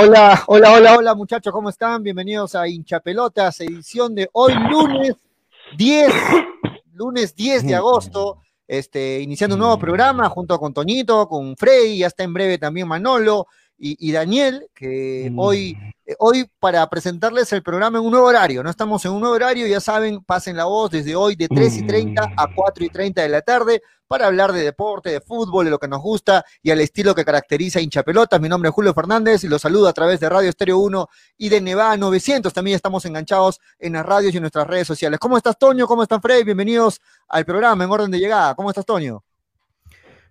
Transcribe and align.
Hola, 0.00 0.44
hola, 0.46 0.74
hola, 0.74 0.96
hola 0.96 1.14
muchachos, 1.16 1.52
¿cómo 1.52 1.70
están? 1.70 2.04
Bienvenidos 2.04 2.54
a 2.54 2.68
Hinchapelotas, 2.68 3.60
edición 3.62 4.14
de 4.14 4.30
hoy 4.32 4.54
lunes 4.70 5.16
10, 5.76 6.12
lunes 6.92 7.34
10 7.34 7.66
de 7.66 7.74
agosto, 7.74 8.38
este, 8.68 9.18
iniciando 9.18 9.56
un 9.56 9.60
nuevo 9.62 9.76
programa 9.76 10.28
junto 10.28 10.56
con 10.60 10.72
Toñito, 10.72 11.26
con 11.26 11.56
Frey, 11.56 11.98
ya 11.98 12.06
está 12.06 12.22
en 12.22 12.32
breve 12.32 12.58
también 12.58 12.86
Manolo 12.86 13.48
y, 13.76 14.12
Daniel, 14.12 14.68
que 14.72 15.32
hoy, 15.36 15.76
eh, 16.08 16.16
hoy 16.18 16.50
para 16.58 16.88
presentarles 16.88 17.52
el 17.52 17.62
programa 17.62 17.98
en 17.98 18.04
un 18.04 18.10
nuevo 18.10 18.26
horario, 18.26 18.62
no 18.62 18.70
estamos 18.70 19.04
en 19.04 19.12
un 19.12 19.20
nuevo 19.20 19.34
horario, 19.34 19.66
ya 19.66 19.78
saben, 19.78 20.24
pasen 20.24 20.56
la 20.56 20.64
voz 20.64 20.90
desde 20.90 21.14
hoy 21.14 21.36
de 21.36 21.48
3 21.48 21.76
y 21.76 21.86
30 21.86 22.32
a 22.34 22.54
4 22.54 22.84
y 22.84 22.88
30 22.88 23.20
de 23.20 23.28
la 23.28 23.42
tarde 23.42 23.82
para 24.06 24.26
hablar 24.26 24.52
de 24.52 24.62
deporte, 24.62 25.10
de 25.10 25.20
fútbol, 25.20 25.66
de 25.66 25.70
lo 25.70 25.78
que 25.78 25.86
nos 25.86 26.00
gusta 26.00 26.42
y 26.62 26.70
al 26.70 26.80
estilo 26.80 27.14
que 27.14 27.26
caracteriza 27.26 27.78
hincha 27.78 28.02
pelotas. 28.02 28.40
Mi 28.40 28.48
nombre 28.48 28.70
es 28.70 28.74
Julio 28.74 28.94
Fernández 28.94 29.44
y 29.44 29.48
los 29.48 29.60
saludo 29.60 29.86
a 29.86 29.92
través 29.92 30.18
de 30.18 30.30
Radio 30.30 30.48
Estéreo 30.48 30.78
1 30.78 31.08
y 31.36 31.50
de 31.50 31.60
Nevada 31.60 31.98
900. 31.98 32.54
También 32.54 32.76
estamos 32.76 33.04
enganchados 33.04 33.60
en 33.78 33.92
las 33.92 34.06
radios 34.06 34.32
y 34.32 34.38
en 34.38 34.44
nuestras 34.44 34.66
redes 34.66 34.86
sociales. 34.86 35.20
¿Cómo 35.20 35.36
estás, 35.36 35.58
Toño? 35.58 35.86
¿Cómo 35.86 36.02
están, 36.02 36.22
Fred? 36.22 36.42
Bienvenidos 36.42 37.00
al 37.28 37.44
programa 37.44 37.84
en 37.84 37.90
orden 37.90 38.10
de 38.10 38.18
llegada. 38.18 38.54
¿Cómo 38.54 38.70
estás, 38.70 38.86
Toño? 38.86 39.27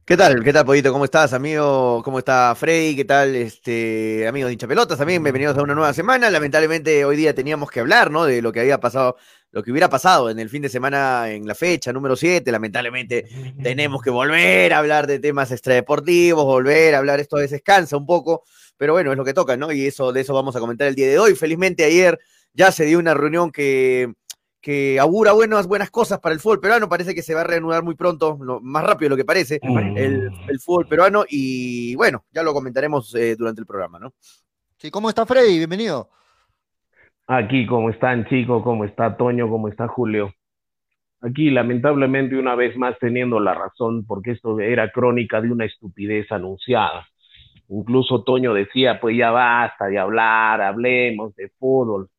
¿Qué 0.08 0.16
tal? 0.16 0.42
¿Qué 0.42 0.54
tal, 0.54 0.64
Pollito? 0.64 0.94
¿Cómo 0.94 1.04
estás, 1.04 1.34
amigo? 1.34 2.02
¿Cómo 2.02 2.20
está 2.20 2.56
Freddy? 2.56 2.96
¿Qué 2.96 3.04
tal, 3.04 3.36
este, 3.36 4.26
amigos 4.26 4.48
de 4.48 4.54
Hinchapelotas? 4.54 4.98
También 4.98 5.22
bienvenidos 5.22 5.58
a 5.58 5.62
una 5.62 5.76
nueva 5.76 5.94
semana. 5.94 6.30
Lamentablemente 6.30 7.04
hoy 7.04 7.18
día 7.18 7.36
teníamos 7.36 7.70
que 7.70 7.82
hablar, 7.82 8.10
¿no? 8.10 8.24
De 8.24 8.42
lo 8.42 8.54
que 8.54 8.62
había 8.62 8.80
pasado, 8.80 9.18
lo 9.52 9.64
que 9.64 9.72
hubiera 9.72 9.90
pasado 9.90 10.30
en 10.30 10.40
el 10.40 10.48
fin 10.48 10.62
de 10.62 10.70
semana 10.70 11.30
en 11.30 11.46
la 11.46 11.56
fecha 11.56 11.92
número 11.92 12.16
7. 12.16 12.50
Lamentablemente 12.54 13.28
tenemos 13.62 14.02
que 14.02 14.10
volver 14.10 14.72
a 14.72 14.78
hablar 14.78 15.08
de 15.08 15.20
temas 15.20 15.52
extradeportivos, 15.52 16.46
volver 16.46 16.96
a 16.96 17.00
hablar, 17.00 17.20
esto 17.20 17.36
a 17.36 17.42
veces 17.42 17.62
cansa 17.62 17.98
un 17.98 18.06
poco, 18.06 18.46
pero 18.78 18.94
bueno, 18.94 19.12
es 19.12 19.18
lo 19.18 19.26
que 19.26 19.34
toca, 19.34 19.58
¿no? 19.58 19.74
Y 19.74 19.88
eso, 19.88 20.14
de 20.14 20.22
eso 20.22 20.34
vamos 20.34 20.56
a 20.56 20.62
comentar 20.62 20.88
el 20.88 20.96
día 20.96 21.10
de 21.10 21.20
hoy. 21.20 21.36
Felizmente 21.36 21.84
ayer 21.84 22.18
ya 22.54 22.72
se 22.72 22.86
dio 22.86 22.98
una 22.98 23.14
reunión 23.14 23.52
que 23.52 24.14
que 24.62 25.00
augura 25.00 25.32
buenas, 25.32 25.68
buenas 25.68 25.90
cosas 25.92 26.20
para 26.20 26.34
el 26.34 26.40
fútbol 26.40 26.60
peruano. 26.60 26.90
Parece 26.90 27.16
que 27.16 27.22
se 27.22 27.34
va 27.34 27.42
a 27.42 27.46
reanudar 27.46 27.84
muy 27.84 27.96
pronto, 27.96 28.38
más 28.62 28.84
rápido 28.84 29.08
de 29.08 29.10
lo 29.12 29.18
que 29.18 29.26
parece, 29.26 29.60
el, 29.62 30.32
el, 30.48 30.60
fútbol 30.60 30.88
peruano. 30.88 31.26
Y 31.30 31.96
bueno, 31.96 32.26
ya 32.32 32.44
lo 32.44 32.54
comentaremos 32.54 33.14
eh, 33.16 33.36
durante 33.36 33.62
el 33.62 33.68
programa, 33.68 34.00
¿no? 34.00 34.14
Sí, 34.78 34.92
¿cómo 34.92 35.10
está 35.10 35.26
Freddy? 35.26 35.58
Bienvenido. 35.58 36.10
Aquí, 37.28 37.66
¿cómo 37.66 37.90
están 37.90 38.26
chicos? 38.28 38.64
¿Cómo 38.64 38.86
está 38.86 39.18
Toño? 39.18 39.50
¿Cómo 39.50 39.68
está 39.68 39.88
Julio? 39.88 40.34
Aquí, 41.22 41.50
lamentablemente, 41.50 42.38
una 42.38 42.56
vez 42.56 42.78
más 42.78 42.98
teniendo 43.00 43.40
la 43.40 43.54
razón, 43.54 44.06
porque 44.06 44.32
esto 44.32 44.60
era 44.60 44.92
crónica 44.92 45.42
de 45.42 45.52
una 45.52 45.66
estupidez 45.66 46.32
anunciada. 46.32 47.08
Incluso 47.70 48.24
Toño 48.24 48.54
decía, 48.54 49.00
pues 49.02 49.18
ya 49.18 49.32
basta 49.32 49.88
de 49.88 49.98
hablar, 49.98 50.62
hablemos 50.62 51.36
de 51.36 51.50
fútbol. 51.60 52.10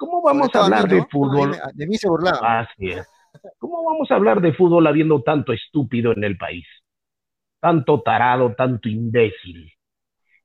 ¿Cómo 0.00 0.22
vamos 0.22 0.48
a 0.54 0.64
hablar 0.64 0.88
de 0.88 1.04
fútbol? 1.10 1.54
De 1.74 1.86
mí 1.86 1.96
se 1.96 2.08
burlaba. 2.08 2.60
Así 2.60 2.88
es. 2.88 3.06
¿Cómo 3.58 3.84
vamos 3.84 4.10
a 4.10 4.14
hablar 4.14 4.40
de 4.40 4.54
fútbol 4.54 4.86
habiendo 4.86 5.22
tanto 5.22 5.52
estúpido 5.52 6.12
en 6.12 6.24
el 6.24 6.38
país? 6.38 6.66
Tanto 7.60 8.00
tarado, 8.00 8.54
tanto 8.54 8.88
imbécil, 8.88 9.70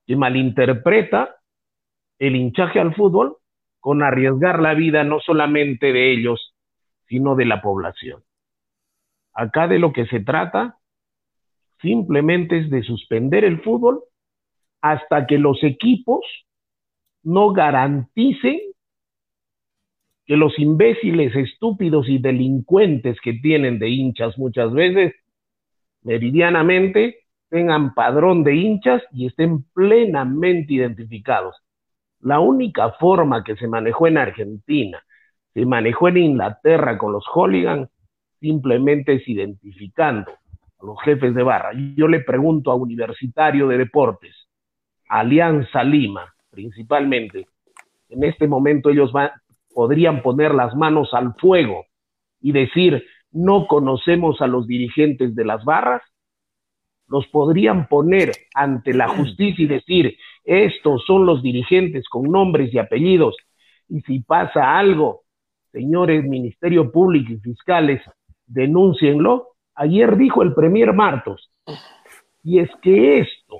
que 0.06 0.16
malinterpreta 0.18 1.38
el 2.20 2.36
hinchaje 2.36 2.82
al 2.82 2.94
fútbol 2.96 3.38
con 3.80 4.04
arriesgar 4.04 4.60
la 4.60 4.74
vida 4.74 5.06
no 5.06 5.22
solamente 5.22 5.94
de 5.94 6.12
ellos, 6.12 6.54
sino 7.08 7.36
de 7.36 7.46
la 7.46 7.62
población. 7.62 8.24
Acá 9.32 9.70
de 9.70 9.80
lo 9.80 9.94
que 9.94 10.06
se 10.08 10.20
trata 10.20 10.80
simplemente 11.82 12.58
es 12.60 12.70
de 12.70 12.84
suspender 12.84 13.46
el 13.46 13.62
fútbol 13.62 14.04
hasta 14.82 15.26
que 15.26 15.38
los 15.38 15.64
equipos 15.64 16.26
no 17.24 17.54
garanticen 17.54 18.60
que 20.26 20.36
los 20.36 20.58
imbéciles, 20.58 21.36
estúpidos 21.36 22.10
y 22.10 22.18
delincuentes 22.18 23.20
que 23.22 23.34
tienen 23.34 23.80
de 23.80 23.90
hinchas 23.90 24.38
muchas 24.38 24.74
veces, 24.74 25.14
meridianamente, 26.02 27.20
tengan 27.50 27.94
padrón 27.94 28.44
de 28.44 28.56
hinchas 28.56 29.04
y 29.12 29.28
estén 29.28 29.64
plenamente 29.74 30.74
identificados. 30.74 31.56
La 32.22 32.40
única 32.40 32.92
forma 32.94 33.44
que 33.44 33.56
se 33.56 33.68
manejó 33.68 34.08
en 34.08 34.18
Argentina, 34.18 35.04
se 35.54 35.66
manejó 35.66 36.10
en 36.10 36.18
Inglaterra 36.18 36.98
con 36.98 37.12
los 37.12 37.26
hooligans, 37.28 37.90
simplemente 38.40 39.14
es 39.14 39.28
identificando 39.28 40.32
a 40.32 40.86
los 40.86 41.00
jefes 41.04 41.36
de 41.36 41.44
barra. 41.44 41.72
Yo 41.96 42.08
le 42.08 42.22
pregunto 42.22 42.72
a 42.72 42.76
Universitario 42.76 43.68
de 43.68 43.78
Deportes, 43.78 44.36
Alianza 45.08 45.84
Lima, 45.84 46.34
principalmente, 46.50 47.48
en 48.10 48.24
este 48.24 48.48
momento 48.48 48.90
ellos 48.90 49.12
van, 49.12 49.30
podrían 49.76 50.22
poner 50.22 50.56
las 50.56 50.74
manos 50.74 51.14
al 51.14 51.34
fuego 51.36 51.86
y 52.40 52.54
decir, 52.54 53.06
no 53.32 53.68
conocemos 53.68 54.40
a 54.42 54.48
los 54.48 54.68
dirigentes 54.68 55.36
de 55.36 55.44
las 55.44 55.66
barras, 55.66 56.02
los 57.08 57.28
podrían 57.28 57.90
poner 57.90 58.32
ante 58.56 58.94
la 58.94 59.10
justicia 59.10 59.66
y 59.66 59.68
decir, 59.68 60.18
estos 60.46 61.04
son 61.06 61.26
los 61.26 61.44
dirigentes 61.44 62.08
con 62.08 62.24
nombres 62.24 62.74
y 62.74 62.78
apellidos, 62.78 63.36
y 63.90 64.00
si 64.02 64.22
pasa 64.22 64.80
algo, 64.80 65.24
señores 65.74 66.24
Ministerio 66.24 66.90
Público 66.90 67.34
y 67.34 67.38
fiscales, 67.40 68.02
denúncienlo. 68.48 69.50
Ayer 69.76 70.16
dijo 70.16 70.42
el 70.42 70.54
Premier 70.54 70.94
Martos, 70.94 71.52
y 72.44 72.60
es 72.60 72.70
que 72.82 73.20
esto 73.20 73.58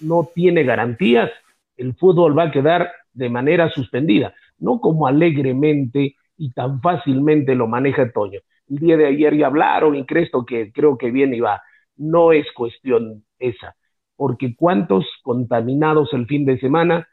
no 0.00 0.28
tiene 0.34 0.64
garantías, 0.64 1.30
el 1.76 1.94
fútbol 1.94 2.36
va 2.36 2.44
a 2.44 2.50
quedar 2.50 2.90
de 3.12 3.30
manera 3.30 3.70
suspendida 3.70 4.34
no 4.58 4.80
como 4.80 5.06
alegremente 5.06 6.16
y 6.36 6.52
tan 6.52 6.80
fácilmente 6.80 7.54
lo 7.54 7.66
maneja 7.66 8.10
Toño. 8.12 8.40
El 8.68 8.78
día 8.78 8.96
de 8.96 9.06
ayer 9.06 9.36
ya 9.36 9.46
hablaron 9.46 9.94
y 9.94 10.06
creo 10.06 10.44
que 10.46 10.72
creo 10.72 10.96
que 10.98 11.10
viene 11.10 11.36
y 11.36 11.40
va. 11.40 11.62
No 11.96 12.32
es 12.32 12.46
cuestión 12.52 13.24
esa, 13.38 13.76
porque 14.16 14.56
cuántos 14.56 15.06
contaminados 15.22 16.12
el 16.12 16.26
fin 16.26 16.44
de 16.44 16.58
semana, 16.58 17.08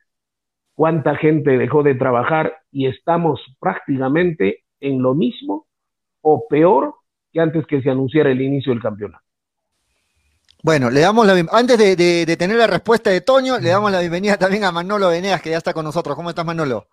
cuánta 0.76 1.16
gente 1.16 1.58
dejó 1.58 1.84
de 1.84 1.96
trabajar 1.96 2.54
y 2.72 2.88
estamos 2.88 3.42
prácticamente 3.60 4.64
en 4.80 5.02
lo 5.02 5.14
mismo 5.14 5.68
o 6.22 6.48
peor 6.48 6.96
que 7.32 7.40
antes 7.40 7.66
que 7.68 7.82
se 7.82 7.90
anunciara 7.90 8.32
el 8.32 8.42
inicio 8.42 8.74
del 8.74 8.82
campeonato. 8.82 9.24
Bueno, 10.64 10.92
le 10.92 11.00
damos 11.00 11.26
la 11.26 11.34
antes 11.52 11.78
de, 11.78 11.96
de 11.96 12.38
tener 12.38 12.56
la 12.56 12.68
respuesta 12.68 13.10
de 13.10 13.22
Toño, 13.22 13.58
le 13.60 13.70
damos 13.70 13.92
la 13.92 14.00
bienvenida 14.00 14.38
también 14.38 14.64
a 14.64 14.72
Manolo 14.72 15.10
Veneas, 15.10 15.42
que 15.42 15.50
ya 15.50 15.58
está 15.58 15.74
con 15.74 15.84
nosotros. 15.84 16.16
¿Cómo 16.16 16.30
estás, 16.30 16.46
Manolo? 16.46 16.88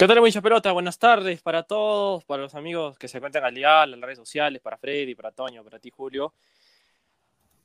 ¿Qué 0.00 0.08
tal, 0.08 0.18
mucha 0.22 0.40
pelota? 0.40 0.72
Buenas 0.72 0.98
tardes 0.98 1.42
para 1.42 1.62
todos, 1.62 2.24
para 2.24 2.40
los 2.40 2.54
amigos 2.54 2.96
que 2.96 3.06
se 3.06 3.18
encuentran 3.18 3.44
al 3.44 3.54
dial, 3.54 3.92
en 3.92 4.00
las 4.00 4.06
redes 4.06 4.18
sociales, 4.18 4.62
para 4.62 4.78
Freddy, 4.78 5.14
para 5.14 5.30
Toño, 5.30 5.62
para 5.62 5.78
ti, 5.78 5.90
Julio. 5.90 6.32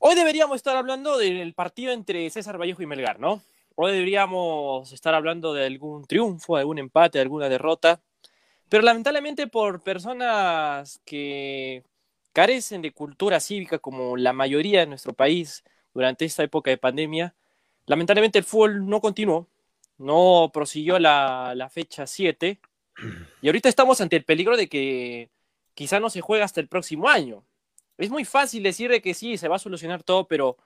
Hoy 0.00 0.14
deberíamos 0.14 0.56
estar 0.56 0.76
hablando 0.76 1.16
del 1.16 1.54
partido 1.54 1.94
entre 1.94 2.28
César 2.28 2.60
Vallejo 2.60 2.82
y 2.82 2.86
Melgar, 2.86 3.18
¿no? 3.20 3.40
Hoy 3.74 3.92
deberíamos 3.92 4.92
estar 4.92 5.14
hablando 5.14 5.54
de 5.54 5.64
algún 5.64 6.04
triunfo, 6.04 6.56
de 6.56 6.60
algún 6.60 6.78
empate, 6.78 7.16
de 7.16 7.22
alguna 7.22 7.48
derrota. 7.48 8.02
Pero 8.68 8.82
lamentablemente 8.82 9.46
por 9.46 9.82
personas 9.82 11.00
que 11.06 11.84
carecen 12.34 12.82
de 12.82 12.92
cultura 12.92 13.40
cívica 13.40 13.78
como 13.78 14.18
la 14.18 14.34
mayoría 14.34 14.80
de 14.80 14.88
nuestro 14.88 15.14
país 15.14 15.64
durante 15.94 16.26
esta 16.26 16.42
época 16.42 16.68
de 16.68 16.76
pandemia, 16.76 17.34
lamentablemente 17.86 18.38
el 18.38 18.44
fútbol 18.44 18.86
no 18.86 19.00
continuó, 19.00 19.48
no 19.98 20.50
prosiguió 20.52 20.98
la, 20.98 21.68
fecha 21.72 22.06
7 22.06 22.60
y 23.42 23.46
ahorita 23.48 23.68
estamos 23.68 24.00
ante 24.00 24.16
el 24.16 24.24
peligro 24.24 24.56
de 24.56 24.68
que 24.68 25.30
quizá 25.74 26.00
no 26.00 26.10
se 26.10 26.20
juegue 26.20 26.42
hasta 26.42 26.60
el 26.60 26.68
próximo 26.68 27.08
año. 27.08 27.44
Es 27.98 28.10
muy 28.10 28.24
fácil 28.24 28.62
decir 28.62 28.90
de 28.90 29.00
que 29.00 29.14
sí, 29.14 29.38
se 29.38 29.48
va 29.48 29.56
a 29.56 29.60
solucionar 29.60 30.02
todo, 30.02 30.26
pero 30.28 30.56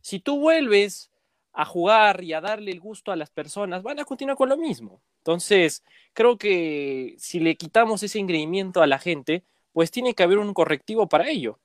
si 0.00 0.20
tú 0.20 0.38
vuelves 0.38 1.10
a 1.52 1.64
jugar 1.64 2.22
y 2.22 2.32
a 2.34 2.40
darle 2.40 2.70
el 2.70 2.80
gusto 2.80 3.10
a 3.10 3.16
las 3.16 3.30
personas, 3.30 3.82
van 3.82 3.98
a 3.98 4.04
continuar 4.04 4.36
con 4.36 4.48
lo 4.48 4.56
mismo. 4.56 5.02
Entonces, 5.18 5.84
creo 6.12 6.38
que 6.38 7.16
si 7.18 7.40
le 7.40 7.56
quitamos 7.56 8.02
ese 8.02 8.18
ingrediente 8.18 8.80
a 8.80 8.86
la 8.86 8.98
gente, 8.98 9.44
pues 9.72 9.90
tiene 9.90 10.14
que 10.14 10.22
haber 10.22 10.38
un 10.38 10.54
correctivo 10.54 11.08
para 11.08 11.28
ello. 11.28 11.58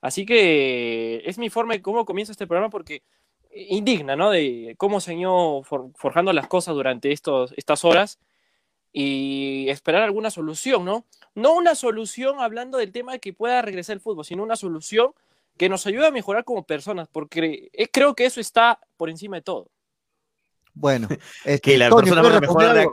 Así 0.00 0.24
que 0.26 1.22
es 1.24 1.38
mi 1.38 1.50
forma 1.50 1.74
de 1.74 1.82
cómo 1.82 2.04
comienza 2.04 2.32
este 2.32 2.46
programa 2.46 2.70
porque 2.70 3.02
indigna, 3.54 4.16
¿no? 4.16 4.30
De 4.30 4.74
cómo 4.78 5.00
se 5.00 5.12
han 5.12 5.18
ido 5.18 5.62
forjando 5.62 6.32
las 6.32 6.46
cosas 6.46 6.74
durante 6.74 7.12
estos, 7.12 7.52
estas 7.56 7.84
horas 7.84 8.18
y 8.92 9.66
esperar 9.68 10.02
alguna 10.02 10.30
solución, 10.30 10.84
¿no? 10.84 11.04
No 11.34 11.54
una 11.54 11.74
solución 11.74 12.40
hablando 12.40 12.78
del 12.78 12.92
tema 12.92 13.12
de 13.12 13.20
que 13.20 13.32
pueda 13.32 13.62
regresar 13.62 13.94
el 13.94 14.00
fútbol, 14.00 14.24
sino 14.24 14.42
una 14.42 14.56
solución 14.56 15.12
que 15.56 15.68
nos 15.68 15.86
ayude 15.86 16.06
a 16.06 16.10
mejorar 16.10 16.44
como 16.44 16.64
personas, 16.64 17.08
porque 17.10 17.68
eh, 17.72 17.88
creo 17.88 18.14
que 18.14 18.26
eso 18.26 18.40
está 18.40 18.80
por 18.96 19.10
encima 19.10 19.36
de 19.36 19.42
todo. 19.42 19.70
Bueno, 20.72 21.08
es 21.44 21.60
que 21.60 21.76
la 21.76 21.90
persona 21.90 22.22
van 22.22 22.78
a, 22.78 22.86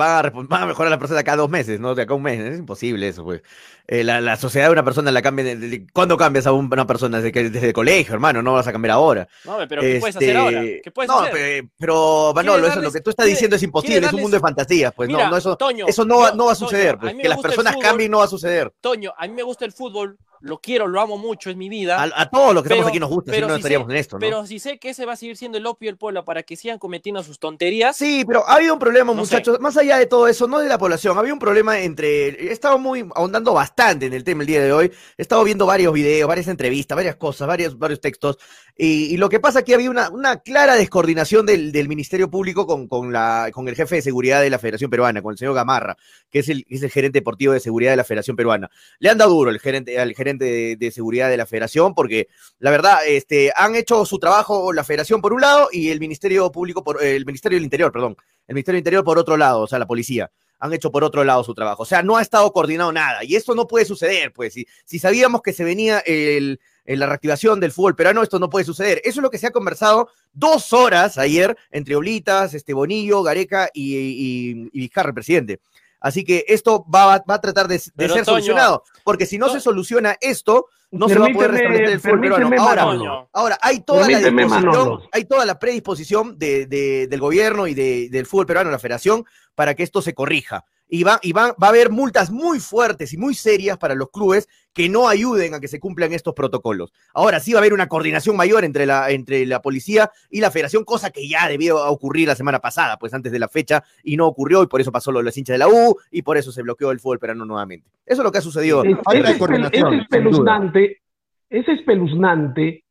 van 0.00 0.62
a 0.62 0.66
mejorar 0.66 0.90
la 0.90 0.98
persona 0.98 1.22
cada 1.22 1.38
dos 1.38 1.50
meses, 1.50 1.80
¿no? 1.80 1.94
De 1.94 2.02
acá 2.02 2.14
a 2.14 2.16
un 2.16 2.22
mes. 2.22 2.40
Es 2.40 2.58
imposible 2.58 3.08
eso, 3.08 3.24
pues. 3.24 3.42
Eh, 3.86 4.04
la, 4.04 4.20
la, 4.20 4.36
sociedad 4.36 4.66
de 4.66 4.72
una 4.72 4.84
persona 4.84 5.10
la 5.10 5.20
cambia. 5.20 5.44
De, 5.44 5.56
de, 5.56 5.86
¿Cuándo 5.92 6.16
cambias 6.16 6.46
a 6.46 6.52
una 6.52 6.86
persona? 6.86 7.20
Desde, 7.20 7.50
desde 7.50 7.68
el 7.68 7.72
colegio, 7.72 8.14
hermano, 8.14 8.42
no 8.42 8.52
vas 8.52 8.66
a 8.66 8.72
cambiar 8.72 8.92
ahora. 8.92 9.28
No, 9.44 9.58
pero 9.68 9.82
¿qué 9.82 9.96
este... 9.96 10.00
puedes 10.00 10.16
hacer 10.16 10.36
ahora? 10.36 10.60
¿Qué 10.60 10.90
puedes 10.94 11.08
no, 11.08 11.20
hacer? 11.20 11.64
Pero, 11.78 12.32
Manolo, 12.34 12.66
eso, 12.66 12.80
lo 12.80 12.92
que 12.92 13.00
tú 13.00 13.10
estás 13.10 13.26
diciendo 13.26 13.56
es 13.56 13.62
imposible, 13.62 13.96
darles... 13.96 14.10
es 14.10 14.14
un 14.14 14.20
mundo 14.22 14.36
de 14.36 14.40
fantasías, 14.40 14.92
pues 14.94 15.08
Mira, 15.08 15.24
no, 15.24 15.30
no, 15.32 15.36
eso, 15.36 15.56
Toño, 15.56 15.86
eso 15.88 16.04
no, 16.04 16.28
yo, 16.28 16.36
no 16.36 16.46
va 16.46 16.52
a 16.52 16.54
suceder, 16.54 16.98
Toño, 16.98 17.12
pues, 17.12 17.22
que 17.22 17.28
las 17.28 17.40
personas 17.40 17.76
cambien 17.76 18.10
no 18.10 18.18
va 18.18 18.24
a 18.24 18.28
suceder. 18.28 18.72
Toño, 18.80 19.12
a 19.16 19.26
mí 19.26 19.34
me 19.34 19.42
gusta 19.42 19.64
el 19.64 19.72
fútbol, 19.72 20.18
lo 20.40 20.58
quiero, 20.60 20.86
lo 20.86 21.00
amo 21.00 21.18
mucho, 21.18 21.50
es 21.50 21.56
mi 21.56 21.68
vida. 21.68 22.02
A, 22.02 22.22
a 22.22 22.30
todos 22.30 22.54
los 22.54 22.62
que 22.62 22.68
pero, 22.68 22.80
estamos 22.80 22.90
aquí 22.90 23.00
nos 23.00 23.10
gusta, 23.10 23.32
si 23.32 23.40
no, 23.40 23.48
si 23.50 23.54
estaríamos 23.56 23.86
sé, 23.88 23.92
en 23.92 23.98
esto, 23.98 24.16
¿no? 24.16 24.20
Pero 24.20 24.46
si 24.46 24.58
sé 24.58 24.78
que 24.78 24.90
ese 24.90 25.04
va 25.06 25.12
a 25.12 25.16
seguir 25.16 25.36
siendo 25.36 25.58
el 25.58 25.66
opio 25.66 25.88
del 25.88 25.98
pueblo 25.98 26.24
para 26.24 26.42
que 26.42 26.56
sigan 26.56 26.78
cometiendo 26.78 27.22
sus 27.22 27.38
tonterías. 27.38 27.96
Sí, 27.96 28.24
pero 28.26 28.48
ha 28.48 28.54
habido 28.54 28.72
un 28.74 28.78
problema, 28.80 29.12
No 29.12 29.20
muchachos, 29.20 29.56
sé. 29.56 29.60
más 29.62 29.76
allá 29.76 29.98
de 29.98 30.06
todo 30.06 30.28
eso, 30.28 30.48
no 30.48 30.58
de 30.58 30.68
la 30.68 30.78
población, 30.78 31.18
había 31.18 31.32
un 31.32 31.38
problema 31.38 31.78
entre, 31.80 32.28
he 32.28 32.52
estado 32.52 32.78
muy 32.78 33.06
ahondando 33.14 33.52
bastante 33.52 34.06
en 34.06 34.14
el 34.14 34.24
tema 34.24 34.42
el 34.42 34.46
día 34.46 34.62
de 34.62 34.72
hoy, 34.72 34.90
he 35.18 35.22
estado 35.22 35.44
viendo 35.44 35.66
varios 35.66 35.92
videos, 35.92 36.26
varias 36.26 36.48
entrevistas, 36.48 36.96
varias 36.96 37.16
cosas, 37.16 37.46
varios, 37.46 37.78
varios 37.78 38.00
textos, 38.00 38.38
y, 38.76 39.12
y 39.12 39.16
lo 39.18 39.28
que 39.28 39.40
pasa 39.40 39.58
es 39.58 39.64
que 39.66 39.74
había 39.74 39.90
una, 39.90 40.08
una 40.08 40.38
clara 40.38 40.74
descoordinación 40.76 41.44
del, 41.44 41.70
del 41.70 41.86
Ministerio 41.86 42.30
Público 42.30 42.66
con, 42.66 42.88
con, 42.88 43.12
la, 43.12 43.50
con 43.52 43.68
el 43.68 43.74
jefe 43.76 43.96
de 43.96 44.02
seguridad 44.02 44.40
de 44.40 44.48
la 44.48 44.58
Federación 44.58 44.90
Peruana, 44.90 45.20
con 45.20 45.32
el 45.32 45.38
señor 45.38 45.54
Gamarra, 45.54 45.98
que 46.30 46.38
es 46.38 46.48
el, 46.48 46.64
es 46.70 46.82
el 46.82 46.90
gerente 46.90 47.18
deportivo 47.18 47.52
de 47.52 47.60
seguridad 47.60 47.90
de 47.90 47.98
la 47.98 48.04
Federación 48.04 48.36
Peruana. 48.36 48.70
Le 48.98 49.10
han 49.10 49.18
dado 49.18 49.32
duro 49.32 49.50
el 49.50 49.60
gerente, 49.60 49.98
al 49.98 50.14
gerente 50.14 50.29
de, 50.38 50.90
seguridad 50.92 51.28
de 51.28 51.36
la 51.36 51.46
Federación, 51.46 51.94
porque 51.94 52.28
la 52.58 52.70
verdad, 52.70 52.98
este, 53.06 53.52
han 53.56 53.74
hecho 53.76 54.04
su 54.04 54.18
trabajo 54.18 54.72
la 54.72 54.84
Federación 54.84 55.20
por 55.20 55.32
un 55.32 55.40
lado 55.40 55.68
y 55.72 55.90
el 55.90 56.00
Ministerio 56.00 56.50
Público, 56.50 56.82
por, 56.82 57.02
el 57.02 57.24
Ministerio 57.26 57.56
del 57.56 57.64
Interior, 57.64 57.92
perdón, 57.92 58.16
el 58.46 58.54
Ministerio 58.54 58.76
del 58.76 58.80
Interior 58.80 59.04
por 59.04 59.18
otro 59.18 59.36
lado, 59.36 59.60
o 59.60 59.66
sea, 59.66 59.78
la 59.78 59.86
policía 59.86 60.30
han 60.60 60.74
hecho 60.74 60.92
por 60.92 61.02
otro 61.02 61.24
lado 61.24 61.42
su 61.42 61.54
trabajo. 61.54 61.82
O 61.82 61.86
sea, 61.86 62.02
no 62.02 62.18
ha 62.18 62.22
estado 62.22 62.52
coordinado 62.52 62.92
nada. 62.92 63.24
Y 63.24 63.34
esto 63.34 63.54
no 63.54 63.66
puede 63.66 63.86
suceder, 63.86 64.32
pues. 64.32 64.52
Si, 64.52 64.66
si 64.84 64.98
sabíamos 64.98 65.40
que 65.40 65.54
se 65.54 65.64
venía 65.64 66.00
el, 66.00 66.60
el, 66.84 67.00
la 67.00 67.06
reactivación 67.06 67.60
del 67.60 67.72
fútbol 67.72 67.96
peruano, 67.96 68.22
esto 68.22 68.38
no 68.38 68.50
puede 68.50 68.66
suceder. 68.66 69.00
Eso 69.02 69.20
es 69.20 69.22
lo 69.22 69.30
que 69.30 69.38
se 69.38 69.46
ha 69.46 69.52
conversado 69.52 70.10
dos 70.32 70.72
horas 70.74 71.16
ayer 71.16 71.56
entre 71.70 71.96
Oblitas, 71.96 72.52
este 72.52 72.74
Bonillo, 72.74 73.22
Gareca 73.22 73.70
y, 73.72 73.96
y, 73.96 74.70
y 74.70 74.80
Vizcarra, 74.80 75.08
el 75.08 75.14
presidente. 75.14 75.60
Así 76.00 76.24
que 76.24 76.44
esto 76.48 76.84
va, 76.92 77.22
va 77.28 77.34
a 77.34 77.40
tratar 77.40 77.68
de, 77.68 77.74
de 77.74 77.80
ser 77.80 78.08
Toño, 78.08 78.24
solucionado. 78.24 78.84
Porque 79.04 79.26
si 79.26 79.38
no 79.38 79.46
to 79.46 79.52
se 79.52 79.60
soluciona 79.60 80.16
esto, 80.20 80.66
no 80.90 81.08
se 81.08 81.18
va 81.18 81.26
a 81.26 81.32
poder 81.32 81.52
restablecer 81.52 81.90
el 81.90 82.00
fútbol 82.00 82.20
peruano. 82.20 82.62
Ahora, 82.62 83.28
ahora, 83.32 83.58
hay 83.60 83.80
toda 83.80 84.06
Permíteme, 84.06 84.42
la 84.42 84.56
disposición, 84.56 85.00
hay 85.12 85.24
toda 85.24 85.44
la 85.44 85.58
predisposición 85.58 86.38
de, 86.38 86.66
de, 86.66 87.06
del 87.06 87.20
gobierno 87.20 87.66
y 87.66 87.74
de, 87.74 88.08
del 88.10 88.26
fútbol 88.26 88.46
peruano, 88.46 88.70
la 88.70 88.78
federación, 88.78 89.24
para 89.54 89.74
que 89.74 89.82
esto 89.82 90.02
se 90.02 90.14
corrija. 90.14 90.64
Y, 90.92 91.04
va, 91.04 91.20
y 91.22 91.32
va, 91.32 91.54
va 91.62 91.68
a 91.68 91.70
haber 91.70 91.90
multas 91.90 92.30
muy 92.32 92.58
fuertes 92.58 93.12
y 93.12 93.16
muy 93.16 93.34
serias 93.34 93.78
para 93.78 93.94
los 93.94 94.10
clubes 94.10 94.48
que 94.72 94.88
no 94.88 95.08
ayuden 95.08 95.54
a 95.54 95.60
que 95.60 95.68
se 95.68 95.78
cumplan 95.78 96.12
estos 96.12 96.34
protocolos. 96.34 96.92
Ahora 97.14 97.38
sí 97.38 97.52
va 97.52 97.58
a 97.58 97.62
haber 97.62 97.72
una 97.72 97.86
coordinación 97.86 98.36
mayor 98.36 98.64
entre 98.64 98.86
la, 98.86 99.10
entre 99.10 99.46
la 99.46 99.62
policía 99.62 100.10
y 100.30 100.40
la 100.40 100.50
federación, 100.50 100.84
cosa 100.84 101.10
que 101.10 101.28
ya 101.28 101.48
debió 101.48 101.84
ocurrir 101.88 102.26
la 102.26 102.34
semana 102.34 102.58
pasada, 102.58 102.96
pues 102.98 103.14
antes 103.14 103.30
de 103.30 103.38
la 103.38 103.48
fecha, 103.48 103.84
y 104.02 104.16
no 104.16 104.26
ocurrió, 104.26 104.62
y 104.64 104.66
por 104.66 104.80
eso 104.80 104.90
pasó 104.90 105.12
lo 105.12 105.20
de 105.20 105.26
los 105.26 105.36
hinchas 105.36 105.54
de 105.54 105.58
la 105.58 105.68
U, 105.68 105.96
y 106.10 106.22
por 106.22 106.36
eso 106.36 106.50
se 106.50 106.62
bloqueó 106.62 106.90
el 106.90 106.98
fútbol 106.98 107.20
peruano 107.20 107.44
nuevamente. 107.44 107.88
Eso 108.04 108.22
es 108.22 108.24
lo 108.24 108.32
que 108.32 108.38
ha 108.38 108.42
sucedido. 108.42 108.82
Es, 108.82 108.96
coordinación, 109.38 109.94
es 109.94 110.02
espeluznante, 110.02 111.02
es 111.48 111.68
espeluznante 111.68 112.84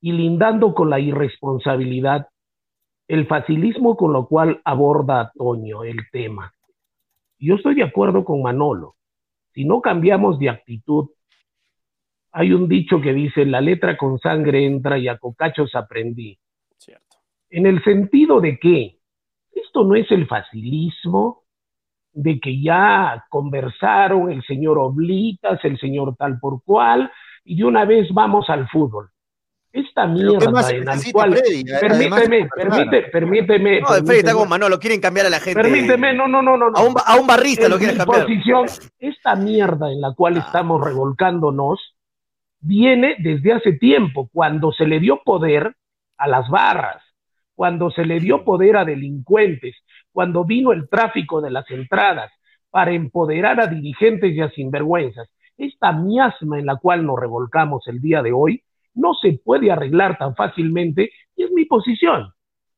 y 0.00 0.12
lindando 0.12 0.74
con 0.74 0.88
la 0.88 0.98
irresponsabilidad 0.98 2.28
el 3.06 3.26
facilismo 3.26 3.96
con 3.96 4.14
lo 4.14 4.26
cual 4.26 4.62
aborda 4.64 5.30
Toño 5.34 5.84
el 5.84 5.98
tema. 6.10 6.53
Yo 7.38 7.56
estoy 7.56 7.74
de 7.74 7.82
acuerdo 7.82 8.24
con 8.24 8.42
Manolo. 8.42 8.96
Si 9.52 9.64
no 9.64 9.80
cambiamos 9.80 10.38
de 10.38 10.50
actitud, 10.50 11.10
hay 12.32 12.52
un 12.52 12.68
dicho 12.68 13.00
que 13.00 13.12
dice, 13.12 13.44
la 13.44 13.60
letra 13.60 13.96
con 13.96 14.18
sangre 14.18 14.66
entra 14.66 14.98
y 14.98 15.08
a 15.08 15.18
cocachos 15.18 15.74
aprendí. 15.74 16.38
Cierto. 16.76 17.18
En 17.50 17.66
el 17.66 17.82
sentido 17.84 18.40
de 18.40 18.58
que 18.58 18.98
esto 19.52 19.84
no 19.84 19.94
es 19.94 20.10
el 20.10 20.26
facilismo 20.26 21.44
de 22.12 22.38
que 22.40 22.60
ya 22.60 23.24
conversaron 23.28 24.30
el 24.30 24.42
señor 24.44 24.78
Oblitas, 24.78 25.64
el 25.64 25.78
señor 25.78 26.16
tal 26.16 26.38
por 26.38 26.62
cual, 26.62 27.10
y 27.44 27.56
de 27.56 27.64
una 27.64 27.84
vez 27.84 28.08
vamos 28.12 28.48
al 28.48 28.68
fútbol. 28.68 29.10
Esta 29.74 30.06
Pero 30.14 30.38
¿qué 30.38 30.48
más 30.50 30.70
mierda 30.72 30.92
en 30.92 30.98
la 30.98 31.12
cual... 31.12 31.36
Freddy? 31.36 31.64
Permíteme, 31.64 32.48
permite, 32.54 33.02
permíteme, 33.10 33.80
No, 33.80 33.86
Freddy 33.88 33.98
está 33.98 34.04
permíteme, 34.06 34.32
con 34.38 34.48
Manolo, 34.48 34.78
quieren 34.78 35.00
cambiar 35.00 35.26
a 35.26 35.30
la 35.30 35.40
gente. 35.40 35.60
permíteme, 35.60 36.14
no, 36.14 36.28
no, 36.28 36.42
no, 36.42 36.56
no. 36.56 36.66
A 36.76 36.82
un, 36.82 36.94
a 37.04 37.16
un 37.16 37.26
barrista 37.26 37.68
lo 37.68 37.74
En 37.74 37.78
quieren 37.80 37.96
cambiar. 37.98 38.22
posición, 38.22 38.66
esta 39.00 39.34
mierda 39.34 39.90
en 39.90 40.00
la 40.00 40.14
cual 40.14 40.36
Ah. 40.36 40.44
estamos 40.46 40.80
revolcándonos 40.80 41.96
viene 42.60 43.16
desde 43.18 43.52
hace 43.52 43.72
tiempo, 43.72 44.28
cuando 44.32 44.70
se 44.70 44.86
le 44.86 45.00
dio 45.00 45.20
poder 45.24 45.74
a 46.18 46.28
las 46.28 46.48
barras, 46.48 47.02
cuando 47.56 47.90
se 47.90 48.04
le 48.04 48.20
dio 48.20 48.44
poder 48.44 48.76
a 48.76 48.84
delincuentes, 48.84 49.74
cuando 50.12 50.44
vino 50.44 50.70
el 50.70 50.88
tráfico 50.88 51.40
de 51.40 51.50
las 51.50 51.68
entradas 51.70 52.30
para 52.70 52.92
empoderar 52.92 53.60
a 53.60 53.66
dirigentes 53.66 54.32
y 54.34 54.40
a 54.40 54.50
sinvergüenzas. 54.50 55.28
Esta 55.58 55.90
miasma 55.92 56.60
en 56.60 56.66
la 56.66 56.76
cual 56.76 57.04
nos 57.04 57.18
revolcamos 57.18 57.86
el 57.88 58.00
día 58.00 58.22
de 58.22 58.32
hoy 58.32 58.62
no 58.94 59.14
se 59.14 59.40
puede 59.44 59.70
arreglar 59.70 60.18
tan 60.18 60.34
fácilmente 60.34 61.10
y 61.36 61.44
es 61.44 61.50
mi 61.52 61.64
posición. 61.64 62.32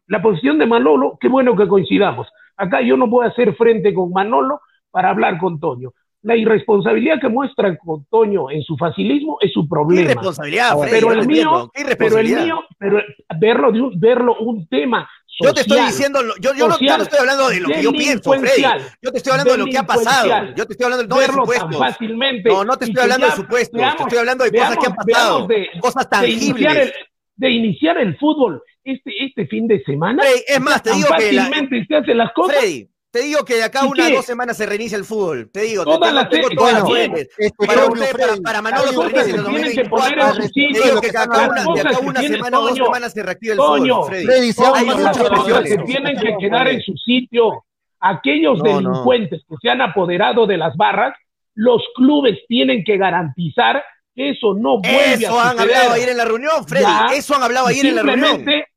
La 0.06 0.22
posición 0.22 0.58
de 0.58 0.66
Manolo, 0.66 1.18
qué 1.20 1.28
bueno 1.28 1.56
que 1.56 1.68
coincidamos. 1.68 2.28
Acá 2.56 2.80
yo 2.80 2.96
no 2.96 3.08
a 3.22 3.28
hacer 3.28 3.54
frente 3.56 3.92
con 3.92 4.12
Manolo 4.12 4.60
para 4.90 5.10
hablar 5.10 5.38
con 5.38 5.60
Toño. 5.60 5.92
La 6.26 6.34
irresponsabilidad 6.34 7.20
que 7.20 7.28
muestra 7.28 7.76
con 7.78 8.04
Toño 8.06 8.50
en 8.50 8.60
su 8.64 8.76
facilismo 8.76 9.38
es 9.40 9.52
su 9.52 9.62
¿Qué 9.62 9.68
problema. 9.70 10.00
irresponsabilidad, 10.02 10.76
Freddy? 10.76 10.90
pero 10.90 11.12
el 11.12 11.24
mío- 11.26 11.70
¿Qué 11.72 11.96
Pero 11.96 12.18
el 12.18 12.26
mío, 12.26 12.64
pero 12.78 13.00
verlo, 13.38 13.70
de 13.70 13.80
un, 13.80 14.00
verlo 14.00 14.36
un 14.40 14.66
tema 14.66 15.08
social, 15.24 15.50
Yo 15.50 15.54
te 15.54 15.60
estoy 15.60 15.80
diciendo, 15.86 16.20
yo, 16.40 16.52
yo, 16.54 16.66
no, 16.66 16.76
yo 16.80 16.96
no 16.96 17.02
estoy 17.04 17.18
hablando 17.20 17.48
de 17.48 17.60
lo 17.60 17.68
que 17.68 17.80
yo 17.80 17.92
pienso, 17.92 18.32
Freddy. 18.32 18.62
Yo 19.02 19.12
te 19.12 19.18
estoy 19.18 19.30
hablando 19.30 19.52
de 19.52 19.58
lo 19.58 19.64
que 19.66 19.78
ha 19.78 19.82
pasado. 19.86 20.46
Yo 20.56 20.66
te 20.66 20.72
estoy 20.72 20.84
hablando 20.84 21.06
no 21.14 21.20
de 21.20 21.26
supuestos. 21.28 21.78
fácilmente. 21.78 22.48
No, 22.48 22.64
no 22.64 22.76
te 22.76 22.86
estoy 22.86 23.02
hablando 23.04 23.26
de 23.26 23.32
supuestos. 23.32 23.70
Te 23.72 23.78
veamos- 23.78 24.00
estoy 24.00 24.18
hablando 24.18 24.44
de 24.44 24.50
cosas 24.50 24.76
que 24.78 24.86
han 24.86 24.94
pasado. 24.96 25.46
de- 25.46 25.68
Cosas 25.80 26.10
de 26.10 26.28
iniciar, 26.28 26.56
tangibles. 26.74 26.76
el, 26.86 26.92
de 27.36 27.50
iniciar 27.50 27.98
el 27.98 28.18
fútbol 28.18 28.62
este, 28.82 29.12
este 29.24 29.46
fin 29.46 29.68
de 29.68 29.80
semana. 29.84 30.22
Freddy, 30.24 30.40
es 30.48 30.60
más, 30.60 30.82
te 30.82 30.90
digo 30.92 31.08
que 31.16 31.32
la- 31.32 31.44
fácilmente 31.44 31.86
se 31.86 31.94
hacen 31.96 32.18
las 32.18 32.32
cosas. 32.32 32.56
Freddy, 32.56 32.88
te 33.16 33.22
digo 33.22 33.44
que 33.46 33.54
de 33.54 33.62
acá 33.64 33.80
a 33.80 33.84
¿Y 33.86 33.88
unas 33.88 34.12
dos 34.12 34.26
semanas 34.26 34.56
se 34.58 34.66
reinicia 34.66 34.98
el 34.98 35.04
fútbol. 35.04 35.48
Te 35.50 35.62
digo, 35.62 35.84
te 35.84 35.90
Todas 35.90 36.00
tengo, 36.10 36.20
las- 36.20 36.28
tengo 36.28 36.48
todas 36.50 36.72
las 36.74 36.82
fuentes. 36.82 37.28
este 37.38 37.66
Para, 37.66 37.86
usted, 37.86 38.12
para, 38.12 38.36
para 38.36 38.62
Manolo 38.62 38.88
se 38.88 38.94
cosas 38.94 39.12
reinicia 39.12 39.36
el 39.36 39.46
tienen 39.46 39.72
que 39.74 39.84
poner 39.88 40.18
2024. 40.18 40.26
en 40.26 40.48
su 40.48 40.52
Te 40.52 40.88
digo 40.88 41.00
que 41.00 41.10
de 41.10 41.18
acá 41.18 41.48
una, 41.48 41.74
de 41.74 41.80
acá 41.80 41.98
una 42.00 42.20
semana 42.20 42.58
o 42.58 42.62
dos 42.68 42.74
semanas 42.76 43.12
se 43.14 43.22
reactiva 43.22 43.52
el 43.54 43.58
fútbol, 43.58 44.06
Freddy. 44.08 44.24
Freddy, 44.26 44.52
se 44.52 44.64
Hay 44.66 44.84
muchas 44.84 45.18
presiones. 45.18 45.70
se 45.70 45.78
tienen 45.78 46.16
que 46.18 46.36
quedar 46.38 46.68
en 46.68 46.80
su 46.82 46.92
sitio. 46.98 47.64
Aquellos 48.00 48.58
No, 48.58 48.80
no. 48.82 48.90
delincuentes 48.90 49.42
que 49.48 49.54
se 49.62 49.70
han 49.70 49.80
apoderado 49.80 50.46
de 50.46 50.58
las 50.58 50.76
barras, 50.76 51.14
los 51.54 51.82
clubes 51.94 52.38
tienen 52.48 52.84
que 52.84 52.98
garantizar 52.98 53.82
que 54.14 54.30
eso 54.30 54.52
no 54.54 54.78
vuelve 54.82 55.14
Eso 55.14 55.40
a 55.40 55.50
han 55.50 55.56
suceder. 55.56 55.74
hablado 55.76 55.94
ayer 55.94 56.08
en 56.10 56.16
la 56.18 56.24
reunión, 56.26 56.68
Freddy. 56.68 56.84
Ya. 56.84 57.06
Eso 57.14 57.34
han 57.34 57.42
hablado 57.42 57.66
ayer 57.68 57.86
en 57.86 57.96
la 57.96 58.02
reunión. 58.02 58.36
Simplemente 58.36 58.68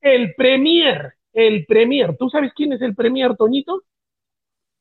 el 0.00 0.34
premier, 0.36 1.14
el 1.32 1.64
premier. 1.66 2.16
¿Tú 2.18 2.28
sabes 2.30 2.52
quién 2.54 2.72
es 2.72 2.82
el 2.82 2.94
premier, 2.94 3.36
Toñito? 3.36 3.82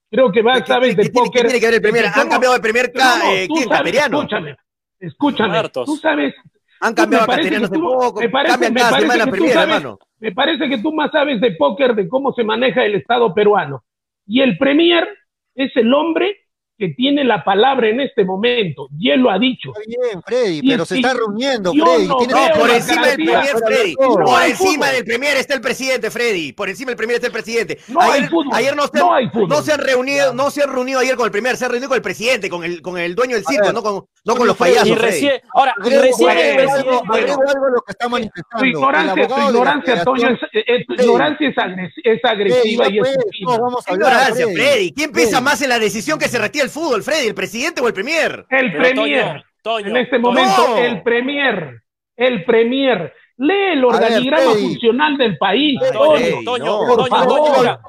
Creo 0.09 0.31
que 0.31 0.41
va, 0.41 0.53
¿Qué- 0.61 0.65
sabes 0.67 0.95
qué- 0.95 1.03
de 1.03 1.09
póker. 1.09 1.41
qué 1.43 1.47
tiene 1.49 1.59
que 1.59 1.65
ver 1.65 1.75
el 1.75 1.81
premier? 1.81 2.03
de 2.05 2.11
Han 2.15 2.29
cambiado 2.29 2.53
de 2.55 2.61
premier 2.61 2.91
No, 2.95 3.31
eh, 3.33 3.47
¿quién? 3.53 3.67
sabes. 3.69 3.93
Escúchame, 3.95 4.55
escúchame. 4.99 5.69
Tú 5.85 5.95
sabes, 5.97 6.33
Han 6.79 6.93
cambiado 6.93 7.23
a 7.23 7.27
me 7.27 7.33
parece 7.33 7.49
Cateriano 7.49 7.65
hace 7.65 7.73
que 7.73 7.79
tú- 7.79 7.85
poco. 7.85 8.19
me 8.21 8.29
parece- 8.29 8.51
Cambian 8.53 8.73
me 8.73 8.79
cada 8.79 8.91
parece 8.91 9.07
semana 9.11 9.23
que 9.25 9.29
tú 9.29 9.35
premier, 9.35 9.53
sabes- 9.53 9.75
hermano. 9.75 9.99
me 10.19 10.31
parece 10.31 10.69
que 10.69 10.77
tú 10.77 10.93
más 10.93 11.11
sabes 11.11 11.41
de 11.41 11.51
póker, 11.55 11.95
de 11.95 12.07
cómo 12.07 12.33
se 12.33 12.43
maneja 12.43 12.85
el 12.85 12.95
Estado 12.95 13.33
peruano. 13.33 13.83
Y 14.25 14.41
el 14.41 14.57
premier 14.57 15.07
es 15.55 15.75
el 15.75 15.93
hombre 15.93 16.37
que 16.77 16.89
tiene 16.89 17.23
la 17.23 17.43
palabra 17.43 17.89
en 17.89 17.99
este 18.01 18.23
momento. 18.23 18.87
Y 18.99 19.09
él 19.09 19.21
lo 19.21 19.31
ha 19.31 19.39
dicho. 19.39 19.71
Está 19.75 19.81
bien, 20.07 20.21
Freddy, 20.23 20.61
pero 20.69 20.83
es 20.83 20.89
se 20.89 20.95
está 20.97 21.13
reuniendo, 21.13 21.73
yo 21.73 21.85
Freddy. 21.85 22.07
no 22.07 22.19
No, 22.21 22.59
por 22.59 22.69
encima 22.69 23.07
del 23.07 23.15
premier, 23.15 23.55
Freddy. 23.65 23.95
No 23.99 24.07
por 24.09 24.29
hay 24.39 24.51
encima 24.51 24.71
fútbol. 24.85 24.95
del 24.95 25.03
premier 25.05 25.37
está 25.37 25.53
el 25.55 25.61
presidente, 25.61 26.11
Freddy. 26.11 26.53
Por 26.53 26.69
encima 26.69 26.89
del 26.91 26.97
premier 26.97 27.15
está 27.15 27.27
el 27.27 27.33
presidente. 27.33 27.77
No 27.87 28.01
hay 28.01 28.19
ayer, 28.19 28.29
fútbol. 28.29 28.53
ayer 28.55 28.75
no, 28.75 28.83
se, 28.87 28.99
No 28.99 29.13
hay 29.13 29.27
fútbol. 29.29 29.49
no 29.49 29.61
se 29.63 29.73
han 29.73 29.79
reunido, 29.79 30.33
no 30.33 30.51
se 30.51 30.63
han 30.63 30.71
reunido 30.71 30.99
ayer 30.99 31.15
con 31.15 31.25
el 31.25 31.31
premier, 31.31 31.57
se 31.57 31.65
han 31.65 31.71
reunido 31.71 31.89
con 31.89 31.95
el 31.95 32.01
presidente, 32.03 32.49
con 32.49 32.63
el, 32.63 32.81
con 32.81 32.97
el 32.97 33.15
dueño 33.15 33.35
del 33.35 33.45
circo, 33.45 33.73
no 33.73 33.81
con, 33.81 33.93
no 33.95 34.35
con 34.35 34.35
Freddy, 34.35 34.45
los 34.47 34.57
payasos. 34.57 34.87
Y 34.89 34.93
Freddy. 34.93 35.11
recién, 35.11 35.41
ahora, 35.53 35.73
y 35.77 35.81
Agrego, 35.81 36.01
recién 36.03 36.29
algo, 36.69 37.01
algo 37.13 37.69
lo 37.69 37.81
que 37.81 37.91
está 37.91 38.05
Tu 38.05 38.11
manifestando. 38.11 38.65
ignorancia, 38.65 39.13
tu 39.27 39.33
de 39.33 39.39
la 39.41 39.47
ignorancia, 39.49 40.03
Toño, 40.03 40.29
es, 40.29 40.39
eh, 40.53 40.85
tu 40.87 40.93
Freddy. 40.93 41.03
ignorancia 41.09 41.49
es, 41.49 41.57
agres- 41.57 41.93
es 42.03 42.21
Freddy, 42.21 42.33
agresiva 42.33 42.89
y 42.89 42.99
es 42.99 43.17
no, 43.41 43.59
vamos 43.59 43.87
a 43.87 43.93
ignorancia, 43.93 44.45
Freddy. 44.45 44.55
Freddy. 44.55 44.91
¿Quién 44.93 45.11
pesa 45.11 45.29
Freddy. 45.29 45.43
más 45.43 45.61
en 45.61 45.69
la 45.69 45.79
decisión 45.79 46.19
que 46.19 46.27
se 46.27 46.37
retire 46.37 46.66
el 46.67 46.71
fútbol, 46.71 47.03
Freddy? 47.03 47.27
¿El 47.27 47.35
presidente 47.35 47.81
o 47.81 47.87
el 47.87 47.93
premier? 47.93 48.45
El 48.49 48.71
Pero, 48.71 48.79
premier, 48.83 49.25
Toño, 49.25 49.43
Toño, 49.61 49.87
en 49.87 49.97
este 49.97 50.19
Toño. 50.19 50.21
momento, 50.31 50.67
No. 50.67 50.77
el 50.77 51.01
premier, 51.03 51.81
el 52.15 52.45
premier 52.45 53.13
Lee 53.39 53.53
el 53.73 53.81
ver, 53.81 53.85
organigrama 53.85 54.51
funcional 54.53 55.15
del 55.15 55.37
país. 55.37 55.79
Ay, 55.83 55.91
Toño. 55.91 56.43
Toño, 56.43 56.65
no, 56.65 56.95
por 56.95 57.07
favor, 57.07 57.79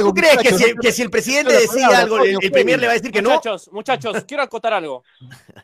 ¿Tú 0.00 0.14
crees 0.14 0.36
que 0.38 0.48
si, 0.54 0.74
que 0.80 0.92
si 0.92 1.02
el 1.02 1.10
presidente 1.10 1.52
decide 1.52 1.82
palabra, 1.82 1.98
algo, 2.00 2.16
el, 2.16 2.22
Toño, 2.22 2.38
el 2.40 2.50
premier 2.50 2.76
Freddy. 2.76 2.80
le 2.80 2.86
va 2.86 2.92
a 2.92 2.94
decir 2.94 3.10
que 3.12 3.20
no? 3.20 3.28
Muchachos, 3.30 3.70
muchachos, 3.70 4.24
quiero 4.26 4.42
acotar 4.42 4.72
algo. 4.72 5.04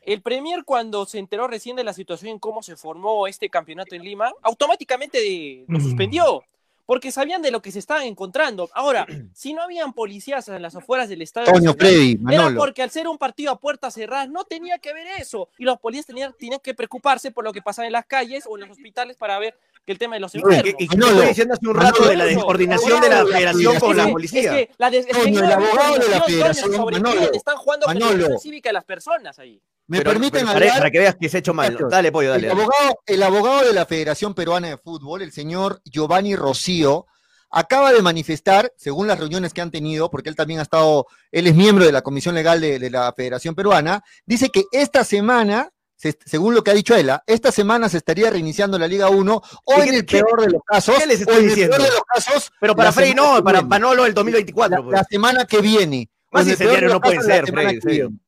El 0.02 0.20
Premier, 0.20 0.62
cuando 0.66 1.06
se 1.06 1.18
enteró 1.18 1.46
recién 1.48 1.74
de 1.74 1.84
la 1.84 1.94
situación 1.94 2.32
en 2.32 2.38
cómo 2.38 2.62
se 2.62 2.76
formó 2.76 3.26
este 3.26 3.48
campeonato 3.48 3.94
en 3.94 4.02
Lima, 4.04 4.30
automáticamente 4.42 5.64
lo 5.68 5.78
Mm. 5.78 5.82
suspendió. 5.82 6.42
Porque 6.86 7.10
sabían 7.12 7.40
de 7.40 7.50
lo 7.50 7.62
que 7.62 7.72
se 7.72 7.78
estaban 7.78 8.02
encontrando. 8.04 8.68
Ahora, 8.74 9.06
si 9.34 9.54
no 9.54 9.62
habían 9.62 9.92
policías 9.94 10.46
en 10.48 10.60
las 10.60 10.74
afueras 10.74 11.08
del 11.08 11.22
estadio. 11.22 11.46
Toño, 11.46 11.72
Nacional, 11.72 11.76
Freddy, 11.78 12.12
Era 12.12 12.20
Manolo. 12.22 12.60
porque 12.60 12.82
al 12.82 12.90
ser 12.90 13.08
un 13.08 13.16
partido 13.18 13.52
a 13.52 13.58
puertas 13.58 13.94
cerradas 13.94 14.28
no 14.28 14.44
tenía 14.44 14.78
que 14.78 14.92
ver 14.92 15.06
eso. 15.18 15.48
Y 15.58 15.64
los 15.64 15.78
policías 15.78 16.06
tenían, 16.06 16.34
tenían 16.38 16.60
que 16.60 16.74
preocuparse 16.74 17.30
por 17.30 17.44
lo 17.44 17.52
que 17.52 17.62
pasaba 17.62 17.86
en 17.86 17.92
las 17.92 18.04
calles 18.06 18.44
o 18.46 18.56
en 18.56 18.62
los 18.62 18.70
hospitales 18.70 19.16
para 19.16 19.38
ver 19.38 19.56
que 19.86 19.92
el 19.92 19.98
tema 19.98 20.14
de 20.16 20.20
los 20.20 20.34
Y 20.34 20.38
enfermos. 20.38 20.74
y 20.78 20.86
Manolo, 20.88 21.12
estoy 21.12 21.28
diciendo 21.28 21.54
hace 21.54 21.66
un 21.68 21.74
rato 21.74 22.00
Manolo, 22.00 22.08
de 22.10 22.16
la 22.16 22.24
descoordinación 22.24 23.00
de 23.00 23.08
la 23.08 23.26
federación 23.26 23.78
con 23.80 23.96
la 23.96 24.04
Es 24.04 24.10
policía. 24.12 24.50
que 24.52 24.70
la 24.78 24.90
des- 24.90 25.06
es 25.06 25.16
que 25.16 25.22
Toño, 25.24 25.40
no 25.40 25.46
el 25.46 25.52
abogado 25.52 25.92
de 25.94 25.98
la 26.08 26.20
Toño, 26.20 26.24
federación, 26.24 26.72
sobre 26.74 27.00
Manolo, 27.00 27.32
están 27.32 27.56
jugando 27.56 27.86
con 27.86 27.98
la 27.98 28.38
cívica 28.38 28.68
de 28.70 28.72
las 28.74 28.84
personas 28.84 29.38
ahí. 29.38 29.60
¿Me 29.86 29.98
Pero- 29.98 30.10
permiten 30.12 30.40
pero 30.42 30.46
para, 30.52 30.58
hablar? 30.58 30.78
para 30.78 30.90
que 30.90 30.98
veas 30.98 31.16
que 31.20 31.28
se 31.28 31.36
ha 31.36 31.40
hecho 31.40 31.52
mal. 31.54 31.76
Dale, 31.90 32.10
pollo, 32.10 32.30
dale. 32.30 32.46
el, 32.46 32.48
dale. 32.48 32.62
abogado, 32.62 32.98
el 33.06 33.22
abogado 33.22 33.66
de 33.66 33.72
la 33.74 33.84
Federación 33.86 34.34
Peruana 34.34 34.68
de 34.68 34.78
Fútbol, 34.78 35.20
el 35.22 35.30
señor 35.32 35.80
Giovanni 35.84 36.36
Rocío, 36.36 37.06
acaba 37.50 37.92
de 37.92 38.00
manifestar, 38.02 38.72
según 38.76 39.06
las 39.06 39.18
reuniones 39.18 39.52
que 39.52 39.60
han 39.60 39.70
tenido, 39.70 40.10
porque 40.10 40.28
él 40.30 40.36
también 40.36 40.58
ha 40.60 40.62
estado, 40.64 41.06
él 41.30 41.46
es 41.46 41.54
miembro 41.54 41.84
de 41.84 41.92
la 41.92 42.02
Comisión 42.02 42.34
Legal 42.34 42.60
de, 42.60 42.78
de 42.78 42.90
la 42.90 43.12
Federación 43.12 43.54
Peruana, 43.54 44.02
dice 44.26 44.48
que 44.48 44.64
esta 44.72 45.04
semana, 45.04 45.70
se- 45.96 46.18
según 46.24 46.54
lo 46.54 46.64
que 46.64 46.70
ha 46.72 46.74
dicho 46.74 46.96
él, 46.96 47.10
¿ah? 47.10 47.22
esta 47.26 47.52
semana 47.52 47.88
se 47.88 47.98
estaría 47.98 48.30
reiniciando 48.30 48.78
la 48.78 48.88
Liga 48.88 49.08
1, 49.10 49.42
o 49.66 49.78
¿Y 49.84 49.88
en 49.88 49.94
el 49.94 50.04
peor 50.06 50.40
de 50.40 50.50
los 50.50 50.62
casos, 50.64 50.96
qué 50.98 51.06
les 51.06 51.18
o 51.18 51.22
estoy 51.24 51.36
el 51.44 51.48
diciendo? 51.50 51.76
peor 51.76 51.88
de 51.88 51.94
los 51.94 52.02
casos, 52.04 52.50
Pero 52.58 52.74
para 52.74 52.90
semana 52.90 53.14
no, 53.14 53.44
para. 53.44 53.62
Manolo 53.62 54.04
el 54.06 54.14
2024. 54.14 54.76
la, 54.78 54.82
pues. 54.82 54.92
la 54.96 55.04
semana 55.04 55.44
que 55.44 55.60
viene. 55.60 56.08
Más 56.32 56.48
incendiario 56.48 56.88
no 56.88 57.00
pueden 57.00 57.22
ser, 57.22 57.46
semana 57.46 57.68
Freddy, 57.68 57.80
que 57.80 57.88
sí. 57.90 57.96
viene. 58.00 58.18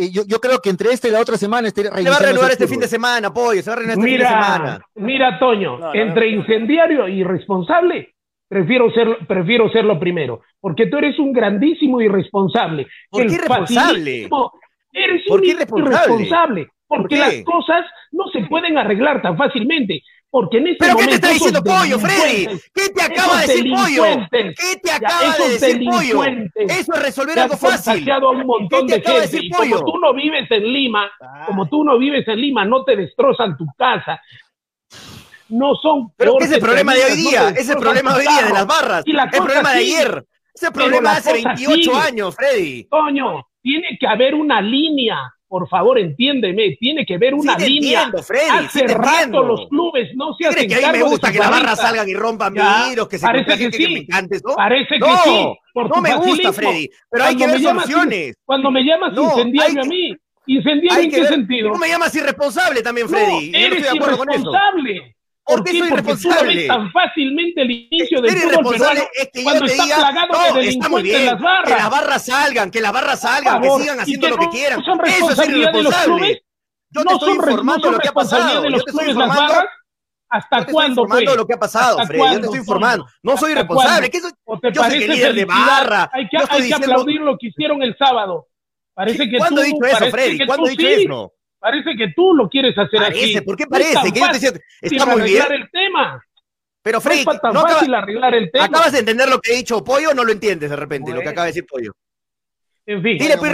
Eh, 0.00 0.10
yo, 0.12 0.22
yo 0.26 0.38
creo 0.40 0.60
que 0.60 0.70
entre 0.70 0.92
esta 0.92 1.08
y 1.08 1.10
la 1.10 1.20
otra 1.20 1.36
semana 1.36 1.66
estaría 1.66 1.90
Se 1.90 2.08
va 2.08 2.16
a 2.16 2.20
ese 2.20 2.52
este 2.52 2.68
fin 2.68 2.78
de 2.78 2.86
semana, 2.86 3.34
pollo. 3.34 3.60
Se 3.60 3.68
va 3.70 3.74
a 3.74 3.78
reanudar 3.80 3.98
este 3.98 4.08
fin 4.08 4.18
de 4.18 4.24
Mira, 4.24 4.28
semana. 4.30 4.80
mira, 4.94 5.38
Toño, 5.40 5.78
No, 5.78 5.86
no, 5.86 5.94
entre 5.94 6.30
no. 6.30 6.40
incendiario 6.40 7.08
y 7.08 7.20
irresponsable, 7.20 8.14
prefiero 8.48 8.90
ser, 8.92 9.18
prefiero 9.26 9.68
ser 9.70 9.84
lo 9.84 9.98
primero, 9.98 10.42
porque 10.60 10.86
tú 10.86 10.98
eres 10.98 11.18
un 11.18 11.32
grandísimo 11.32 12.00
irresponsable. 12.00 12.86
¿Por 13.10 13.26
qué 13.26 13.34
irresponsable? 13.34 14.28
Eres 14.92 15.22
¿Por 15.26 15.40
un 15.40 15.42
qué 15.44 15.50
irresponsable? 15.50 16.14
irresponsable, 16.14 16.68
porque 16.86 17.02
¿Por 17.02 17.08
qué? 17.08 17.18
las 17.18 17.44
cosas 17.44 17.84
no 18.12 18.28
se 18.28 18.40
pueden 18.46 18.78
arreglar 18.78 19.20
tan 19.20 19.36
fácilmente, 19.36 20.02
porque 20.30 20.58
en 20.58 20.66
este 20.68 20.78
¿Pero 20.80 20.96
qué 20.96 21.02
momento 21.04 21.10
te 21.10 21.14
está 21.16 21.28
diciendo 21.32 21.62
pollo, 21.64 21.98
Freddy? 21.98 22.46
¿Qué 22.74 22.88
te 22.90 23.02
acaba 23.02 23.40
de 23.40 23.46
decir 23.46 23.70
pollo? 23.72 24.04
¿Qué 24.30 24.76
te 24.82 24.88
ya, 24.88 24.96
acaba 24.96 25.36
de 25.38 25.48
decir 25.48 25.84
pollo? 25.84 26.24
Eso 26.24 26.92
es 26.94 27.02
resolver 27.02 27.34
que 27.34 27.40
algo 27.40 27.56
fácil. 27.56 28.10
a 28.10 28.18
un 28.28 28.46
montón 28.46 28.86
¿Qué 28.86 28.94
te 28.94 28.94
de 28.94 29.00
acaba 29.00 29.16
de 29.16 29.22
decir, 29.22 29.44
Y 29.44 29.50
como 29.50 29.70
pollo? 29.70 29.84
tú 29.84 29.98
no 29.98 30.14
vives 30.14 30.50
en 30.50 30.62
Lima, 30.72 31.10
Ah. 31.20 31.44
como 31.46 31.68
tú 31.68 31.82
no 31.84 31.98
vives 31.98 32.26
en 32.28 32.40
Lima, 32.40 32.64
no 32.64 32.84
te 32.84 32.96
destrozan 32.96 33.56
tu 33.56 33.64
casa. 33.76 34.20
No 35.48 35.74
son. 35.76 36.12
Pero 36.16 36.36
ese 36.40 36.44
es 36.44 36.50
el 36.52 36.58
que 36.58 36.64
problema 36.66 36.94
de 36.94 37.04
hoy 37.04 37.10
no 37.10 37.16
día, 37.30 37.48
ese 37.48 37.60
es 37.60 37.68
el 37.70 37.76
problema 37.78 38.12
de 38.12 38.18
hoy 38.18 38.26
día 38.34 38.46
de 38.48 38.52
las 38.52 38.66
barras, 38.66 39.02
Y 39.06 39.12
la 39.12 39.24
el 39.24 39.30
problema 39.30 39.72
de 39.72 39.78
ayer, 39.78 40.24
ese 40.54 40.70
problema 40.70 41.12
de 41.12 41.16
hace 41.18 41.30
cosa 41.42 41.48
28 41.54 41.74
sigue. 41.74 41.96
años, 41.96 42.34
Freddy. 42.36 42.84
Toño, 42.90 43.46
tiene 43.62 43.96
que 43.98 44.06
haber 44.06 44.34
una 44.34 44.60
línea. 44.60 45.16
Por 45.48 45.66
favor, 45.68 45.98
entiéndeme, 45.98 46.76
tiene 46.78 47.06
que 47.06 47.14
haber 47.14 47.32
una 47.34 47.58
sí 47.58 47.70
línea. 47.70 48.02
entiendo, 48.02 48.22
Freddy, 48.22 48.66
Hace 48.66 48.80
sí 48.80 48.86
rato 48.86 49.42
los 49.42 49.66
clubes 49.70 50.10
no 50.14 50.34
se 50.34 50.44
¿Qué 50.44 50.46
hacen 50.48 50.68
que 50.68 50.74
a 50.84 50.92
mí 50.92 50.98
me 50.98 51.04
gusta 51.04 51.32
que 51.32 51.38
barras 51.38 51.60
barristas. 51.62 51.80
salgan 51.88 52.08
y 52.08 52.14
rompan 52.14 52.52
vidrios, 52.52 53.08
que 53.08 53.18
se 53.18 53.24
parece 53.26 53.56
que 53.56 53.72
sí. 53.72 53.78
que 53.78 53.88
me 53.88 53.98
encante 54.00 54.36
eso? 54.36 54.54
Parece 54.54 54.94
que 54.94 54.98
No, 54.98 55.16
sí. 55.24 55.46
por 55.72 55.88
no 55.96 56.02
me 56.02 56.14
gusta. 56.16 56.52
Freddy, 56.52 56.90
pero 57.10 57.24
hay 57.24 57.36
que 57.36 57.46
ver 57.46 57.60
soluciones. 57.62 58.34
Cuando 58.44 58.70
me 58.70 58.82
llamas 58.82 59.14
No, 59.14 59.22
incendiario 59.24 59.72
hay 59.72 59.78
a 59.78 59.82
que- 59.82 59.88
mí, 59.88 60.16
¿incendiario 60.46 61.02
en 61.04 61.10
que 61.10 61.16
qué 61.16 61.22
ver- 61.22 61.30
sentido? 61.30 61.72
Tú 61.72 61.78
me 61.78 61.88
llamas 61.88 62.14
irresponsable 62.14 62.82
también, 62.82 63.06
No, 63.10 63.16
Freddy. 63.16 63.46
yo 63.46 63.52
no 63.52 63.58
eres 63.58 63.78
estoy 63.78 63.82
de 63.82 63.88
acuerdo 64.04 64.18
con 64.18 64.30
eso. 64.30 64.52
¿Por 65.48 65.64
qué 65.64 65.82
Porque 65.88 66.02
tú 66.16 66.28
ves 66.44 66.66
tan 66.66 66.92
fácilmente 66.92 67.62
el 67.62 67.70
inicio 67.70 68.20
del 68.20 68.30
Ser 68.30 68.40
fútbol 68.40 68.52
irresponsable 68.52 69.00
peruano 69.00 69.10
es 69.14 69.30
que 69.32 69.42
cuando 69.42 69.64
está 69.64 69.82
diga, 69.84 69.96
plagado 69.96 70.28
no, 70.32 70.38
de 70.38 70.68
está 70.68 70.88
muy 70.88 71.02
delincuentes 71.02 71.02
bien, 71.02 71.20
en 71.20 71.26
las 71.26 71.40
barras. 71.40 71.64
que 71.64 71.74
las 71.74 71.90
barras 71.90 72.24
salgan, 72.26 72.70
que 72.70 72.80
las 72.80 72.92
barras 72.92 73.20
salgan, 73.20 73.60
que 73.62 73.70
sigan 73.70 74.00
haciendo 74.00 74.26
que 74.26 74.30
lo 74.30 74.38
que 74.38 74.48
quieran. 74.50 74.84
son 74.84 75.00
Eso 75.06 75.30
es 75.30 75.36
de 75.38 75.46
los 75.46 75.58
irresponsable. 75.58 76.04
clubes. 76.04 76.42
Yo 76.90 77.00
te 77.00 77.04
no 77.04 77.12
estoy 77.12 77.32
informando 77.34 77.82
son 77.84 77.92
lo 77.92 77.98
que 77.98 78.08
ha 78.08 78.12
pasado. 78.12 78.62
de 78.62 78.68
Yo 78.68 78.76
los 78.76 78.84
te 78.84 78.90
estoy 78.90 79.04
clubes 79.04 79.16
las 79.16 79.26
informando, 79.26 79.52
barras. 79.54 79.64
yo 79.64 79.78
¿Hasta 80.30 80.58
estoy 80.58 80.72
cuándo, 80.74 80.90
informando 80.90 81.24
pues? 81.30 81.36
lo 81.38 81.46
que 81.46 81.54
ha 81.54 81.58
pasado, 81.58 81.98
¿Hasta 81.98 82.06
Freddy. 82.06 82.22
Yo 82.22 82.40
te 82.40 82.44
estoy 82.44 82.58
informando. 82.58 83.06
No 83.22 83.36
soy 83.38 83.52
¿Hasta 83.52 83.60
responsable. 83.62 84.10
¿Qué 84.10 84.20
Yo 84.20 84.84
soy 84.84 85.02
el 85.02 85.10
líder 85.10 85.34
de 85.34 85.44
barra. 85.46 86.10
Hay 86.12 86.28
que, 86.28 86.36
estoy 86.36 86.62
hay 86.62 86.72
aplaudir 86.72 87.20
lo 87.22 87.38
que 87.38 87.46
hicieron 87.48 87.82
el 87.82 87.96
sábado. 87.96 88.46
Parece 88.94 89.30
que 89.30 89.38
¿Cuándo 89.38 89.62
he 89.62 89.66
dicho 89.66 89.84
eso, 89.86 90.10
Freddy? 90.10 90.44
¿Cuándo 90.46 90.66
he 90.66 90.70
dicho 90.70 90.86
eso? 90.88 91.32
Parece 91.60 91.96
que 91.96 92.12
tú 92.14 92.34
lo 92.34 92.48
quieres 92.48 92.76
hacer 92.78 93.00
así. 93.02 93.12
Parece, 93.20 93.42
¿por 93.42 93.56
qué 93.56 93.64
No 93.68 93.76
es 93.76 93.82
parece? 93.82 93.94
tan 93.94 94.02
Que 94.04 94.08
yo 94.20 94.26
te 94.26 94.32
fácil 94.32 94.52
decía, 94.52 94.98
está 94.98 95.06
muy 95.16 95.22
bien. 95.22 95.44
el 95.50 95.70
tema. 95.70 96.24
Pero 96.82 96.96
No 96.98 97.00
Freddy, 97.00 97.18
es 97.20 97.24
tan 97.26 97.52
¿no 97.52 97.60
acaba- 97.60 97.74
fácil 97.74 97.94
arreglar 97.94 98.34
el 98.34 98.50
tema. 98.50 98.64
¿acabas 98.66 98.92
de 98.92 98.98
entender 99.00 99.28
lo 99.28 99.40
que 99.40 99.52
he 99.52 99.56
dicho 99.56 99.82
Pollo 99.84 100.10
o 100.10 100.14
no 100.14 100.24
lo 100.24 100.32
entiendes 100.32 100.70
de 100.70 100.76
repente, 100.76 101.12
lo 101.12 101.20
que 101.20 101.28
acaba 101.28 101.46
de 101.46 101.50
decir 101.50 101.66
Pollo? 101.66 101.92
En 102.88 103.02
fin. 103.02 103.18
Dile, 103.18 103.36
pues. 103.36 103.52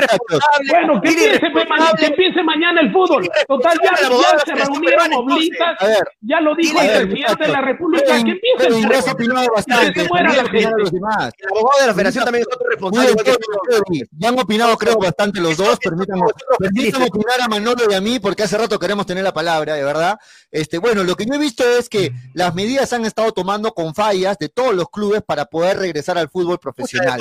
Bueno, 0.70 1.00
que 1.02 1.08
dile 1.08 1.34
empiece, 1.34 1.50
pues, 1.50 1.66
que 1.98 2.06
empiece 2.06 2.42
mañana 2.44 2.80
el 2.82 2.92
fútbol. 2.92 3.22
Dile 3.22 3.34
Total, 3.48 3.76
ya, 3.82 3.90
ya 4.00 4.08
la 4.08 4.38
se 4.38 4.54
reunieron 4.54 5.12
oblitas. 5.12 5.76
Ya 6.20 6.40
lo 6.40 6.54
dijo 6.54 6.80
el 6.80 6.86
muchachos, 6.86 7.08
presidente 7.08 7.44
de 7.44 7.52
la 7.52 7.60
República. 7.60 8.04
Que 8.06 8.30
empiece 8.30 8.66
el 8.68 8.74
fútbol. 8.74 9.12
opinado 9.12 9.40
Que 9.40 9.54
bastante. 9.56 10.00
se 10.02 10.08
muera 10.08 10.32
la 10.34 10.44
gente. 10.44 10.70
los 10.78 10.92
demás. 10.92 11.32
El 11.36 11.48
abogado 11.48 11.80
de 11.80 11.86
la 11.88 11.94
federación 11.94 12.24
también 12.24 12.44
es 12.48 12.54
otro 12.54 12.70
responsable. 12.70 13.24
Que. 13.24 14.02
Ya 14.12 14.28
han 14.28 14.38
opinado, 14.38 14.76
creo, 14.76 14.98
bastante 14.98 15.40
los 15.40 15.56
dos. 15.56 15.78
Permítanme, 15.80 17.06
opinar 17.08 17.40
a 17.42 17.48
Manolo 17.48 17.90
y 17.90 17.94
a 17.94 18.00
mí, 18.00 18.20
porque 18.20 18.44
hace 18.44 18.56
rato 18.56 18.78
queremos 18.78 19.04
tener 19.04 19.24
la 19.24 19.34
palabra, 19.34 19.74
de 19.74 19.82
verdad. 19.82 20.16
Este, 20.52 20.78
bueno, 20.78 21.02
lo 21.02 21.16
que 21.16 21.26
yo 21.26 21.34
he 21.34 21.38
visto 21.38 21.64
es 21.64 21.88
que 21.88 22.12
las 22.34 22.54
medidas 22.54 22.92
han 22.92 23.04
estado 23.04 23.32
tomando 23.32 23.72
con 23.72 23.96
fallas 23.96 24.38
de 24.38 24.48
todos 24.48 24.76
los 24.76 24.88
clubes 24.90 25.22
para 25.22 25.46
poder 25.46 25.78
regresar 25.78 26.18
al 26.18 26.28
fútbol 26.28 26.60
profesional. 26.60 27.20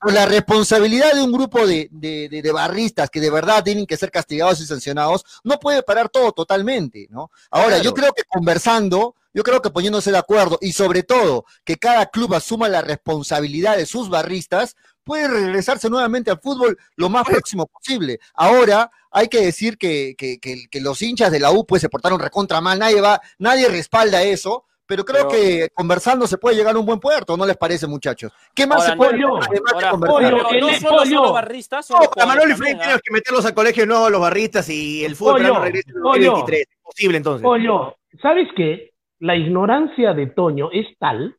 Por 0.00 0.12
la 0.12 0.26
responsabilidad 0.26 1.12
de 1.12 1.22
un 1.22 1.32
grupo 1.32 1.39
de, 1.48 1.88
de, 1.90 2.28
de- 2.28 2.42
de 2.42 2.52
barristas 2.52 3.08
que 3.10 3.20
de 3.20 3.30
verdad 3.30 3.62
tienen 3.64 3.86
que 3.86 3.96
ser 3.96 4.10
castigados 4.10 4.60
y 4.60 4.66
sancionados, 4.66 5.24
no 5.44 5.58
puede 5.58 5.82
parar 5.82 6.08
todo 6.08 6.32
totalmente, 6.32 7.06
¿no? 7.10 7.30
Ahora, 7.50 7.68
Claro. 7.76 7.82
yo 7.84 7.94
creo 7.94 8.12
que 8.12 8.22
conversando, 8.24 9.14
yo 9.32 9.42
creo 9.42 9.62
que 9.62 9.70
poniéndose 9.70 10.10
de 10.10 10.18
acuerdo 10.18 10.58
y 10.60 10.72
sobre 10.72 11.02
todo 11.02 11.44
que 11.64 11.76
cada 11.76 12.06
club 12.06 12.34
asuma 12.34 12.68
la 12.68 12.82
responsabilidad 12.82 13.76
de 13.76 13.86
sus 13.86 14.08
barristas, 14.08 14.76
puede 15.04 15.28
regresarse 15.28 15.88
nuevamente 15.88 16.30
al 16.30 16.40
fútbol 16.40 16.78
lo 16.96 17.08
más 17.08 17.24
próximo 17.24 17.66
posible. 17.66 18.20
Ahora, 18.34 18.90
hay 19.10 19.28
que 19.28 19.40
decir 19.40 19.78
que, 19.78 20.14
que- 20.16 20.38
que- 20.38 20.66
que 20.70 20.80
los 20.80 21.00
hinchas 21.02 21.30
de 21.32 21.40
la 21.40 21.50
U 21.52 21.64
pues 21.66 21.80
se 21.82 21.88
portaron 21.88 22.20
recontra 22.20 22.60
mal, 22.60 22.78
nadie 22.78 23.00
va, 23.00 23.20
nadie 23.38 23.68
respalda 23.68 24.22
eso, 24.22 24.64
pero 24.90 25.04
creo 25.04 25.28
Pero- 25.28 25.40
que 25.40 25.68
conversando 25.72 26.26
se 26.26 26.36
puede 26.36 26.56
llegar 26.56 26.74
a 26.74 26.78
un 26.80 26.84
buen 26.84 26.98
puerto, 26.98 27.36
¿no 27.36 27.46
les 27.46 27.56
parece, 27.56 27.86
muchachos? 27.86 28.32
¿Qué 28.52 28.66
más 28.66 28.78
Ahora, 28.80 28.90
se 28.90 28.96
puede 28.96 29.10
Pollo, 29.12 29.36
hacer 29.38 29.50
además 29.52 29.72
de 29.78 29.86
Ahora? 29.86 30.08
Pollo, 30.10 30.30
no 30.60 30.68
el- 30.68 30.74
solo 30.80 30.96
pollo. 30.98 31.22
los 31.22 31.32
barristas, 31.32 31.90
No, 31.90 31.98
los 31.98 32.08
para 32.08 32.26
Manolo 32.26 32.50
y 32.50 32.52
jugadores 32.54 32.58
Freddy 32.58 32.70
también, 32.72 32.86
tienes 32.88 33.02
que 33.02 33.12
meterlos 33.12 33.46
al 33.46 33.54
colegio 33.54 33.86
nuevo 33.86 34.06
a 34.06 34.10
los 34.10 34.20
barristas 34.20 34.68
y 34.68 35.04
el 35.04 35.14
fútbol 35.14 35.42
Pollo, 35.42 35.60
regresa 35.60 35.90
en 35.90 35.96
el 35.96 36.02
pollo. 36.02 36.24
2023. 36.32 36.66
Imposible 36.76 37.16
entonces. 37.18 37.42
Pollo, 37.44 37.96
¿sabes 38.20 38.48
qué? 38.56 38.90
La 39.20 39.36
ignorancia 39.36 40.12
de 40.12 40.26
Toño 40.26 40.70
es 40.72 40.86
tal 40.98 41.36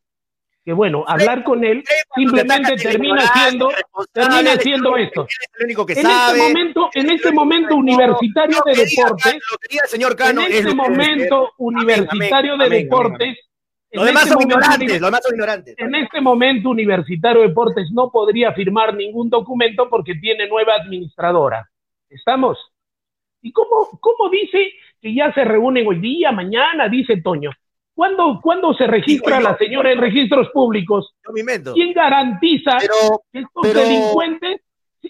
que, 0.64 0.72
bueno, 0.72 1.04
hablar 1.06 1.42
con 1.42 1.64
él 1.64 1.82
simplemente 2.14 2.76
termina 2.76 3.20
siendo, 3.32 3.70
termina 4.12 4.56
siendo 4.56 4.96
esto. 4.96 5.26
En 5.58 5.70
este 5.70 6.36
momento, 6.36 6.90
en 6.94 7.10
este 7.10 7.32
momento 7.32 7.74
universitario 7.76 8.58
de 8.64 8.74
deportes, 8.74 9.38
en 9.92 10.38
este 10.38 10.74
momento 10.74 11.52
universitario 11.58 12.56
de 12.56 12.68
deportes, 12.68 13.38
Los 13.90 14.06
demás 14.06 14.28
son 14.28 14.42
ignorantes, 14.42 15.00
los 15.00 15.08
demás 15.08 15.20
son 15.22 15.34
ignorantes. 15.34 15.74
en 15.78 15.94
este 15.94 16.20
momento 16.20 16.70
Universitario 16.70 17.42
de 17.42 17.48
Deportes 17.48 17.90
no 17.92 18.10
podría 18.10 18.52
firmar 18.52 18.94
ningún 18.94 19.28
documento 19.28 19.90
porque 19.90 20.14
tiene 20.14 20.48
nueva 20.48 20.74
administradora. 20.76 21.68
¿Estamos? 22.08 22.58
¿Y 23.42 23.52
cómo, 23.52 23.98
cómo 24.00 24.30
dice 24.30 24.72
que 25.00 25.12
ya 25.12 25.32
se 25.34 25.44
reúnen 25.44 25.86
hoy 25.86 25.98
día, 25.98 26.30
mañana, 26.32 26.88
dice 26.88 27.20
Toño? 27.20 27.50
¿Cuándo, 28.02 28.40
¿cuándo 28.42 28.74
se 28.74 28.84
registra 28.88 29.38
yo. 29.38 29.44
la 29.48 29.56
señora 29.56 29.92
en 29.92 29.98
registros 30.00 30.48
públicos? 30.52 31.14
Yo. 31.24 31.72
¿Quién 31.72 31.92
garantiza 31.92 32.78
Pero 32.80 33.22
que 33.32 33.38
estos 33.38 33.62
pero- 33.62 33.78
delincuentes 33.80 34.60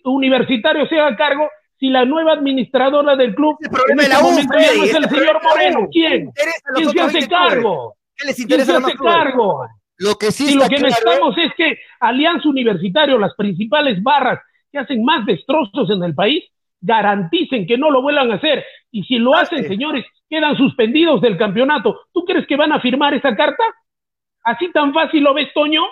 universitarios 0.05 0.91
se 0.91 0.99
hagan 1.01 1.17
cargo 1.17 1.49
si 1.81 1.89
la 1.89 2.05
nueva 2.05 2.33
administradora 2.33 3.17
del 3.17 3.35
club 3.35 3.57
Ese 3.61 3.71
problema 3.71 4.03
en 4.03 4.09
de 4.11 4.15
este 4.15 4.23
la 4.23 4.29
U, 4.29 4.31
momento 4.31 4.53
ya 4.59 4.75
no 4.77 4.85
es 4.85 4.95
el 4.95 5.05
señor 5.09 5.27
de 5.27 5.33
la 5.33 5.41
Moreno? 5.43 5.89
¿Quién? 5.91 6.31
¿Quién 6.75 6.91
se 6.91 7.01
hace 7.01 7.13
20 7.19 7.29
clubes. 7.29 7.29
cargo? 7.29 7.95
¿Qué 8.15 8.27
les 8.27 8.37
¿Quién 8.37 8.45
interesa 8.45 8.65
se 8.73 8.77
a 8.77 8.81
los 8.81 8.89
hace 8.91 8.99
cargo? 8.99 9.67
lo 9.97 10.15
que 10.17 10.31
sí 10.33 10.53
Y 10.53 10.55
lo 10.55 10.63
que 10.69 10.77
claro- 10.77 10.85
necesitamos 10.89 11.39
es 11.39 11.53
que 11.57 11.79
Alianza 12.01 12.49
Universitario, 12.51 13.19
las 13.19 13.35
principales 13.37 14.03
barras 14.03 14.39
que 14.71 14.79
hacen 14.81 15.03
más 15.03 15.25
destrozos 15.25 15.89
en 15.89 16.03
el 16.05 16.15
país, 16.15 16.45
garanticen 16.83 17.67
que 17.67 17.79
no 17.79 17.91
lo 17.91 18.03
vuelvan 18.03 18.31
a 18.33 18.35
hacer. 18.35 18.65
Y 18.91 19.03
si 19.05 19.19
lo 19.19 19.35
hacen, 19.35 19.67
señores, 19.67 20.05
quedan 20.33 20.57
suspendidos 20.57 21.21
del 21.21 21.37
campeonato. 21.37 22.07
¿Tú 22.11 22.25
crees 22.25 22.47
que 22.47 22.57
van 22.57 22.73
a 22.73 22.81
firmar 22.81 23.13
esa 23.13 23.37
carta? 23.37 23.63
¿Así 24.43 24.73
tan 24.73 24.95
fácil 24.95 25.23
lo 25.23 25.35
ves, 25.35 25.49
Toño? 25.53 25.83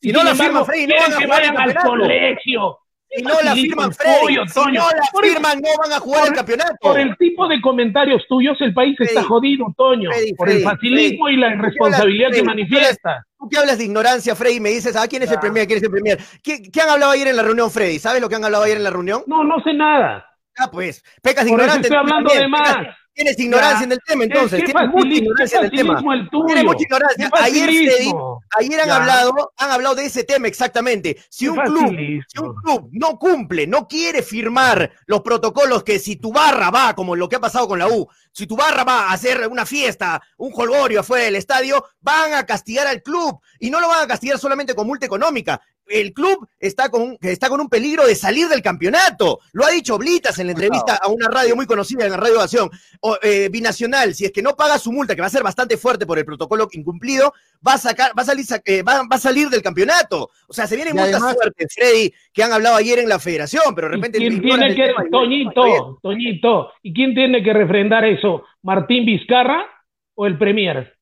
Si 0.00 0.10
no 0.10 0.24
la 0.24 0.34
firman, 0.34 0.64
Freddy, 0.64 0.86
no 0.86 0.94
van 0.96 1.12
a 1.12 1.18
que 1.18 1.24
jugar 1.24 1.44
el 1.44 1.52
vayan 1.52 1.76
al 1.76 1.84
colegio. 1.84 2.78
Si 3.14 3.22
no 3.22 3.42
la 3.42 3.52
firman, 3.52 3.92
Freddy, 3.92 4.20
Pollo, 4.22 4.46
si 4.46 4.54
Toño. 4.54 4.80
no 4.80 4.88
la 4.88 5.28
firman, 5.28 5.60
no 5.60 5.68
van 5.78 5.92
a 5.92 6.00
jugar 6.00 6.28
el 6.28 6.32
campeonato. 6.32 6.76
Por 6.80 6.98
el 6.98 7.14
tipo 7.18 7.46
de 7.46 7.60
comentarios 7.60 8.26
tuyos, 8.26 8.58
el 8.62 8.72
país 8.72 8.96
está 8.98 9.22
jodido, 9.24 9.66
Toño. 9.76 10.10
Freddy, 10.10 10.32
por 10.32 10.48
el 10.48 10.62
facilismo 10.62 11.28
y 11.28 11.36
la 11.36 11.54
irresponsabilidad 11.54 12.30
que 12.30 12.42
manifiesta. 12.42 13.26
Tú 13.38 13.48
que 13.50 13.58
hablas 13.58 13.76
de 13.76 13.84
ignorancia, 13.84 14.34
Freddy, 14.34 14.58
me 14.58 14.70
dices, 14.70 14.96
ah, 14.96 15.06
¿quién 15.06 15.22
es 15.22 15.30
el 15.30 15.38
premier? 15.38 15.66
¿Quién 15.66 15.76
es 15.76 15.84
el 15.84 15.90
premier? 15.90 16.18
¿Qué, 16.42 16.62
qué 16.62 16.80
han 16.80 16.88
hablado 16.88 17.12
ayer 17.12 17.28
en 17.28 17.36
la 17.36 17.42
reunión, 17.42 17.70
Freddy? 17.70 17.98
¿Sabes 17.98 18.22
lo 18.22 18.30
que 18.30 18.36
han 18.36 18.44
hablado 18.44 18.64
ayer 18.64 18.78
en 18.78 18.84
la 18.84 18.90
reunión? 18.90 19.22
No, 19.26 19.44
no 19.44 19.62
sé 19.62 19.74
nada. 19.74 20.26
Ah, 20.56 20.70
pues, 20.70 21.04
pecas 21.22 21.44
de 21.44 21.50
ignorante. 21.50 21.82
estoy 21.82 21.98
hablando 21.98 22.32
de 22.32 22.48
más. 22.48 23.01
Tienes 23.14 23.38
ignorancia 23.38 23.80
Ya. 23.80 23.84
en 23.84 23.92
el 23.92 23.98
tema, 24.06 24.24
entonces. 24.24 24.60
¿Qué 24.60 24.72
Tienes 24.72 24.88
mucha 24.90 25.08
ignorancia 25.14 25.58
en 25.58 25.64
el 25.66 25.70
tema. 25.70 25.98
el? 26.14 26.30
Tienes 26.46 26.64
mucha 26.64 26.82
ignorancia. 26.82 27.30
¿Qué 27.30 27.42
Ayer, 27.42 27.66
facilismo? 27.66 28.40
ayer 28.58 28.80
han 28.80 28.86
Ya. 28.86 28.96
hablado, 28.96 29.52
han 29.58 29.70
hablado 29.70 29.94
de 29.96 30.06
ese 30.06 30.24
tema 30.24 30.48
exactamente. 30.48 31.16
Si 31.28 31.46
un 31.46 31.56
club 31.58 31.90
si 32.26 32.38
un 32.40 32.54
club 32.54 32.88
no 32.92 33.18
cumple, 33.18 33.66
no 33.66 33.86
quiere 33.86 34.22
firmar 34.22 34.90
los 35.06 35.20
protocolos 35.20 35.84
que 35.84 35.98
si 35.98 36.16
tu 36.16 36.32
barra 36.32 36.70
va, 36.70 36.94
como 36.94 37.14
lo 37.14 37.28
que 37.28 37.36
ha 37.36 37.40
pasado 37.40 37.68
con 37.68 37.78
la 37.78 37.88
U, 37.88 38.08
si 38.32 38.46
tu 38.46 38.56
barra 38.56 38.82
va 38.84 39.08
a 39.10 39.12
hacer 39.12 39.46
una 39.48 39.66
fiesta, 39.66 40.22
un 40.38 40.50
jolgorio 40.50 41.00
afuera 41.00 41.24
del 41.24 41.36
estadio, 41.36 41.84
van 42.00 42.32
a 42.32 42.46
castigar 42.46 42.86
al 42.86 43.02
club. 43.02 43.40
Y 43.58 43.68
no 43.70 43.78
lo 43.80 43.88
van 43.88 44.04
a 44.04 44.08
castigar 44.08 44.38
solamente 44.38 44.74
con 44.74 44.86
multa 44.86 45.04
económica. 45.06 45.60
El 45.86 46.12
club 46.12 46.46
está 46.58 46.88
con, 46.88 47.18
está 47.20 47.48
con 47.48 47.60
un 47.60 47.68
peligro 47.68 48.06
de 48.06 48.14
salir 48.14 48.48
del 48.48 48.62
campeonato. 48.62 49.40
Lo 49.52 49.66
ha 49.66 49.70
dicho 49.70 49.98
Blitas 49.98 50.38
en 50.38 50.46
la 50.46 50.52
entrevista 50.52 50.96
a 51.02 51.08
una 51.08 51.28
radio 51.28 51.56
muy 51.56 51.66
conocida, 51.66 52.04
en 52.04 52.12
la 52.12 52.16
Radio 52.16 52.36
Ovación. 52.36 52.70
O, 53.00 53.18
eh, 53.22 53.48
binacional, 53.50 54.14
si 54.14 54.24
es 54.24 54.32
que 54.32 54.42
no 54.42 54.54
paga 54.56 54.78
su 54.78 54.92
multa, 54.92 55.14
que 55.14 55.20
va 55.20 55.26
a 55.26 55.30
ser 55.30 55.42
bastante 55.42 55.76
fuerte 55.76 56.06
por 56.06 56.18
el 56.18 56.24
protocolo 56.24 56.68
incumplido, 56.72 57.32
va 57.66 57.74
a 57.74 57.78
sacar, 57.78 58.12
va 58.16 58.22
a 58.22 58.26
salir, 58.26 58.44
sa- 58.44 58.62
eh, 58.64 58.82
va, 58.82 58.98
va 59.02 59.16
a 59.16 59.18
salir 59.18 59.48
del 59.48 59.60
campeonato. 59.62 60.30
O 60.48 60.52
sea, 60.52 60.66
se 60.66 60.76
vienen 60.76 60.96
Y 60.96 61.00
además- 61.00 61.34
fuertes, 61.34 61.74
Freddy, 61.74 62.12
que 62.32 62.42
han 62.42 62.52
hablado 62.52 62.76
ayer 62.76 62.98
en 63.00 63.08
la 63.08 63.18
federación, 63.18 63.74
pero 63.74 63.88
de 63.88 63.94
¿Y 63.94 63.96
repente. 63.96 64.18
quién 64.18 64.40
tiene 64.40 64.74
que. 64.74 64.94
Toñito, 65.10 65.98
Toñito, 66.02 66.72
¿y 66.82 66.94
quién 66.94 67.14
tiene 67.14 67.42
que 67.42 67.52
refrendar 67.52 68.04
eso? 68.04 68.44
¿Martín 68.62 69.04
Vizcarra 69.04 69.66
o 70.14 70.26
el 70.26 70.38
Premier? 70.38 70.94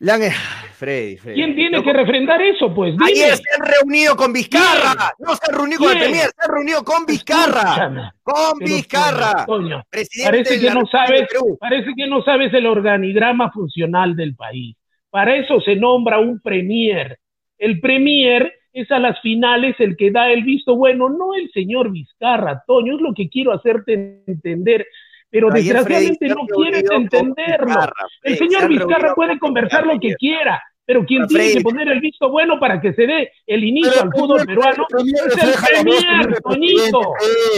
Le 0.00 0.12
han- 0.12 0.22
Ay, 0.22 0.30
Freddy, 0.74 1.16
Freddy. 1.16 1.34
¿Quién 1.34 1.54
tiene 1.56 1.82
que 1.82 1.92
refrendar 1.92 2.40
eso? 2.40 2.72
Pues 2.72 2.92
dime. 2.92 3.04
Ayer 3.06 3.36
se 3.36 3.42
han 3.58 3.66
reunido 3.66 4.14
con 4.16 4.32
Vizcarra. 4.32 4.92
¿Quién? 5.16 5.26
No 5.28 5.34
se 5.34 5.40
han 5.50 5.58
reunido 5.58 5.78
con 5.80 5.90
el. 5.90 5.98
Premier, 5.98 6.22
se 6.24 6.44
han 6.46 6.54
reunido 6.54 6.84
con 6.84 7.06
Vizcarra. 7.06 7.60
Escúchame, 7.60 8.10
Con 8.22 8.58
pero, 8.60 8.74
Vizcarra. 8.76 9.46
Presidente 9.90 10.30
parece 10.30 10.60
que 10.60 10.70
no 10.70 10.86
sabes, 10.86 11.28
parece 11.58 11.90
que 11.96 12.06
no 12.06 12.22
sabes 12.22 12.54
el 12.54 12.66
organigrama 12.66 13.50
funcional 13.50 14.14
del 14.14 14.36
país. 14.36 14.76
Para 15.10 15.34
eso 15.36 15.60
se 15.60 15.74
nombra 15.74 16.18
un 16.20 16.40
premier. 16.40 17.18
El 17.58 17.80
premier 17.80 18.52
es 18.72 18.88
a 18.92 19.00
las 19.00 19.20
finales 19.20 19.74
el 19.80 19.96
que 19.96 20.12
da 20.12 20.30
el 20.30 20.44
visto 20.44 20.76
bueno, 20.76 21.08
no 21.08 21.34
el 21.34 21.50
señor 21.50 21.90
Vizcarra, 21.90 22.62
Toño, 22.68 22.94
es 22.94 23.00
lo 23.00 23.14
que 23.14 23.28
quiero 23.28 23.52
hacerte 23.52 24.22
entender. 24.28 24.86
Pero 25.30 25.50
desgraciadamente 25.50 26.28
no 26.28 26.46
quieres 26.46 26.84
entenderlo. 26.90 27.80
El 28.22 28.36
señor 28.36 28.68
Vizcarra 28.68 29.14
puede 29.14 29.38
con 29.38 29.48
conversar 29.48 29.86
lo 29.86 29.98
que 29.98 30.14
quiera, 30.14 30.62
pero 30.88 31.04
quien 31.04 31.26
tiene 31.26 31.44
Freddy- 31.44 31.54
que 31.58 31.60
poner 31.60 31.86
el 31.88 32.00
visto 32.00 32.30
bueno 32.30 32.58
para 32.58 32.80
que 32.80 32.94
se 32.94 33.02
dé 33.06 33.30
el 33.46 33.62
inicio 33.62 33.92
Pero 33.92 34.04
al 34.04 34.10
fútbol 34.10 34.46
peruano 34.46 34.86
es 34.90 35.42
el 35.44 35.52
premier, 35.68 36.40
Toñito. 36.42 37.00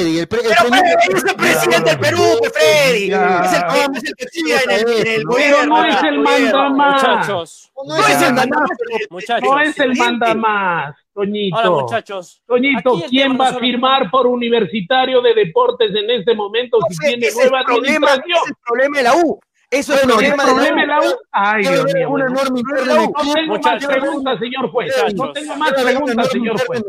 el 0.00 0.26
pre- 0.26 0.40
el 0.40 0.46
Pero 0.48 0.60
Premier- 0.68 0.96
Freddy, 0.98 1.16
es 1.16 1.24
el 1.24 1.36
presidente 1.36 1.90
del 1.90 1.98
Perú, 2.00 2.22
pues, 2.40 2.52
Freddy. 2.52 3.04
Es 3.04 3.52
el 3.52 3.62
que, 3.70 3.98
es 3.98 4.04
el 4.04 4.14
que 4.16 4.26
sigue 4.32 4.54
en 4.64 4.70
el, 4.72 4.80
en 5.06 5.06
el 5.20 5.22
Pero 5.36 5.66
no 5.66 5.84
es 5.84 6.02
el 6.02 6.18
mandamás. 6.18 7.02
Muchachos, 7.02 7.72
No 7.86 7.96
es 7.96 8.22
el 8.22 8.34
mandamás, 8.34 8.70
muchachos. 9.10 9.48
No 9.48 9.60
es 9.60 9.68
el 9.68 9.74
presidente. 9.74 9.98
manda 10.04 10.34
más, 10.34 10.96
Toñito. 11.14 11.56
Ahora, 11.56 11.82
muchachos. 11.84 12.42
Toñito, 12.46 13.00
¿quién 13.08 13.38
va 13.40 13.48
a 13.50 13.54
firmar 13.60 14.10
por 14.10 14.26
Universitario 14.26 15.22
de 15.22 15.34
Deportes 15.34 15.90
en 15.94 16.10
este 16.10 16.34
momento 16.34 16.78
si 16.90 16.96
tiene 16.98 17.28
nueva 17.32 17.62
problema, 17.62 18.08
administración? 18.10 18.38
es 18.44 18.50
el 18.50 18.56
problema 18.66 18.96
de 18.98 19.02
la 19.04 19.14
U. 19.24 19.40
Eso 19.70 19.94
es 19.94 20.02
el 20.02 20.08
Bueno, 20.10 20.20
¿El 20.20 20.34
problema 20.34 20.44
problema 20.44 20.80
de 20.80 20.86
la 20.86 20.98
U. 21.00 21.16
Ay, 21.30 21.62
Dios 21.62 21.94
mío. 21.94 22.08
bueno. 22.08 22.26
interna 22.28 22.94
No, 22.96 23.34
tengo 23.34 23.58
más 23.58 23.86
preguntas, 23.86 24.38
señor 24.40 24.70
juez. 24.70 24.94
No 25.14 25.32
tengo 25.32 25.56
más 25.56 25.72
preguntas, 25.72 26.28
señor 26.28 26.66
juez. 26.66 26.82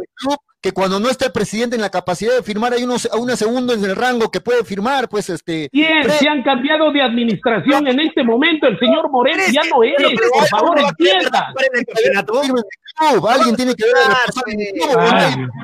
Que 0.62 0.71
cuando 0.74 1.00
no 1.00 1.10
está 1.10 1.26
el 1.26 1.32
presidente 1.32 1.76
en 1.76 1.82
la 1.82 1.89
capacidad 1.89 2.36
de 2.36 2.43
firmar 2.43 2.74
hay 2.74 2.84
unos 2.84 3.08
a 3.12 3.17
una 3.17 3.36
segunda 3.36 3.74
en 3.74 3.84
el 3.84 3.95
rango 3.95 4.30
que 4.30 4.41
puede 4.41 4.63
firmar, 4.63 5.10
pues 5.10 5.30
este 5.30 5.69
Bien, 5.71 6.10
se 6.12 6.30
han 6.30 6.43
cambiado 6.43 6.91
de 6.91 7.02
administración 7.02 7.88
en 7.88 8.00
este 8.00 8.24
momento. 8.24 8.67
El 8.67 8.78
señor 8.78 9.10
Moreno 9.10 9.41
ya 9.52 9.63
no 9.63 9.84
es, 9.84 9.95
por 10.32 10.47
favor, 10.47 10.76
¿cómo 10.76 10.84
va 10.84 10.89
a 10.89 10.93
querer 10.93 11.24
entienda. 11.24 11.54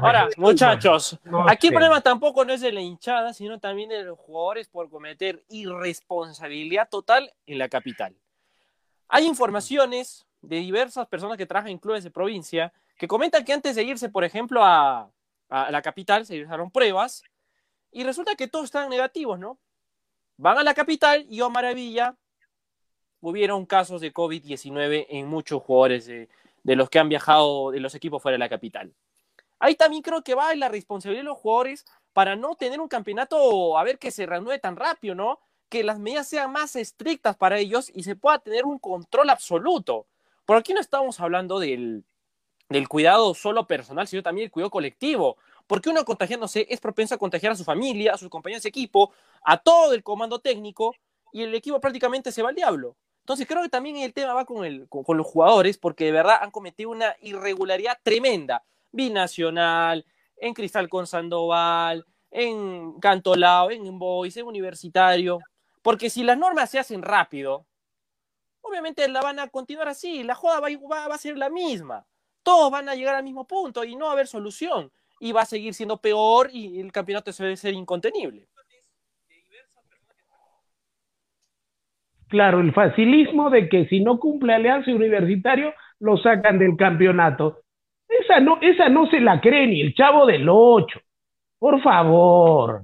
Ahora, 0.02 0.28
muchachos, 0.38 1.20
aquí 1.48 1.68
el 1.68 1.74
problema 1.74 2.02
tampoco 2.02 2.44
no 2.44 2.54
es 2.54 2.62
de 2.62 2.72
la 2.72 2.82
hinchada, 2.82 3.34
sino 3.34 3.60
también 3.60 3.90
de 3.90 4.04
los 4.04 4.18
jugadores 4.18 4.68
por 4.68 4.90
cometer 4.90 5.44
irresponsabilidad 5.50 6.90
total 6.90 7.32
en 7.46 7.60
la 7.60 7.70
capital. 7.70 8.16
Hay 9.10 9.26
informaciones 9.26 10.26
de 10.42 10.58
diversas 10.58 11.08
personas 11.08 11.38
que 11.38 11.46
trabajan 11.46 11.72
en 11.72 11.78
clubes 11.78 12.04
de 12.04 12.10
provincia 12.10 12.74
que 12.98 13.08
comentan 13.08 13.46
que 13.46 13.54
antes 13.54 13.76
de 13.76 13.84
irse, 13.84 14.10
por 14.10 14.24
ejemplo, 14.24 14.64
a, 14.64 15.12
la 15.50 15.82
capital, 15.82 16.26
se 16.26 16.34
realizaron 16.34 16.72
pruebas 16.72 17.24
y 17.92 18.04
resulta 18.04 18.36
que 18.36 18.48
todos 18.48 18.66
están 18.66 18.90
negativos, 18.90 19.40
¿no? 19.40 19.58
Van 20.36 20.58
a 20.58 20.64
la 20.64 20.74
capital 20.74 21.26
y, 21.30 21.40
oh 21.42 21.50
maravilla, 21.50 22.18
hubieron 23.22 23.66
casos 23.66 24.02
de 24.02 24.14
COVID-19 24.14 25.06
en 25.10 25.28
muchos 25.28 25.64
jugadores 25.64 26.06
de, 26.06 26.28
de 26.64 26.76
los 26.76 26.90
que 26.90 27.00
han 27.00 27.08
viajado 27.08 27.72
de 27.72 27.80
los 27.80 27.96
equipos 27.96 28.22
fuera 28.22 28.34
de 28.34 28.40
la 28.40 28.50
capital. 28.50 28.94
Ahí 29.60 29.76
también 29.76 30.04
creo 30.04 30.22
que 30.22 30.36
va 30.36 30.54
la 30.56 30.70
responsabilidad 30.70 31.24
de 31.24 31.30
los 31.30 31.38
jugadores 31.38 31.86
para 32.14 32.36
no 32.36 32.56
tener 32.56 32.82
un 32.82 32.88
campeonato, 32.88 33.78
a 33.78 33.84
ver 33.84 34.00
que 34.00 34.12
se 34.12 34.26
reanude 34.26 34.60
tan 34.60 34.76
rápido, 34.76 35.16
¿no? 35.16 35.40
Que 35.70 35.84
las 35.84 36.00
medidas 36.00 36.28
sean 36.28 36.52
más 36.52 36.76
estrictas 36.76 37.38
para 37.38 37.58
ellos 37.58 37.92
y 37.94 38.04
se 38.04 38.16
pueda 38.16 38.40
tener 38.40 38.66
un 38.66 38.80
control 38.80 39.30
absoluto. 39.30 40.08
Por 40.46 40.58
aquí 40.58 40.74
no 40.74 40.80
estamos 40.80 41.20
hablando 41.20 41.60
del, 41.60 42.04
del 42.70 42.88
cuidado 42.88 43.34
solo 43.34 43.66
personal, 43.66 44.08
sino 44.08 44.24
también 44.24 44.46
el 44.46 44.52
cuidado 44.52 44.72
colectivo. 44.72 45.38
Porque 45.66 45.90
uno 45.90 46.04
contagiándose 46.06 46.66
es 46.70 46.80
propenso 46.80 47.16
a 47.16 47.18
contagiar 47.18 47.52
a 47.52 47.56
su 47.56 47.64
familia, 47.64 48.14
a 48.14 48.18
sus 48.18 48.30
compañeros 48.30 48.64
de 48.64 48.70
equipo, 48.70 49.12
a 49.44 49.58
todo 49.58 49.94
el 49.94 50.04
comando 50.04 50.40
técnico, 50.40 50.96
y 51.34 51.44
el 51.44 51.54
equipo 51.54 51.80
prácticamente 51.80 52.32
se 52.32 52.42
va 52.42 52.50
al 52.50 52.56
diablo. 52.56 52.96
Entonces 53.20 53.46
creo 53.46 53.62
que 53.62 53.70
también 53.70 53.98
el 53.98 54.14
tema 54.14 54.34
va 54.34 54.46
con, 54.46 54.66
el, 54.66 54.88
con, 54.88 55.18
los 55.18 55.28
jugadores, 55.28 55.78
porque 55.78 56.06
de 56.06 56.14
verdad 56.14 56.38
han 56.42 56.52
cometido 56.52 56.90
una 56.90 57.16
irregularidad 57.22 58.00
tremenda. 58.02 58.64
Binacional, 58.92 60.06
en 60.38 60.54
Cristal 60.54 60.88
con 60.88 61.06
Sandoval, 61.06 62.06
en 62.32 62.98
Cantolao, 63.00 63.70
en 63.70 64.00
Boys, 64.00 64.38
en 64.38 64.46
Universitario. 64.46 65.40
Porque 65.82 66.10
si 66.10 66.24
las 66.24 66.38
normas 66.38 66.70
se 66.70 66.80
hacen 66.80 67.02
rápido, 67.02 67.66
obviamente 68.62 69.08
la 69.10 69.22
van 69.22 69.40
a 69.40 69.50
continuar 69.50 69.90
así, 69.90 70.24
la 70.24 70.36
joda 70.36 70.62
va, 70.62 70.70
va, 70.90 71.10
va 71.10 71.16
a 71.16 71.18
ser 71.18 71.38
la 71.38 71.50
misma. 71.50 72.06
Todos 72.48 72.72
van 72.72 72.88
a 72.88 72.96
llegar 72.96 73.14
al 73.14 73.26
mismo 73.26 73.46
punto 73.46 73.84
y 73.84 73.98
no 73.98 74.06
va 74.06 74.12
a 74.12 74.14
haber 74.14 74.28
solución. 74.28 74.90
Y 75.20 75.34
va 75.34 75.42
a 75.42 75.46
seguir 75.46 75.74
siendo 75.74 75.98
peor 75.98 76.50
y 76.50 76.80
el 76.80 76.94
campeonato 76.94 77.34
se 77.34 77.44
debe 77.44 77.58
ser 77.58 77.74
incontenible. 77.74 78.48
Claro, 82.30 82.62
el 82.62 82.72
facilismo 82.72 83.50
de 83.50 83.68
que 83.68 83.86
si 83.88 84.00
no 84.00 84.18
cumple 84.18 84.54
Alianza 84.54 84.92
Universitario, 84.92 85.74
lo 86.00 86.16
sacan 86.16 86.58
del 86.58 86.78
campeonato. 86.78 87.64
Esa 88.08 88.40
no, 88.40 88.60
esa 88.62 88.88
no 88.88 89.08
se 89.08 89.20
la 89.20 89.42
cree 89.42 89.68
ni 89.68 89.82
el 89.82 89.94
chavo 89.94 90.26
del 90.26 90.48
8. 90.48 91.02
Por 91.60 91.82
favor, 91.82 92.84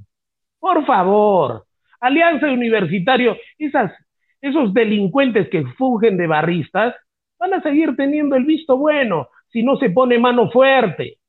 por 0.60 0.86
favor. 0.86 1.68
Alianza 2.02 2.48
Universitario, 2.48 3.38
esas, 3.58 3.94
esos 4.42 4.74
delincuentes 4.74 5.48
que 5.48 5.64
fungen 5.78 6.18
de 6.18 6.28
barristas, 6.28 6.96
van 7.40 7.54
a 7.54 7.62
seguir 7.62 7.96
teniendo 7.96 8.36
el 8.36 8.44
visto 8.44 8.78
bueno 8.78 9.30
si 9.54 9.64
no 9.64 9.78
se 9.78 9.92
pone 9.92 10.20
mano 10.20 10.50
fuerte, 10.50 11.20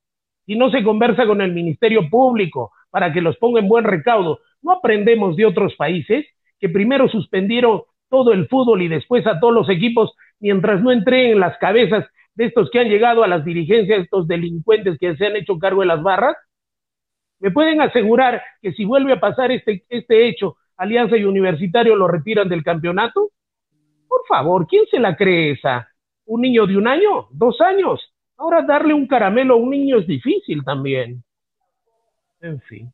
si 0.47 0.57
no 0.57 0.71
se 0.71 0.83
conversa 0.83 1.27
con 1.27 1.43
el 1.43 1.53
Ministerio 1.53 2.09
Público 2.09 2.73
para 2.91 3.13
que 3.13 3.21
los 3.21 3.37
ponga 3.37 3.61
en 3.61 3.69
buen 3.69 3.85
recaudo. 3.85 4.41
No 4.63 4.73
aprendemos 4.73 5.37
de 5.37 5.47
otros 5.47 5.75
países 5.77 6.27
que 6.59 6.71
primero 6.71 7.09
suspendieron 7.09 7.83
todo 8.09 8.33
el 8.33 8.49
fútbol 8.49 8.83
y 8.83 8.89
después 8.89 9.27
a 9.27 9.39
todos 9.39 9.53
los 9.53 9.69
equipos 9.69 10.15
mientras 10.41 10.83
no 10.83 10.91
entreguen 10.91 11.39
las 11.39 11.59
cabezas 11.59 12.07
de 12.35 12.47
estos 12.47 12.71
que 12.71 12.81
han 12.81 12.89
llegado 12.89 13.23
a 13.23 13.29
las 13.29 13.45
dirigencias, 13.45 14.01
estos 14.01 14.27
delincuentes 14.27 14.99
que 14.99 15.17
se 15.17 15.27
han 15.27 15.37
hecho 15.37 15.59
cargo 15.59 15.83
de 15.83 15.87
las 15.87 16.03
barras? 16.03 16.37
¿Me 17.41 17.51
pueden 17.51 17.83
asegurar 17.83 18.43
que 18.63 18.73
si 18.73 18.87
vuelve 18.87 19.13
a 19.13 19.21
pasar 19.21 19.53
este, 19.53 19.85
este 19.91 20.29
hecho, 20.29 20.57
Alianza 20.79 21.17
y 21.17 21.25
Universitario 21.25 21.95
lo 21.95 22.09
retiran 22.09 22.49
del 22.49 22.65
campeonato? 22.65 23.31
Por 24.09 24.27
favor, 24.27 24.67
¿quién 24.67 24.87
se 24.91 24.99
la 24.99 25.15
cree 25.15 25.53
esa? 25.53 25.89
¿Un 26.25 26.41
niño 26.41 26.67
de 26.67 26.79
un 26.79 26.89
año? 26.89 27.29
¿Dos 27.31 27.61
años? 27.61 28.13
Ahora 28.37 28.62
darle 28.62 28.94
un 28.94 29.07
caramelo 29.07 29.55
a 29.55 29.57
un 29.59 29.70
niño 29.70 29.99
es 30.01 30.07
difícil 30.07 30.62
también. 30.64 31.23
En 32.40 32.61
fin. 32.62 32.92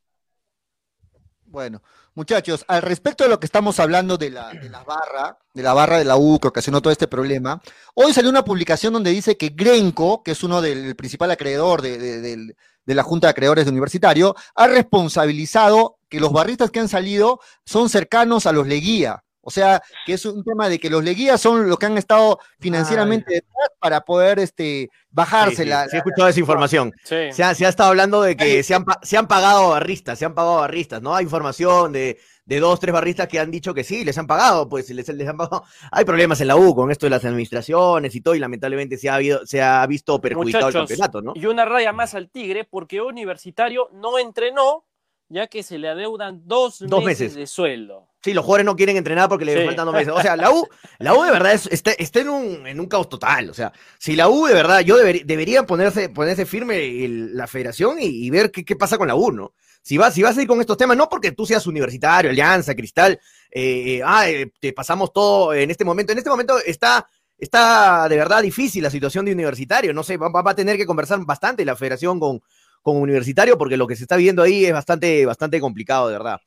Bueno, 1.47 1.83
muchachos, 2.15 2.65
al 2.69 2.83
respecto 2.83 3.25
de 3.25 3.31
lo 3.31 3.41
que 3.41 3.47
estamos 3.47 3.81
hablando 3.81 4.17
de 4.17 4.31
la, 4.31 4.53
barra, 4.87 5.37
de 5.53 5.63
la 5.65 5.73
barra 5.75 5.99
de 5.99 6.05
la 6.05 6.17
U 6.17 6.39
que 6.41 6.47
ocasionó 6.47 6.81
todo 6.81 6.93
este 6.93 7.09
problema, 7.09 7.61
hoy 7.95 8.13
salió 8.13 8.31
una 8.31 8.45
publicación 8.45 8.93
donde 8.93 9.11
dice 9.11 9.37
que 9.37 9.49
Grenco, 9.49 10.23
que 10.23 10.31
es 10.31 10.45
uno 10.45 10.61
del 10.63 10.95
principal 10.95 11.31
acreedor 11.33 11.83
de, 11.83 11.99
de- 11.99 12.55
de 12.87 12.95
la 12.95 13.03
Junta 13.03 13.27
de 13.27 13.33
Acreedores 13.33 13.65
de 13.67 13.71
Universitario, 13.71 14.35
ha 14.55 14.67
responsabilizado 14.67 15.99
que 16.09 16.19
los 16.19 16.33
barristas 16.33 16.71
que 16.71 16.81
han 16.81 16.89
salido 16.89 17.39
son 17.65 17.89
cercanos 17.89 18.47
a 18.47 18.53
los 18.53 18.67
Leguía. 18.67 19.23
O 19.43 19.51
sea, 19.51 19.83
que 20.05 20.13
es 20.15 20.25
un 20.27 20.45
tema 20.45 20.69
de 20.69 20.79
que 20.79 20.91
los 20.91 21.03
Leguía 21.03 21.39
son 21.39 21.69
los 21.69 21.79
que 21.79 21.87
han 21.87 21.97
estado 21.99 22.39
financieramente 22.59 23.33
detrás 23.35 23.71
para 23.79 24.03
poder 24.03 24.39
este, 24.39 24.91
bajarse 25.11 25.57
Sí, 25.57 25.63
sí, 25.63 25.69
la, 25.69 25.87
sí 25.89 25.97
he 25.97 25.99
escuchado 25.99 26.29
esa 26.29 26.41
información. 26.41 26.93
Sí. 27.05 27.33
Se 27.33 27.43
ha, 27.43 27.55
se 27.55 27.65
ha 27.65 27.71
estado 27.71 27.89
hablando 27.91 28.23
de 28.23 28.37
que 28.37 28.63
se 28.63 28.75
han, 28.75 28.85
pa- 28.85 29.01
se 29.03 29.17
han 29.17 29.27
pagado 29.27 29.71
barristas, 29.71 30.19
se 30.19 30.25
han 30.27 30.35
pagado 30.35 30.57
barristas, 30.59 31.01
¿no? 31.01 31.15
Hay 31.15 31.25
información 31.25 31.91
de, 31.93 32.19
de 32.45 32.61
dos, 32.61 32.79
tres 32.81 32.93
barristas 32.93 33.29
que 33.29 33.39
han 33.41 33.51
dicho 33.51 33.73
que 33.73 33.83
sí, 33.83 34.05
les 34.05 34.19
han 34.19 34.27
pagado, 34.27 34.69
pues 34.69 34.91
les, 34.91 35.09
les 35.09 35.29
han 35.29 35.39
pagado. 35.39 35.65
Hay 35.91 36.05
problemas 36.05 36.41
en 36.43 36.49
la 36.49 36.57
U 36.57 36.75
con 36.75 36.91
esto 36.91 37.07
de 37.07 37.11
las 37.11 37.25
administraciones 37.25 38.15
y 38.15 38.21
todo, 38.21 38.35
y 38.35 38.39
lamentablemente 38.41 38.99
se 38.99 39.09
ha, 39.09 39.15
habido, 39.15 39.47
se 39.47 39.63
ha 39.63 39.87
visto 39.87 40.21
perjudicado 40.21 40.69
el 40.69 40.75
campeonato, 40.75 41.23
¿no? 41.23 41.33
Y 41.35 41.47
una 41.47 41.65
raya 41.65 41.93
más 41.93 42.15
al 42.15 42.29
Tigre 42.29 42.65
porque 42.65 43.01
Universitario 43.01 43.89
no 43.95 44.19
entrenó 44.19 44.85
ya 45.31 45.47
que 45.47 45.63
se 45.63 45.79
le 45.79 45.89
adeudan 45.89 46.43
dos, 46.45 46.81
Dos 46.81 47.03
meses, 47.05 47.21
meses. 47.29 47.35
de 47.37 47.47
sueldo. 47.47 48.09
Sí, 48.23 48.35
los 48.35 48.45
jugadores 48.45 48.67
no 48.67 48.77
quieren 48.77 48.97
entrenar 48.99 49.29
porque 49.31 49.47
le 49.47 49.57
Sí. 49.61 49.65
faltan 49.65 49.87
dos 49.87 49.95
meses. 49.95 50.13
O 50.15 50.21
sea, 50.21 50.37
la 50.37 50.51
U, 50.51 50.69
la 50.99 51.15
U 51.15 51.23
de 51.23 51.31
verdad 51.31 51.53
es- 51.55 51.69
está, 51.73 51.93
está 51.93 52.21
en, 52.21 52.29
un, 52.29 52.67
en 52.67 52.79
un 52.79 52.87
caos 52.87 53.09
total. 53.09 53.49
O 53.49 53.55
sea, 53.55 53.73
si 53.99 54.15
la 54.17 54.29
U 54.29 54.45
de 54.47 54.53
verdad, 54.53 54.81
yo 54.81 54.99
deber- 54.99 55.25
debería 55.25 55.63
ponerse, 55.65 56.11
ponerse 56.11 56.45
firme 56.45 57.05
el- 57.05 57.35
la 57.35 57.47
federación 57.47 57.99
y, 57.99 58.05
y 58.27 58.29
ver 58.29 58.51
qué, 58.51 58.63
qué 58.65 58.77
pasa 58.77 58.99
con 58.99 59.09
la 59.09 59.15
U, 59.15 59.33
¿no? 59.33 59.55
Si 59.83 59.97
vas, 59.97 60.13
si 60.13 60.23
vas 60.23 60.37
a 60.37 60.43
ir 60.43 60.49
con 60.49 60.61
estos 60.61 60.77
temas, 60.77 60.99
no 60.99 61.09
porque 61.09 61.33
tú 61.33 61.47
seas 61.47 61.67
universitario, 61.67 62.31
Alianza, 62.31 62.75
Cristal, 62.75 63.13
eh, 63.51 63.97
eh, 63.97 64.03
ah, 64.05 64.29
eh, 64.29 64.53
te 64.61 64.75
pasamos 64.75 65.11
todo 65.13 65.55
en 65.55 65.71
este 65.71 65.87
momento. 65.87 66.13
En 66.13 66.19
este 66.19 66.29
momento 66.29 66.59
está, 66.59 67.09
está 67.39 68.07
de 68.09 68.17
verdad 68.17 68.43
difícil 68.43 68.83
la 68.83 68.91
situación 68.91 69.25
de 69.25 69.33
universitario. 69.33 69.95
No 69.95 70.03
sé, 70.03 70.19
va, 70.19 70.29
va 70.29 70.51
a 70.51 70.55
tener 70.55 70.77
que 70.77 70.85
conversar 70.85 71.19
bastante 71.25 71.65
la 71.65 71.77
federación 71.77 72.21
con, 72.21 72.43
con 72.83 72.97
universitario 72.97 73.57
porque 73.59 73.77
lo 73.77 73.87
que 73.87 73.97
se 73.97 74.05
está 74.05 74.17
viendo 74.17 74.43
ahí 74.43 74.65
es 74.65 74.73
bastante, 74.73 75.27
bastante 75.27 75.61
complicado, 75.61 76.09
de 76.09 76.15
verdad. 76.15 76.41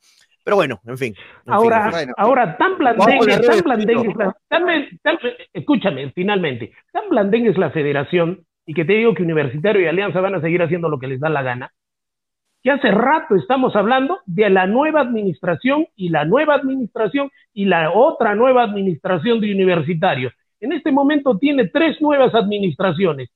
Pero 0.44 0.58
bueno, 0.58 0.82
en 0.86 0.98
fin. 0.98 1.14
en 1.46 1.54
Ahora, 1.54 1.78
en 1.78 1.84
fin. 1.84 1.92
Bueno. 1.94 2.14
ahora 2.18 2.58
tan 2.58 2.78
blandengue, 2.78 3.38
tan 3.38 3.62
blandengue, 3.64 4.10
es 4.10 4.16
la- 4.18 4.38
tan- 4.50 4.66
tan- 5.02 5.18
escúchame, 5.54 6.12
finalmente, 6.12 6.74
tan 6.92 7.08
blandengue 7.10 7.50
es 7.52 7.58
la 7.58 7.72
federación 7.72 8.44
y 8.66 8.74
que 8.74 8.84
te 8.86 8.94
digo 8.94 9.14
que 9.14 9.24
Universitario 9.24 9.82
y 9.82 9.88
Alianza 9.88 10.20
van 10.22 10.36
a 10.36 10.42
seguir 10.42 10.62
haciendo 10.62 10.90
lo 10.90 11.00
que 11.00 11.08
les 11.08 11.20
da 11.20 11.30
la 11.30 11.44
gana, 11.44 11.72
que 12.62 12.72
hace 12.72 12.92
rato 12.92 13.36
estamos 13.36 13.76
hablando 13.76 14.20
de 14.26 14.50
la 14.50 14.68
nueva 14.68 15.02
administración 15.02 15.86
y 15.96 16.10
la 16.10 16.26
nueva 16.26 16.56
administración 16.56 17.30
y 17.54 17.66
la 17.66 17.92
otra 17.92 18.36
nueva 18.36 18.64
administración 18.64 19.40
de 19.42 19.52
Universitario. 19.54 20.32
En 20.60 20.72
este 20.72 20.92
momento 20.92 21.38
tiene 21.38 21.68
tres 21.68 22.02
nuevas 22.02 22.34
administraciones. 22.36 23.30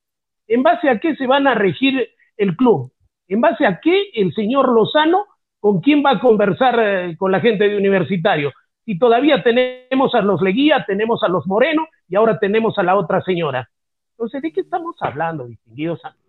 ¿En 0.48 0.64
base 0.64 0.90
a 0.90 1.00
qué 1.00 1.16
se 1.18 1.28
van 1.28 1.46
a 1.46 1.56
regir 1.56 2.08
el 2.38 2.56
club? 2.56 2.92
¿En 3.28 3.42
base 3.42 3.66
a 3.66 3.80
qué 3.82 4.10
el 4.14 4.34
señor 4.34 4.70
Lozano 4.70 5.26
con 5.60 5.82
quién 5.82 6.04
va 6.06 6.12
a 6.12 6.20
conversar 6.20 6.76
eh, 6.80 7.18
con 7.18 7.32
la 7.32 7.40
gente 7.40 7.68
de 7.68 7.78
universitario. 7.78 8.54
Y 8.86 8.98
todavía 8.98 9.44
tenemos 9.44 10.16
a 10.16 10.22
los 10.22 10.42
Leguía, 10.42 10.86
tenemos 10.88 11.22
a 11.24 11.28
los 11.28 11.46
Moreno 11.46 11.88
y 12.08 12.16
ahora 12.16 12.40
tenemos 12.40 12.78
a 12.78 12.84
la 12.84 12.96
otra 12.96 13.22
señora. 13.22 13.70
Entonces, 14.12 14.42
¿de 14.42 14.52
qué 14.54 14.62
estamos 14.62 14.96
hablando, 15.02 15.46
distinguidos 15.46 16.00
amigos? 16.06 16.24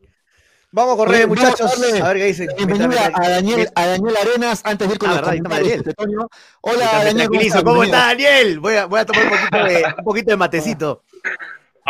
Vamos 0.71 0.95
a 0.95 0.97
correr, 0.97 1.29
muchachos. 1.29 2.03
a 2.03 2.09
ver 2.09 2.17
qué 2.19 2.25
dice. 2.25 2.47
Bienvenida 2.57 3.11
a 3.15 3.29
Daniel, 3.31 3.69
a 3.75 3.87
Daniel 3.87 4.15
Arenas, 4.21 4.61
antes 4.65 4.89
de 4.89 4.95
ir 4.95 4.99
con 4.99 5.11
Ah, 5.11 5.21
los 5.21 5.25
Daniel. 5.25 5.85
Hola, 6.61 7.05
Daniel. 7.05 7.29
¿Cómo 7.29 7.39
Bienvenido. 7.41 7.83
está 7.85 7.99
Daniel? 8.09 8.61
Voy 8.61 8.75
a, 8.75 8.87
voy 8.87 9.01
a 9.01 9.07
tomar 9.07 9.23
un 9.25 9.31
poquito 9.31 9.65
de, 9.65 9.83
un 9.99 10.05
poquito 10.05 10.31
de 10.33 10.37
matecito. 10.37 11.03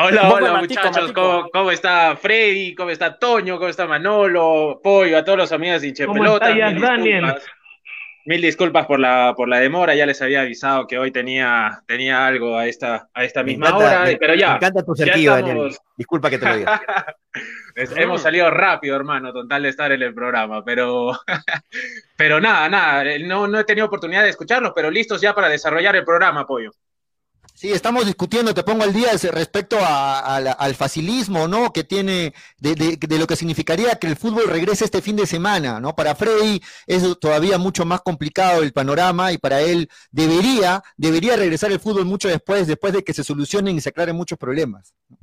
Hola, 0.00 0.28
hola 0.32 0.52
matico, 0.52 0.80
muchachos, 0.80 1.02
matico. 1.02 1.20
¿Cómo, 1.22 1.50
cómo 1.50 1.70
está 1.72 2.16
Freddy? 2.16 2.74
¿Cómo 2.74 2.90
está 2.90 3.18
Toño? 3.18 3.56
¿Cómo 3.56 3.68
está 3.68 3.86
Manolo? 3.86 4.80
Pollo, 4.82 5.18
a 5.18 5.24
todos 5.24 5.38
los 5.38 5.52
amigos 5.52 5.80
de 5.82 5.88
Hinche 5.88 6.06
¿Cómo 6.06 6.20
Pelota. 6.20 6.46
está 6.50 6.58
ya, 6.58 6.70
mil 6.70 6.82
Daniel? 6.82 7.20
disculpas. 7.24 7.46
Mil 8.26 8.42
disculpas 8.42 8.86
por 8.86 9.00
la, 9.00 9.32
por 9.34 9.48
la 9.48 9.58
demora, 9.58 9.94
ya 9.94 10.04
les 10.04 10.20
había 10.20 10.42
avisado 10.42 10.86
que 10.86 10.98
hoy 10.98 11.10
tenía, 11.10 11.80
tenía 11.86 12.26
algo 12.26 12.58
a 12.58 12.66
esta, 12.66 13.08
a 13.14 13.24
esta 13.24 13.42
misma 13.42 13.68
encanta, 13.68 13.86
hora, 13.86 14.04
me- 14.04 14.16
pero 14.18 14.34
ya. 14.34 14.50
Me 14.50 14.56
encanta 14.56 14.84
tu 14.84 14.92
estamos- 14.92 15.24
Daniel. 15.24 15.76
Disculpa 15.96 16.28
que 16.30 16.38
te 16.38 16.44
lo 16.46 16.56
diga. 16.58 16.82
Hemos 17.96 18.20
salido 18.22 18.50
rápido, 18.50 18.96
hermano, 18.96 19.32
con 19.32 19.48
tal 19.48 19.62
de 19.62 19.70
estar 19.70 19.90
en 19.92 20.02
el 20.02 20.12
programa, 20.12 20.62
pero, 20.64 21.12
pero 22.16 22.40
nada, 22.40 22.68
nada, 22.68 23.04
no, 23.20 23.48
no 23.48 23.58
he 23.60 23.64
tenido 23.64 23.86
oportunidad 23.86 24.24
de 24.24 24.28
escucharlos, 24.30 24.72
pero 24.76 24.90
listos 24.90 25.20
ya 25.22 25.34
para 25.34 25.48
desarrollar 25.48 25.96
el 25.96 26.04
programa, 26.04 26.46
Pollo. 26.46 26.70
Sí, 27.60 27.72
estamos 27.72 28.06
discutiendo, 28.06 28.54
te 28.54 28.62
pongo 28.62 28.84
al 28.84 28.92
día 28.92 29.10
respecto 29.32 29.78
al 29.82 30.74
facilismo, 30.76 31.48
¿no? 31.48 31.72
Que 31.72 31.82
tiene, 31.82 32.32
de, 32.58 32.76
de- 32.76 32.96
de 32.96 33.18
lo 33.18 33.26
que 33.26 33.34
significaría 33.34 33.96
que 33.98 34.06
el 34.06 34.16
fútbol 34.16 34.44
regrese 34.46 34.84
este 34.84 35.02
fin 35.02 35.16
de 35.16 35.26
semana, 35.26 35.80
¿no? 35.80 35.96
Para 35.96 36.14
Freddy 36.14 36.60
es 36.86 37.02
todavía 37.18 37.58
mucho 37.58 37.84
más 37.84 38.00
complicado 38.02 38.62
el 38.62 38.72
panorama 38.72 39.32
y 39.32 39.38
para 39.38 39.60
él 39.60 39.90
debería, 40.12 40.84
debería 40.96 41.34
regresar 41.34 41.72
el 41.72 41.80
fútbol 41.80 42.04
mucho 42.04 42.28
después, 42.28 42.68
después 42.68 42.92
de 42.92 43.02
que 43.02 43.12
se 43.12 43.24
solucionen 43.24 43.76
y 43.76 43.80
se 43.80 43.88
aclaren 43.88 44.14
muchos 44.14 44.38
problemas. 44.38 44.94
¿no? 45.08 45.18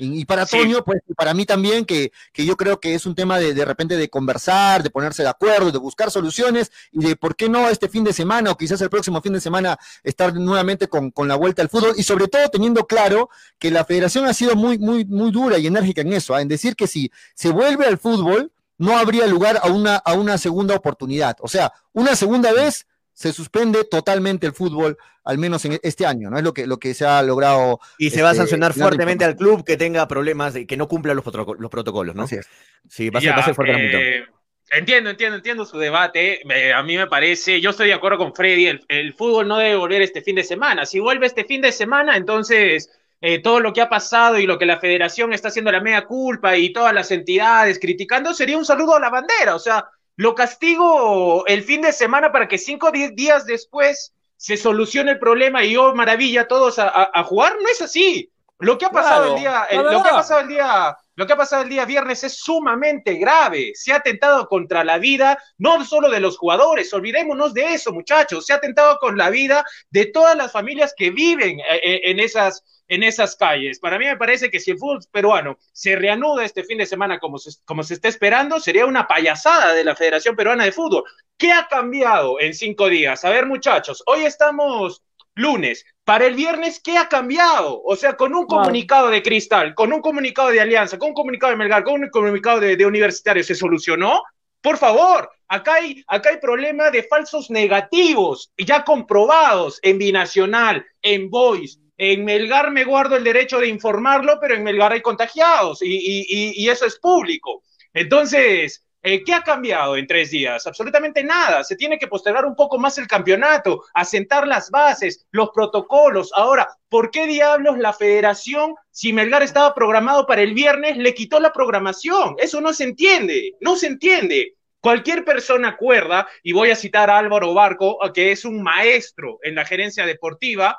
Y, 0.00 0.20
y 0.20 0.24
para 0.24 0.46
Sí. 0.46 0.58
Toño, 0.58 0.84
pues, 0.84 1.02
y 1.06 1.14
para 1.14 1.34
mí 1.34 1.46
también, 1.46 1.84
que, 1.84 2.12
que 2.32 2.44
yo 2.44 2.56
creo 2.56 2.80
que 2.80 2.94
es 2.94 3.06
un 3.06 3.14
tema 3.14 3.38
de, 3.38 3.54
de 3.54 3.64
repente 3.64 3.96
de 3.96 4.08
conversar, 4.08 4.82
de 4.82 4.90
ponerse 4.90 5.22
de 5.22 5.28
acuerdo, 5.28 5.70
de 5.70 5.78
buscar 5.78 6.10
soluciones 6.10 6.72
y 6.90 7.04
de 7.04 7.16
por 7.16 7.36
qué 7.36 7.48
no 7.48 7.68
este 7.68 7.88
fin 7.88 8.04
de 8.04 8.12
semana 8.12 8.50
o 8.50 8.56
quizás 8.56 8.80
el 8.80 8.90
próximo 8.90 9.20
fin 9.20 9.32
de 9.32 9.40
semana 9.40 9.78
estar 10.02 10.34
nuevamente 10.34 10.88
con, 10.88 11.10
con 11.10 11.28
la 11.28 11.36
vuelta 11.36 11.62
al 11.62 11.68
fútbol 11.68 11.92
y 11.96 12.02
sobre 12.02 12.28
todo 12.28 12.48
teniendo 12.48 12.86
claro 12.86 13.30
que 13.58 13.70
la 13.70 13.84
federación 13.84 14.26
ha 14.26 14.34
sido 14.34 14.56
muy, 14.56 14.78
muy, 14.78 15.04
muy 15.04 15.30
dura 15.30 15.58
y 15.58 15.66
enérgica 15.66 16.00
en 16.00 16.12
eso, 16.12 16.34
¿ah? 16.34 16.40
en 16.40 16.48
decir 16.48 16.74
que 16.74 16.86
si 16.86 17.10
se 17.34 17.50
vuelve 17.50 17.86
al 17.86 17.98
fútbol, 17.98 18.52
no 18.78 18.96
habría 18.96 19.26
lugar 19.26 19.60
a 19.62 19.68
una, 19.68 19.96
a 19.96 20.14
una 20.14 20.38
segunda 20.38 20.74
oportunidad. 20.74 21.36
O 21.40 21.48
sea, 21.48 21.72
una 21.92 22.16
segunda 22.16 22.50
vez 22.52 22.86
se 23.20 23.34
suspende 23.34 23.84
totalmente 23.84 24.46
el 24.46 24.54
fútbol, 24.54 24.96
al 25.24 25.36
menos 25.36 25.62
en 25.66 25.78
este 25.82 26.06
año, 26.06 26.30
¿no? 26.30 26.38
Es 26.38 26.42
lo 26.42 26.54
que, 26.54 26.66
lo 26.66 26.78
que 26.78 26.94
se 26.94 27.04
ha 27.04 27.22
logrado. 27.22 27.78
Y 27.98 28.08
se 28.08 28.22
va 28.22 28.28
a 28.28 28.32
Este, 28.32 28.44
sancionar 28.44 28.72
fuertemente 28.72 29.26
al 29.26 29.36
club 29.36 29.62
que 29.62 29.76
tenga 29.76 30.08
problemas, 30.08 30.54
de- 30.54 30.66
que 30.66 30.78
no 30.78 30.88
cumpla 30.88 31.12
los, 31.12 31.22
protoco- 31.22 31.58
los 31.58 31.70
protocolos, 31.70 32.14
¿no? 32.14 32.22
Así 32.22 32.36
es. 32.36 32.48
Sí, 32.88 33.10
va 33.10 33.18
a 33.18 33.20
ser, 33.20 33.30
Ya, 33.30 33.36
va 33.36 33.42
a 33.42 33.44
ser 33.44 33.54
fuerte 33.54 33.74
eh, 34.20 34.24
Entiendo, 34.70 35.10
entiendo, 35.10 35.36
entiendo 35.36 35.66
su 35.66 35.76
debate. 35.76 36.40
Eh, 36.50 36.72
a 36.72 36.82
mí 36.82 36.96
me 36.96 37.08
parece, 37.08 37.60
yo 37.60 37.70
estoy 37.70 37.88
de 37.88 37.92
acuerdo 37.94 38.16
con 38.16 38.34
Freddy, 38.34 38.68
el, 38.68 38.80
el 38.88 39.12
fútbol 39.12 39.46
no 39.48 39.58
debe 39.58 39.76
volver 39.76 40.00
este 40.00 40.22
fin 40.22 40.36
de 40.36 40.44
semana. 40.44 40.86
Si 40.86 40.98
vuelve 40.98 41.26
este 41.26 41.44
fin 41.44 41.60
de 41.60 41.72
semana, 41.72 42.16
entonces 42.16 42.88
eh, 43.20 43.40
todo 43.42 43.60
lo 43.60 43.74
que 43.74 43.82
ha 43.82 43.90
pasado 43.90 44.38
y 44.38 44.46
lo 44.46 44.58
que 44.58 44.64
la 44.64 44.80
federación 44.80 45.34
está 45.34 45.48
haciendo 45.48 45.70
la 45.72 45.80
media 45.82 46.06
culpa 46.06 46.56
y 46.56 46.72
todas 46.72 46.94
las 46.94 47.10
entidades 47.10 47.78
criticando 47.78 48.32
sería 48.32 48.56
un 48.56 48.64
saludo 48.64 48.94
a 48.96 49.00
la 49.00 49.10
bandera. 49.10 49.54
O 49.56 49.58
sea, 49.58 49.84
lo 50.20 50.34
castigo 50.34 51.46
el 51.46 51.62
fin 51.62 51.80
de 51.80 51.92
semana 51.94 52.30
para 52.30 52.46
que 52.46 52.58
cinco 52.58 52.88
o 52.88 52.90
diez 52.90 53.14
días 53.16 53.46
después 53.46 54.12
se 54.36 54.58
solucione 54.58 55.12
el 55.12 55.18
problema 55.18 55.64
y 55.64 55.72
yo 55.72 55.94
maravilla 55.94 56.46
todos 56.46 56.78
a, 56.78 56.88
a- 56.88 57.10
a 57.14 57.24
jugar. 57.24 57.56
No 57.62 57.66
es 57.70 57.80
así. 57.80 58.30
Lo 58.58 58.76
que 58.76 58.84
ha 58.84 58.90
pasado 58.90 59.34
Claro, 59.34 59.34
el 59.36 59.40
día, 59.40 59.64
el- 59.70 59.82
lo 59.94 60.02
que 60.02 60.08
ha 60.10 60.12
pasado 60.12 60.40
el 60.40 60.48
día, 60.48 60.96
lo 61.14 61.26
que 61.26 61.32
ha 61.32 61.36
pasado 61.38 61.62
el 61.62 61.70
día 61.70 61.86
viernes 61.86 62.22
es 62.22 62.34
sumamente 62.36 63.14
grave. 63.14 63.72
Se 63.74 63.94
ha 63.94 63.96
atentado 63.96 64.46
contra 64.46 64.84
la 64.84 64.98
vida, 64.98 65.38
no 65.56 65.82
solo 65.86 66.10
de 66.10 66.20
los 66.20 66.36
jugadores, 66.36 66.92
olvidémonos 66.92 67.54
de 67.54 67.72
eso, 67.72 67.90
muchachos. 67.90 68.44
Se 68.44 68.52
ha 68.52 68.56
atentado 68.56 68.98
con 68.98 69.16
la 69.16 69.30
vida 69.30 69.64
de 69.88 70.04
todas 70.04 70.36
las 70.36 70.52
familias 70.52 70.92
que 70.94 71.10
viven 71.10 71.60
eh, 71.60 71.64
eh, 71.82 72.00
en 72.04 72.20
esas, 72.20 72.62
en 72.90 73.04
esas 73.04 73.36
calles. 73.36 73.78
Para 73.78 73.98
mí 73.98 74.04
me 74.04 74.16
parece 74.16 74.50
que 74.50 74.60
si 74.60 74.72
el 74.72 74.78
fútbol 74.78 75.00
peruano 75.10 75.56
se 75.72 75.96
reanuda 75.96 76.44
este 76.44 76.64
fin 76.64 76.78
de 76.78 76.86
semana 76.86 77.18
como 77.18 77.38
se, 77.38 77.50
como 77.64 77.82
se 77.82 77.94
está 77.94 78.08
esperando, 78.08 78.60
sería 78.60 78.84
una 78.84 79.06
payasada 79.06 79.72
de 79.72 79.84
la 79.84 79.96
Federación 79.96 80.36
Peruana 80.36 80.64
de 80.64 80.72
Fútbol. 80.72 81.04
¿Qué 81.38 81.52
ha 81.52 81.68
cambiado 81.68 82.38
en 82.40 82.52
cinco 82.52 82.88
días? 82.88 83.24
A 83.24 83.30
ver, 83.30 83.46
muchachos, 83.46 84.02
hoy 84.06 84.24
estamos 84.24 85.02
lunes. 85.34 85.86
Para 86.04 86.26
el 86.26 86.34
viernes, 86.34 86.80
¿qué 86.82 86.98
ha 86.98 87.08
cambiado? 87.08 87.80
O 87.84 87.94
sea, 87.94 88.16
con 88.16 88.34
un 88.34 88.46
comunicado 88.46 89.08
de 89.08 89.22
Cristal, 89.22 89.74
con 89.74 89.92
un 89.92 90.02
comunicado 90.02 90.50
de 90.50 90.60
Alianza, 90.60 90.98
con 90.98 91.10
un 91.10 91.14
comunicado 91.14 91.52
de 91.52 91.56
Melgar, 91.56 91.84
con 91.84 92.02
un 92.02 92.10
comunicado 92.10 92.58
de, 92.58 92.76
de 92.76 92.84
Universitario, 92.84 93.44
¿se 93.44 93.54
solucionó? 93.54 94.22
Por 94.60 94.76
favor, 94.76 95.30
acá 95.48 95.74
hay, 95.74 96.04
acá 96.08 96.30
hay 96.30 96.38
problema 96.38 96.90
de 96.90 97.04
falsos 97.04 97.50
negativos, 97.50 98.52
ya 98.58 98.84
comprobados 98.84 99.78
en 99.82 99.96
Binacional, 99.96 100.84
en 101.00 101.30
Voice. 101.30 101.78
En 102.02 102.24
Melgar 102.24 102.70
me 102.70 102.84
guardo 102.84 103.14
el 103.14 103.24
derecho 103.24 103.58
de 103.58 103.68
informarlo, 103.68 104.38
pero 104.40 104.54
en 104.54 104.62
Melgar 104.62 104.90
hay 104.90 105.02
contagiados 105.02 105.80
y, 105.82 106.66
eso 106.66 106.86
es 106.86 106.98
público. 106.98 107.62
Entonces, 107.92 108.86
eh, 109.02 109.22
¿qué 109.22 109.34
ha 109.34 109.42
cambiado 109.42 109.98
en 109.98 110.06
tres 110.06 110.30
días? 110.30 110.66
Absolutamente 110.66 111.22
nada. 111.22 111.62
Se 111.62 111.76
tiene 111.76 111.98
que 111.98 112.08
postergar 112.08 112.46
un 112.46 112.56
poco 112.56 112.78
más 112.78 112.96
el 112.96 113.06
campeonato, 113.06 113.84
asentar 113.92 114.48
las 114.48 114.70
bases, 114.70 115.26
los 115.30 115.50
protocolos. 115.50 116.32
Ahora, 116.34 116.70
¿por 116.88 117.10
qué 117.10 117.26
diablos 117.26 117.76
la 117.76 117.92
federación, 117.92 118.76
si 118.90 119.12
Melgar 119.12 119.42
estaba 119.42 119.74
programado 119.74 120.26
para 120.26 120.40
el 120.40 120.54
viernes, 120.54 120.96
le 120.96 121.12
quitó 121.12 121.38
la 121.38 121.52
programación? 121.52 122.34
Eso 122.38 122.62
no 122.62 122.72
se 122.72 122.84
entiende, 122.84 123.56
no 123.60 123.76
se 123.76 123.88
entiende. 123.88 124.54
Cualquier 124.80 125.22
persona 125.22 125.76
cuerda, 125.76 126.26
y 126.42 126.52
voy 126.52 126.70
a 126.70 126.76
citar 126.76 127.10
a 127.10 127.18
Álvaro 127.18 127.52
Barco, 127.52 127.98
que 128.14 128.32
es 128.32 128.46
un 128.46 128.62
maestro 128.62 129.38
en 129.42 129.54
la 129.54 129.66
gerencia 129.66 130.06
deportiva, 130.06 130.78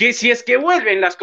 que 0.00 0.14
si 0.14 0.30
es 0.30 0.42
que 0.42 0.56
vuelven 0.56 0.98
las, 0.98 1.18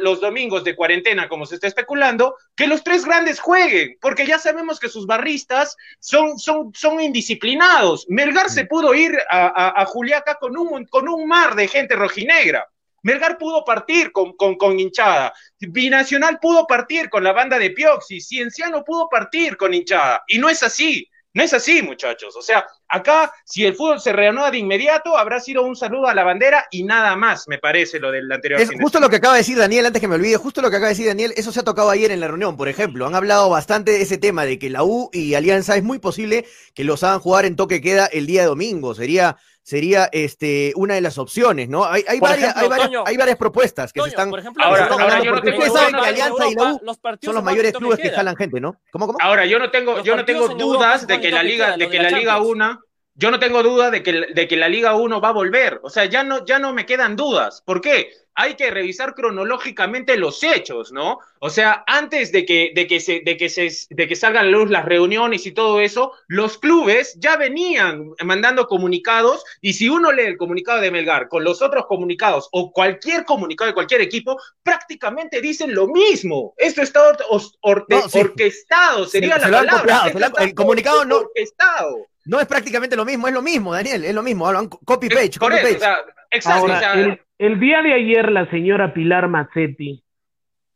los 0.00 0.20
domingos 0.20 0.64
de 0.64 0.74
cuarentena, 0.74 1.28
como 1.28 1.46
se 1.46 1.54
está 1.54 1.68
especulando, 1.68 2.34
que 2.56 2.66
los 2.66 2.82
tres 2.82 3.04
grandes 3.04 3.38
jueguen, 3.38 3.98
porque 4.00 4.26
ya 4.26 4.40
sabemos 4.40 4.80
que 4.80 4.88
sus 4.88 5.06
barristas 5.06 5.76
son, 6.00 6.36
son, 6.36 6.72
son 6.74 7.00
indisciplinados. 7.00 8.06
Melgar 8.08 8.50
se 8.50 8.66
pudo 8.66 8.94
ir 8.94 9.16
a, 9.30 9.80
a, 9.80 9.86
Juliaca 9.86 10.38
con 10.40 10.58
un, 10.58 10.86
con 10.86 11.08
un 11.08 11.28
mar 11.28 11.54
de 11.54 11.68
gente 11.68 11.94
rojinegra. 11.94 12.68
Melgar 13.04 13.38
pudo 13.38 13.64
partir 13.64 14.10
con, 14.10 14.32
con, 14.32 14.56
con, 14.56 14.80
hinchada. 14.80 15.32
Binacional 15.60 16.40
pudo 16.40 16.66
partir 16.66 17.10
con 17.10 17.22
la 17.22 17.32
banda 17.32 17.60
de 17.60 17.70
Pioxi. 17.70 18.20
Cienciano 18.20 18.82
pudo 18.82 19.08
partir 19.08 19.56
con 19.56 19.72
hinchada. 19.72 20.24
Y 20.26 20.38
no 20.38 20.48
es 20.48 20.64
así. 20.64 21.08
No 21.32 21.44
es 21.44 21.52
así, 21.54 21.80
muchachos. 21.82 22.34
O 22.36 22.42
sea, 22.42 22.66
acá, 22.88 23.32
si 23.44 23.64
el 23.64 23.76
fútbol 23.76 24.00
se 24.00 24.12
reanuda 24.12 24.50
de 24.50 24.58
inmediato, 24.58 25.16
habrá 25.16 25.38
sido 25.38 25.62
un 25.62 25.76
saludo 25.76 26.08
a 26.08 26.14
la 26.14 26.24
bandera 26.24 26.66
y 26.72 26.82
nada 26.82 27.14
más, 27.14 27.46
me 27.46 27.58
parece, 27.58 28.00
lo 28.00 28.10
del 28.10 28.30
anterior. 28.32 28.60
Es 28.60 28.70
justo 28.80 28.98
lo 28.98 29.08
que 29.08 29.16
acaba 29.16 29.34
de 29.34 29.40
decir 29.40 29.56
Daniel, 29.56 29.86
antes 29.86 30.00
que 30.00 30.08
me 30.08 30.16
olvide, 30.16 30.36
justo 30.36 30.60
lo 30.60 30.70
que 30.70 30.76
acaba 30.76 30.88
de 30.88 30.94
decir 30.94 31.06
Daniel, 31.06 31.32
eso 31.36 31.52
se 31.52 31.60
ha 31.60 31.62
tocado 31.62 31.88
ayer 31.90 32.10
en 32.10 32.18
la 32.18 32.26
reunión, 32.26 32.56
por 32.56 32.68
ejemplo. 32.68 33.06
Han 33.06 33.14
hablado 33.14 33.48
bastante 33.48 33.92
de 33.92 34.02
ese 34.02 34.18
tema, 34.18 34.44
de 34.44 34.58
que 34.58 34.70
la 34.70 34.82
U 34.82 35.08
y 35.12 35.34
Alianza 35.34 35.76
es 35.76 35.84
muy 35.84 36.00
posible 36.00 36.46
que 36.74 36.82
los 36.82 37.04
hagan 37.04 37.20
jugar 37.20 37.44
en 37.44 37.54
toque 37.54 37.80
queda 37.80 38.06
el 38.06 38.26
día 38.26 38.42
de 38.42 38.48
domingo. 38.48 38.94
Sería 38.96 39.36
sería 39.70 40.08
este, 40.10 40.72
una 40.74 40.94
de 40.94 41.00
las 41.00 41.16
opciones, 41.16 41.68
¿no? 41.68 41.84
Hay, 41.84 42.02
hay, 42.08 42.18
varias, 42.18 42.56
hay, 42.56 42.68
varias, 42.68 42.90
hay, 43.06 43.16
varias, 43.16 43.36
propuestas 43.36 43.92
que 43.92 44.02
se 44.02 44.08
están. 44.08 44.28
Por 44.28 44.40
ejemplo, 44.40 44.64
ahora, 44.64 44.86
ahora 44.86 45.22
yo 45.22 45.30
no 45.30 45.40
tengo 45.40 45.58
ustedes 45.58 45.72
saben 45.72 45.94
que 45.94 46.08
Alianza 46.08 46.48
y 46.48 46.54
la 46.56 46.72
U 46.72 46.80
son 47.22 47.34
los 47.36 47.44
mayores 47.44 47.72
clubes 47.74 48.00
que 48.00 48.10
jalan 48.10 48.34
gente, 48.34 48.60
¿no? 48.60 48.74
¿Cómo, 48.90 49.06
cómo? 49.06 49.18
Ahora, 49.20 49.46
yo 49.46 49.60
no 49.60 49.70
tengo, 49.70 50.02
yo 50.02 50.16
no 50.16 50.24
tengo 50.24 50.48
dudas 50.48 51.06
de 51.06 51.20
que 51.20 51.30
la 51.30 51.44
Liga, 51.44 51.76
de 51.76 51.88
que 51.88 52.02
la 52.02 52.10
Liga 52.10 52.40
1 52.40 52.80
yo 53.20 53.30
no 53.30 53.38
tengo 53.38 53.62
duda 53.62 53.90
de 53.90 54.02
que, 54.02 54.28
de 54.32 54.48
que 54.48 54.56
la 54.56 54.66
Liga 54.66 54.94
1 54.94 55.20
va 55.20 55.28
a 55.28 55.32
volver. 55.32 55.78
O 55.82 55.90
sea, 55.90 56.06
ya 56.06 56.24
no, 56.24 56.42
ya 56.46 56.58
no 56.58 56.72
me 56.72 56.86
quedan 56.86 57.16
dudas. 57.16 57.62
¿Por 57.66 57.82
qué? 57.82 58.12
Hay 58.34 58.54
que 58.54 58.70
revisar 58.70 59.14
cronológicamente 59.14 60.16
los 60.16 60.42
hechos, 60.42 60.90
¿no? 60.90 61.18
O 61.38 61.50
sea, 61.50 61.84
antes 61.86 62.32
de 62.32 62.46
que, 62.46 62.72
de 62.74 62.86
que, 62.86 62.98
se, 62.98 63.20
de 63.20 63.36
que, 63.36 63.50
se, 63.50 63.68
de 63.90 64.08
que 64.08 64.16
salgan 64.16 64.46
a 64.46 64.48
la 64.48 64.52
luz 64.52 64.70
las 64.70 64.86
reuniones 64.86 65.44
y 65.44 65.52
todo 65.52 65.80
eso, 65.80 66.14
los 66.28 66.56
clubes 66.56 67.14
ya 67.18 67.36
venían 67.36 68.10
mandando 68.24 68.66
comunicados 68.66 69.44
y 69.60 69.74
si 69.74 69.90
uno 69.90 70.12
lee 70.12 70.22
el 70.22 70.38
comunicado 70.38 70.80
de 70.80 70.90
Melgar 70.90 71.28
con 71.28 71.44
los 71.44 71.60
otros 71.60 71.84
comunicados 71.84 72.48
o 72.52 72.72
cualquier 72.72 73.26
comunicado 73.26 73.68
de 73.68 73.74
cualquier 73.74 74.00
equipo, 74.00 74.40
prácticamente 74.62 75.42
dicen 75.42 75.74
lo 75.74 75.88
mismo. 75.88 76.54
Esto 76.56 76.80
está 76.80 77.02
orquestado, 77.60 79.04
sería 79.04 79.36
la 79.36 79.50
palabra. 79.50 80.10
el 80.38 80.54
comunicado 80.54 81.04
no. 81.04 81.16
Orquestado 81.18 82.09
no 82.26 82.40
es 82.40 82.46
prácticamente 82.46 82.96
lo 82.96 83.04
mismo, 83.04 83.28
es 83.28 83.34
lo 83.34 83.42
mismo, 83.42 83.72
Daniel, 83.72 84.04
es 84.04 84.14
lo 84.14 84.22
mismo. 84.22 84.46
Hablan 84.46 84.68
copy 84.68 85.08
page, 85.08 85.38
copy 85.38 85.56
page. 85.62 85.80
exacto. 86.30 86.72
el, 87.38 87.60
día 87.60 87.82
de 87.82 87.94
ayer 87.94 88.30
la 88.30 88.48
señora 88.50 88.92
Pilar 88.92 89.28
Mazzetti 89.28 90.02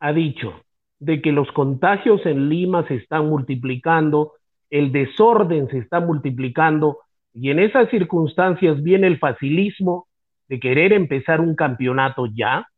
ha 0.00 0.12
dicho 0.12 0.64
de 0.98 1.20
que 1.20 1.33
los 1.33 1.50
contagios 1.52 2.24
en 2.24 2.48
Lima 2.48 2.87
se 2.88 2.96
están 2.96 3.26
multiplicando, 3.26 4.35
el 4.70 4.90
desorden 4.90 5.68
se 5.68 5.78
está 5.78 6.00
multiplicando 6.00 6.98
y 7.35 7.50
en 7.50 7.59
esas 7.59 7.90
circunstancias 7.90 8.83
viene 8.83 9.07
el 9.07 9.18
facilismo 9.18 10.09
de 10.48 10.61
querer 10.61 10.92
empezar 10.92 11.40
un 11.40 11.54
campeonato 11.54 12.26
ya. 12.26 12.68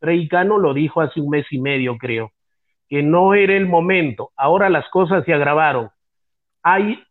Reicano 0.00 0.58
lo 0.58 0.74
dijo 0.74 1.00
hace 1.00 1.20
un 1.20 1.30
mes 1.30 1.46
y 1.50 1.60
medio, 1.60 1.96
creo, 1.98 2.32
que 2.88 3.02
no 3.02 3.34
era 3.34 3.54
el 3.54 3.66
momento. 3.66 4.30
Ahora 4.36 4.68
las 4.70 4.88
cosas 4.90 5.24
se 5.24 5.32
agravaron. 5.32 5.90
Hay 6.62 7.02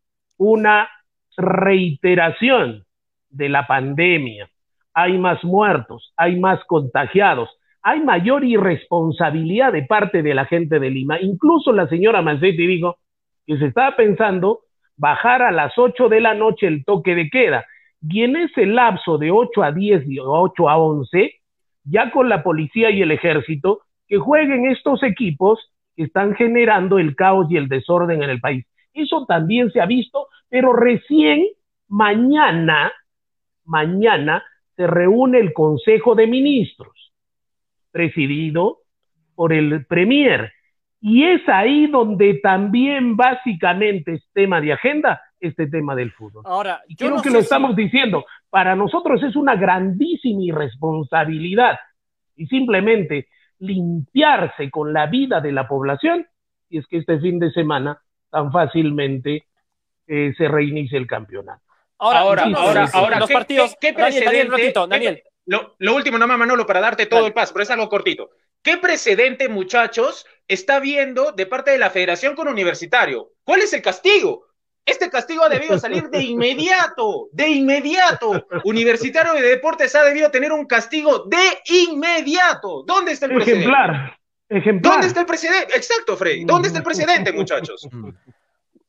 una 0.43 0.89
reiteración 1.37 2.83
de 3.29 3.47
la 3.47 3.67
pandemia. 3.67 4.49
Hay 4.91 5.19
más 5.19 5.43
muertos, 5.43 6.13
hay 6.17 6.39
más 6.39 6.59
contagiados, 6.65 7.47
hay 7.83 7.99
mayor 7.99 8.43
irresponsabilidad 8.43 9.71
de 9.71 9.83
parte 9.83 10.23
de 10.23 10.33
la 10.33 10.45
gente 10.45 10.79
de 10.79 10.89
Lima. 10.89 11.21
Incluso 11.21 11.71
la 11.71 11.87
señora 11.87 12.23
Mancetti 12.23 12.65
dijo 12.65 12.97
que 13.45 13.59
se 13.59 13.67
estaba 13.67 13.95
pensando 13.95 14.61
bajar 14.97 15.43
a 15.43 15.51
las 15.51 15.77
8 15.77 16.09
de 16.09 16.21
la 16.21 16.33
noche 16.33 16.65
el 16.65 16.85
toque 16.85 17.13
de 17.13 17.29
queda. 17.29 17.63
Y 18.01 18.23
en 18.23 18.35
ese 18.35 18.65
lapso 18.65 19.19
de 19.19 19.29
8 19.29 19.61
a 19.61 19.71
10 19.71 20.09
y 20.09 20.17
8 20.19 20.69
a 20.69 20.77
11, 20.77 21.35
ya 21.83 22.09
con 22.09 22.29
la 22.29 22.41
policía 22.41 22.89
y 22.89 23.03
el 23.03 23.11
ejército, 23.11 23.81
que 24.07 24.17
jueguen 24.17 24.71
estos 24.71 25.03
equipos 25.03 25.59
que 25.95 26.03
están 26.03 26.33
generando 26.33 26.97
el 26.97 27.15
caos 27.15 27.45
y 27.51 27.57
el 27.57 27.67
desorden 27.67 28.23
en 28.23 28.29
el 28.31 28.41
país. 28.41 28.65
Eso 28.93 29.25
también 29.25 29.71
se 29.71 29.81
ha 29.81 29.85
visto, 29.85 30.27
pero 30.51 30.73
recién 30.73 31.47
mañana, 31.87 32.91
mañana 33.63 34.43
se 34.75 34.85
reúne 34.85 35.39
el 35.39 35.53
Consejo 35.53 36.13
de 36.13 36.27
Ministros, 36.27 37.13
presidido 37.89 38.79
por 39.33 39.53
el 39.53 39.85
Premier. 39.85 40.51
Y 40.99 41.23
es 41.23 41.47
ahí 41.47 41.87
donde 41.87 42.35
también 42.43 43.15
básicamente 43.15 44.15
es 44.15 44.29
tema 44.33 44.59
de 44.59 44.73
agenda 44.73 45.21
este 45.39 45.67
tema 45.67 45.95
del 45.95 46.11
fútbol. 46.11 46.43
Ahora, 46.45 46.81
yo 46.89 47.07
creo 47.07 47.21
que 47.21 47.29
lo 47.29 47.39
estamos 47.39 47.75
diciendo, 47.75 48.25
para 48.49 48.75
nosotros 48.75 49.23
es 49.23 49.35
una 49.37 49.55
grandísima 49.55 50.43
irresponsabilidad 50.43 51.79
y 52.35 52.45
simplemente 52.47 53.29
limpiarse 53.59 54.69
con 54.69 54.91
la 54.91 55.07
vida 55.07 55.39
de 55.39 55.53
la 55.53 55.67
población 55.67 56.27
y 56.69 56.77
es 56.79 56.87
que 56.87 56.97
este 56.97 57.19
fin 57.19 57.39
de 57.39 57.51
semana 57.51 58.01
tan 58.29 58.51
fácilmente 58.51 59.45
eh, 60.13 60.33
se 60.37 60.45
reinicie 60.49 60.97
el 60.97 61.07
campeonato. 61.07 61.61
Ahora, 61.97 62.19
ahora, 62.19 62.43
ahora, 62.53 62.89
ahora, 62.91 63.19
los 63.19 63.31
partidos. 63.31 63.77
¿Qué, 63.79 63.93
precedente? 63.93 64.73
Daniel, 64.89 65.23
Lo, 65.45 65.95
último, 65.95 66.17
nada 66.17 66.27
más, 66.27 66.37
Manolo, 66.37 66.65
para 66.65 66.81
darte 66.81 67.05
todo 67.05 67.27
el 67.27 67.31
paso, 67.31 67.53
pero 67.53 67.63
es 67.63 67.71
algo 67.71 67.87
cortito. 67.87 68.31
¿Qué 68.61 68.75
precedente, 68.75 69.47
muchachos, 69.47 70.25
está 70.49 70.81
viendo 70.81 71.31
de 71.31 71.45
parte 71.45 71.71
de 71.71 71.77
la 71.77 71.89
Federación 71.91 72.35
con 72.35 72.49
Universitario? 72.49 73.31
¿Cuál 73.45 73.61
es 73.61 73.71
el 73.71 73.81
castigo? 73.81 74.47
Este 74.85 75.09
castigo 75.09 75.45
ha 75.45 75.49
debido 75.49 75.79
salir 75.79 76.09
de 76.09 76.21
inmediato, 76.21 77.29
de 77.31 77.47
inmediato. 77.47 78.47
Universitario 78.65 79.33
de 79.33 79.43
Deportes 79.43 79.95
ha 79.95 80.03
debido 80.03 80.29
tener 80.29 80.51
un 80.51 80.65
castigo 80.65 81.19
de 81.19 81.61
inmediato. 81.87 82.83
¿Dónde 82.85 83.13
está 83.13 83.27
el 83.27 83.35
precedente? 83.35 83.69
Ejemplar. 84.49 84.81
¿Dónde 84.81 85.07
está 85.07 85.21
el 85.21 85.25
presidente? 85.25 85.73
Exacto, 85.73 86.17
Freddy. 86.17 86.43
¿Dónde 86.43 86.67
está 86.67 86.79
el 86.79 86.83
presidente, 86.83 87.31
muchachos? 87.31 87.87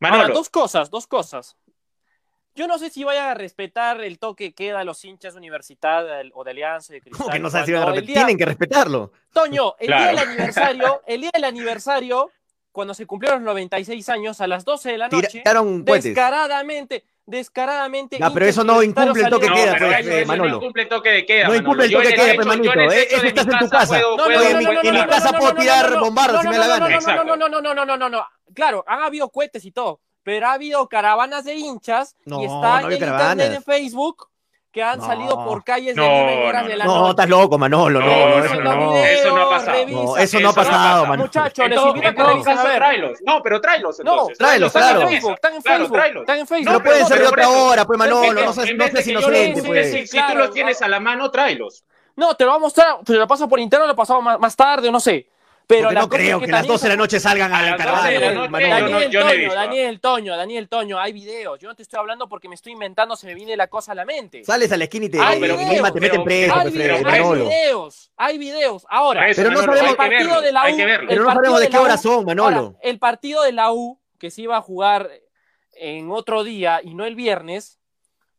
Ahora, 0.03 0.29
dos 0.29 0.49
cosas, 0.49 0.91
dos 0.91 1.07
cosas. 1.07 1.57
Yo 2.55 2.67
no 2.67 2.79
sé 2.79 2.91
si 2.91 3.03
vayan 3.03 3.29
a 3.29 3.35
respetar 3.35 4.03
el 4.03 4.19
toque 4.19 4.53
que 4.53 4.67
queda 4.67 4.81
a 4.81 4.85
los 4.85 5.03
hinchas 5.05 5.33
de 5.33 5.39
Universidad 5.39 6.05
o 6.35 6.45
de 6.45 6.51
Alianza 6.51 6.93
de 6.93 7.01
¿Cómo 7.01 7.31
que 7.31 7.39
no 7.39 7.49
saben 7.49 7.67
si 7.67 7.73
van 7.73 7.83
a 7.83 7.87
respetar? 7.87 8.15
Tienen 8.15 8.37
que 8.37 8.45
respetarlo. 8.45 9.13
Toño, 9.33 9.75
el 9.79 9.87
día 9.87 10.07
del 10.09 10.19
aniversario, 10.19 11.03
el 11.07 11.21
día 11.23 11.31
del 11.33 11.45
aniversario, 11.45 12.31
cuando 12.71 12.93
se 12.93 13.07
cumplieron 13.07 13.43
los 13.43 13.55
96 13.55 14.09
años, 14.11 14.41
a 14.43 14.47
las 14.47 14.65
12 14.65 14.91
de 14.91 14.99
la 14.99 15.09
noche, 15.09 15.43
descaradamente, 15.85 17.05
descaradamente. 17.27 18.19
No, 18.19 18.33
pero 18.33 18.47
eso 18.47 18.65
no 18.65 18.83
incumple 18.83 19.23
el 19.23 19.29
toque 19.29 19.49
de 19.49 19.55
queda, 19.55 19.77
pues, 19.79 20.07
eh, 20.07 20.25
Manolo. 20.27 20.51
No 20.51 20.57
incumple 20.57 20.83
el 20.83 20.89
toque 20.89 21.11
de 21.11 21.27
queda. 21.27 21.49
No 21.49 21.55
incumple 21.55 21.85
el 21.87 21.93
toque 21.93 22.09
de 22.09 22.15
queda, 22.15 22.35
pues, 22.35 22.47
Manito. 22.47 22.81
Eso 22.81 23.27
estás 23.27 23.47
en 23.47 23.59
tu 23.59 23.69
casa. 23.69 24.01
En 24.01 24.95
mi 24.95 25.07
casa 25.07 25.33
puedo 25.33 25.55
tirar 25.55 25.99
bombardos 25.99 26.43
si 26.43 26.49
me 26.49 26.59
da 26.59 26.67
la 26.67 26.79
gana. 26.79 27.25
No, 27.25 27.37
no, 27.37 27.49
no, 27.49 27.61
no, 27.61 27.75
no, 27.75 27.85
no, 27.85 27.97
no, 27.97 28.09
no. 28.09 28.27
Claro, 28.55 28.85
han 28.87 29.01
habido 29.01 29.31
cohetes 29.31 29.65
y 29.65 29.73
todo, 29.73 30.01
pero 30.23 30.49
ha 30.49 30.53
habido 30.53 30.87
caravanas 30.89 31.45
de 31.45 31.55
hinchas 31.55 32.17
y 32.27 32.45
está 32.45 32.83
en 32.83 32.93
internet 32.93 33.51
de 33.51 33.61
Facebook 33.61 34.29
que 34.73 34.83
han 34.83 35.01
salido 35.03 35.45
por 35.45 35.63
calles 35.63 35.95
de 35.95 36.01
Lima 36.03 36.63
de 36.63 36.77
la 36.77 36.85
No, 36.85 37.11
estás 37.11 37.29
loco, 37.29 37.59
Manolo. 37.59 38.01
No, 38.01 38.07
no, 38.07 38.45
eso 38.45 38.61
no, 38.61 38.97
eso 38.97 39.37
no 39.37 39.43
ha 39.43 39.51
pasado. 39.51 39.87
No, 39.89 40.17
eso 40.17 40.41
no 40.41 40.49
ha 40.49 40.53
pasado, 40.55 41.03
Manolo. 41.07 41.25
Muchachos, 41.25 41.69
les 41.69 41.79
invito 41.79 42.09
a 42.09 42.15
que 42.15 42.23
revisen 42.23 42.59
a 42.59 42.65
ver. 42.65 42.77
Tráelos. 42.77 43.19
No, 43.25 43.43
pero 43.43 43.61
tráelos 43.61 44.01
entonces. 44.01 44.39
No, 44.41 44.47
tráelos, 44.47 44.73
claro. 44.73 45.01
Están 45.01 45.03
en 45.03 45.09
Facebook, 45.11 45.35
están 45.35 45.55
en 45.55 45.63
Facebook. 45.63 45.99
Están 46.21 46.39
en 46.39 46.47
Facebook. 46.47 46.73
No 46.73 46.83
pueden 46.83 47.07
ser 47.07 47.21
de 47.21 47.27
otra 47.27 47.49
hora, 47.51 47.85
pues, 47.85 47.99
Manolo. 47.99 48.45
No 48.45 48.53
sé 48.53 49.03
si 49.03 49.11
inocente, 49.11 49.63
pues. 49.63 50.11
Si 50.11 50.19
tú 50.19 50.35
los 50.35 50.51
tienes 50.53 50.81
a 50.81 50.89
la 50.89 51.01
mano, 51.01 51.31
tráelos. 51.31 51.85
No, 52.17 52.35
te 52.35 52.45
lo 52.45 52.51
vamos 52.51 52.63
a 52.63 52.67
mostrar, 52.67 53.05
te 53.05 53.15
lo 53.15 53.27
paso 53.27 53.49
por 53.49 53.59
interno, 53.59 53.87
lo 53.87 53.97
pasamos 53.97 54.39
más 54.39 54.55
tarde, 54.57 54.91
no 54.91 55.01
sé. 55.01 55.29
Pero 55.67 55.91
no 55.93 56.09
creo 56.09 56.41
que, 56.41 56.49
las 56.49 56.67
12 56.67 56.85
de 56.85 56.89
la 56.91 56.97
noche 56.97 57.21
salgan 57.21 57.53
a 57.53 57.63
la 57.63 57.77
caravana. 57.77 58.11
Daniel, 58.51 59.11
Toño, 59.11 59.55
Daniel 59.55 60.01
Toño, 60.01 60.37
Daniel 60.37 60.69
Toño, 60.69 60.99
hay 60.99 61.13
videos. 61.13 61.59
Yo 61.59 61.69
no 61.69 61.75
te 61.75 61.83
estoy 61.83 61.99
hablando 61.99 62.29
porque 62.29 62.49
me 62.49 62.55
estoy 62.55 62.73
inventando, 62.73 63.17
se 63.17 63.27
me 63.27 63.35
viene 63.35 63.57
la 63.57 63.69
cosa 63.69 63.93
a 63.93 63.95
la 63.95 64.05
mente. 64.05 64.45
Sales 64.45 64.71
a 64.73 64.77
la 64.77 64.85
esquina 64.85 65.07
y 65.07 65.09
te, 65.09 65.21
hay 65.21 65.41
videos, 65.41 65.93
te 65.93 66.01
meten 66.01 66.25
preso. 66.25 66.55
Hay, 66.55 66.71
videos, 66.71 67.05
hay 67.07 67.23
videos, 67.23 68.13
hay 68.17 68.39
videos. 68.39 68.87
Ahora, 68.89 69.27
pero 69.35 69.51
no 69.51 69.63
sabemos, 69.63 69.91
el 69.91 69.97
partido 69.97 70.41
de 70.41 70.53
la 70.53 70.71
U, 70.71 70.77
pero 71.09 71.25
no 71.25 71.33
sabemos 71.33 71.61
de 71.61 71.69
qué 71.69 71.79
hora 71.79 71.97
son, 71.97 72.25
Manolo. 72.25 72.77
el 72.83 72.99
partido 72.99 73.43
de 73.43 73.53
la 73.53 73.73
U, 73.73 74.01
que 74.19 74.31
se 74.31 74.43
iba 74.43 74.57
a 74.57 74.63
jugar 74.63 75.11
en 75.75 76.11
otro 76.11 76.45
día 76.45 76.81
y 76.83 76.95
no 76.95 77.05
el 77.05 77.15
viernes, 77.15 77.79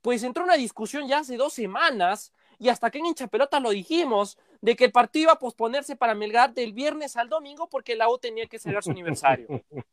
pues 0.02 0.24
entró 0.24 0.44
una 0.44 0.56
discusión 0.56 1.08
ya 1.08 1.20
hace 1.20 1.38
dos 1.38 1.54
semanas 1.54 2.32
y 2.60 2.70
hasta 2.70 2.92
que 2.92 3.00
en 3.00 3.08
hincha 3.08 3.28
pelota 3.28 3.60
lo 3.60 3.72
dijimos 3.72 4.38
de 4.64 4.78
que 4.78 4.86
el 4.86 4.94
partido 4.94 5.24
iba 5.24 5.32
a 5.34 5.40
posponerse 5.40 5.98
para 5.98 6.16
Melgar 6.16 6.54
del 6.54 6.72
viernes 6.72 7.18
al 7.18 7.28
domingo 7.28 7.68
porque 7.70 7.98
la 7.98 8.08
U 8.10 8.18
tenía 8.18 8.46
que 8.48 8.58
celebrar 8.60 8.84
su 8.84 8.92
aniversario. 8.92 9.48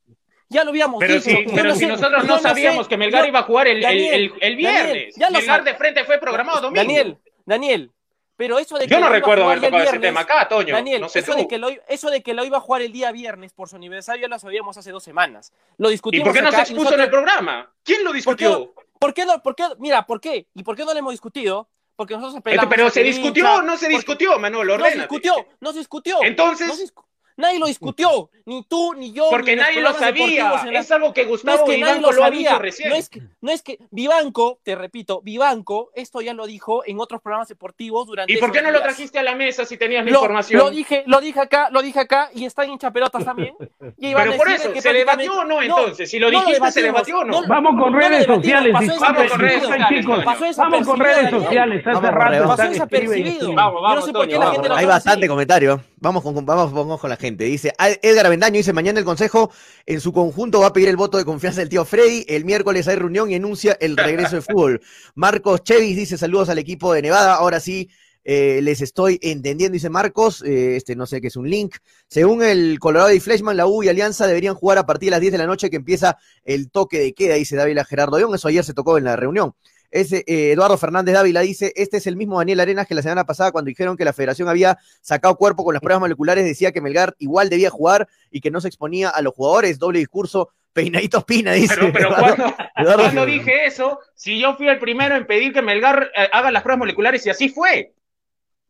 Ya 0.52 0.64
lo 0.64 0.70
habíamos 0.70 0.98
Pero, 0.98 1.14
dicho. 1.14 1.30
si, 1.30 1.44
pero 1.54 1.68
no 1.68 1.74
si 1.74 1.80
sé, 1.82 1.86
nosotros 1.86 2.24
no 2.24 2.36
sé, 2.38 2.42
sabíamos 2.42 2.88
que 2.88 2.96
Melgar 2.96 3.22
yo- 3.22 3.28
iba 3.28 3.38
a 3.38 3.42
jugar 3.44 3.68
el, 3.68 3.76
el- 3.76 3.82
Daniel, 3.84 4.14
el- 4.14 4.32
el 4.42 4.56
viernes. 4.56 4.84
Daniel, 4.88 5.12
ya 5.16 5.30
lo 5.30 5.38
Melgar 5.38 5.62
de 5.62 5.74
frente 5.76 6.04
fue 6.04 6.18
programado 6.18 6.60
domingo. 6.60 6.76
Daniel, 6.82 7.18
Daniel, 7.46 7.92
pero 8.36 8.58
eso 8.58 8.76
de 8.76 8.86
que 8.86 8.90
Yo 8.90 8.96
no 8.98 9.02
lo 9.02 9.06
iba 9.10 9.16
a 9.16 9.20
recuerdo 9.20 9.44
jugar 9.44 9.58
haber 9.58 9.70
tocado 9.70 9.88
ese 9.90 9.98
tema 10.00 10.20
acá, 10.22 10.48
Toño. 10.48 10.74
Daniel, 10.74 11.02
no 11.02 11.08
sé 11.08 11.20
eso, 11.20 11.32
tú. 11.32 11.38
de 11.38 11.46
que 11.46 11.58
lo, 11.58 11.68
eso 11.86 12.10
de 12.10 12.22
que 12.24 12.34
lo 12.34 12.44
iba 12.44 12.56
a 12.56 12.60
jugar 12.60 12.82
el 12.82 12.90
día 12.90 13.12
viernes 13.12 13.52
por 13.52 13.68
su 13.68 13.76
aniversario 13.76 14.22
ya 14.22 14.28
lo 14.28 14.40
sabíamos 14.40 14.76
hace 14.76 14.90
dos 14.90 15.04
semanas. 15.04 15.52
Lo 15.78 15.88
¿Y 15.88 15.92
discutimos 15.92 16.26
por 16.26 16.34
qué 16.34 16.42
no 16.42 16.50
se 16.50 16.56
y 16.58 16.60
expuso 16.62 16.94
en 16.94 17.00
el 17.00 17.10
programa? 17.10 17.72
¿Quién 17.84 18.00
lo 18.02 18.06
¿Por 18.06 18.12
qué, 18.12 18.16
discutió? 18.16 18.74
por 18.98 19.14
qué 19.14 19.26
no? 19.26 19.40
¿Por 19.44 19.54
qué? 19.54 19.64
Mira, 19.78 20.04
¿por 20.04 20.20
qué? 20.20 20.48
¿Y 20.52 20.64
por 20.64 20.74
qué 20.74 20.84
no 20.84 20.92
lo 20.92 20.98
hemos 20.98 21.12
discutido? 21.12 21.68
Porque 22.00 22.14
nosotros 22.14 22.36
apelamos 22.38 22.70
pero 22.70 22.88
se 22.88 23.02
discutió 23.02 23.44
hincha- 23.44 23.62
no 23.62 23.76
se 23.76 23.86
discutió, 23.86 24.38
Manolo, 24.38 24.78
No 24.78 24.84
se 24.84 24.88
ordénate. 24.92 25.00
discutió, 25.14 25.46
no 25.60 25.72
se 25.74 25.78
discutió. 25.80 26.18
Entonces- 26.22 26.66
No 26.66 26.74
se 26.74 26.84
discu- 26.86 27.04
nadie 27.40 27.58
lo 27.58 27.66
discutió, 27.66 28.30
ni 28.46 28.62
tú, 28.64 28.94
ni 28.94 29.12
yo. 29.12 29.26
Porque 29.30 29.56
ni 29.56 29.62
nadie 29.62 29.80
lo 29.80 29.92
sabía. 29.94 30.62
la- 30.64 30.78
Es 30.80 30.90
algo 30.92 31.12
que 31.12 31.22
No 31.22 31.26
es 31.26 31.30
Gustavo 31.42 31.64
que 31.64 31.78
nadie 31.78 31.94
Vivanco 31.94 32.12
lo 32.12 32.16
lo 32.18 32.24
ha 32.24 32.30
dicho 32.30 32.58
recién. 32.58 32.88
No 32.90 32.94
es 32.96 33.08
que, 33.08 33.22
no 33.40 33.50
es 33.50 33.62
que 33.62 33.78
Vivanco, 33.90 34.58
te 34.62 34.74
repito, 34.74 35.20
Vivanco, 35.22 35.90
esto 35.94 36.20
ya 36.20 36.34
lo 36.34 36.46
dijo 36.46 36.82
en 36.86 37.00
otros 37.00 37.20
programas 37.20 37.48
deportivos 37.48 38.06
durante. 38.06 38.32
¿Y 38.32 38.36
por 38.36 38.52
qué 38.52 38.62
no 38.62 38.70
lo 38.70 38.80
trajiste 38.82 39.18
a 39.18 39.22
la 39.22 39.34
mesa 39.34 39.64
si 39.64 39.76
tenías 39.76 40.04
la 40.04 40.10
Lo, 40.10 40.18
información? 40.18 40.60
lo 40.60 40.70
dije, 40.70 41.02
lo 41.06 41.20
dije 41.20 41.40
acá, 41.40 41.68
lo 41.70 41.82
dije 41.82 42.00
acá 42.00 42.30
y 42.34 42.44
está 42.44 42.64
en 42.64 42.70
hinchapelotas 42.72 43.24
también. 43.24 43.54
Y 43.98 44.08
iban 44.08 44.24
Pero 44.28 44.36
por 44.38 44.48
eso, 44.48 44.72
que 44.72 44.80
¿se 44.82 44.92
debatió 44.92 45.32
o 45.40 45.44
no 45.44 45.62
entonces? 45.62 46.10
Si 46.10 46.18
lo 46.18 46.30
no 46.30 46.40
dijiste, 46.40 46.70
¿se 46.72 46.82
debatió 46.82 47.20
o 47.20 47.24
no? 47.24 47.46
Vamos 47.46 47.80
con 47.82 47.92
no 47.92 47.98
redes 47.98 48.26
sociales, 48.26 48.72
Vamos 48.72 48.98
con 48.98 49.38
redes 49.40 49.62
sociales, 49.62 50.06
Vamos 50.06 50.86
con 50.86 50.98
desapercibido, 50.98 51.04
redes 51.04 51.30
sociales, 51.30 51.86
hace 51.86 52.10
rato 52.10 52.34
están 52.34 52.48
Pasó 52.48 52.68
desapercibido. 52.70 53.52
Vamos, 53.54 53.72
Yo 53.74 53.80
no 53.80 53.82
vamos, 53.82 54.04
sé 54.04 54.12
por 54.12 54.26
qué 54.26 54.34
Toño, 54.34 54.38
la 54.38 54.44
vamos. 54.46 54.52
gente 54.56 54.68
lo 54.68 54.74
Hay 54.76 54.86
bastante 54.86 55.28
comentario. 55.28 55.80
Vamos 56.02 56.22
con, 56.22 56.46
vamos, 56.46 56.72
vamos 56.72 57.00
con 57.00 57.10
la 57.10 57.16
gente. 57.16 57.29
Dice 57.36 57.72
"Al- 57.78 57.98
Edgar 58.02 58.26
Avendaño 58.26 58.56
dice 58.56 58.72
mañana 58.72 58.98
el 58.98 59.04
consejo 59.04 59.50
en 59.86 60.00
su 60.00 60.12
conjunto 60.12 60.60
va 60.60 60.68
a 60.68 60.72
pedir 60.72 60.88
el 60.88 60.96
voto 60.96 61.18
de 61.18 61.24
confianza 61.24 61.60
del 61.60 61.68
tío 61.68 61.84
Freddy. 61.84 62.24
El 62.28 62.44
miércoles 62.44 62.88
hay 62.88 62.96
reunión 62.96 63.30
y 63.30 63.34
enuncia 63.34 63.76
el 63.80 63.96
regreso 63.96 64.36
de 64.36 64.42
fútbol. 64.42 64.80
Marcos 65.14 65.62
Chevis 65.64 65.96
dice 65.96 66.16
saludos 66.18 66.48
al 66.48 66.58
equipo 66.58 66.92
de 66.92 67.02
Nevada. 67.02 67.34
Ahora 67.34 67.60
sí 67.60 67.88
eh, 68.24 68.60
les 68.62 68.82
estoy 68.82 69.18
entendiendo, 69.22 69.72
dice 69.72 69.88
Marcos. 69.90 70.42
Eh, 70.46 70.76
este 70.76 70.94
no 70.96 71.06
sé 71.06 71.20
qué 71.20 71.28
es 71.28 71.36
un 71.36 71.48
link. 71.48 71.76
Según 72.08 72.42
el 72.42 72.78
Colorado 72.78 73.12
y 73.12 73.20
Fleshman, 73.20 73.56
la 73.56 73.66
U 73.66 73.82
y 73.82 73.88
Alianza 73.88 74.26
deberían 74.26 74.54
jugar 74.54 74.78
a 74.78 74.86
partir 74.86 75.06
de 75.08 75.12
las 75.12 75.20
10 75.20 75.32
de 75.32 75.38
la 75.38 75.46
noche 75.46 75.70
que 75.70 75.76
empieza 75.76 76.18
el 76.44 76.70
toque 76.70 76.98
de 76.98 77.12
queda, 77.14 77.34
dice 77.36 77.56
Dávila 77.56 77.84
Gerardo 77.84 78.18
León. 78.18 78.34
Eso 78.34 78.48
ayer 78.48 78.64
se 78.64 78.74
tocó 78.74 78.98
en 78.98 79.04
la 79.04 79.16
reunión. 79.16 79.54
Ese, 79.90 80.18
eh, 80.26 80.52
Eduardo 80.52 80.78
Fernández 80.78 81.14
Dávila 81.14 81.40
dice, 81.40 81.72
este 81.76 81.96
es 81.96 82.06
el 82.06 82.16
mismo 82.16 82.38
Daniel 82.38 82.60
Arenas 82.60 82.86
que 82.86 82.94
la 82.94 83.02
semana 83.02 83.24
pasada 83.26 83.50
cuando 83.52 83.68
dijeron 83.68 83.96
que 83.96 84.04
la 84.04 84.12
federación 84.12 84.48
había 84.48 84.78
sacado 85.00 85.36
cuerpo 85.36 85.64
con 85.64 85.74
las 85.74 85.80
pruebas 85.82 86.00
moleculares, 86.00 86.44
decía 86.44 86.70
que 86.72 86.80
Melgar 86.80 87.14
igual 87.18 87.48
debía 87.50 87.70
jugar 87.70 88.08
y 88.30 88.40
que 88.40 88.50
no 88.50 88.60
se 88.60 88.68
exponía 88.68 89.08
a 89.08 89.20
los 89.22 89.34
jugadores, 89.34 89.78
doble 89.78 89.98
discurso, 89.98 90.50
peinaditos 90.72 91.24
pina, 91.24 91.52
dice. 91.52 91.74
Pero, 91.78 91.92
pero 91.92 92.08
Eduardo- 92.10 92.36
cuando, 92.36 92.56
Eduardo- 92.76 93.02
cuando 93.02 93.26
dije 93.26 93.66
eso, 93.66 93.98
si 94.14 94.38
yo 94.40 94.54
fui 94.56 94.68
el 94.68 94.78
primero 94.78 95.16
en 95.16 95.26
pedir 95.26 95.52
que 95.52 95.62
Melgar 95.62 96.10
eh, 96.16 96.28
haga 96.32 96.50
las 96.52 96.62
pruebas 96.62 96.78
moleculares 96.78 97.26
y 97.26 97.30
así 97.30 97.48
fue. 97.48 97.92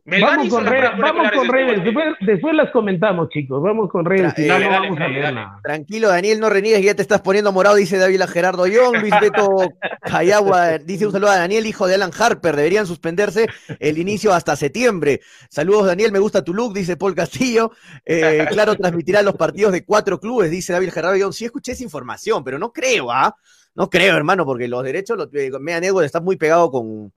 Melgar 0.04 0.36
Vamos 0.38 0.48
con 0.48 0.66
redes, 0.66 0.90
vamos 0.98 1.30
con 1.32 1.48
redes. 1.48 1.84
Después, 1.84 2.06
después 2.20 2.54
las 2.54 2.70
comentamos, 2.70 3.28
chicos. 3.28 3.62
Vamos 3.62 3.90
con 3.90 4.04
redes. 4.04 4.32
Tra- 4.34 4.38
eh, 4.38 4.48
no, 4.48 4.54
dale, 4.54 4.66
dale, 4.66 4.88
vamos 4.88 5.00
a 5.00 5.08
leer. 5.08 5.34
Tranquilo, 5.62 6.08
Daniel, 6.08 6.40
no 6.40 6.48
reniegues, 6.48 6.82
ya 6.82 6.94
te 6.94 7.02
estás 7.02 7.20
poniendo 7.20 7.52
morado, 7.52 7.76
dice 7.76 7.98
Dávila 7.98 8.26
Gerardo 8.26 8.66
Young. 8.66 8.96
Luis 9.00 9.14
Beto 9.20 9.68
Cayagua 10.02 10.78
dice 10.78 11.06
un 11.06 11.12
saludo 11.12 11.30
a 11.30 11.36
Daniel, 11.36 11.66
hijo 11.66 11.86
de 11.86 11.94
Alan 11.94 12.10
Harper. 12.18 12.56
Deberían 12.56 12.86
suspenderse 12.86 13.46
el 13.78 13.98
inicio 13.98 14.32
hasta 14.32 14.56
septiembre. 14.56 15.20
Saludos, 15.48 15.86
Daniel, 15.86 16.12
me 16.12 16.18
gusta 16.18 16.42
tu 16.42 16.54
look, 16.54 16.72
dice 16.74 16.96
Paul 16.96 17.14
Castillo. 17.14 17.70
Eh, 18.04 18.46
claro, 18.50 18.74
transmitirá 18.76 19.22
los 19.22 19.34
partidos 19.36 19.72
de 19.72 19.84
cuatro 19.84 20.18
clubes, 20.18 20.50
dice 20.50 20.72
Dávila 20.72 20.92
Gerardo 20.92 21.16
Young. 21.16 21.32
Sí 21.32 21.44
escuché 21.44 21.72
esa 21.72 21.84
información, 21.84 22.42
pero 22.42 22.58
no 22.58 22.72
creo, 22.72 23.10
¿ah? 23.10 23.36
No 23.74 23.88
creo, 23.88 24.16
hermano, 24.16 24.44
porque 24.44 24.66
los 24.66 24.82
derechos, 24.82 25.16
los, 25.16 25.28
eh, 25.32 25.50
Media 25.60 25.80
Network 25.80 26.04
está 26.04 26.20
muy 26.20 26.36
pegado 26.36 26.70
con, 26.70 27.12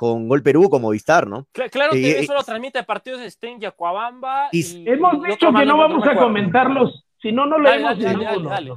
con 0.00 0.28
Gol 0.28 0.42
Perú, 0.42 0.70
como 0.70 0.86
Movistar, 0.88 1.26
¿no? 1.26 1.46
Cla- 1.52 1.68
Claro, 1.68 1.94
Y- 1.94 2.02
TV 2.02 2.22
y- 2.22 2.26
solo 2.26 2.42
transmite 2.42 2.82
partidos 2.84 3.20
de 3.20 3.30
Sten 3.30 3.58
y 3.60 3.66
Acuabamba. 3.66 4.48
Y- 4.50 4.88
Hemos 4.88 5.22
dicho 5.22 5.52
que 5.52 5.66
no 5.66 5.76
vamos 5.76 6.06
a 6.06 6.14
comentarlos. 6.14 7.04
Si 7.20 7.32
no, 7.32 7.44
no 7.44 7.58
leemos 7.58 7.98
dale, 7.98 8.02
dale, 8.02 8.16
ninguno 8.30 8.48
dale. 8.48 8.72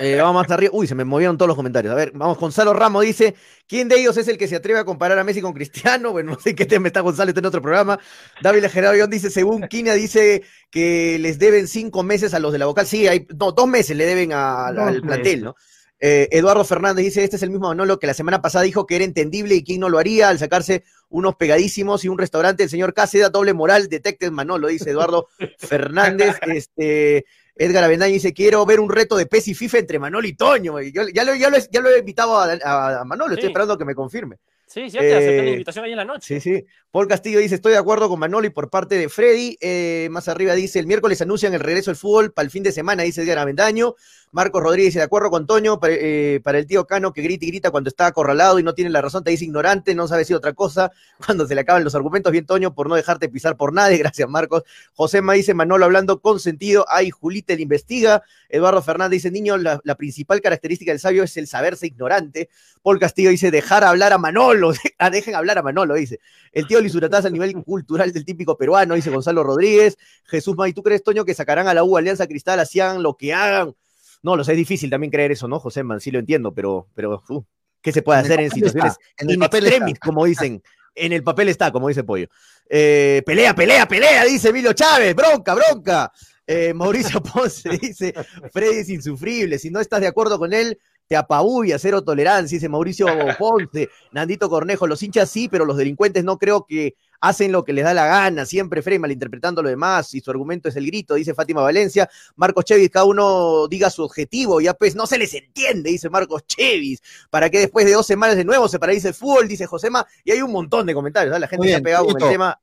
Eh, 0.00 0.16
vamos 0.20 0.42
más 0.42 0.50
arriba. 0.50 0.72
Uy, 0.74 0.88
se 0.88 0.96
me 0.96 1.04
movieron 1.04 1.38
todos 1.38 1.46
los 1.46 1.54
comentarios. 1.56 1.92
A 1.92 1.94
ver, 1.94 2.10
vamos, 2.12 2.36
Gonzalo 2.36 2.72
Ramos 2.72 3.04
dice, 3.04 3.36
¿quién 3.68 3.88
de 3.88 4.00
ellos 4.00 4.16
es 4.16 4.26
el 4.26 4.38
que 4.38 4.48
se 4.48 4.56
atreve 4.56 4.80
a 4.80 4.84
comparar 4.84 5.16
a 5.20 5.22
Messi 5.22 5.40
con 5.40 5.52
Cristiano? 5.52 6.10
Bueno, 6.12 6.32
no 6.32 6.40
sé 6.40 6.56
qué 6.56 6.66
tema 6.66 6.88
está 6.88 6.98
Gonzalo, 7.00 7.28
está 7.28 7.38
en 7.38 7.46
otro 7.46 7.62
programa. 7.62 8.00
David 8.42 8.64
Gerardo 8.72 9.06
dice, 9.06 9.30
según 9.30 9.68
Quina, 9.68 9.92
dice 9.92 10.42
que 10.68 11.16
les 11.20 11.38
deben 11.38 11.68
cinco 11.68 12.02
meses 12.02 12.34
a 12.34 12.40
los 12.40 12.50
de 12.50 12.58
la 12.58 12.66
vocal. 12.66 12.86
Sí, 12.86 13.06
hay, 13.06 13.24
no, 13.38 13.52
dos 13.52 13.68
meses 13.68 13.96
le 13.96 14.04
deben 14.04 14.32
a- 14.32 14.66
al 14.66 15.00
plantel, 15.00 15.42
meses. 15.42 15.42
¿no? 15.44 15.54
Eh, 16.00 16.28
Eduardo 16.32 16.64
Fernández 16.64 17.04
dice, 17.04 17.22
este 17.24 17.36
es 17.36 17.42
el 17.42 17.50
mismo 17.50 17.68
Manolo 17.68 17.98
que 17.98 18.06
la 18.06 18.14
semana 18.14 18.40
pasada 18.40 18.64
dijo 18.64 18.86
que 18.86 18.96
era 18.96 19.04
entendible 19.04 19.54
y 19.54 19.62
quién 19.62 19.80
no 19.80 19.88
lo 19.90 19.98
haría 19.98 20.30
al 20.30 20.38
sacarse 20.38 20.82
unos 21.10 21.36
pegadísimos 21.36 22.04
y 22.04 22.08
un 22.08 22.16
restaurante, 22.18 22.62
el 22.62 22.70
señor 22.70 22.94
Cáceda, 22.94 23.28
doble 23.28 23.52
moral, 23.52 23.88
detected 23.88 24.30
Manolo, 24.30 24.68
dice 24.68 24.90
Eduardo 24.90 25.28
Fernández. 25.58 26.36
Este, 26.46 27.26
Edgar 27.54 27.84
Avendaño 27.84 28.14
dice, 28.14 28.32
quiero 28.32 28.64
ver 28.64 28.80
un 28.80 28.90
reto 28.90 29.16
de 29.16 29.26
PES 29.26 29.48
y 29.48 29.54
FIFA 29.54 29.78
entre 29.78 29.98
Manolo 29.98 30.26
y 30.26 30.32
Toño. 30.34 30.80
Y 30.80 30.92
Yo, 30.92 31.02
ya, 31.12 31.24
lo, 31.24 31.34
ya, 31.34 31.50
lo, 31.50 31.56
he- 31.58 31.68
ya 31.70 31.80
lo 31.80 31.90
he 31.90 31.98
invitado 31.98 32.38
a, 32.38 32.44
a- 32.52 33.00
a 33.00 33.04
Manolo, 33.04 33.34
estoy 33.34 33.48
Sí. 33.48 33.50
esperando 33.52 33.76
que 33.76 33.84
me 33.84 33.94
confirme. 33.94 34.36
Sí, 34.66 34.88
ya 34.88 35.00
te 35.00 35.14
acepté 35.16 35.36
la 35.38 35.42
Eh, 35.42 35.52
invitación 35.54 35.84
ahí 35.84 35.90
en 35.90 35.96
la 35.96 36.04
noche. 36.04 36.40
Sí, 36.40 36.40
sí. 36.58 36.64
Paul 36.92 37.08
Castillo 37.08 37.40
dice, 37.40 37.56
estoy 37.56 37.72
de 37.72 37.78
acuerdo 37.78 38.08
con 38.08 38.20
Manolo 38.20 38.46
y 38.46 38.50
por 38.50 38.70
parte 38.70 38.94
de 38.94 39.08
Freddy. 39.08 39.58
Eh, 39.60 40.06
más 40.12 40.28
arriba 40.28 40.54
dice, 40.54 40.78
el 40.78 40.86
miércoles 40.86 41.20
anuncian 41.20 41.52
el 41.54 41.60
regreso 41.60 41.90
del 41.90 41.96
fútbol 41.96 42.32
para 42.32 42.44
el 42.44 42.52
fin 42.52 42.62
de 42.62 42.70
semana, 42.70 43.02
dice 43.02 43.22
Edgar 43.22 43.38
Avendaño. 43.38 43.96
Marcos 44.32 44.62
Rodríguez 44.62 44.94
de 44.94 45.02
acuerdo 45.02 45.28
con 45.28 45.46
Toño, 45.46 45.80
para, 45.80 45.94
eh, 45.94 46.40
para 46.44 46.58
el 46.58 46.66
tío 46.66 46.86
Cano 46.86 47.12
que 47.12 47.20
grita 47.20 47.44
y 47.44 47.48
grita 47.48 47.70
cuando 47.72 47.88
está 47.88 48.06
acorralado 48.06 48.60
y 48.60 48.62
no 48.62 48.74
tiene 48.74 48.90
la 48.90 49.02
razón, 49.02 49.24
te 49.24 49.30
dice 49.32 49.44
ignorante, 49.44 49.94
no 49.94 50.06
sabe 50.06 50.20
decir 50.20 50.36
otra 50.36 50.52
cosa. 50.52 50.92
Cuando 51.26 51.46
se 51.46 51.54
le 51.54 51.62
acaban 51.62 51.84
los 51.84 51.94
argumentos, 51.94 52.30
bien 52.32 52.46
Toño, 52.46 52.74
por 52.74 52.88
no 52.88 52.94
dejarte 52.94 53.28
pisar 53.28 53.56
por 53.56 53.72
nadie. 53.72 53.96
Gracias, 53.98 54.28
Marcos. 54.28 54.62
José 54.94 55.20
Ma 55.20 55.32
dice, 55.34 55.52
Manolo 55.54 55.84
hablando 55.84 56.20
con 56.20 56.38
sentido. 56.40 56.84
Ay, 56.88 57.10
Julita 57.10 57.54
le 57.54 57.62
investiga. 57.62 58.22
Eduardo 58.48 58.82
Fernández 58.82 59.22
dice, 59.22 59.30
niño, 59.30 59.56
la, 59.56 59.80
principal 59.96 60.40
característica 60.40 60.92
del 60.92 61.00
sabio 61.00 61.24
es 61.24 61.36
el 61.36 61.46
saberse 61.46 61.86
ignorante. 61.86 62.48
Paul 62.82 62.98
Castillo 62.98 63.30
dice, 63.30 63.50
dejar 63.50 63.84
hablar 63.84 64.12
a 64.12 64.18
Manolo. 64.18 64.72
Ah, 65.02 65.08
Dejen 65.08 65.34
hablar 65.34 65.56
a 65.56 65.62
Manolo, 65.62 65.94
dice. 65.94 66.20
El 66.52 66.66
tío 66.66 66.78
Lizurataz 66.78 67.24
a 67.24 67.30
nivel 67.30 67.54
cultural 67.64 68.12
del 68.12 68.26
típico 68.26 68.58
peruano, 68.58 68.94
dice 68.94 69.08
Gonzalo 69.08 69.42
Rodríguez. 69.42 69.96
Jesús 70.24 70.54
May, 70.56 70.74
¿tú 70.74 70.82
crees, 70.82 71.02
Toño, 71.02 71.24
que 71.24 71.32
sacarán 71.32 71.68
a 71.68 71.74
la 71.74 71.84
U 71.84 71.96
Alianza 71.96 72.26
Cristal, 72.26 72.60
hagan 72.60 73.02
lo 73.02 73.16
que 73.16 73.32
hagan? 73.32 73.74
No, 74.22 74.36
lo 74.36 74.44
sé, 74.44 74.52
es 74.52 74.58
difícil 74.58 74.90
también 74.90 75.10
creer 75.10 75.32
eso, 75.32 75.48
¿no, 75.48 75.58
José 75.58 75.82
Man? 75.82 76.00
Sí 76.00 76.10
lo 76.10 76.18
entiendo, 76.18 76.52
pero, 76.52 76.88
pero 76.94 77.22
uh, 77.28 77.44
¿qué 77.80 77.92
se 77.92 78.02
puede 78.02 78.20
En 78.20 78.26
hacer 78.26 78.40
en 78.40 78.50
situaciones 78.50 78.96
en 79.16 79.28
el 79.28 79.34
in 79.34 79.40
papel 79.40 79.66
extremis, 79.66 79.98
como 79.98 80.24
dicen? 80.24 80.62
En 80.94 81.12
el 81.12 81.22
papel 81.22 81.48
está, 81.48 81.70
como 81.70 81.88
dice 81.88 82.04
Pollo. 82.04 82.26
Eh, 82.68 83.22
pelea, 83.24 83.54
pelea, 83.54 83.86
pelea, 83.86 84.24
dice 84.24 84.48
Emilio 84.48 84.72
Chávez, 84.72 85.14
bronca, 85.14 85.54
bronca. 85.54 86.12
Eh, 86.46 86.74
Mauricio 86.74 87.22
Ponce 87.22 87.68
dice, 87.78 88.12
Freddy 88.52 88.78
es 88.78 88.88
insufrible, 88.88 89.58
si 89.58 89.70
no 89.70 89.78
estás 89.78 90.00
de 90.00 90.08
acuerdo 90.08 90.36
con 90.36 90.52
él, 90.52 90.78
te 91.06 91.16
apabulla, 91.16 91.78
cero 91.78 92.02
tolerancia, 92.02 92.56
dice 92.56 92.68
Mauricio 92.68 93.06
Ponce, 93.38 93.88
Nandito 94.12 94.50
Cornejo, 94.50 94.86
los 94.86 95.02
hinchas 95.02 95.30
sí, 95.30 95.48
pero 95.48 95.64
los 95.64 95.76
delincuentes 95.76 96.24
no 96.24 96.38
creo 96.38 96.66
que 96.68 96.94
hacen 97.20 97.52
lo 97.52 97.64
que 97.64 97.72
les 97.72 97.84
da 97.84 97.94
la 97.94 98.06
gana, 98.06 98.46
siempre 98.46 98.82
Freddy 98.82 98.98
malinterpretando 98.98 99.62
lo 99.62 99.68
demás, 99.68 100.14
y 100.14 100.20
su 100.20 100.30
argumento 100.30 100.68
es 100.68 100.76
el 100.76 100.86
grito, 100.86 101.14
dice 101.14 101.34
Fátima 101.34 101.62
Valencia, 101.62 102.08
Marcos 102.36 102.64
Chevis, 102.64 102.90
cada 102.90 103.04
uno 103.04 103.68
diga 103.68 103.90
su 103.90 104.02
objetivo, 104.02 104.60
ya 104.60 104.74
pues 104.74 104.94
no 104.94 105.06
se 105.06 105.18
les 105.18 105.32
entiende, 105.34 105.90
dice 105.90 106.08
Marcos 106.10 106.46
Chevis, 106.46 107.02
para 107.30 107.50
que 107.50 107.58
después 107.58 107.86
de 107.86 107.92
dos 107.92 108.06
semanas 108.06 108.36
de 108.36 108.44
nuevo 108.44 108.68
se 108.68 108.78
paralice 108.78 109.08
el 109.08 109.14
fútbol, 109.14 109.48
dice 109.48 109.66
Josema, 109.66 110.06
y 110.24 110.32
hay 110.32 110.42
un 110.42 110.52
montón 110.52 110.86
de 110.86 110.94
comentarios, 110.94 111.38
la 111.38 111.48
gente 111.48 111.68
se 111.68 111.76
ha 111.76 111.80
pegado 111.80 112.06
con 112.06 112.22
el 112.22 112.28
tema. 112.28 112.60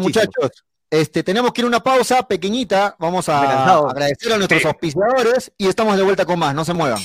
muchachos, 0.00 0.64
este, 0.90 1.22
tenemos 1.22 1.52
que 1.52 1.60
ir 1.60 1.66
a 1.66 1.68
una 1.68 1.80
pausa 1.80 2.26
pequeñita. 2.26 2.96
Vamos 2.98 3.28
a 3.28 3.88
agradecer 3.90 4.32
a 4.32 4.38
nuestros 4.38 4.64
auspiciadores 4.64 5.52
y 5.58 5.68
estamos 5.68 5.96
de 5.98 6.02
vuelta 6.02 6.24
con 6.24 6.38
más. 6.38 6.54
No 6.54 6.64
se 6.64 6.72
muevan. 6.72 7.02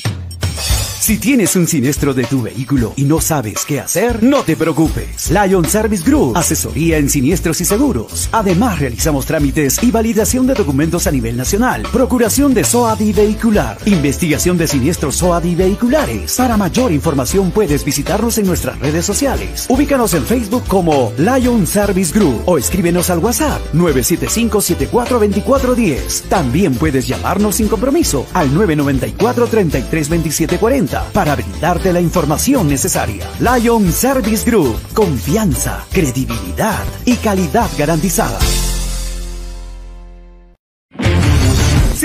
Si 1.03 1.17
tienes 1.17 1.57
un 1.57 1.67
siniestro 1.67 2.13
de 2.13 2.23
tu 2.23 2.43
vehículo 2.43 2.93
y 2.95 3.03
no 3.03 3.19
sabes 3.19 3.65
qué 3.65 3.81
hacer, 3.81 4.23
no 4.23 4.43
te 4.43 4.55
preocupes. 4.55 5.29
Lion 5.31 5.65
Service 5.65 6.01
Group, 6.01 6.37
asesoría 6.37 6.97
en 6.97 7.09
siniestros 7.09 7.59
y 7.59 7.65
seguros. 7.65 8.29
Además, 8.31 8.79
realizamos 8.79 9.25
trámites 9.25 9.83
y 9.83 9.91
validación 9.91 10.47
de 10.47 10.53
documentos 10.53 11.05
a 11.05 11.11
nivel 11.11 11.35
nacional, 11.35 11.83
procuración 11.91 12.53
de 12.53 12.63
SOAD 12.63 13.01
y 13.01 13.11
vehicular, 13.11 13.77
investigación 13.83 14.57
de 14.57 14.65
siniestros 14.65 15.17
SOAD 15.17 15.43
y 15.43 15.55
vehiculares. 15.55 16.37
Para 16.37 16.55
mayor 16.55 16.93
información 16.93 17.51
puedes 17.51 17.83
visitarnos 17.83 18.37
en 18.37 18.47
nuestras 18.47 18.79
redes 18.79 19.05
sociales. 19.05 19.65
Ubícanos 19.67 20.13
en 20.13 20.23
Facebook 20.23 20.63
como 20.69 21.11
Lion 21.17 21.67
Service 21.67 22.17
Group 22.17 22.43
o 22.45 22.57
escríbenos 22.57 23.09
al 23.09 23.19
WhatsApp 23.19 23.59
975-742410. 23.73 26.29
También 26.29 26.75
puedes 26.75 27.09
llamarnos 27.09 27.57
sin 27.57 27.67
compromiso 27.67 28.25
al 28.33 28.49
994-332740 28.51 30.92
para 31.01 31.35
brindarte 31.35 31.91
la 31.91 32.01
información 32.01 32.67
necesaria. 32.67 33.27
Lion 33.39 33.91
Service 33.91 34.45
Group. 34.45 34.77
Confianza, 34.93 35.85
credibilidad 35.91 36.83
y 37.05 37.15
calidad 37.15 37.69
garantizada. 37.77 38.39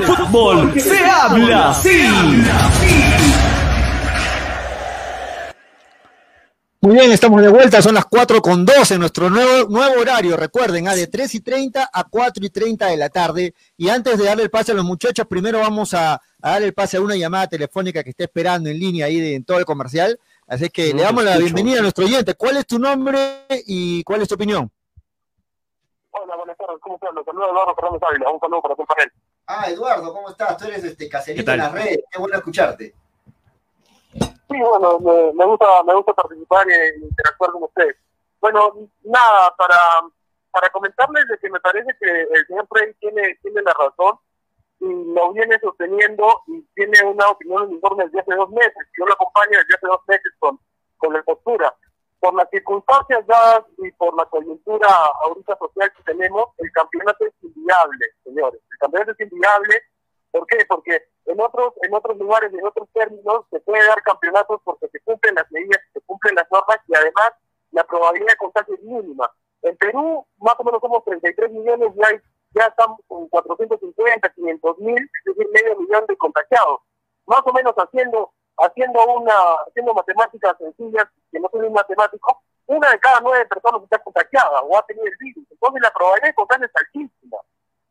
fútbol 0.00 0.80
se 0.80 1.04
habla 1.04 1.70
así. 1.70 2.02
Muy 6.82 6.94
bien, 6.94 7.10
estamos 7.10 7.42
de 7.42 7.48
vuelta, 7.48 7.82
son 7.82 7.94
las 7.94 8.04
4 8.04 8.40
con 8.40 8.64
12 8.64 8.94
en 8.94 9.00
nuestro 9.00 9.28
nuevo, 9.28 9.68
nuevo 9.68 10.00
horario, 10.00 10.36
recuerden, 10.36 10.86
ah, 10.86 10.94
de 10.94 11.08
3 11.08 11.34
y 11.34 11.40
30 11.40 11.90
a 11.92 12.04
4 12.04 12.44
y 12.46 12.50
30 12.50 12.86
de 12.86 12.96
la 12.96 13.08
tarde. 13.08 13.54
Y 13.76 13.88
antes 13.88 14.16
de 14.18 14.24
darle 14.24 14.44
el 14.44 14.50
pase 14.50 14.70
a 14.70 14.74
los 14.76 14.84
muchachos, 14.84 15.26
primero 15.26 15.58
vamos 15.58 15.94
a, 15.94 16.14
a 16.14 16.20
darle 16.50 16.66
el 16.68 16.74
pase 16.74 16.98
a 16.98 17.00
una 17.00 17.16
llamada 17.16 17.48
telefónica 17.48 18.04
que 18.04 18.10
está 18.10 18.24
esperando 18.24 18.68
en 18.70 18.78
línea 18.78 19.06
ahí 19.06 19.18
de, 19.20 19.34
en 19.34 19.44
todo 19.44 19.58
el 19.58 19.64
comercial. 19.64 20.16
Así 20.46 20.68
que 20.68 20.90
No 20.92 20.98
le 20.98 21.02
damos 21.02 21.24
la 21.24 21.30
escucho. 21.32 21.44
bienvenida 21.54 21.78
a 21.80 21.82
nuestro 21.82 22.04
oyente. 22.04 22.34
¿Cuál 22.34 22.58
es 22.58 22.66
tu 22.66 22.78
nombre 22.78 23.18
y 23.66 24.04
cuál 24.04 24.22
es 24.22 24.28
tu 24.28 24.36
opinión? 24.36 24.70
Hola, 26.12 26.36
buenas 26.36 26.56
tardes, 26.56 26.76
¿cómo 26.80 26.94
estás? 26.94 27.10
Los 27.14 27.24
saluda 27.24 27.46
Eduardo 27.50 27.74
Fernández 27.74 28.02
Ávila, 28.08 28.30
un 28.30 28.38
saludo 28.40 28.62
para 28.62 28.76
tu 28.76 28.84
panel. 28.86 29.10
Ah, 29.46 29.70
Eduardo, 29.70 30.12
¿cómo 30.12 30.28
estás? 30.28 30.56
Tú 30.56 30.66
eres 30.66 30.82
este 30.82 31.08
caserito 31.08 31.52
en 31.52 31.58
las 31.58 31.72
redes, 31.72 32.04
qué 32.10 32.18
bueno 32.18 32.36
escucharte. 32.36 32.94
Sí, 34.48 34.60
bueno, 34.60 34.98
me, 34.98 35.32
me 35.34 35.44
gusta, 35.44 35.82
me 35.84 35.94
gusta 35.94 36.14
participar 36.14 36.68
e 36.68 36.98
interactuar 36.98 37.52
con 37.52 37.62
ustedes. 37.64 37.96
Bueno, 38.40 38.74
nada, 39.04 39.54
para, 39.56 39.76
para 40.50 40.70
comentarles 40.70 41.28
de 41.28 41.38
que 41.38 41.50
me 41.50 41.60
parece 41.60 41.96
que 42.00 42.22
el 42.22 42.46
señor 42.46 42.66
Frey 42.68 42.92
tiene, 43.00 43.38
tiene 43.42 43.62
la 43.62 43.72
razón 43.72 44.18
y 44.80 45.14
lo 45.14 45.32
viene 45.32 45.58
sosteniendo 45.60 46.42
y 46.48 46.62
tiene 46.74 47.02
una 47.04 47.28
opinión 47.28 47.62
uniforme 47.68 48.04
desde 48.04 48.20
hace 48.20 48.34
dos 48.34 48.50
meses. 48.50 48.88
Yo 48.98 49.06
lo 49.06 49.12
acompaño 49.12 49.58
desde 49.58 49.74
hace 49.76 49.86
dos 49.86 50.00
meses 50.06 50.32
con, 50.38 50.58
con 50.96 51.12
la 51.12 51.22
postura. 51.22 51.74
Por 52.26 52.34
las 52.34 52.50
circunstancias 52.50 53.24
dadas 53.28 53.62
y 53.78 53.88
por 53.92 54.16
la 54.16 54.24
coyuntura 54.24 54.88
ahorita 55.22 55.56
social 55.58 55.92
que 55.96 56.02
tenemos, 56.02 56.46
el 56.58 56.72
campeonato 56.72 57.24
es 57.24 57.32
inviable, 57.40 58.04
señores. 58.24 58.60
El 58.68 58.78
campeonato 58.78 59.12
es 59.12 59.20
inviable. 59.20 59.82
¿Por 60.32 60.44
qué? 60.48 60.66
Porque 60.68 61.04
en 61.26 61.40
otros, 61.40 61.74
en 61.82 61.94
otros 61.94 62.18
lugares, 62.18 62.52
en 62.52 62.66
otros 62.66 62.88
términos, 62.92 63.44
se 63.52 63.60
puede 63.60 63.86
dar 63.86 64.02
campeonatos 64.02 64.60
porque 64.64 64.88
se 64.88 64.98
cumplen 65.04 65.36
las 65.36 65.48
medidas, 65.52 65.80
se 65.92 66.00
cumplen 66.00 66.34
las 66.34 66.50
normas 66.50 66.78
y 66.88 66.96
además 66.96 67.30
la 67.70 67.84
probabilidad 67.84 68.32
de 68.32 68.38
contagio 68.38 68.74
es 68.74 68.82
mínima. 68.82 69.30
En 69.62 69.76
Perú, 69.76 70.26
más 70.38 70.56
o 70.58 70.64
menos 70.64 70.80
somos 70.80 71.04
33 71.04 71.52
millones 71.52 71.92
y 71.94 72.04
hay, 72.06 72.20
ya 72.56 72.64
estamos 72.64 72.98
con 73.06 73.28
450, 73.28 74.28
500 74.30 74.78
mil, 74.78 74.98
es 74.98 75.24
decir, 75.26 75.48
medio 75.52 75.78
millón 75.78 76.04
de 76.08 76.16
contagiados. 76.16 76.80
Más 77.24 77.42
o 77.44 77.52
menos 77.52 77.72
haciendo 77.76 78.32
haciendo 78.58 79.04
una 79.06 79.34
haciendo 79.66 79.94
matemáticas 79.94 80.56
sencillas, 80.58 81.06
que 81.30 81.40
no 81.40 81.48
soy 81.50 81.66
un 81.66 81.72
matemático, 81.72 82.42
una 82.66 82.90
de 82.90 82.98
cada 82.98 83.20
nueve 83.20 83.46
personas 83.46 83.82
está 83.82 83.98
contagiada 83.98 84.60
o 84.62 84.76
ha 84.76 84.86
tenido 84.86 85.06
el 85.06 85.16
virus. 85.18 85.44
Entonces 85.50 85.82
la 85.82 85.90
probabilidad 85.90 86.28
de 86.28 86.34
contagio 86.34 86.66
es 86.66 86.72
altísima. 86.74 87.38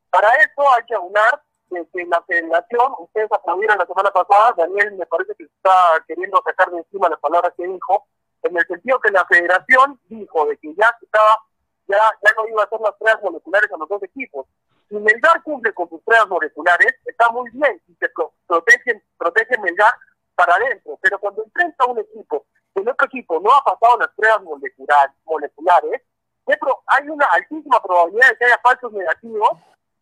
Para 0.09 0.33
eso 0.35 0.69
hay 0.75 0.83
que 0.85 0.95
aunar 0.95 1.41
que, 1.69 2.05
la 2.05 2.21
federación, 2.21 2.93
ustedes 2.99 3.31
aplaudieron 3.31 3.77
la 3.77 3.85
semana 3.85 4.11
pasada, 4.11 4.53
Daniel 4.57 4.93
me 4.93 5.05
parece 5.05 5.33
que 5.35 5.43
está 5.43 6.03
queriendo 6.07 6.41
sacar 6.45 6.71
de 6.71 6.77
encima 6.77 7.09
las 7.09 7.19
palabras 7.19 7.53
que 7.57 7.67
dijo, 7.67 8.05
en 8.43 8.55
el 8.55 8.67
sentido 8.67 8.99
que 8.99 9.11
la 9.11 9.25
federación 9.25 9.99
dijo 10.05 10.45
de 10.45 10.57
que 10.57 10.73
ya 10.75 10.95
estaba, 11.01 11.39
ya, 11.87 11.97
ya 12.23 12.33
no 12.37 12.47
iba 12.47 12.61
a 12.61 12.65
hacer 12.65 12.79
las 12.79 12.95
pruebas 12.95 13.23
moleculares 13.23 13.71
a 13.71 13.77
los 13.77 13.89
dos 13.89 14.03
equipos. 14.03 14.45
Si 14.87 14.95
Melgar 14.95 15.41
cumple 15.43 15.73
con 15.73 15.89
sus 15.89 16.01
pruebas 16.03 16.27
moleculares, 16.27 16.95
está 17.05 17.29
muy 17.29 17.49
bien 17.51 17.81
y 17.87 17.95
se 17.95 18.07
pro- 18.09 18.33
protege, 18.45 19.03
protege 19.17 19.57
Melgar 19.57 19.93
para 20.35 20.55
adentro, 20.55 20.97
pero 21.01 21.19
cuando 21.19 21.43
enfrenta 21.43 21.83
a 21.83 21.87
un 21.87 21.99
equipo, 21.99 22.45
el 22.75 22.87
otro 22.89 23.07
equipo 23.07 23.39
no 23.39 23.51
ha 23.53 23.63
pasado 23.63 23.97
las 23.99 24.09
pruebas 24.15 24.43
molecular, 24.43 25.11
moleculares, 25.25 26.01
¿qué 26.45 26.57
pro- 26.57 26.83
hay 26.87 27.09
una 27.09 27.25
altísima 27.27 27.81
probabilidad 27.81 28.29
de 28.29 28.37
que 28.37 28.45
haya 28.45 28.59
falsos 28.61 28.91
negativos 28.91 29.51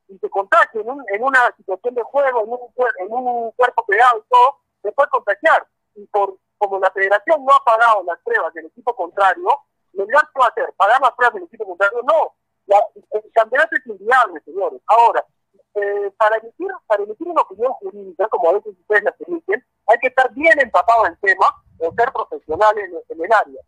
y 0.07 0.17
se 0.17 0.29
contagie 0.29 0.81
en, 0.81 0.89
un- 0.89 1.05
en 1.13 1.23
una 1.23 1.53
situación 1.55 1.93
de 1.95 2.03
juego, 2.03 2.43
en 2.43 2.49
un, 2.49 2.59
en 2.99 3.13
un 3.13 3.51
cuerpo 3.51 3.85
pegado 3.85 4.19
y 4.19 4.23
todo, 4.29 4.59
se 4.81 4.91
puede 4.91 5.09
contagiar. 5.09 5.67
Y 5.95 6.05
por 6.07 6.37
como 6.57 6.79
la 6.79 6.89
federación 6.91 7.43
no 7.45 7.53
ha 7.53 7.63
pagado 7.63 8.03
las 8.03 8.19
pruebas 8.23 8.53
del 8.53 8.65
equipo 8.67 8.95
contrario, 8.95 9.47
Melgar 9.93 10.27
puede 10.33 10.49
hacer, 10.49 10.73
pagar 10.75 10.99
las 11.01 11.11
pruebas 11.11 11.35
del 11.35 11.43
equipo 11.43 11.65
contrario, 11.65 12.01
no. 12.03 12.33
La- 12.65 12.85
el 12.95 13.31
campeonato 13.33 13.75
es 13.75 13.85
inviable, 13.85 14.41
señores. 14.45 14.81
Ahora, 14.87 15.25
eh, 15.75 16.11
para 16.17 16.37
emitir 16.37 16.67
para 16.87 17.03
emitir 17.03 17.27
una 17.27 17.41
opinión 17.41 17.73
jurídica, 17.73 18.27
como 18.27 18.49
a 18.49 18.53
veces 18.53 18.75
ustedes 18.79 19.03
la 19.03 19.15
emiten, 19.27 19.65
hay 19.87 19.97
que 19.99 20.07
estar 20.07 20.31
bien 20.33 20.59
empapado 20.59 21.05
en 21.05 21.13
el 21.13 21.19
tema 21.19 21.63
o 21.79 21.93
ser 21.93 22.11
profesional 22.11 22.77
en, 22.77 22.93
en 23.09 23.25
el 23.25 23.33
área. 23.33 23.61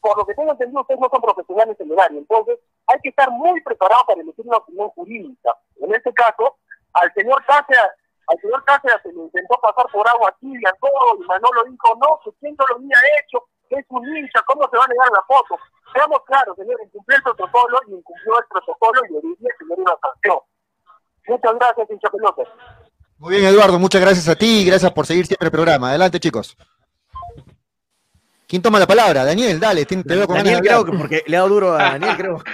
Por 0.00 0.16
lo 0.18 0.26
que 0.26 0.34
tengo 0.34 0.52
entendido, 0.52 0.80
ustedes 0.80 1.00
no 1.00 1.08
son 1.10 1.20
profesionales 1.20 1.76
en 1.80 1.92
el 1.92 1.98
área, 1.98 2.18
entonces 2.18 2.58
hay 2.86 2.98
que 3.02 3.10
estar 3.10 3.30
muy 3.30 3.60
preparado 3.60 4.02
para 4.06 4.20
emitir 4.20 4.46
una 4.46 4.58
opinión 4.58 4.88
jurídica. 4.90 5.56
En 5.80 5.94
este 5.94 6.12
caso, 6.14 6.56
al 6.94 7.12
señor 7.14 7.44
Cáceres, 7.44 7.90
al 8.28 8.40
señor 8.40 8.64
Cáceres 8.64 9.02
se 9.02 9.12
le 9.12 9.20
intentó 9.20 9.60
pasar 9.60 9.86
por 9.92 10.08
agua 10.08 10.34
tibia 10.40 10.72
todo, 10.80 11.20
y 11.20 11.26
Manolo 11.26 11.64
dijo, 11.64 11.94
no, 11.96 12.20
que 12.24 12.30
quién 12.40 12.56
no 12.58 12.64
lo 12.68 12.76
había 12.76 12.98
hecho, 13.20 13.44
que 13.68 13.76
es 13.76 13.86
un 13.90 14.16
hincha, 14.16 14.42
¿cómo 14.46 14.68
se 14.70 14.76
va 14.76 14.84
a 14.84 14.88
negar 14.88 15.10
la 15.12 15.22
foto? 15.22 15.58
Seamos 15.92 16.22
claros, 16.24 16.56
señor, 16.56 16.80
incumplió 16.82 17.16
el 17.16 17.22
protocolo 17.22 17.80
y 17.88 17.94
incumplió 17.94 18.38
el 18.38 18.46
protocolo 18.46 19.00
y 19.08 19.14
hoy 19.16 19.36
día 19.38 19.50
el 19.50 19.58
señor 19.58 19.78
una 19.80 19.96
sanción. 20.00 20.38
Muchas 21.28 21.52
gracias, 21.58 21.90
hincha 21.90 22.08
pelotas. 22.10 22.48
Muy 23.18 23.36
bien, 23.36 23.46
Eduardo, 23.46 23.78
muchas 23.78 24.00
gracias 24.00 24.28
a 24.28 24.36
ti 24.36 24.60
y 24.60 24.64
gracias 24.64 24.92
por 24.92 25.06
seguir 25.06 25.26
siempre 25.26 25.46
el 25.46 25.52
programa. 25.52 25.88
Adelante, 25.90 26.20
chicos. 26.20 26.56
¿Quién 28.46 28.62
toma 28.62 28.78
la 28.78 28.86
palabra? 28.86 29.24
Daniel, 29.24 29.58
dale, 29.58 29.84
te, 29.84 29.96
te 30.02 30.14
veo 30.16 30.26
con 30.26 30.36
Daniel 30.36 30.60
creo 30.60 30.84
que 30.84 30.92
porque 30.92 31.24
le 31.26 31.36
ha 31.36 31.40
dado 31.40 31.52
duro 31.54 31.72
a 31.74 31.78
Daniel, 31.98 32.16
creo. 32.16 32.44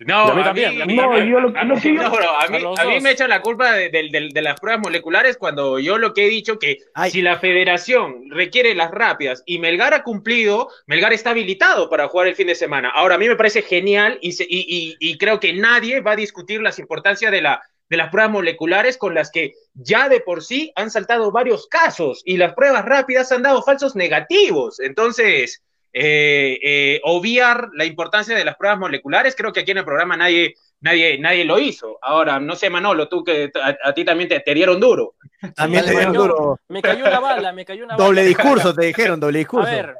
No, 0.00 0.26
a 0.26 0.34
mí 0.34 0.42
también, 0.44 0.82
a 0.82 0.86
mí 0.86 0.94
No, 0.96 1.02
también. 1.02 1.28
yo 1.30 1.40
lo, 1.40 1.56
a 1.58 1.64
lo 1.64 1.74
mí- 1.76 1.80
que 1.80 1.94
yo- 1.94 2.02
no, 2.02 2.10
bro, 2.10 2.30
a 2.38 2.46
mí, 2.48 2.56
A 2.56 2.60
los 2.60 2.78
a 2.78 2.84
mí 2.84 2.94
dos. 2.94 3.02
me 3.02 3.10
echan 3.12 3.30
la 3.30 3.40
culpa 3.40 3.72
de, 3.72 3.88
de- 3.90 4.08
de- 4.10 4.28
de 4.32 4.42
las 4.42 4.60
pruebas 4.60 4.82
moleculares 4.82 5.36
cuando 5.38 5.78
yo 5.78 5.98
lo 5.98 6.12
que 6.12 6.26
he 6.26 6.28
dicho 6.28 6.58
que 6.58 6.78
Ay. 6.94 7.10
si 7.10 7.22
la 7.22 7.38
federación 7.38 8.24
requiere 8.30 8.74
las 8.74 8.90
rápidas 8.90 9.42
y 9.46 9.58
Melgar 9.60 9.94
ha 9.94 10.02
cumplido, 10.02 10.68
Melgar 10.86 11.12
está 11.12 11.30
habilitado 11.30 11.88
para 11.88 12.08
jugar 12.08 12.26
el 12.28 12.34
fin 12.36 12.48
de 12.48 12.54
semana. 12.54 12.90
Ahora, 12.90 13.14
a 13.14 13.18
mí 13.18 13.28
me 13.28 13.36
parece 13.36 13.62
genial 13.62 14.18
y, 14.20 14.32
se- 14.32 14.46
y- 14.48 14.66
y- 14.68 14.96
y 15.00 15.16
creo 15.16 15.40
que 15.40 15.52
nadie 15.54 16.00
va 16.00 16.12
a 16.12 16.16
discutir 16.16 16.60
las 16.60 16.78
importancias 16.78 17.32
de, 17.32 17.40
la, 17.40 17.62
de 17.88 17.96
las 17.96 18.10
pruebas 18.10 18.32
moleculares 18.32 18.96
con 18.96 19.14
las 19.14 19.30
que 19.30 19.54
ya 19.74 20.08
de 20.08 20.20
por 20.20 20.42
sí 20.42 20.72
han 20.76 20.90
saltado 20.90 21.30
varios 21.30 21.66
casos 21.66 22.22
y 22.24 22.36
las 22.36 22.54
pruebas 22.54 22.84
rápidas 22.84 23.30
han 23.32 23.42
dado 23.42 23.62
falsos 23.62 23.94
negativos. 23.94 24.80
Entonces, 24.80 25.62
eh, 25.96 26.58
eh, 26.60 27.00
obviar 27.04 27.68
la 27.72 27.84
importancia 27.84 28.34
de 28.34 28.44
las 28.44 28.56
pruebas 28.56 28.80
moleculares. 28.80 29.36
Creo 29.36 29.52
que 29.52 29.60
aquí 29.60 29.70
en 29.70 29.78
el 29.78 29.84
programa 29.84 30.16
nadie, 30.16 30.54
nadie, 30.80 31.18
nadie 31.20 31.44
lo 31.44 31.60
hizo. 31.60 32.00
Ahora, 32.02 32.40
no 32.40 32.56
sé, 32.56 32.68
Manolo, 32.68 33.08
tú 33.08 33.22
que 33.22 33.52
a, 33.62 33.94
ti 33.94 34.04
también 34.04 34.28
te, 34.28 34.40
te, 34.40 34.54
dieron 34.54 34.80
duro. 34.80 35.14
También 35.54 35.84
te 35.84 35.92
dieron 35.92 36.12
duro. 36.12 36.58
Me 36.66 36.82
cayó 36.82 37.04
una 37.06 37.20
bala, 37.20 37.52
me 37.52 37.64
cayó 37.64 37.84
una 37.84 37.94
bala. 37.94 38.06
Doble 38.06 38.24
discurso, 38.24 38.74
te 38.74 38.86
dijeron, 38.86 39.20
doble 39.20 39.38
discurso. 39.38 39.68
A 39.68 39.72
ver, 39.72 39.94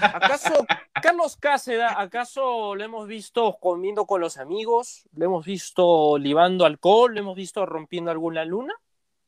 ¿acaso 0.00 0.66
Carlos 1.02 1.36
Cáceda, 1.36 2.00
acaso 2.00 2.74
lo 2.74 2.84
hemos 2.84 3.06
visto 3.06 3.58
comiendo 3.60 4.06
con 4.06 4.20
los 4.20 4.36
amigos? 4.36 5.08
¿Lo 5.14 5.26
hemos 5.26 5.44
visto 5.44 6.18
libando 6.18 6.64
alcohol? 6.64 7.14
¿Lo 7.14 7.20
hemos 7.20 7.36
visto 7.36 7.64
rompiendo 7.66 8.10
alguna 8.10 8.44
luna? 8.44 8.74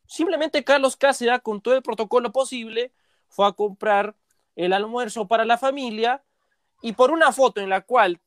Simplemente 0.06 0.64
Carlos 0.64 0.96
Cáceda, 0.96 1.40
con 1.40 1.60
todo 1.60 1.74
el 1.74 1.82
protocolo 1.82 2.32
posible, 2.32 2.92
fue 3.28 3.46
a 3.46 3.52
comprar 3.52 4.14
el 4.56 4.72
almuerzo 4.72 5.28
para 5.28 5.44
la 5.44 5.58
familia 5.58 6.22
y 6.82 6.92
por 6.92 7.10
una 7.10 7.32
foto 7.32 7.60
en 7.60 7.68
la 7.68 7.82
cual 7.82 8.20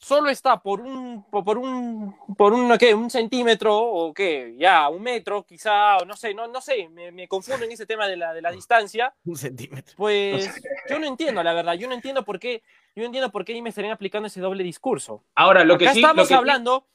solo 0.00 0.30
está 0.30 0.60
por 0.60 0.80
un 0.80 1.22
por 1.24 1.58
un 1.58 2.16
por 2.36 2.54
un 2.54 2.76
¿qué? 2.78 2.94
un 2.94 3.10
centímetro 3.10 3.76
o 3.78 4.14
qué 4.14 4.54
ya 4.58 4.88
un 4.88 5.02
metro 5.02 5.44
quizá 5.44 5.98
no 6.06 6.16
sé 6.16 6.32
no 6.32 6.48
no 6.48 6.60
sé 6.62 6.88
me, 6.88 7.12
me 7.12 7.28
confundo 7.28 7.64
en 7.66 7.72
ese 7.72 7.84
tema 7.84 8.08
de 8.08 8.16
la, 8.16 8.32
de 8.32 8.40
la 8.40 8.50
distancia. 8.60 9.14
Un 9.24 9.36
centímetro. 9.36 9.94
Pues 9.96 10.50
yo 10.90 10.98
no 10.98 11.06
entiendo 11.06 11.42
la 11.42 11.52
verdad 11.52 11.74
yo 11.74 11.86
no 11.86 11.94
entiendo 11.94 12.24
por 12.24 12.40
qué 12.40 12.62
yo 12.96 13.02
no 13.02 13.06
entiendo 13.06 13.30
por 13.30 13.44
qué 13.44 13.60
me 13.60 13.68
estarían 13.68 13.92
aplicando 13.92 14.26
ese 14.26 14.40
doble 14.40 14.64
discurso. 14.64 15.22
Ahora 15.34 15.64
lo 15.64 15.76
que 15.76 15.84
Acá 15.84 15.94
sí 15.94 16.00
estamos 16.00 16.24
lo 16.24 16.28
que 16.28 16.34
hablando 16.34 16.86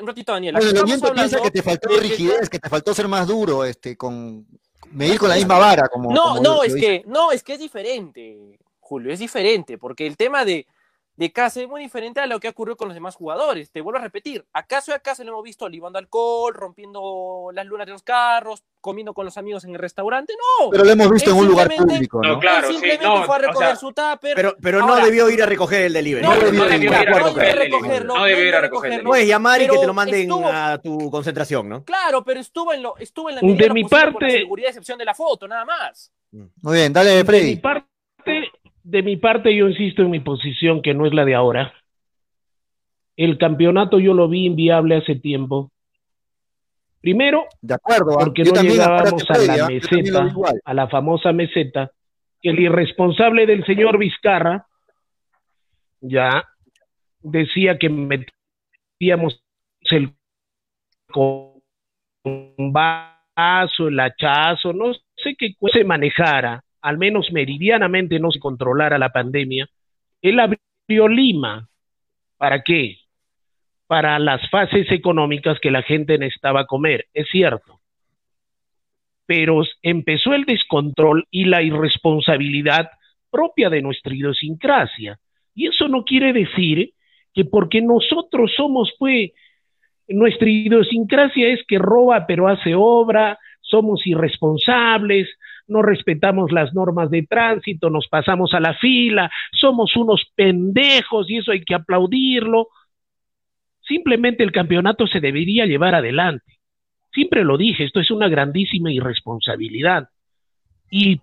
un 0.00 0.06
ratito 0.06 0.32
Daniel 0.32 0.54
bueno, 0.54 0.70
el 0.70 0.78
oyente 0.78 1.12
piensa 1.12 1.42
que 1.42 1.50
te 1.50 1.62
faltó 1.62 1.88
rigidez 2.00 2.48
que 2.48 2.58
te 2.58 2.70
faltó 2.70 2.94
ser 2.94 3.06
más 3.06 3.28
duro 3.28 3.66
este 3.66 3.98
con 3.98 4.46
medir 4.92 5.18
con 5.18 5.28
la 5.28 5.34
misma 5.34 5.58
vara 5.58 5.88
como 5.88 6.10
no 6.10 6.22
como 6.22 6.40
no 6.40 6.54
lo 6.54 6.64
es 6.64 6.74
que 6.74 7.02
no 7.06 7.30
es 7.30 7.42
que 7.42 7.52
es 7.52 7.58
diferente 7.58 8.58
Julio 8.80 9.12
es 9.12 9.18
diferente 9.18 9.76
porque 9.76 10.06
el 10.06 10.16
tema 10.16 10.46
de 10.46 10.66
de 11.18 11.32
casa 11.32 11.60
es 11.60 11.66
muy 11.68 11.82
diferente 11.82 12.20
a 12.20 12.26
lo 12.28 12.38
que 12.38 12.46
ha 12.46 12.50
ocurrido 12.52 12.76
con 12.76 12.86
los 12.86 12.94
demás 12.94 13.16
jugadores. 13.16 13.72
Te 13.72 13.80
vuelvo 13.80 13.98
a 13.98 14.02
repetir, 14.02 14.46
¿acaso 14.52 14.94
acaso 14.94 15.24
lo 15.24 15.30
hemos 15.32 15.42
visto 15.42 15.68
libando 15.68 15.98
alcohol, 15.98 16.54
rompiendo 16.54 17.50
las 17.52 17.66
lunas 17.66 17.86
de 17.86 17.92
los 17.92 18.04
carros, 18.04 18.62
comiendo 18.80 19.12
con 19.14 19.24
los 19.24 19.36
amigos 19.36 19.64
en 19.64 19.70
el 19.72 19.78
restaurante? 19.80 20.32
No. 20.60 20.70
Pero 20.70 20.84
lo 20.84 20.90
hemos 20.92 21.10
visto 21.10 21.30
Él 21.30 21.36
en 21.36 21.42
un 21.42 21.48
lugar 21.48 21.66
simplemente- 21.66 21.94
público, 21.94 22.20
¿no? 22.22 22.28
No, 22.34 22.38
claro, 22.38 22.58
Él 22.58 22.64
sí, 22.66 22.72
simplemente 22.74 23.04
no, 23.04 23.24
fue 23.24 23.34
a 23.34 23.38
o 23.38 23.42
recoger 23.42 23.66
sea, 23.66 23.76
su 23.76 23.88
tupper. 23.92 24.34
Pero, 24.36 24.56
pero 24.62 24.80
Ahora, 24.80 24.94
no 25.00 25.04
debió 25.06 25.28
ir 25.28 25.42
a 25.42 25.46
recoger 25.46 25.82
el 25.82 25.92
delivery. 25.92 26.24
No, 26.24 26.34
no 26.36 26.52
no, 26.52 26.64
debió 26.66 26.90
ir 26.90 26.94
a 26.94 27.04
no 27.04 27.16
recoger 27.18 27.34
debe 27.34 27.50
el 27.50 27.58
delivery. 27.58 27.70
recogerlo, 27.72 28.14
No 28.14 28.24
debió 28.24 28.44
ir 28.44 28.54
a 28.54 28.56
debe 28.56 28.60
recoger 28.68 28.92
el 28.92 28.98
recogerlo. 28.98 29.10
No 29.10 29.16
es 29.16 29.26
llamar 29.28 29.60
y 29.62 29.66
que 29.68 29.78
te 29.78 29.86
lo 29.88 29.94
manden 29.94 30.20
estuvo- 30.20 30.46
a 30.46 30.78
tu 30.78 31.10
concentración, 31.10 31.68
¿no? 31.68 31.84
Claro, 31.84 32.22
pero 32.22 32.38
estuvo 32.38 32.72
en 32.72 32.80
lo, 32.84 32.96
estuvo 32.96 33.28
en 33.28 33.34
la 33.34 33.40
De 33.40 33.46
mi 33.48 33.82
posible 33.82 33.88
por 33.88 33.90
la 33.90 34.12
parte- 34.20 34.30
seguridad 34.38 34.68
excepción 34.68 34.96
de 34.98 35.04
la 35.04 35.14
foto, 35.14 35.48
nada 35.48 35.64
más. 35.64 36.12
Muy 36.30 36.76
bien, 36.76 36.92
dale, 36.92 37.10
De 37.10 37.22
mi 37.24 37.26
Freddy. 37.26 37.56
parte, 37.56 37.88
de 38.88 39.02
mi 39.02 39.18
parte, 39.18 39.54
yo 39.54 39.68
insisto 39.68 40.00
en 40.00 40.10
mi 40.10 40.20
posición 40.20 40.80
que 40.80 40.94
no 40.94 41.04
es 41.04 41.12
la 41.12 41.26
de 41.26 41.34
ahora. 41.34 41.74
El 43.16 43.36
campeonato 43.36 43.98
yo 43.98 44.14
lo 44.14 44.28
vi 44.28 44.46
inviable 44.46 44.96
hace 44.96 45.16
tiempo. 45.16 45.70
Primero, 47.02 47.44
De 47.60 47.74
acuerdo, 47.74 48.12
¿ah? 48.18 48.24
porque 48.24 48.44
no 48.44 48.62
llegábamos 48.62 49.30
a 49.30 49.38
la 49.38 49.66
meseta, 49.66 50.34
a 50.64 50.74
la 50.74 50.88
famosa 50.88 51.32
meseta, 51.32 51.90
que 52.40 52.48
el 52.48 52.60
irresponsable 52.60 53.44
del 53.44 53.64
señor 53.66 53.98
Vizcarra 53.98 54.66
ya 56.00 56.48
decía 57.20 57.78
que 57.78 57.90
metíamos 57.90 59.44
el 59.90 60.14
vaso, 62.72 63.88
el 63.88 64.00
hachazo, 64.00 64.72
no 64.72 64.94
sé 64.94 65.36
qué 65.38 65.52
se 65.74 65.84
manejara, 65.84 66.64
al 66.80 66.98
menos 66.98 67.32
meridianamente 67.32 68.18
no 68.18 68.30
se 68.30 68.40
controlara 68.40 68.98
la 68.98 69.10
pandemia. 69.10 69.68
Él 70.22 70.40
abrió 70.40 71.08
Lima. 71.08 71.68
¿Para 72.36 72.62
qué? 72.62 72.98
Para 73.86 74.18
las 74.18 74.48
fases 74.50 74.90
económicas 74.90 75.58
que 75.60 75.70
la 75.70 75.82
gente 75.82 76.18
necesitaba 76.18 76.66
comer, 76.66 77.06
es 77.14 77.28
cierto. 77.30 77.80
Pero 79.26 79.62
empezó 79.82 80.34
el 80.34 80.44
descontrol 80.44 81.26
y 81.30 81.44
la 81.44 81.62
irresponsabilidad 81.62 82.90
propia 83.30 83.68
de 83.70 83.82
nuestra 83.82 84.14
idiosincrasia. 84.14 85.18
Y 85.54 85.66
eso 85.66 85.88
no 85.88 86.04
quiere 86.04 86.32
decir 86.32 86.92
que 87.34 87.44
porque 87.44 87.80
nosotros 87.80 88.52
somos, 88.56 88.92
pues, 88.98 89.32
nuestra 90.08 90.48
idiosincrasia 90.48 91.48
es 91.48 91.60
que 91.66 91.78
roba 91.78 92.26
pero 92.26 92.48
hace 92.48 92.74
obra, 92.74 93.38
somos 93.60 94.06
irresponsables, 94.06 95.28
no 95.68 95.82
respetamos 95.82 96.50
las 96.50 96.74
normas 96.74 97.10
de 97.10 97.22
tránsito, 97.22 97.90
nos 97.90 98.08
pasamos 98.08 98.54
a 98.54 98.60
la 98.60 98.74
fila, 98.74 99.30
somos 99.52 99.94
unos 99.96 100.24
pendejos 100.34 101.30
y 101.30 101.38
eso 101.38 101.52
hay 101.52 101.62
que 101.62 101.74
aplaudirlo. 101.74 102.68
Simplemente 103.82 104.42
el 104.42 104.52
campeonato 104.52 105.06
se 105.06 105.20
debería 105.20 105.66
llevar 105.66 105.94
adelante. 105.94 106.58
Siempre 107.12 107.44
lo 107.44 107.56
dije, 107.56 107.84
esto 107.84 108.00
es 108.00 108.10
una 108.10 108.28
grandísima 108.28 108.92
irresponsabilidad. 108.92 110.08
Y 110.90 111.20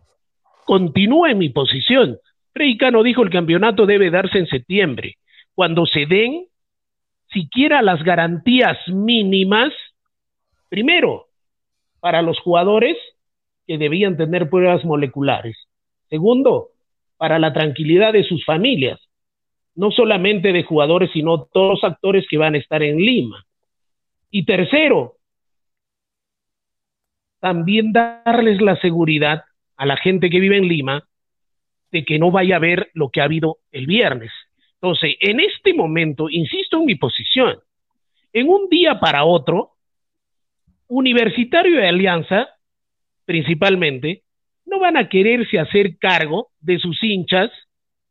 continúa 0.65 1.31
en 1.31 1.39
mi 1.39 1.49
posición. 1.49 2.17
Freddy 2.53 2.77
Cano 2.77 3.03
dijo 3.03 3.23
el 3.23 3.29
campeonato 3.29 3.85
debe 3.85 4.09
darse 4.09 4.37
en 4.37 4.47
septiembre. 4.47 5.17
Cuando 5.53 5.85
se 5.85 6.05
den 6.05 6.45
siquiera 7.31 7.81
las 7.81 8.03
garantías 8.03 8.77
mínimas, 8.87 9.73
primero, 10.69 11.27
para 11.99 12.21
los 12.21 12.39
jugadores 12.39 12.97
que 13.67 13.77
debían 13.77 14.17
tener 14.17 14.49
pruebas 14.49 14.85
moleculares. 14.85 15.57
Segundo, 16.09 16.69
para 17.17 17.39
la 17.39 17.53
tranquilidad 17.53 18.13
de 18.13 18.23
sus 18.23 18.45
familias, 18.45 18.99
no 19.75 19.91
solamente 19.91 20.53
de 20.53 20.63
jugadores, 20.63 21.11
sino 21.11 21.45
todos 21.45 21.81
los 21.81 21.83
actores 21.83 22.25
que 22.29 22.37
van 22.37 22.55
a 22.55 22.57
estar 22.57 22.81
en 22.83 22.97
Lima. 22.97 23.45
Y 24.29 24.45
tercero, 24.45 25.15
también 27.39 27.91
darles 27.91 28.61
la 28.61 28.75
seguridad 28.77 29.43
a 29.77 29.85
la 29.85 29.97
gente 29.97 30.29
que 30.29 30.39
vive 30.39 30.57
en 30.57 30.67
Lima 30.67 31.03
de 31.91 32.03
que 32.03 32.19
no 32.19 32.31
vaya 32.31 32.55
a 32.55 32.57
haber 32.57 32.89
lo 32.93 33.09
que 33.09 33.21
ha 33.21 33.25
habido 33.25 33.59
el 33.71 33.85
viernes. 33.85 34.31
Entonces, 34.81 35.15
en 35.19 35.39
este 35.39 35.73
momento, 35.73 36.29
insisto 36.29 36.77
en 36.77 36.85
mi 36.85 36.95
posición, 36.95 37.57
en 38.33 38.49
un 38.49 38.67
día 38.69 38.99
para 38.99 39.25
otro, 39.25 39.71
Universitario 40.87 41.77
de 41.77 41.87
Alianza, 41.87 42.49
principalmente, 43.25 44.23
no 44.65 44.79
van 44.79 44.97
a 44.97 45.09
quererse 45.09 45.59
hacer 45.59 45.97
cargo 45.97 46.49
de 46.59 46.79
sus 46.79 47.03
hinchas, 47.03 47.51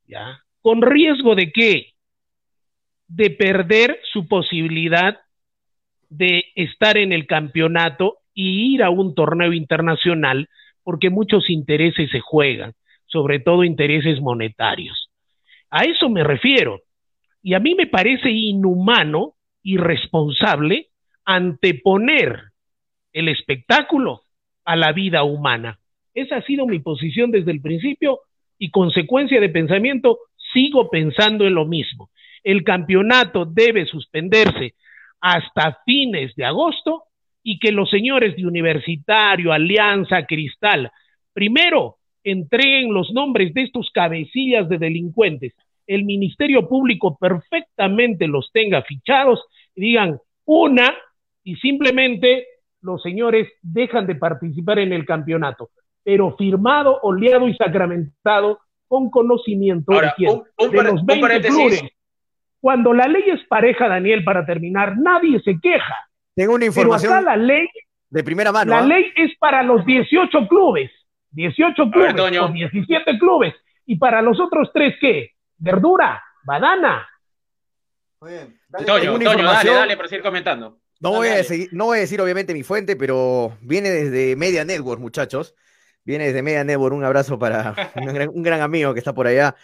¿ya? 0.06 0.40
¿Con 0.60 0.82
riesgo 0.82 1.34
de 1.34 1.52
qué? 1.52 1.92
De 3.08 3.30
perder 3.30 3.98
su 4.12 4.28
posibilidad 4.28 5.20
de 6.08 6.44
estar 6.54 6.96
en 6.96 7.12
el 7.12 7.26
campeonato 7.26 8.18
y 8.34 8.74
ir 8.74 8.82
a 8.82 8.90
un 8.90 9.14
torneo 9.14 9.52
internacional, 9.52 10.48
porque 10.82 11.10
muchos 11.10 11.50
intereses 11.50 12.10
se 12.10 12.20
juegan, 12.20 12.74
sobre 13.06 13.40
todo 13.40 13.64
intereses 13.64 14.20
monetarios. 14.20 15.10
A 15.70 15.84
eso 15.84 16.08
me 16.08 16.24
refiero. 16.24 16.80
Y 17.42 17.54
a 17.54 17.60
mí 17.60 17.74
me 17.74 17.86
parece 17.86 18.30
inhumano, 18.30 19.34
irresponsable, 19.62 20.88
anteponer 21.24 22.42
el 23.12 23.28
espectáculo 23.28 24.23
a 24.64 24.76
la 24.76 24.92
vida 24.92 25.22
humana. 25.24 25.78
Esa 26.14 26.36
ha 26.36 26.42
sido 26.42 26.66
mi 26.66 26.78
posición 26.78 27.30
desde 27.30 27.50
el 27.50 27.60
principio 27.60 28.20
y 28.58 28.70
consecuencia 28.70 29.40
de 29.40 29.48
pensamiento, 29.48 30.18
sigo 30.52 30.88
pensando 30.90 31.46
en 31.46 31.54
lo 31.54 31.66
mismo. 31.66 32.10
El 32.42 32.62
campeonato 32.62 33.44
debe 33.44 33.86
suspenderse 33.86 34.74
hasta 35.20 35.78
fines 35.84 36.34
de 36.36 36.44
agosto 36.44 37.04
y 37.42 37.58
que 37.58 37.72
los 37.72 37.90
señores 37.90 38.36
de 38.36 38.46
Universitario, 38.46 39.52
Alianza, 39.52 40.24
Cristal, 40.26 40.90
primero 41.32 41.96
entreguen 42.22 42.92
los 42.92 43.10
nombres 43.12 43.52
de 43.52 43.62
estos 43.62 43.90
cabecillas 43.90 44.68
de 44.68 44.78
delincuentes, 44.78 45.52
el 45.86 46.04
Ministerio 46.04 46.68
Público 46.68 47.18
perfectamente 47.18 48.26
los 48.26 48.50
tenga 48.52 48.82
fichados 48.82 49.40
y 49.74 49.82
digan 49.82 50.18
una 50.46 50.94
y 51.42 51.56
simplemente 51.56 52.46
los 52.85 53.03
señores 53.03 53.49
dejan 53.62 54.07
de 54.07 54.14
participar 54.14 54.78
en 54.78 54.93
el 54.93 55.05
campeonato, 55.07 55.70
pero 56.05 56.37
firmado, 56.37 57.01
oleado 57.03 57.49
y 57.49 57.55
sacramentado 57.57 58.61
con 58.87 59.11
conocimiento 59.11 59.93
Ahora, 59.93 60.09
de, 60.09 60.12
quién? 60.16 60.30
un- 60.30 60.45
un 60.59 60.70
de 60.70 60.76
par- 60.76 60.87
los 60.87 61.01
un 61.01 61.07
20 61.07 61.20
paréntesis. 61.26 61.57
clubes. 61.57 61.82
Cuando 62.61 62.93
la 62.95 63.09
ley 63.09 63.24
es 63.26 63.45
pareja, 63.49 63.89
Daniel, 63.89 64.22
para 64.24 64.47
terminar, 64.47 64.97
nadie 64.97 65.41
se 65.41 65.59
queja. 65.61 65.97
Tengo 66.35 66.53
una 66.55 66.61
Pero 66.61 66.70
información 66.70 67.12
acá 67.12 67.20
la 67.22 67.37
ley, 67.37 67.68
de 68.11 68.24
primera 68.24 68.53
mano. 68.53 68.70
la 68.70 68.78
¿ah? 68.78 68.87
ley 68.87 69.07
es 69.16 69.37
para 69.39 69.62
los 69.62 69.85
18 69.85 70.47
clubes, 70.49 70.91
18 71.30 71.85
ver, 71.87 71.93
clubes 71.93 72.16
Toño. 72.16 72.45
o 72.47 72.49
17 72.49 73.18
clubes. 73.18 73.55
¿Y 73.87 73.97
para 73.97 74.22
los 74.22 74.39
otros 74.41 74.70
tres 74.72 74.95
qué? 75.01 75.30
Verdura, 75.59 76.22
banana. 76.45 77.07
Muy 78.20 78.30
bien. 78.32 78.59
Dale, 78.68 78.87
Toño, 78.87 79.12
Toño, 79.18 79.45
dale, 79.45 79.70
dale, 79.70 79.97
para 79.97 80.09
seguir 80.09 80.22
comentando. 80.22 80.78
No 81.05 81.12
voy, 81.18 81.28
a 81.28 81.36
decir, 81.36 81.68
no 81.72 81.84
voy 81.86 81.98
a 81.98 82.00
decir 82.00 82.20
obviamente 82.20 82.52
mi 82.55 82.62
fuente, 82.62 82.96
pero 82.96 83.57
viene 83.61 83.90
desde 83.90 84.36
Media 84.36 84.64
Network, 84.64 85.00
muchachos. 85.00 85.55
Viene 86.05 86.26
desde 86.26 86.42
Media 86.42 86.64
Network, 86.64 86.94
un 86.94 87.05
abrazo 87.05 87.38
para 87.38 87.74
un 87.96 88.07
gran, 88.07 88.28
un 88.28 88.42
gran 88.42 88.61
amigo 88.61 88.92
que 88.92 88.98
está 88.98 89.14
por 89.14 89.26
allá. 89.26 89.55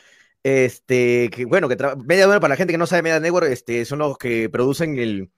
Este, 0.43 1.29
que 1.31 1.45
bueno, 1.45 1.69
que 1.69 1.77
Media 2.05 2.25
Network, 2.25 2.41
para 2.41 2.53
la 2.53 2.57
gente 2.57 2.73
que 2.73 2.79
no 2.79 2.87
sabe 2.87 3.03
Media 3.03 3.21
Network, 3.21 3.47
este, 3.51 3.85
son 3.85 3.99
los 3.99 4.17
que 4.17 4.49
producen 4.49 4.99
el, 4.99 5.23
eh, 5.23 5.29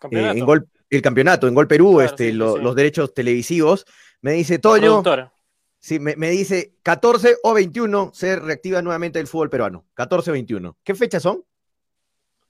Campeonato. 0.00 0.38
en 0.38 0.44
Gol, 0.44 0.68
el 0.90 1.02
campeonato, 1.02 1.48
en 1.48 1.54
Gol 1.54 1.68
Perú, 1.68 1.92
Claro, 1.94 2.06
este, 2.10 2.24
sí, 2.26 2.30
sí, 2.32 2.36
lo- 2.36 2.56
sí. 2.56 2.62
los 2.62 2.74
derechos 2.74 3.14
televisivos. 3.14 3.86
Me 4.20 4.32
dice, 4.32 4.58
Toño, 4.58 5.02
sí, 5.80 5.98
me, 5.98 6.16
me 6.16 6.30
dice 6.30 6.74
14 6.82 7.36
o 7.42 7.54
21 7.54 8.10
se 8.14 8.36
reactiva 8.36 8.82
nuevamente 8.82 9.18
el 9.20 9.26
fútbol 9.26 9.50
peruano. 9.50 9.84
14 9.94 10.30
o 10.30 10.32
21. 10.34 10.76
¿Qué 10.84 10.94
fechas 10.94 11.22
son? 11.22 11.42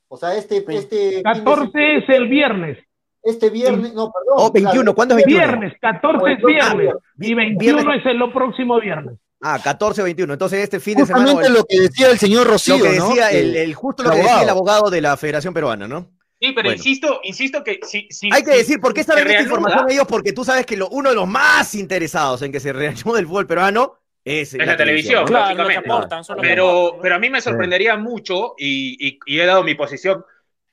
O 0.09 0.17
sea, 0.19 0.37
este, 0.37 0.59
este, 0.59 1.09
fin 1.11 1.17
de 1.17 1.23
14 1.23 1.97
es 1.97 2.09
el 2.09 2.29
viernes. 2.29 2.79
Este 3.23 3.51
viernes, 3.51 3.93
no, 3.95 4.11
perdón. 4.11 4.35
Oh, 4.37 4.51
21, 4.53 4.73
claro, 4.83 4.95
¿cuándo 4.95 5.17
es 5.17 5.25
21? 5.27 5.47
Viernes, 5.47 5.73
14 5.81 6.33
es 6.33 6.39
Ah, 6.43 6.47
viernes. 6.75 6.95
Y 7.21 7.35
21 7.35 7.77
viernes. 7.79 8.01
es 8.01 8.07
el 8.11 8.17
lo 8.19 8.33
próximo 8.33 8.81
viernes. 8.81 9.15
Ah, 9.41 9.59
14 9.63 10.03
o 10.03 10.05
21. 10.05 10.33
Entonces 10.33 10.61
este 10.61 10.79
fin 10.81 10.99
de 10.99 11.07
semana... 11.07 11.25
Justamente 11.33 11.59
lo 11.59 11.65
que 11.65 11.81
decía 11.81 12.11
el 12.11 12.19
señor 12.19 12.47
Rocío, 12.47 12.79
lo 12.79 12.85
que 12.85 12.97
¿no? 12.99 13.09
decía 13.09 13.31
Que- 13.31 13.41
el, 13.41 13.57
el- 13.57 13.75
justo 13.75 14.03
lo 14.05 14.11
el 14.11 14.17
que 14.17 14.23
decía 14.23 14.43
el 14.43 14.49
abogado. 14.49 14.91
de 14.91 15.01
la 15.01 15.17
Federación 15.17 15.53
Peruana, 15.53 15.89
¿no? 15.89 16.11
Sí, 16.41 16.53
pero 16.53 16.69
Bueno. 16.69 16.73
insisto, 16.77 17.21
insisto 17.25 17.63
que 17.65 17.79
si, 17.83 18.07
si- 18.11 18.29
Hay 18.33 18.43
que 18.45 18.51
decir 18.57 18.81
por 18.81 18.93
qué 18.95 19.05
saben 19.05 19.29
esta 19.29 19.43
información 19.43 19.89
ellos, 19.91 20.07
porque 20.09 20.33
tú 20.33 20.45
sabes 20.45 20.65
que 20.67 20.77
lo- 20.77 20.89
uno 20.89 21.11
de 21.11 21.15
los 21.17 21.27
más 21.29 21.75
interesados 21.75 22.43
en 22.43 22.51
que 22.53 22.61
se 22.61 22.73
reanude 22.73 23.21
el 23.21 23.27
fútbol 23.27 23.47
peruano 23.47 23.95
es, 24.25 24.55
Es 24.55 24.65
la 24.67 24.77
televisión, 24.77 25.23
¿no? 25.23 25.27
Claro, 25.27 25.55
lógicamente. 25.57 25.91
aportan, 25.91 26.23
Pero, 26.41 26.93
¿no? 26.97 27.03
pero 27.03 27.15
a 27.17 27.19
mí 27.19 27.29
me 27.31 27.41
sorprendería 27.41 27.97
mucho 27.97 28.55
y, 28.59 28.97
y- 29.09 29.19
y 29.27 29.41
he 29.41 29.47
dado 29.47 29.65
mi 29.65 29.75
posición 29.75 30.25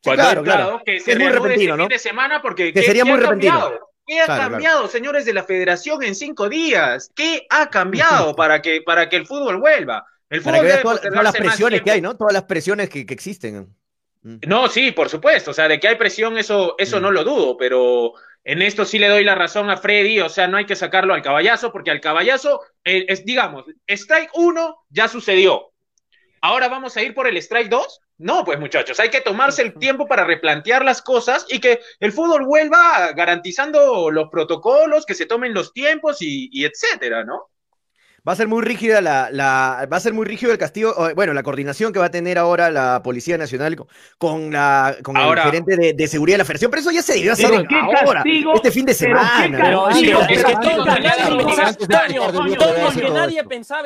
cuando 0.04 0.24
claro, 0.24 0.44
claro. 0.44 0.82
que 0.86 0.96
Es 0.98 1.04
se 1.04 1.16
muy 1.18 1.30
repentino, 1.30 1.76
¿no? 1.78 1.84
fin 1.84 1.90
de 1.90 2.00
semana 2.00 2.42
porque 2.42 2.74
Que 2.74 2.82
¿qué- 2.82 2.86
sería 2.88 3.04
qué 3.04 3.10
muy 3.10 3.18
ha 3.20 3.22
repentino. 3.24 3.54
cambiado? 3.60 3.90
¿Qué 4.06 4.20
ha 4.22 4.26
Claro, 4.26 4.38
claro. 4.40 4.52
cambiado, 4.52 4.88
señores 4.88 5.26
de 5.26 5.34
la 5.34 5.44
federación, 5.44 6.02
en 6.04 6.16
cinco 6.16 6.50
días? 6.50 7.12
¿Qué 7.16 7.46
ha 7.50 7.70
cambiado 7.70 8.36
para 8.36 8.62
que, 8.62 8.82
para 8.82 9.08
que 9.10 9.18
el 9.18 9.28
fútbol 9.28 9.58
vuelva? 9.58 10.06
El 10.30 10.42
Para 10.42 10.58
fútbol 10.58 10.70
debe 10.70 10.82
todas, 10.82 11.02
todas 11.02 11.24
las 11.24 11.36
presiones 11.36 11.82
que 11.82 11.92
hay, 11.92 12.02
¿no? 12.02 12.16
Todas 12.18 12.34
las 12.34 12.44
presiones 12.44 12.90
que, 12.90 13.06
que 13.06 13.14
existen. 13.14 13.76
Mm. 14.24 14.38
No, 14.48 14.68
sí, 14.68 14.92
por 14.92 15.10
supuesto. 15.10 15.52
O 15.52 15.54
sea, 15.54 15.68
de 15.68 15.80
que 15.80 15.88
hay 15.88 15.96
presión, 15.96 16.38
eso, 16.38 16.76
eso 16.78 17.00
Mm. 17.00 17.02
no 17.04 17.12
lo 17.12 17.24
dudo, 17.24 17.58
pero 17.58 18.14
en 18.44 18.62
esto 18.62 18.86
sí 18.86 18.98
le 19.00 19.10
doy 19.10 19.24
la 19.24 19.36
razón 19.36 19.70
a 19.70 19.78
Freddy. 19.78 20.20
O 20.22 20.30
sea, 20.30 20.48
no 20.48 20.58
hay 20.58 20.66
que 20.66 20.76
sacarlo 20.76 21.14
al 21.14 21.22
caballazo, 21.22 21.72
porque 21.72 21.92
al 21.92 22.02
caballazo, 22.02 22.62
eh, 22.84 23.06
es, 23.10 23.26
digamos, 23.26 23.66
strike 23.88 24.32
1 24.34 24.86
ya 24.90 25.08
sucedió. 25.08 25.72
Ahora 26.42 26.68
vamos 26.68 26.96
a 26.98 27.02
ir 27.04 27.14
por 27.14 27.28
el 27.28 27.38
strike 27.38 27.70
2. 27.70 28.00
No, 28.20 28.44
pues 28.44 28.60
muchachos, 28.60 29.00
hay 29.00 29.10
que 29.10 29.22
tomarse 29.22 29.62
el 29.62 29.74
tiempo 29.74 30.06
para 30.06 30.26
replantear 30.26 30.84
las 30.84 31.02
cosas 31.02 31.46
y 31.50 31.62
que 31.62 31.80
el 32.02 32.12
fútbol 32.12 32.46
vuelva 32.46 33.14
garantizando 33.14 34.12
los 34.12 34.28
protocolos, 34.30 35.06
que 35.06 35.16
se 35.16 35.26
tomen 35.26 35.54
los 35.54 35.72
tiempos 35.72 36.22
y, 36.22 36.50
y 36.52 36.66
etcétera, 36.66 37.24
¿no? 37.24 37.50
Va 38.28 38.34
a 38.34 38.36
ser 38.36 38.48
muy 38.48 38.62
rígida 38.62 39.02
la, 39.02 39.30
la- 39.32 39.88
va 39.92 39.98
a 39.98 40.00
ser 40.00 40.14
muy 40.14 40.26
rígido 40.26 40.52
el 40.52 40.58
castigo, 40.58 40.94
bueno, 41.16 41.34
la 41.34 41.44
coordinación 41.44 41.94
que 41.94 42.00
va 42.00 42.06
a 42.06 42.12
tener 42.12 42.38
ahora 42.38 42.70
la 42.70 43.02
Policía 43.04 43.38
Nacional 43.38 43.76
con, 43.76 43.88
con 44.18 44.52
la 44.52 44.96
con 45.04 45.18
Ahora- 45.18 45.44
el 45.44 45.52
gerente 45.52 45.78
de, 45.78 45.94
de 45.94 46.08
seguridad 46.08 46.36
de 46.36 46.40
la 46.40 46.46
Federación, 46.46 46.72
pero 46.72 46.82
eso 46.82 46.92
ya 46.92 47.02
se 47.02 47.14
debió 47.14 47.34
hacer 47.34 47.50
Pero 47.50 47.62
en 47.62 47.68
qué 47.68 47.76
ahora, 47.76 48.14
castigo, 48.24 48.54
este 48.56 48.72
fin 48.72 48.86
de 48.86 48.96
pero 49.00 49.20
qué 49.20 49.26
semana. 49.26 49.58
Pero 49.62 49.90
es 49.90 49.98
que, 49.98 50.06
pero 50.06 50.20
qué 50.20 50.36
nadie 50.36 50.36
castigo. 50.36 50.76
pensaba, 50.76 50.88
que 50.98 51.04
nadie 51.04 51.24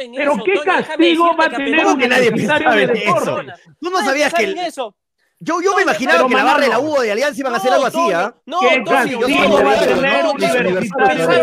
en 0.03 0.13
Pero 0.15 0.33
eso. 0.33 0.43
qué 0.43 0.53
Toño, 0.53 0.63
déjame 0.77 0.87
castigo 0.87 1.35
va 1.37 1.45
a 1.45 1.49
tener 1.49 1.75
¿Cómo 1.83 1.93
un 1.93 1.99
que 1.99 2.07
nadie 2.07 2.31
pensaba 2.31 2.81
en 2.81 2.97
eso? 2.97 3.41
Tú 3.79 3.89
no 3.89 3.99
sabías 4.03 4.33
que 4.33 4.43
eso. 4.65 4.95
yo, 5.39 5.61
yo 5.61 5.75
me 5.75 5.81
imaginaba 5.83 6.17
pero 6.19 6.29
que 6.29 6.35
la 6.35 6.43
barra 6.43 6.61
de 6.63 6.69
la 6.69 6.79
U 6.79 6.99
de 7.01 7.11
Alianza 7.11 7.39
iban 7.39 7.53
a 7.53 7.57
hacer 7.57 7.69
No, 7.71 7.75
algo 7.75 7.87
así, 7.87 8.11
¿ah? 8.13 8.35
No, 8.45 8.59
¿Qué 8.59 8.79
no, 8.79 8.85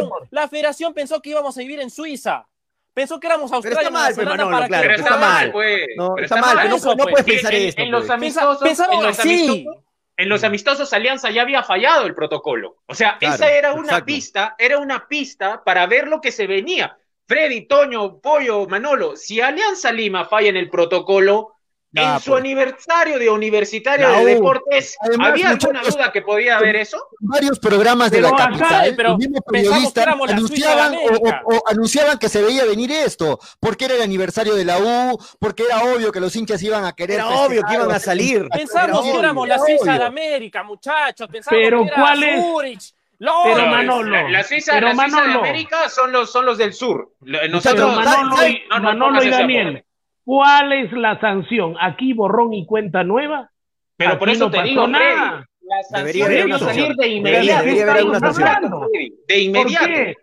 no? 0.01 0.11
La 0.31 0.49
federación 0.49 0.95
pensó 0.95 1.21
que 1.21 1.31
íbamos 1.31 1.57
a 1.57 1.61
vivir 1.61 1.81
en 1.81 1.91
Suiza. 1.91 2.47
Pensó 2.93 3.21
que 3.21 3.27
éramos 3.29 3.51
Pero 3.51 3.57
Australia, 3.57 3.81
está 3.81 3.91
mal, 3.91 4.15
pues, 4.15 4.27
Manolo, 4.27 4.51
para 4.51 4.67
claro, 4.67 4.83
que 4.83 4.89
Pero 4.89 4.99
está 5.01 5.15
está 5.15 5.21
mal, 5.21 5.53
pues. 5.53 5.87
No, 5.97 6.15
Pero 6.15 6.25
está 6.25 6.41
mal, 6.41 6.57
mal. 6.57 6.69
no, 6.71 6.77
eso, 6.77 6.91
no 6.91 7.05
pues. 7.05 7.13
puedes 7.13 7.27
pensar 7.27 7.55
en, 7.55 7.69
esto. 7.69 7.83
en 7.83 7.91
los 7.91 8.01
pues. 8.01 8.11
amistosos, 8.11 8.63
en 8.63 9.03
los 9.03 9.19
así. 9.19 9.49
amistosos, 9.49 9.85
en 10.17 10.29
los 10.29 10.45
amistosos 10.45 10.93
Alianza 10.93 11.31
ya 11.31 11.43
había 11.43 11.63
fallado 11.63 12.07
el 12.07 12.15
protocolo. 12.15 12.77
O 12.87 12.95
sea, 12.95 13.17
Claro, 13.19 13.35
esa 13.37 13.51
era 13.53 13.73
una 13.73 13.83
exacto. 13.85 14.05
pista, 14.07 14.55
era 14.59 14.79
una 14.79 15.09
pista 15.09 15.63
para 15.65 15.87
ver 15.87 16.09
lo 16.09 16.21
que 16.21 16.31
se 16.33 16.47
venía. 16.47 16.97
Freddy, 17.27 17.67
Toño, 17.67 18.21
Pollo, 18.21 18.67
Manolo, 18.67 19.17
si 19.17 19.41
Alianza 19.41 19.93
Lima 19.93 20.25
falla 20.27 20.49
en 20.49 20.57
el 20.57 20.69
protocolo, 20.69 21.55
En 21.93 22.21
su 22.21 22.31
pues. 22.31 22.41
aniversario 22.41 23.19
de 23.19 23.29
Universitario 23.29 24.09
La 24.09 24.19
de. 24.21 24.35
Deportes, 24.37 24.97
Además, 25.01 25.29
¿había 25.31 25.49
alguna 25.51 25.73
muchachos, 25.81 25.97
duda 25.97 26.13
que 26.13 26.23
podía 26.23 26.57
haber 26.57 26.77
eso? 26.77 26.99
varios 27.19 27.59
programas 27.59 28.13
de 28.13 28.19
Pero 28.19 28.31
la 28.31 28.45
acá, 28.45 28.53
capital, 28.59 28.95
pero 28.97 29.19
mismos 29.19 29.41
pensamos 29.51 29.53
periodistas 29.93 30.07
la 30.07 30.27
de 30.27 30.33
anunciaban 30.35 30.95
o, 30.95 30.99
o- 30.99 31.57
o 31.57 31.63
anunciaban 31.69 32.19
que 32.19 32.29
se 32.29 32.43
veía 32.43 32.65
venir 32.65 32.93
esto, 32.93 33.41
porque 33.59 33.87
era 33.87 33.95
el 33.95 34.03
aniversario 34.03 34.55
de 34.55 34.65
la 34.65 34.79
U, 34.79 35.19
porque 35.41 35.65
era 35.65 35.83
obvio 35.83 36.13
que 36.13 36.21
los 36.21 36.37
hinchas 36.37 36.63
iban 36.63 36.85
a 36.85 36.93
querer 36.93 37.17
Era 37.17 37.25
festejar, 37.25 37.49
obvio 37.49 37.63
que 37.65 37.75
iban 37.75 37.91
a 37.91 37.99
salir. 37.99 38.47
Pensamos 38.51 39.05
Era 39.05 39.13
que 39.13 39.19
éramos 39.19 39.49
la 39.49 39.59
Suiza 39.59 39.99
de. 39.99 40.05
América, 40.05 40.63
muchachos. 40.63 41.29
Pensamos 41.29 41.59
Pero 41.61 41.83
que 41.83 41.89
era 41.89 41.97
¿cuál 42.01 42.23
es? 42.23 42.41
Zurich. 42.41 42.95
Pero. 43.19 43.67
Manolo, 43.67 44.11
la, 44.11 44.31
la 44.31 44.45
Suiza, 44.45 44.73
pero 44.75 44.87
la 44.87 44.95
Suiza 44.95 45.07
de 45.07 45.13
Manolo. 45.27 45.41
América 45.41 45.89
son 45.89 46.13
los, 46.13 46.31
son 46.31 46.47
los 46.47 46.57
del 46.57 46.73
sur. 46.73 47.13
Pero 47.21 47.49
Nosotros, 47.49 47.97
Manolo 47.97 48.47
y, 48.47 48.63
no 48.71 48.79
nos 48.79 48.83
Manolo 48.83 49.25
y 49.25 49.29
Daniel. 49.31 49.85
¿Cuál 50.25 50.73
es 50.73 50.93
la 50.93 51.19
sanción? 51.21 51.75
¿Aquí 51.81 52.13
borrón 52.13 52.53
y 52.55 52.67
cuenta 52.67 53.05
nueva? 53.05 53.51
Pero 53.97 54.19
por 54.19 54.31
eso 54.31 54.47
no 54.47 54.51
te 54.51 54.63
digo, 54.63 54.87
Freddy, 54.87 54.93
nada. 54.93 55.47
la 55.63 55.83
sanción 55.83 56.59
salir 56.59 56.95
de 56.95 57.09
inmediato. 57.09 57.65
debería 57.65 57.91
haber 57.93 58.21
sanción. 58.21 58.71
De 58.93 59.11
¿Por 59.29 59.37
inmediato. 59.37 59.87
qué? 59.87 60.15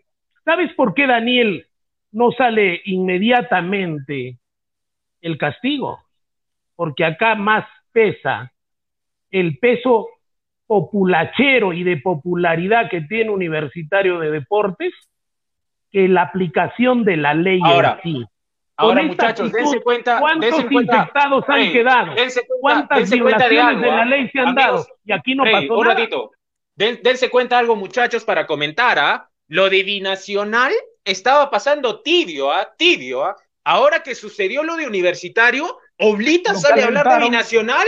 ¿Sabes 0.43 0.73
por 0.73 0.93
qué 0.93 1.07
Daniel 1.07 1.67
no 2.11 2.31
sale 2.31 2.81
inmediatamente 2.85 4.37
el 5.21 5.37
castigo? 5.37 5.99
Porque 6.75 7.05
acá 7.05 7.35
más 7.35 7.65
pesa 7.91 8.51
el 9.31 9.57
peso 9.59 10.07
populachero 10.67 11.73
y 11.73 11.83
de 11.83 11.97
popularidad 11.97 12.89
que 12.89 13.01
tiene 13.01 13.29
Universitario 13.29 14.19
de 14.19 14.31
Deportes 14.31 14.93
que 15.91 16.07
la 16.07 16.23
aplicación 16.23 17.03
de 17.03 17.17
la 17.17 17.33
ley 17.33 17.59
Ahora, 17.63 17.99
en 18.03 18.13
sí. 18.13 18.25
Ahora, 18.79 18.99
Con 19.01 19.07
muchachos, 19.07 19.47
actitud, 19.47 19.57
dense 19.71 19.81
cuenta. 19.81 20.19
¿Cuántos 20.19 20.51
dense 20.51 20.67
cuenta 20.67 21.09
han 21.47 21.71
quedado? 21.71 22.13
dense 22.15 22.41
cuenta- 22.47 22.87
¿Cuántas 22.87 23.09
de 23.09 23.15
violaciones 23.15 23.65
algo, 23.65 23.81
de 23.81 23.87
la 23.87 24.01
¿ah? 24.01 24.05
ley 24.05 24.29
se 24.29 24.39
han 24.39 24.47
Amigos, 24.49 24.63
dado? 24.63 24.87
Y 25.05 25.11
aquí 25.11 25.35
no 25.35 25.43
pasó 25.43 25.73
un 25.73 25.83
nada. 25.87 25.95
ratito. 25.95 26.31
Den- 26.75 26.99
dense 27.03 27.29
cuenta 27.31 27.57
algo, 27.57 27.75
muchachos, 27.75 28.23
para 28.23 28.45
comentar, 28.45 28.99
¿ah? 28.99 29.29
Lo 29.47 29.69
de 29.69 29.81
binacional 29.83 30.71
estaba 31.03 31.49
pasando 31.49 32.01
tibio, 32.01 32.51
¿ah? 32.51 32.71
Tibio, 32.77 33.23
¿ah? 33.25 33.35
Ahora 33.63 34.03
que 34.03 34.13
sucedió 34.13 34.61
lo 34.63 34.75
de 34.75 34.85
universitario, 34.87 35.79
Oblita 35.97 36.53
sale 36.53 36.83
a 36.83 36.85
hablar 36.85 37.09
de 37.09 37.25
binacional, 37.25 37.87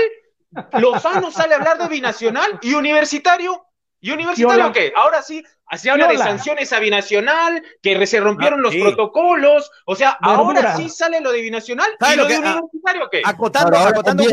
Lozano 0.80 1.30
sale 1.32 1.54
a 1.54 1.58
hablar 1.58 1.78
de 1.78 1.88
binacional 1.88 2.58
y 2.64 2.74
universitario. 2.74 3.64
¿Y 4.02 4.12
universitario 4.12 4.72
qué? 4.72 4.92
Ahora 4.96 5.22
sí, 5.22 5.44
se 5.78 5.90
habla 5.90 6.08
de 6.08 6.18
sanciones 6.18 6.72
a 6.74 6.80
binacional, 6.80 7.64
que 7.82 8.06
se 8.08 8.20
rompieron 8.20 8.60
Ah, 8.60 8.64
los 8.64 8.74
sí. 8.74 8.82
protocolos. 8.82 9.72
O 9.86 9.96
sea, 9.96 10.12
ahora 10.22 10.76
sí 10.78 10.90
sale 10.90 11.22
lo 11.22 11.32
de 11.32 11.42
binacional. 11.42 11.90
¿Sabe 12.00 12.14
¿Y 12.14 12.18
lo 12.18 12.24
lo 12.24 12.30
de 12.30 12.36
que- 12.36 12.48
ah, 12.48 12.56
universitario 12.62 13.10
qué? 13.12 13.22
Acotando, 13.26 13.68
Ahora, 13.68 13.80
ahora 13.80 13.92
acotando, 13.92 14.24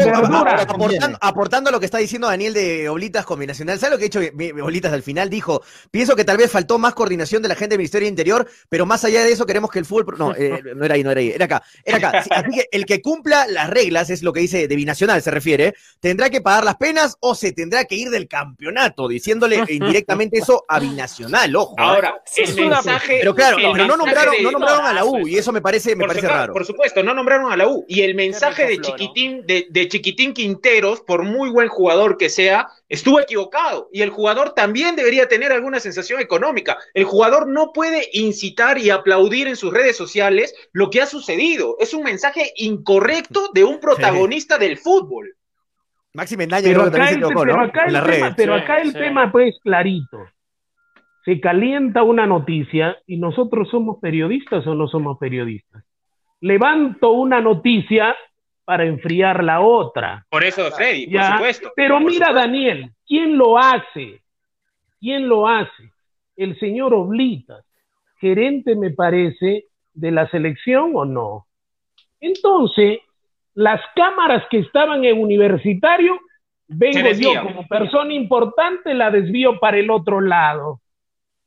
aportando, 0.69 1.19
aportando 1.21 1.71
lo 1.71 1.81
que 1.81 1.87
está 1.87 1.99
diciendo 1.99 2.29
Daniel 2.29 2.55
de 2.55 2.89
Oblitas 2.89 3.25
Combinacional. 3.27 3.79
¿Sabes 3.79 3.93
lo 3.93 3.99
que 3.99 4.05
ha 4.05 4.07
hecho 4.07 4.21
Oblitas 4.65 4.93
al 4.93 5.03
final? 5.03 5.29
Dijo, 5.31 5.63
pienso 5.91 6.17
que 6.17 6.25
tal 6.25 6.37
vez 6.37 6.51
faltó 6.51 6.79
más 6.79 6.95
coordinación 6.95 7.43
de 7.43 7.49
la 7.49 7.55
gente 7.55 7.71
del 7.75 7.79
Ministerio 7.79 8.07
del 8.07 8.13
Interior, 8.13 8.49
pero 8.69 8.87
más 8.87 9.05
allá 9.05 9.23
de 9.25 9.33
eso 9.33 9.47
queremos 9.47 9.71
que 9.71 9.79
el 9.79 9.85
fútbol... 9.85 10.17
No, 10.19 10.35
eh, 10.35 10.63
no 10.75 10.85
era 10.85 10.95
ahí, 10.95 11.05
no 11.05 11.11
era 11.11 11.21
ahí, 11.21 11.31
era 11.31 11.45
acá, 11.47 11.63
era 11.85 11.97
acá. 11.99 12.23
Sí, 12.23 12.31
así 12.33 12.51
que 12.51 12.69
el 12.73 12.87
que 12.87 13.03
cumpla 13.03 13.47
las 13.49 13.69
reglas, 13.71 14.11
es 14.11 14.23
lo 14.23 14.33
que 14.33 14.41
dice 14.41 14.69
de 14.69 14.77
binacional 14.77 15.23
se 15.23 15.31
refiere, 15.31 15.75
tendrá 16.01 16.31
que 16.31 16.41
pagar 16.41 16.65
las 16.65 16.77
penas 16.77 17.17
o 17.21 17.35
se 17.35 17.53
tendrá 17.53 17.85
que 17.85 17.95
ir 17.97 18.11
del 18.11 18.29
campeonato, 18.29 19.09
diciéndole 19.09 19.57
indirectamente 19.69 20.39
eso 20.39 20.65
a 20.69 20.79
binacional, 20.81 21.26
ojo. 21.57 21.73
¿eh? 21.79 21.83
Ahora, 21.83 22.23
el 22.37 22.45
es 22.45 22.55
una- 22.57 22.77
mensaje. 22.77 23.17
Pero 23.21 23.35
claro, 23.35 23.57
pero 23.73 23.87
no 23.87 23.97
nombraron, 23.97 24.35
no 24.43 24.51
nombraron 24.51 24.87
a 24.87 24.93
la 24.93 25.05
U 25.05 25.27
y 25.27 25.37
eso 25.37 25.53
me 25.53 25.61
parece, 25.61 25.97
me 25.97 26.01
por, 26.05 26.09
parece 26.09 26.27
supuesto, 26.27 26.41
raro. 26.41 26.53
por 26.53 26.65
supuesto, 26.65 27.03
no 27.03 27.15
nombraron 27.15 27.53
a 27.53 27.57
la 27.57 27.69
U. 27.69 27.85
Y 27.89 28.03
el 28.03 28.15
mensaje 28.15 28.67
de. 28.67 28.79
Chiquitín, 28.81 29.47
de, 29.47 29.67
de 29.71 29.89
Chiquitín 29.89 30.33
Quinteros, 30.35 31.01
por 31.01 31.23
muy 31.23 31.51
buen 31.51 31.69
jugador 31.69 32.17
que 32.17 32.29
sea, 32.29 32.69
estuvo 32.89 33.21
equivocado. 33.21 33.89
Y 33.93 34.03
el 34.03 34.11
jugador 34.11 34.55
también 34.55 34.97
debería 34.97 35.29
tener 35.29 35.53
alguna 35.53 35.81
sensación 35.81 36.21
económica. 36.21 36.77
El 36.95 37.05
jugador 37.05 37.49
no 37.49 37.73
puede 37.73 38.09
incitar 38.13 38.79
y 38.79 38.91
aplaudir 38.91 39.49
en 39.49 39.57
sus 39.57 39.73
redes 39.73 39.97
sociales 39.97 40.55
lo 40.73 40.91
que 40.91 41.01
ha 41.03 41.07
sucedido. 41.07 41.77
Es 41.81 41.95
un 41.95 42.03
mensaje 42.03 42.53
incorrecto 42.57 43.51
de 43.53 43.65
un 43.65 43.81
protagonista 43.81 44.59
del 44.59 44.79
fútbol. 44.79 45.35
Maxi 46.13 46.37
Mendaña 46.37 46.69
Pero 46.69 46.81
creo 46.81 46.91
que 46.93 46.97
acá, 46.97 47.05
también 47.07 47.09
el, 47.09 47.27
se 47.27 47.33
equivocó, 47.33 47.41
pero 47.45 47.57
¿no? 47.57 47.63
acá 47.65 47.81
En 47.83 47.87
el 47.89 47.93
las 47.93 48.07
tema, 48.07 48.35
pero 48.37 48.55
acá 48.55 48.77
el 48.79 48.93
sí. 48.93 48.99
tema 48.99 49.33
pues 49.33 49.55
clarito. 49.63 50.19
Se 51.27 51.41
calienta 51.41 52.05
una 52.05 52.25
noticia 52.25 52.99
y 53.05 53.17
nosotros 53.17 53.69
somos 53.69 53.99
periodistas 54.01 54.65
o 54.65 54.77
no 54.77 54.87
somos 54.87 55.19
periodistas. 55.19 55.83
Levanto 56.41 57.11
una 57.11 57.41
noticia 57.41 58.15
para 58.65 58.85
enfriar 58.85 59.43
la 59.43 59.61
otra. 59.61 60.25
Por 60.31 60.45
eso, 60.45 60.71
Freddy, 60.71 61.09
por 61.09 61.25
supuesto. 61.25 61.73
Pero 61.75 61.95
por 61.97 62.05
mira, 62.05 62.27
supuesto. 62.27 62.49
Daniel, 62.49 62.93
¿quién 63.09 63.37
lo 63.37 63.59
hace? 63.59 64.23
¿Quién 65.01 65.29
lo 65.29 65.49
hace? 65.49 65.91
El 66.37 66.57
señor 66.61 66.95
Oblitas. 66.95 67.65
gerente, 68.21 68.77
me 68.77 68.91
parece, 68.91 69.65
de 69.95 70.11
la 70.13 70.31
selección 70.31 70.93
o 70.95 71.05
no. 71.05 71.49
Entonces, 72.21 73.01
las 73.55 73.81
cámaras 73.97 74.45
que 74.49 74.61
estaban 74.61 75.05
en 75.05 75.21
universitario, 75.21 76.21
vengo 76.69 77.11
yo 77.19 77.43
como 77.43 77.67
persona 77.67 78.15
importante, 78.15 78.95
la 78.95 79.11
desvío 79.11 79.59
para 79.59 79.79
el 79.79 79.91
otro 79.91 80.21
lado. 80.21 80.81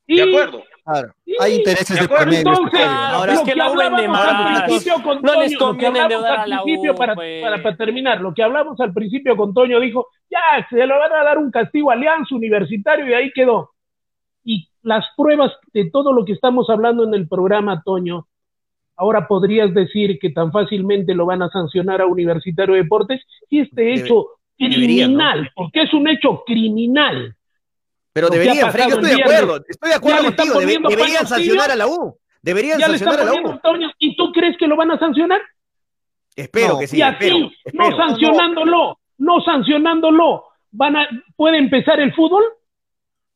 Y, 0.10 0.16
De 0.16 0.24
acuerdo. 0.24 0.64
Claro, 0.84 1.14
Sí, 1.24 1.36
hay 1.40 1.56
intereses 1.58 2.00
de 2.00 2.06
acuerdo, 2.06 2.26
medio. 2.26 2.40
Entonces, 2.40 2.80
Claro, 2.80 3.16
Ahora 3.18 3.34
es 3.34 3.40
lo 3.40 3.46
que 3.46 3.52
que 3.52 3.58
la 3.58 3.66
hablábamos 3.66 4.18
al 4.20 4.66
principio 4.66 5.04
con 5.04 5.22
No 5.22 5.40
les 5.40 5.54
Toño, 5.54 5.60
lo 5.72 5.78
que 5.78 5.86
conviene 5.86 6.00
endeudar 6.00 6.32
al 6.32 6.40
a 6.40 6.48
la 6.48 6.64
principio 6.64 6.92
U, 6.94 6.96
para, 6.96 7.16
para, 7.16 7.64
para 7.64 7.78
terminar, 7.78 8.22
lo 8.22 8.34
que 8.34 8.42
hablamos 8.44 8.80
al 8.80 8.92
principio 8.94 9.38
con 9.38 9.54
Toño 9.54 9.80
dijo, 9.80 10.08
ya, 10.32 10.68
se 10.68 10.86
lo 10.88 10.98
van 10.98 11.14
a 11.14 11.24
dar 11.24 11.38
un 11.38 11.52
castigo 11.52 11.92
a 11.92 11.94
Alianza 11.94 12.34
Universitario 12.34 13.08
y 13.08 13.14
ahí 13.14 13.32
quedó. 13.36 13.70
Y 14.44 14.68
las 14.82 15.06
pruebas 15.16 15.52
de 15.74 15.92
todo 15.92 16.12
lo 16.12 16.26
que 16.26 16.32
estamos 16.34 16.68
hablando 16.72 17.04
en 17.04 17.14
el 17.14 17.28
programa, 17.28 17.84
Toño, 17.86 18.28
ahora 18.96 19.28
podrías 19.28 19.72
decir 19.76 20.18
que 20.20 20.32
tan 20.32 20.52
fácilmente 20.52 21.14
lo 21.14 21.28
van 21.28 21.44
a 21.44 21.50
sancionar 21.50 22.02
a 22.02 22.08
Universitario 22.08 22.74
de 22.74 22.82
Deportes 22.82 23.22
si 23.48 23.60
este 23.60 23.84
Debe- 23.84 24.06
hecho 24.06 24.26
criminal, 24.58 25.52
porque 25.56 25.84
es 25.84 25.94
un 25.94 26.08
hecho 26.08 26.44
criminal. 26.46 27.36
Pero 28.20 28.30
deberían, 28.30 28.72
Freddy, 28.72 28.90
yo 28.90 28.96
estoy 28.96 29.16
de 29.16 29.24
acuerdo, 29.24 29.66
estoy 29.68 29.90
de 29.90 29.96
acuerdo 29.96 30.24
contigo, 30.24 30.60
debe- 30.60 30.80
deberían 30.90 31.28
sancionar 31.28 31.72
a 31.72 31.76
la 31.76 31.88
U. 31.88 32.18
Deberían 32.42 32.80
Ya 32.80 32.88
sancionar 32.88 33.20
a 33.22 33.24
la 33.26 33.34
U. 33.34 33.60
¿y 34.00 34.16
tú 34.16 34.32
crees 34.32 34.58
que 34.58 34.68
lo 34.68 34.76
van 34.76 34.92
a 34.92 35.00
sancionar? 35.00 35.42
Espero 36.36 36.74
No, 36.74 36.80
que 36.80 36.88
sí, 36.88 36.98
y 36.98 37.02
así, 37.02 37.16
espero, 37.26 37.52
no 37.74 37.98
sancionándolo, 37.98 39.00
no 39.18 39.42
sancionándolo, 39.42 40.46
van 40.72 40.96
a, 40.96 41.08
puede 41.36 41.58
empezar 41.58 42.00
el 42.00 42.14
fútbol. 42.14 42.44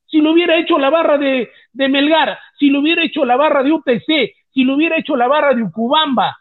Si 0.08 0.20
lo 0.20 0.32
hubiera 0.32 0.58
hecho 0.58 0.78
la 0.78 0.90
barra 0.90 1.18
de, 1.18 1.50
de 1.74 1.90
Melgar, 1.90 2.38
si 2.60 2.70
lo 2.70 2.80
hubiera 2.80 3.04
hecho 3.04 3.26
la 3.26 3.36
barra 3.36 3.64
de 3.64 3.72
UTC, 3.72 4.36
si 4.54 4.64
lo 4.64 4.76
hubiera 4.76 4.98
hecho 4.98 5.16
la 5.16 5.28
barra 5.28 5.54
de 5.54 5.64
Ucubamba, 5.64 6.38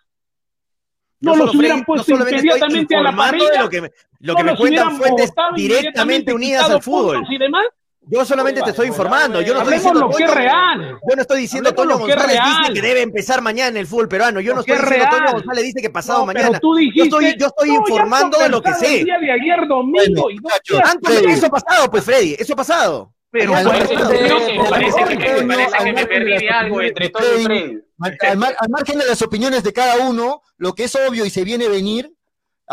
no 1.20 1.36
los 1.36 1.54
hubieran 1.54 1.78
no 1.78 1.84
puesto 1.84 2.12
inmediatamente 2.14 2.96
a 2.96 3.00
la 3.00 3.10
de 3.12 3.16
parrilla, 3.16 3.62
lo 3.62 3.68
que 3.70 3.80
me, 3.80 3.90
lo 4.20 4.32
no 4.32 4.36
que 4.38 4.44
me 4.44 4.56
cuentan 4.56 4.96
fuentes 4.96 5.32
directamente 5.54 6.32
unidas 6.32 6.68
al 6.68 6.82
fútbol. 6.82 7.24
y 7.30 7.38
demás. 7.38 7.64
Yo 8.04 8.24
solamente 8.24 8.60
te 8.62 8.70
estoy 8.70 8.88
informando, 8.88 9.40
yo 9.42 9.54
no 9.54 9.60
estoy 9.60 9.74
Hablemos 9.76 9.82
diciendo 9.84 10.00
lo 10.00 10.16
que 10.16 10.24
es 10.24 10.30
Toño- 10.30 10.34
real. 10.34 10.98
Yo 11.08 11.16
no 11.16 11.22
estoy 11.22 11.40
diciendo 11.40 11.68
Hablemos 11.70 11.86
Toño 11.88 11.98
lo 12.00 12.06
que 12.06 12.12
González 12.20 12.40
dice 12.58 12.72
que 12.74 12.82
debe 12.88 13.02
empezar 13.02 13.40
mañana 13.42 13.68
en 13.68 13.76
el 13.76 13.86
fútbol 13.86 14.08
peruano. 14.08 14.40
Yo 14.40 14.48
Lo 14.50 14.54
no 14.56 14.60
estoy 14.62 14.74
es 14.76 14.82
diciendo 14.82 15.06
Toño 15.08 15.20
real. 15.22 15.34
González 15.34 15.64
dice 15.64 15.80
que 15.80 15.90
pasado 15.90 16.18
No, 16.20 16.26
pero 16.32 16.38
mañana. 16.40 16.58
tú 16.60 16.74
dijiste, 16.74 16.98
yo 16.98 17.04
estoy, 17.04 17.36
yo 17.38 17.46
estoy 17.46 17.68
no, 17.68 17.74
informando 17.76 18.38
de 18.38 18.48
lo 18.48 18.60
que 18.62 18.74
sé. 18.74 18.98
El 18.98 19.04
día 19.04 19.18
de 19.18 19.32
ayer 19.32 19.68
domingo 19.68 20.22
Bueno, 20.22 20.28
y 20.30 20.38
días 20.38 20.90
Antes 20.90 21.22
eso 21.22 21.46
ha 21.46 21.50
pasado, 21.50 21.90
pues 21.90 22.04
Freddy, 22.04 22.36
eso 22.38 22.52
ha 22.52 22.56
pasado. 22.56 23.14
Pero 23.30 23.54
Al 23.54 23.64
Me 23.64 23.70
margen 23.70 23.98
parece, 23.98 24.18
que, 24.18 24.22
me 24.22 24.28
Toño, 24.28 24.68
parece 24.68 25.00
al 25.00 25.08
que 25.18 25.32
me 25.44 25.92
margen 25.94 26.24
de 26.26 26.48
algo 26.50 26.82
entre 26.82 27.06
opiniones 27.06 27.12
Toño 27.12 27.24
y 27.34 27.36
de 27.38 27.44
Freddy. 27.44 27.78
Al, 28.00 28.30
al 28.30 28.36
mar- 28.36 28.56
al 28.58 28.68
margen 28.68 28.98
de 28.98 29.06
las 29.06 29.22
opiniones 29.22 29.62
de 29.62 29.72
cada 29.72 29.96
uno, 30.08 30.42
lo 30.58 30.74
que 30.74 30.84
es 30.84 30.94
obvio 30.96 31.24
y 31.24 31.30
se 31.30 31.44
viene 31.44 31.66
a 31.66 31.68
venir, 31.70 32.12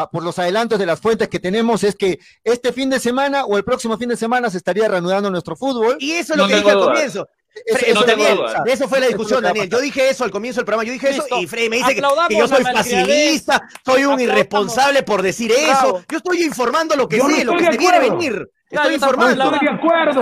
por 0.08 0.24
los 0.24 0.38
adelantos 0.40 0.80
de 0.80 0.86
las 0.86 1.00
fuentes 1.00 1.28
que 1.28 1.40
tenemos, 1.40 1.84
es 1.84 1.96
que 1.96 2.20
este 2.44 2.72
fin 2.74 2.90
de 2.90 3.00
semana 3.00 3.46
o 3.46 3.58
el 3.58 3.64
próximo 3.64 3.98
fin 3.98 4.10
de 4.10 4.18
semana 4.18 4.50
se 4.50 4.58
estaría 4.58 4.88
reanudando 4.88 5.30
nuestro 5.32 5.56
fútbol. 5.56 5.98
Y 6.00 6.12
eso 6.12 6.34
es 6.34 6.38
No 6.38 6.44
lo 6.44 6.50
que 6.50 6.56
dije 6.58 6.72
al 6.72 6.80
comienzo. 6.80 7.28
Eso- 7.66 7.80
Freddy, 7.80 7.92
eso 7.92 8.06
no. 8.06 8.64
De 8.64 8.78
fue 8.88 9.00
la 9.00 9.08
discusión, 9.08 9.42
Daniel. 9.44 9.70
Yo 9.70 9.80
dije 9.82 10.10
eso 10.10 10.24
al 10.24 10.32
comienzo 10.32 10.60
del 10.62 10.66
programa. 10.66 10.84
Yo 10.86 10.94
dije 10.94 11.08
Listo. 11.10 11.26
eso 11.26 11.40
y 11.42 11.48
Freddy 11.48 11.70
me 11.70 11.78
dice 11.78 11.96
que, 11.96 12.02
yo 12.38 12.48
soy 12.48 12.64
facilista, 12.64 13.56
soy 13.84 14.04
un 14.06 14.14
Aplaudamos. 14.14 14.22
irresponsable 14.22 15.04
por 15.04 15.22
decir 15.22 15.52
eso. 15.52 15.68
Bravo. 15.68 16.04
Yo 16.10 16.18
estoy 16.18 16.44
informando 16.44 16.96
lo 16.96 17.08
que 17.10 17.18
Yo 17.18 17.28
no 17.28 17.36
sé, 17.36 17.44
lo 17.44 17.54
que 17.58 17.66
de 17.66 17.72
se 17.72 17.78
viene 17.78 17.96
a 17.96 17.98
acuerdo. 18.00 18.18
venir. 18.18 18.50
Claro, 18.70 18.90
Estoy 18.90 18.94
informando. 18.96 19.44
estoy 19.46 19.60
de 19.68 19.70
acuerdo. 19.76 20.22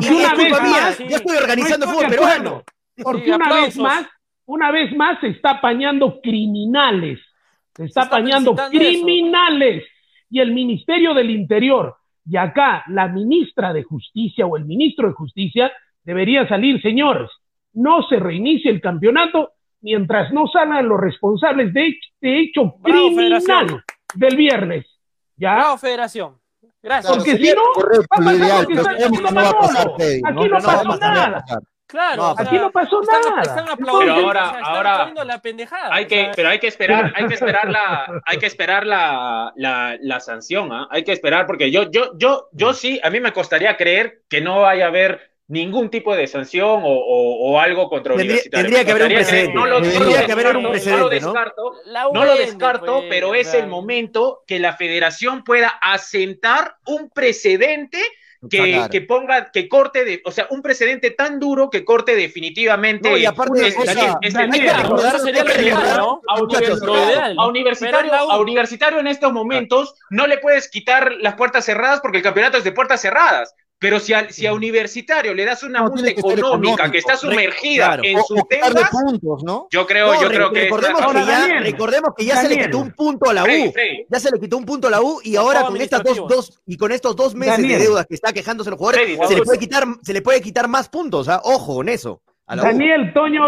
Y 0.00 0.08
una 0.08 0.32
es 0.32 0.38
vez 0.38 0.50
más, 0.50 0.98
yo 0.98 1.16
estoy 1.16 1.36
organizando 1.36 1.86
No 1.86 1.92
fútbol 1.92 2.08
peruano. 2.08 2.62
Porque 3.02 3.24
Sí, 3.24 3.30
una 3.30 3.44
aplausos. 3.46 3.66
vez 3.66 3.76
más, 3.76 4.06
una 4.46 4.70
vez 4.72 4.96
más 4.96 5.20
se 5.20 5.28
está 5.28 5.50
apañando 5.52 6.20
criminales. 6.22 7.18
Se 7.74 7.84
está 7.84 8.02
Se 8.02 8.06
está 8.06 8.16
apañando 8.16 8.54
eso. 8.54 8.70
criminales. 8.70 9.84
Y 10.30 10.40
el 10.40 10.52
Ministerio 10.52 11.12
del 11.14 11.30
Interior 11.30 11.96
y 12.24 12.36
acá 12.36 12.84
la 12.88 13.08
ministra 13.08 13.72
de 13.72 13.82
Justicia 13.82 14.46
o 14.46 14.56
el 14.56 14.64
ministro 14.64 15.08
de 15.08 15.14
Justicia 15.14 15.72
debería 16.04 16.48
salir, 16.48 16.80
señores. 16.80 17.28
No 17.74 18.02
se 18.08 18.18
reinicie 18.18 18.70
el 18.70 18.80
campeonato 18.80 19.52
mientras 19.80 20.32
no 20.32 20.46
salgan 20.46 20.88
los 20.88 21.00
responsables 21.00 21.72
de, 21.74 21.98
de 22.20 22.38
hecho 22.40 22.74
Bravo, 22.78 23.08
criminal 23.08 23.40
Federación. 23.42 23.82
del 24.14 24.36
viernes. 24.36 24.86
¿Ya? 25.36 25.54
Bravo, 25.56 25.78
Federación. 25.78 26.38
Gracias. 26.82 27.16
Porque 27.16 27.36
si 27.36 27.52
no, 27.52 27.62
correcto, 27.74 28.06
va 28.10 28.16
a 28.16 28.24
pasar 28.24 28.60
lo 28.62 28.66
que 28.68 28.74
está 28.74 28.90
pasar, 28.90 29.22
Manolo. 29.22 29.94
Aquí 29.96 30.20
no, 30.22 30.32
no 30.32 30.48
no 30.48 30.52
va 30.54 30.58
a 30.58 30.60
pasó 30.62 30.88
pasar, 30.88 31.14
no 31.14 31.20
va 31.20 31.24
a 31.24 31.30
nada. 31.30 31.44
Claro, 31.92 32.16
No, 32.22 32.32
o 32.32 32.36
sea, 32.36 32.46
aquí 32.46 32.56
no 32.56 32.70
pasó 32.72 33.02
están, 33.02 33.20
nada. 33.20 33.42
Están 33.42 33.68
aplaudiendo, 33.68 34.14
Pero 34.14 34.26
ahora- 34.26 34.46
o 34.46 34.50
sea, 34.50 34.58
están 34.60 34.74
ahora- 34.76 35.24
la 35.24 35.42
pendejada. 35.42 35.94
Hay 35.94 36.04
o 36.04 36.08
que, 36.08 36.22
sea, 36.22 36.32
pero 36.34 36.48
hay 36.48 36.58
que 36.58 36.66
esperar, 36.66 37.12
hay 37.14 37.26
que 37.28 37.34
esperar 37.34 37.70
la, 37.70 38.06
hay 38.26 38.38
que 38.38 38.46
esperar 38.46 38.86
la, 38.86 39.52
la, 39.56 39.96
la 40.00 40.20
sanción, 40.20 40.72
¿ah? 40.72 40.88
Hay 40.90 41.04
que 41.04 41.12
esperar 41.12 41.46
porque 41.46 41.70
yo, 41.70 41.90
yo, 41.90 42.12
yo, 42.16 42.48
yo 42.52 42.72
sí, 42.74 42.98
a 43.04 43.10
mí 43.10 43.20
me 43.20 43.32
costaría 43.32 43.76
creer 43.76 44.22
que 44.28 44.40
no 44.40 44.62
vaya 44.62 44.86
a 44.86 44.88
haber 44.88 45.30
ningún 45.48 45.90
tipo 45.90 46.16
de 46.16 46.26
sanción 46.26 46.80
o, 46.82 46.88
o, 46.88 47.50
o 47.52 47.60
algo 47.60 47.90
contra 47.90 48.14
Tendría- 48.14 48.30
Universitario. 48.36 48.64
tendría 48.64 48.84
que 48.86 48.90
haber 48.92 49.02
un 49.02 49.12
precedente. 49.14 49.54
No 49.54 49.66
lo, 49.66 49.80
no 49.80 49.86
lo 49.86 49.92
Tendría 49.92 50.24
que 50.26 50.32
haber 50.32 50.46
un 50.56 50.62
descarto, 50.62 50.70
precedente, 50.72 50.96
no 50.96 51.04
lo 51.04 51.08
descarto, 51.10 51.72
no 52.14 52.24
lo 52.24 52.34
descarto, 52.36 52.94
pues, 53.00 53.06
pero 53.10 53.34
es 53.34 53.52
el 53.52 53.66
momento 53.66 54.44
que 54.46 54.58
la 54.58 54.72
federación 54.76 55.44
pueda 55.44 55.68
asentar 55.68 56.76
un 56.86 57.10
precedente 57.10 57.98
que, 58.50 58.56
Claro. 58.58 58.90
que 58.90 59.00
ponga, 59.02 59.50
que 59.52 59.68
corte 59.68 60.04
de, 60.04 60.20
o 60.24 60.32
sea, 60.32 60.46
un 60.50 60.62
precedente 60.62 61.10
tan 61.12 61.38
duro 61.38 61.70
que 61.70 61.84
corte 61.84 62.16
definitivamente. 62.16 63.08
No, 63.10 63.16
y 63.16 63.24
aparte, 63.24 63.68
es- 63.68 63.76
o 63.76 63.82
sea, 63.84 63.94
Daniel, 63.94 64.14
este- 64.20 64.38
hay 64.40 64.50
que 64.50 64.72
recordar- 64.72 65.20
sería 65.20 65.42
hay 65.42 65.70
a 67.38 67.46
universitario- 67.46 68.12
a 68.12 68.38
universitario 68.40 69.00
en 69.00 69.06
estos 69.06 69.32
momentos 69.32 69.94
no 70.10 70.26
le 70.26 70.38
puedes 70.38 70.68
quitar 70.68 71.12
las 71.20 71.34
puertas 71.34 71.64
cerradas 71.64 72.00
porque 72.00 72.18
el 72.18 72.22
campeonato 72.24 72.58
es 72.58 72.64
de 72.64 72.72
puertas 72.72 73.00
cerradas. 73.00 73.54
Pero 73.82 73.98
si 74.00 74.14
a, 74.14 74.30
si 74.30 74.46
a 74.46 74.54
universitario 74.54 75.34
le 75.34 75.44
das 75.44 75.62
una 75.64 75.80
No, 75.80 75.88
multa 75.90 76.08
económica 76.08 76.38
económico. 76.38 76.90
que 76.92 76.98
está 76.98 77.16
sumergida 77.16 77.86
Claro. 77.88 78.02
en 78.04 78.16
O, 78.18 78.22
sus 78.22 78.40
o 78.40 78.46
deudas, 78.48 78.90
puntos, 78.90 79.42
¿no? 79.44 79.66
yo 79.70 79.86
creo, 79.86 80.06
No, 80.14 80.22
yo 80.22 80.28
re- 80.28 80.34
creo 80.36 80.52
que 80.52 80.60
recordemos, 80.62 80.98
que 81.00 81.04
Ahora, 81.04 81.20
ya, 81.26 81.40
Daniel, 81.40 81.64
recordemos 81.64 82.10
que 82.16 82.24
ya 82.24 82.36
se 82.36 82.48
le 82.48 82.58
quitó 82.64 82.78
un 82.78 82.92
punto 82.92 83.28
a 83.28 83.34
la 83.34 83.42
U. 83.42 83.44
Freddy, 83.46 83.72
Freddy, 83.72 84.06
Ya 84.08 84.20
se 84.20 84.30
le 84.30 84.38
quitó 84.40 84.56
un 84.56 84.64
punto 84.64 84.86
a 84.88 84.90
la 84.90 85.02
U 85.02 85.20
y 85.22 85.36
ahora 85.36 85.62
con 85.66 85.76
estas 85.76 86.02
dos, 86.04 86.16
dos 86.28 86.62
y 86.64 86.76
con 86.78 86.92
estos 86.92 87.14
dos 87.16 87.34
meses 87.34 87.56
Daniel. 87.58 87.78
de 87.80 87.84
deudas 87.86 88.06
que 88.06 88.14
está 88.14 88.32
quejándose 88.32 88.70
los 88.70 88.78
jugadores, 88.78 89.04
Freddy, 89.04 89.26
se 89.28 89.34
le 89.36 89.42
puede 89.42 89.58
quitar, 89.58 89.84
se 90.00 90.12
le 90.14 90.22
puede 90.22 90.40
quitar 90.40 90.68
más 90.68 90.88
puntos, 90.88 91.28
¿ah? 91.28 91.40
ojo 91.44 91.74
con 91.74 91.88
eso. 91.88 92.22
A 92.46 92.56
la 92.56 92.62
U. 92.62 92.66
Daniel, 92.66 93.12
Toño, 93.12 93.42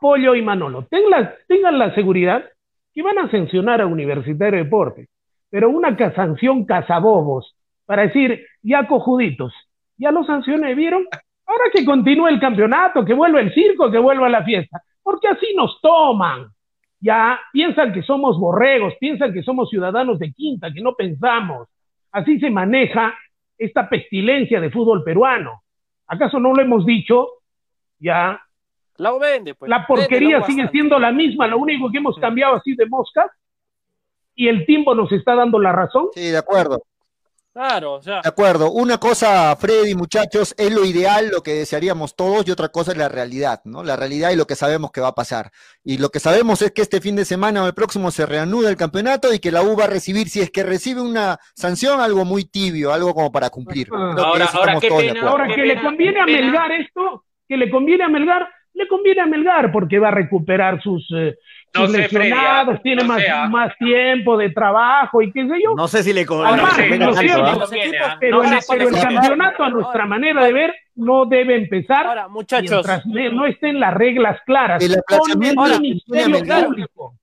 Pollo 0.00 0.34
y 0.36 0.42
Manolo, 0.42 0.86
tengan, 0.88 1.34
tengan 1.48 1.78
la 1.78 1.92
seguridad 1.94 2.44
que 2.94 3.02
van 3.02 3.18
a 3.18 3.28
sancionar 3.30 3.80
a 3.80 3.86
Universitario 3.86 4.58
de 4.58 4.64
Deportes, 4.64 5.08
pero 5.50 5.68
una 5.68 5.96
sanción 6.14 6.64
cazabobos 6.64 7.54
para 7.88 8.02
decir, 8.02 8.44
ya 8.60 8.86
cojuditos, 8.86 9.54
ya 9.96 10.10
lo 10.10 10.22
sancioné, 10.22 10.74
¿vieron? 10.74 11.06
Ahora 11.46 11.64
que 11.72 11.86
continúe 11.86 12.28
el 12.28 12.38
campeonato, 12.38 13.02
que 13.02 13.14
vuelva 13.14 13.40
el 13.40 13.54
circo, 13.54 13.90
que 13.90 13.96
vuelva 13.96 14.28
la 14.28 14.44
fiesta, 14.44 14.82
porque 15.02 15.26
así 15.26 15.54
nos 15.56 15.80
toman. 15.80 16.48
Ya 17.00 17.40
piensan 17.50 17.94
que 17.94 18.02
somos 18.02 18.38
borregos, 18.38 18.92
piensan 19.00 19.32
que 19.32 19.42
somos 19.42 19.70
ciudadanos 19.70 20.18
de 20.18 20.34
quinta, 20.34 20.70
que 20.70 20.82
no 20.82 20.94
pensamos. 20.94 21.66
Así 22.12 22.38
se 22.38 22.50
maneja 22.50 23.14
esta 23.56 23.88
pestilencia 23.88 24.60
de 24.60 24.70
fútbol 24.70 25.02
peruano. 25.02 25.62
¿Acaso 26.08 26.38
no 26.38 26.52
lo 26.52 26.60
hemos 26.60 26.84
dicho? 26.84 27.26
Ya, 27.98 28.38
La 28.98 29.12
vende, 29.16 29.54
pues. 29.54 29.70
la 29.70 29.86
porquería 29.86 30.42
sigue 30.42 30.64
bastante. 30.64 30.72
siendo 30.72 30.98
la 30.98 31.10
misma, 31.10 31.46
lo 31.46 31.56
único 31.56 31.90
que 31.90 31.98
hemos 31.98 32.18
cambiado 32.18 32.56
así 32.56 32.74
de 32.74 32.84
moscas 32.84 33.30
y 34.34 34.48
el 34.48 34.66
tiempo 34.66 34.94
nos 34.94 35.10
está 35.10 35.34
dando 35.34 35.58
la 35.58 35.72
razón. 35.72 36.08
Sí, 36.12 36.28
de 36.28 36.36
acuerdo. 36.36 36.82
Claro, 37.58 37.94
o 37.94 38.02
sea, 38.02 38.20
De 38.22 38.28
acuerdo. 38.28 38.70
Una 38.70 38.98
cosa, 38.98 39.56
Freddy, 39.56 39.96
muchachos, 39.96 40.54
es 40.56 40.72
lo 40.72 40.84
ideal, 40.84 41.28
lo 41.32 41.42
que 41.42 41.54
desearíamos 41.54 42.14
todos, 42.14 42.46
y 42.46 42.52
otra 42.52 42.68
cosa 42.68 42.92
es 42.92 42.98
la 42.98 43.08
realidad, 43.08 43.60
¿no? 43.64 43.82
La 43.82 43.96
realidad 43.96 44.30
y 44.30 44.36
lo 44.36 44.46
que 44.46 44.54
sabemos 44.54 44.92
que 44.92 45.00
va 45.00 45.08
a 45.08 45.14
pasar. 45.16 45.50
Y 45.82 45.98
lo 45.98 46.10
que 46.10 46.20
sabemos 46.20 46.62
es 46.62 46.70
que 46.70 46.82
este 46.82 47.00
fin 47.00 47.16
de 47.16 47.24
semana 47.24 47.64
o 47.64 47.66
el 47.66 47.74
próximo 47.74 48.12
se 48.12 48.26
reanuda 48.26 48.70
el 48.70 48.76
campeonato 48.76 49.34
y 49.34 49.40
que 49.40 49.50
la 49.50 49.62
U 49.62 49.76
va 49.76 49.84
a 49.84 49.88
recibir, 49.88 50.28
si 50.28 50.40
es 50.40 50.52
que 50.52 50.62
recibe 50.62 51.00
una 51.00 51.38
sanción, 51.56 52.00
algo 52.00 52.24
muy 52.24 52.44
tibio, 52.44 52.92
algo 52.92 53.12
como 53.12 53.32
para 53.32 53.50
cumplir. 53.50 53.88
Ah. 53.92 54.12
Creo 54.14 54.14
que 54.14 54.22
Ahora- 54.22 54.50
ahora, 54.52 54.80
qué 54.80 54.88
pena. 54.88 55.28
Ahora, 55.28 55.48
que 55.48 55.62
le 55.62 55.74
pena, 55.74 55.82
conviene 55.82 56.20
a. 56.20 56.26
Melgar 56.26 56.70
esto, 56.70 57.24
que 57.48 57.56
le 57.56 57.68
conviene 57.70 58.04
a 58.04 58.08
Melgar, 58.08 58.48
le 58.74 58.86
conviene 58.86 59.20
a 59.22 59.26
Melgar 59.26 59.72
porque 59.72 59.98
va 59.98 60.08
a 60.08 60.12
recuperar 60.12 60.80
sus, 60.80 61.04
eh, 61.16 61.34
No 61.74 61.82
sus 61.86 61.92
sé, 61.92 61.98
lesionados, 61.98 62.76
ah, 62.76 62.80
tiene 62.82 63.02
no 63.02 63.08
más, 63.08 63.22
ah. 63.30 63.48
más 63.48 63.76
tiempo 63.78 64.36
de 64.36 64.50
trabajo 64.50 65.20
y 65.22 65.30
qué 65.32 65.46
sé 65.46 65.54
yo. 65.62 65.74
No 65.74 65.86
sé 65.86 66.02
si 66.02 66.12
le 66.12 66.26
pero 66.26 66.46
el, 68.42 68.58
pero 68.68 68.90
campeonato, 68.90 69.64
a 69.64 69.70
nuestra 69.70 70.06
manera 70.06 70.44
de 70.44 70.52
ver, 70.52 70.74
no 70.94 71.26
debe 71.26 71.56
empezar 71.56 72.06
ahora, 72.06 72.28
muchachos, 72.28 72.86
mientras 73.04 73.06
no 73.06 73.46
estén 73.46 73.78
las 73.78 73.94
reglas 73.94 74.40
claras 74.46 74.82
El 74.82 74.92
la 74.92 75.78
Ministerio 75.78 76.28
Melgar. 76.28 76.66
Público. 76.66 77.14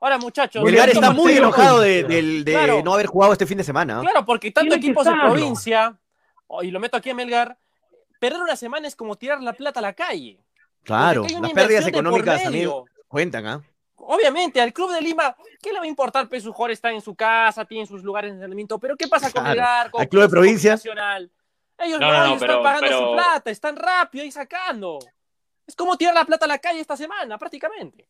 ahora, 0.00 0.18
muchachos. 0.18 0.62
Melgar 0.62 0.90
está 0.90 1.10
muy 1.10 1.32
enojado 1.32 1.80
de, 1.80 2.42
Claro. 2.44 2.82
no 2.84 2.94
haber 2.94 3.06
jugado 3.06 3.32
este 3.32 3.46
fin 3.46 3.58
de 3.58 3.64
semana. 3.64 4.00
Claro, 4.00 4.24
porque 4.24 4.50
tanto 4.50 4.74
equipos 4.74 5.04
de 5.06 5.12
provincia, 5.12 5.96
oh, 6.46 6.62
y 6.62 6.70
lo 6.70 6.78
meto 6.78 6.96
aquí 6.96 7.10
a 7.10 7.14
Melgar, 7.14 7.56
perder 8.20 8.40
una 8.40 8.56
semana 8.56 8.86
es 8.86 8.94
como 8.94 9.16
tirar 9.16 9.42
la 9.42 9.54
plata 9.54 9.80
a 9.80 9.82
la 9.82 9.92
calle. 9.94 10.38
Claro, 10.84 11.26
las 11.40 11.52
pérdidas 11.52 11.86
económicas, 11.86 12.44
amigo, 12.44 12.84
cuentan, 13.08 13.46
¿ah? 13.46 13.62
Obviamente, 13.96 14.60
al 14.60 14.72
Club 14.72 14.92
de 14.92 15.00
Lima, 15.00 15.34
¿qué 15.62 15.72
le 15.72 15.78
va 15.78 15.84
a 15.84 15.88
importar? 15.88 16.28
Pues 16.28 16.44
jugadores 16.44 16.78
están 16.78 16.94
en 16.94 17.00
su 17.00 17.14
casa, 17.14 17.64
tienen 17.64 17.86
sus 17.86 18.02
lugares 18.02 18.30
de 18.30 18.34
entrenamiento, 18.34 18.78
pero 18.78 18.96
¿qué 18.96 19.08
pasa 19.08 19.30
con 19.30 19.44
Claro. 19.44 19.90
Al 19.98 20.08
Club 20.08 20.22
de 20.22 20.28
provincia. 20.28 20.72
Nacional? 20.72 21.30
Ellos 21.78 22.00
No, 22.00 22.06
no, 22.06 22.12
no, 22.12 22.18
no, 22.18 22.26
ellos 22.26 22.40
pero- 22.40 22.52
están 22.54 22.62
pagando 22.62 22.86
pero- 22.86 22.98
su 23.08 23.12
plata, 23.14 23.50
están 23.50 23.76
rápido 23.76 24.24
ahí 24.24 24.30
sacando. 24.30 24.98
Es 25.66 25.74
como 25.74 25.96
tirar 25.96 26.14
la 26.14 26.24
plata 26.24 26.44
a 26.44 26.48
la 26.48 26.58
calle 26.58 26.80
esta 26.80 26.96
semana, 26.96 27.38
prácticamente. 27.38 28.08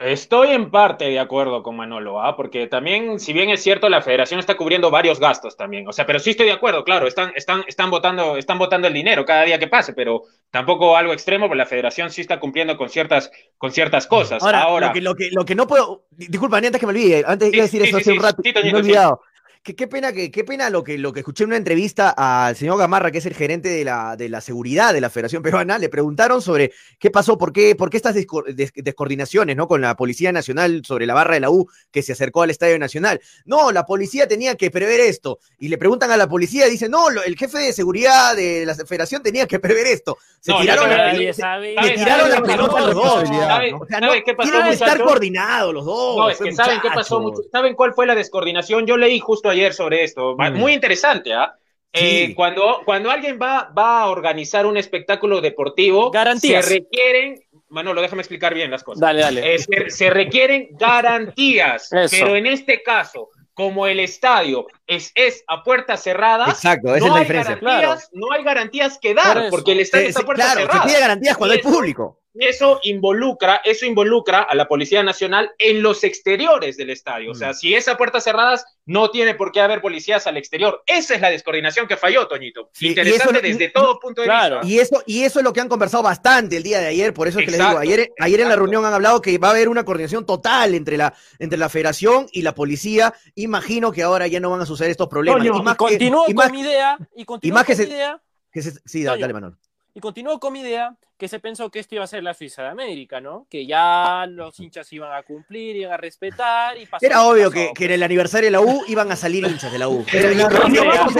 Estoy 0.00 0.48
en 0.50 0.72
parte 0.72 1.04
de 1.04 1.20
acuerdo 1.20 1.62
con 1.62 1.76
Manolo, 1.76 2.20
¿ah? 2.20 2.34
porque 2.36 2.66
también, 2.66 3.20
si 3.20 3.32
bien 3.32 3.48
es 3.50 3.62
cierto, 3.62 3.88
la 3.88 4.02
federación 4.02 4.40
está 4.40 4.56
cubriendo 4.56 4.90
varios 4.90 5.20
gastos 5.20 5.56
también. 5.56 5.86
O 5.86 5.92
sea, 5.92 6.04
pero 6.04 6.18
sí 6.18 6.30
estoy 6.30 6.46
de 6.46 6.52
acuerdo, 6.52 6.82
claro, 6.82 7.06
están, 7.06 7.32
están, 7.36 7.62
están, 7.68 7.90
votando, 7.90 8.36
están 8.36 8.58
votando 8.58 8.88
el 8.88 8.92
dinero 8.94 9.24
cada 9.24 9.44
día 9.44 9.58
que 9.58 9.68
pase, 9.68 9.92
pero 9.92 10.24
tampoco 10.50 10.96
algo 10.96 11.12
extremo, 11.12 11.46
porque 11.46 11.58
la 11.58 11.66
federación 11.66 12.10
sí 12.10 12.22
está 12.22 12.40
cumpliendo 12.40 12.76
con 12.76 12.88
ciertas, 12.88 13.30
con 13.56 13.70
ciertas 13.70 14.08
cosas. 14.08 14.42
Ahora, 14.42 14.62
Ahora, 14.62 14.86
Lo, 14.88 14.92
que, 14.94 15.00
lo, 15.00 15.14
que, 15.14 15.30
lo 15.30 15.44
que 15.44 15.54
no 15.54 15.66
puedo. 15.68 16.06
di- 16.10 16.26
Disculpa, 16.26 16.56
antes 16.58 16.78
que 16.78 16.86
me 16.86 16.90
olvide, 16.92 17.22
antes 17.24 17.50
Sí, 17.50 17.54
iba 17.56 17.62
a 17.62 17.66
decir 17.66 17.82
sí, 17.82 17.88
eso 17.88 17.96
sí, 17.98 18.02
hace 18.02 18.12
un 18.12 18.22
rato. 18.22 18.42
me 18.44 18.50
he 18.70 18.74
olvidado. 18.74 19.20
Que, 19.64 19.74
qué 19.74 19.86
pena, 19.88 20.12
que, 20.12 20.30
qué 20.30 20.44
pena 20.44 20.68
lo 20.68 20.84
que, 20.84 20.98
lo 20.98 21.10
que 21.14 21.20
escuché 21.20 21.44
en 21.44 21.48
una 21.48 21.56
entrevista 21.56 22.10
al 22.10 22.54
señor 22.54 22.76
Gamarra, 22.76 23.10
que 23.10 23.16
es 23.16 23.24
el 23.24 23.32
gerente 23.32 23.70
de 23.70 23.82
la, 23.82 24.14
de 24.14 24.28
la 24.28 24.42
seguridad 24.42 24.92
de 24.92 25.00
la 25.00 25.08
Federación 25.08 25.42
Peruana. 25.42 25.78
Le 25.78 25.88
preguntaron 25.88 26.42
sobre 26.42 26.70
qué 26.98 27.10
pasó, 27.10 27.38
por 27.38 27.50
qué, 27.50 27.74
por 27.74 27.88
qué 27.88 27.96
estas 27.96 28.14
desco- 28.14 28.44
des- 28.44 28.74
descoordinaciones 28.74 29.56
¿no? 29.56 29.66
con 29.66 29.80
la 29.80 29.96
Policía 29.96 30.32
Nacional 30.32 30.82
sobre 30.84 31.06
la 31.06 31.14
barra 31.14 31.32
de 31.32 31.40
la 31.40 31.48
U 31.48 31.66
que 31.90 32.02
se 32.02 32.12
acercó 32.12 32.42
al 32.42 32.50
Estadio 32.50 32.78
Nacional. 32.78 33.22
No, 33.46 33.72
la 33.72 33.86
policía 33.86 34.28
tenía 34.28 34.54
que 34.56 34.70
prever 34.70 35.00
esto. 35.00 35.38
Y 35.58 35.68
le 35.68 35.78
preguntan 35.78 36.10
a 36.10 36.18
la 36.18 36.28
policía 36.28 36.66
dicen, 36.66 36.90
no, 36.90 37.08
lo- 37.08 37.22
el 37.24 37.34
jefe 37.34 37.56
de 37.56 37.72
seguridad 37.72 38.36
de 38.36 38.66
la 38.66 38.74
Federación 38.74 39.22
tenía 39.22 39.46
que 39.46 39.60
prever 39.60 39.86
esto. 39.86 40.18
Se 40.40 40.52
No, 40.52 40.60
tiraron 40.60 40.90
la, 40.90 41.14
se- 41.16 41.32
sabe. 41.32 41.68
le 41.70 41.74
¿sabes- 41.76 41.94
tiraron 41.94 42.30
la 42.30 42.42
pelota 42.42 42.80
los 42.82 42.94
dos. 42.94 43.30
No, 43.30 43.40
¿Sabe- 43.40 43.70
¿no? 43.70 43.78
O 43.78 43.86
sea, 43.86 43.98
sabe 44.00 44.18
no, 44.18 44.24
qué 44.26 44.34
pasó, 44.34 44.50
tienen 44.50 44.68
que 44.68 44.74
estar 44.74 45.02
coordinados 45.02 45.72
los 45.72 45.86
dos. 45.86 46.16
No, 46.18 46.28
es 46.28 46.36
que 46.38 46.52
saben 46.52 46.80
qué 46.82 46.88
pasó 46.94 47.18
mucho. 47.18 47.40
¿Saben 47.50 47.74
cuál 47.74 47.94
fue 47.94 48.04
la 48.04 48.14
descoordinación? 48.14 48.84
Yo 48.86 48.98
leí 48.98 49.18
justo 49.20 49.53
ayer 49.54 49.72
sobre 49.74 50.04
esto. 50.04 50.36
Mm. 50.38 50.54
Muy 50.54 50.72
interesante, 50.72 51.32
¿ah? 51.32 51.54
Eh, 51.92 52.26
Sí. 52.28 52.34
cuando, 52.34 52.80
cuando 52.84 53.10
alguien 53.10 53.38
va, 53.40 53.70
va 53.76 54.00
a 54.02 54.06
organizar 54.10 54.66
un 54.66 54.76
espectáculo 54.76 55.40
deportivo, 55.40 56.10
Garantías. 56.10 56.64
se 56.66 56.74
requieren. 56.80 57.40
Manolo, 57.68 58.02
déjame 58.02 58.22
explicar 58.22 58.52
bien 58.54 58.70
las 58.70 58.82
cosas. 58.84 59.00
Dale, 59.00 59.20
dale. 59.22 59.54
Eh, 59.54 59.58
se, 59.58 59.90
se 59.90 60.10
requieren 60.10 60.68
garantías, 60.72 61.92
Eso. 61.92 62.16
pero 62.18 62.36
en 62.36 62.46
este 62.46 62.82
caso, 62.82 63.30
como 63.52 63.86
el 63.86 64.00
estadio 64.00 64.66
es, 64.86 65.12
es 65.14 65.44
a 65.46 65.62
puertas 65.62 66.02
cerradas, 66.02 66.48
Exacto, 66.50 66.94
esa 66.94 66.98
no, 66.98 67.06
es 67.06 67.10
la 67.12 67.16
hay 67.18 67.22
diferencia. 67.24 67.54
garantías, 67.60 68.08
no 68.12 68.32
hay 68.32 68.42
garantías 68.44 68.98
que 68.98 69.14
dar, 69.14 69.48
porque 69.50 69.72
el 69.72 69.80
estadio 69.80 70.04
Se- 70.04 70.08
está 70.10 70.20
a 70.20 70.22
se- 70.22 70.26
puertas 70.26 70.46
claro, 70.46 70.60
se 70.60 70.66
cerradas. 70.66 70.86
pide 70.92 71.00
garantías 71.00 71.36
cuando 71.36 71.52
hay 71.54 71.60
Eso- 71.60 71.68
público. 71.70 72.20
Eso 72.34 72.80
involucra, 72.82 73.60
eso 73.64 73.86
involucra 73.86 74.42
a 74.42 74.54
la 74.54 74.66
Policía 74.66 75.02
Nacional 75.02 75.52
en 75.58 75.82
los 75.82 76.02
exteriores 76.02 76.76
del 76.76 76.90
estadio. 76.90 77.30
O 77.30 77.34
sea, 77.34 77.50
Mm. 77.50 77.54
si 77.54 77.74
es 77.74 77.86
a 77.88 77.96
puertas 77.96 78.24
cerradas, 78.24 78.64
no 78.86 79.10
tiene 79.10 79.34
por 79.34 79.52
qué 79.52 79.60
haber 79.60 79.80
policías 79.80 80.26
al 80.26 80.36
exterior. 80.36 80.82
Esa 80.86 81.14
es 81.14 81.20
la 81.20 81.30
descoordinación 81.30 81.86
que 81.86 81.96
falló, 81.96 82.26
Toñito. 82.26 82.70
Sí, 82.72 82.86
y 82.86 82.88
Interesante 82.90 83.38
eso 83.38 83.46
desde 83.58 83.68
todo 83.70 83.98
punto 84.00 84.20
de 84.22 84.26
Claro. 84.26 84.60
vista. 84.60 84.68
Y 84.74 84.78
eso, 84.80 85.02
y 85.06 85.22
eso 85.22 85.38
es 85.38 85.44
lo 85.44 85.52
que 85.52 85.60
han 85.60 85.68
conversado 85.68 86.02
bastante 86.02 86.56
el 86.56 86.62
día 86.62 86.80
de 86.80 86.88
ayer, 86.88 87.14
por 87.14 87.28
eso 87.28 87.38
es 87.38 87.44
que 87.44 87.52
les 87.52 87.60
digo, 87.60 87.78
ayer, 87.78 88.10
ayer 88.18 88.40
en 88.40 88.48
la 88.48 88.56
reunión 88.56 88.84
han 88.84 88.92
hablado 88.94 89.20
que 89.22 89.38
va 89.38 89.48
a 89.48 89.50
haber 89.52 89.68
una 89.68 89.84
coordinación 89.84 90.26
total 90.26 90.74
entre 90.74 90.96
la, 90.96 91.14
entre 91.38 91.58
la 91.58 91.68
federación 91.68 92.26
y 92.32 92.42
la 92.42 92.54
policía. 92.54 93.14
Imagino 93.36 93.92
que 93.92 94.02
ahora 94.02 94.26
ya 94.26 94.40
no 94.40 94.50
van 94.50 94.60
a 94.60 94.66
suceder 94.66 94.90
estos 94.90 95.08
problemas. 95.08 95.38
Toño, 95.40 95.54
y 95.56 95.60
Y 95.60 95.62
más 95.62 95.74
que- 95.74 95.78
continúo 95.78 96.24
y 96.28 96.34
más 96.34 96.46
con 96.48 96.52
mi 96.56 96.60
idea, 96.62 96.98
y 97.14 97.24
continúo 97.24 97.54
más 97.54 97.64
que 97.66 97.76
se- 97.76 97.86
mi 97.86 97.92
idea, 97.92 98.20
que 98.52 98.62
se- 98.62 98.80
sí, 98.84 99.02
dale, 99.04 99.32
Manuel. 99.32 99.54
Y 99.94 100.00
continúo 100.00 100.40
con 100.40 100.52
mi 100.52 100.60
idea 100.60 100.94
que 101.16 101.28
se 101.28 101.38
pensó 101.38 101.70
que 101.70 101.78
esto 101.78 101.94
iba 101.94 102.02
a 102.04 102.08
ser 102.08 102.24
la 102.24 102.34
Suiza 102.34 102.62
de 102.62 102.68
América, 102.70 103.20
¿no? 103.20 103.46
Que 103.48 103.64
ya 103.66 104.26
los 104.28 104.58
hinchas 104.58 104.92
iban 104.92 105.12
a 105.12 105.22
cumplir, 105.22 105.76
iban 105.76 105.92
a 105.92 105.96
respetar 105.96 106.76
y 106.76 106.86
pasó 106.86 107.06
Era 107.06 107.22
obvio 107.24 107.44
pasó. 107.44 107.52
que, 107.54 107.70
que 107.74 107.84
en 107.86 107.92
el 107.92 108.02
aniversario 108.02 108.48
de 108.48 108.50
la 108.50 108.60
U 108.60 108.82
iban 108.88 109.10
a 109.12 109.16
salir 109.16 109.44
hinchas 109.46 109.70
de 109.72 109.78
la 109.78 109.88
U. 109.88 110.04
Pero 110.10 110.30
en 110.30 110.38
la 110.38 110.44
Era- 110.46 110.58
reunión- 110.58 110.84
era- 110.86 110.96
Vamos, 111.04 111.12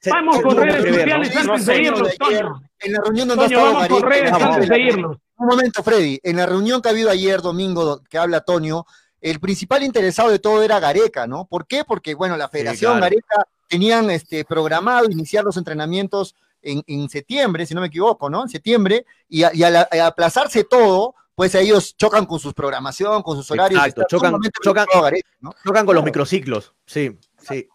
se- 0.00 0.10
vamos 0.10 0.36
se 0.36 0.42
con 0.42 0.54
que 0.56 0.60
redes 0.64 0.84
¿no? 0.84 0.88
sociales 1.24 1.44
No 1.46 1.52
antes 1.52 1.64
sé, 1.66 1.72
de 1.72 1.82
irnos, 1.82 2.16
Toño. 2.18 2.62
En 2.80 2.92
la 2.92 3.00
reunión 3.04 3.28
donde 3.28 3.44
Toño, 3.44 3.60
vamos 3.62 3.88
con 3.88 4.02
redes 4.10 4.30
vamos, 4.30 4.48
antes 4.56 4.68
de 4.70 4.80
irnos. 4.80 5.16
Un 5.36 5.46
momento, 5.46 5.82
Freddy. 5.82 6.18
En 6.22 6.36
la 6.36 6.46
reunión 6.46 6.80
que 6.80 6.88
ha 6.88 6.92
habido 6.92 7.10
ayer, 7.10 7.42
domingo, 7.42 8.00
que 8.08 8.16
habla 8.16 8.40
Toño, 8.40 8.86
el 9.20 9.38
principal 9.38 9.82
interesado 9.82 10.30
de 10.30 10.38
todo 10.38 10.62
era 10.62 10.80
Gareca, 10.80 11.26
¿no? 11.26 11.44
¿Por 11.46 11.66
qué? 11.66 11.84
Porque, 11.84 12.14
bueno, 12.14 12.36
la 12.38 12.48
Federación 12.48 12.92
claro. 12.92 13.02
Gareca 13.04 13.46
tenían 13.68 14.10
este, 14.10 14.44
programado 14.44 15.04
iniciar 15.10 15.44
los 15.44 15.56
entrenamientos 15.58 16.34
en, 16.62 16.82
en 16.86 17.08
septiembre, 17.08 17.66
si 17.66 17.74
no 17.74 17.80
me 17.80 17.88
equivoco, 17.88 18.30
¿no? 18.30 18.42
En 18.42 18.48
septiembre, 18.48 19.04
y, 19.28 19.42
a- 19.42 19.50
y 19.54 19.62
al, 19.62 19.76
aplazarse 20.02 20.64
todo, 20.64 21.14
pues 21.34 21.54
ellos 21.54 21.96
chocan 21.96 22.26
con 22.26 22.38
su 22.38 22.52
programación, 22.52 23.22
con 23.22 23.36
sus 23.36 23.50
horarios. 23.50 23.80
Exacto, 23.80 24.02
chocan- 24.16 24.32
chocan- 24.62 24.86
¿no? 25.40 25.54
Tocan 25.64 25.86
con 25.86 25.94
los 25.94 26.04
microciclos. 26.04 26.72
Sí, 26.86 27.18
sí. 27.38 27.68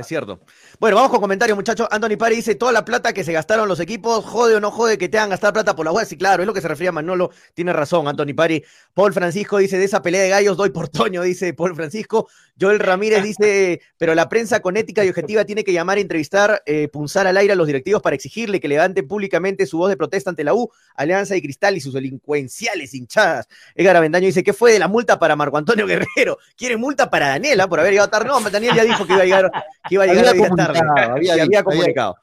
Es 0.00 0.06
cierto. 0.06 0.40
Bueno, 0.78 0.96
vamos 0.96 1.10
con 1.10 1.20
comentarios, 1.20 1.56
muchachos. 1.56 1.86
Anthony 1.90 2.16
Pari 2.18 2.36
dice: 2.36 2.54
toda 2.54 2.72
la 2.72 2.84
plata 2.84 3.12
que 3.12 3.22
se 3.22 3.32
gastaron 3.32 3.68
los 3.68 3.80
equipos, 3.80 4.24
jode 4.24 4.56
o 4.56 4.60
no 4.60 4.70
jode 4.70 4.96
que 4.96 5.08
te 5.08 5.18
hagan 5.18 5.30
gastar 5.30 5.52
plata 5.52 5.76
por 5.76 5.84
la 5.84 5.92
web. 5.92 6.06
Sí, 6.06 6.16
claro, 6.16 6.42
es 6.42 6.46
lo 6.46 6.54
que 6.54 6.62
se 6.62 6.68
refería 6.68 6.88
a 6.88 6.92
Manolo. 6.92 7.30
Tiene 7.54 7.72
razón, 7.72 8.08
Anthony 8.08 8.34
Pari. 8.34 8.64
Paul 8.94 9.12
Francisco 9.12 9.58
dice: 9.58 9.78
de 9.78 9.84
esa 9.84 10.00
pelea 10.00 10.22
de 10.22 10.30
gallos 10.30 10.56
doy 10.56 10.70
por 10.70 10.88
Toño, 10.88 11.22
dice 11.22 11.52
Paul 11.52 11.74
Francisco. 11.76 12.28
Joel 12.58 12.78
Ramírez 12.78 13.22
dice: 13.22 13.80
pero 13.98 14.14
la 14.14 14.28
prensa 14.28 14.60
con 14.60 14.76
ética 14.76 15.04
y 15.04 15.08
objetiva 15.10 15.44
tiene 15.44 15.64
que 15.64 15.72
llamar, 15.72 15.98
entrevistar, 15.98 16.62
eh, 16.64 16.88
punzar 16.88 17.26
al 17.26 17.36
aire 17.36 17.52
a 17.52 17.56
los 17.56 17.66
directivos 17.66 18.00
para 18.00 18.16
exigirle 18.16 18.58
que 18.58 18.68
levanten 18.68 19.06
públicamente 19.06 19.66
su 19.66 19.78
voz 19.78 19.90
de 19.90 19.96
protesta 19.96 20.30
ante 20.30 20.44
la 20.44 20.54
U, 20.54 20.70
Alianza 20.94 21.36
y 21.36 21.42
Cristal 21.42 21.76
y 21.76 21.80
sus 21.80 21.92
delincuenciales 21.92 22.94
hinchadas. 22.94 23.48
Edgar 23.74 23.96
Avendaño 23.96 24.26
dice: 24.26 24.42
¿qué 24.42 24.54
fue 24.54 24.72
de 24.72 24.78
la 24.78 24.88
multa 24.88 25.18
para 25.18 25.36
Marco 25.36 25.58
Antonio 25.58 25.86
Guerrero? 25.86 26.38
¿Quiere 26.56 26.78
multa 26.78 27.10
para 27.10 27.28
Daniela 27.28 27.68
por 27.68 27.80
haber 27.80 27.92
llegado 27.92 28.08
tarde? 28.08 28.28
No, 28.28 28.40
Daniel 28.50 28.74
ya 28.74 28.84
dijo 28.84 29.06
que 29.06 29.12
iba 29.12 29.22
a 29.22 29.24
llegar, 29.24 29.50
que 29.90 29.94
iba 29.96 30.04
a 30.04 30.06
llegar 30.06 30.28
Había 30.28 30.42
hoy 30.42 30.48
día 30.48 30.56
tarde. 30.56 30.78
comunicado, 30.78 31.12
había 31.12 31.22
Sí, 31.34 31.40
había 31.40 31.44
había- 31.58 31.62
comunicado. 31.64 32.16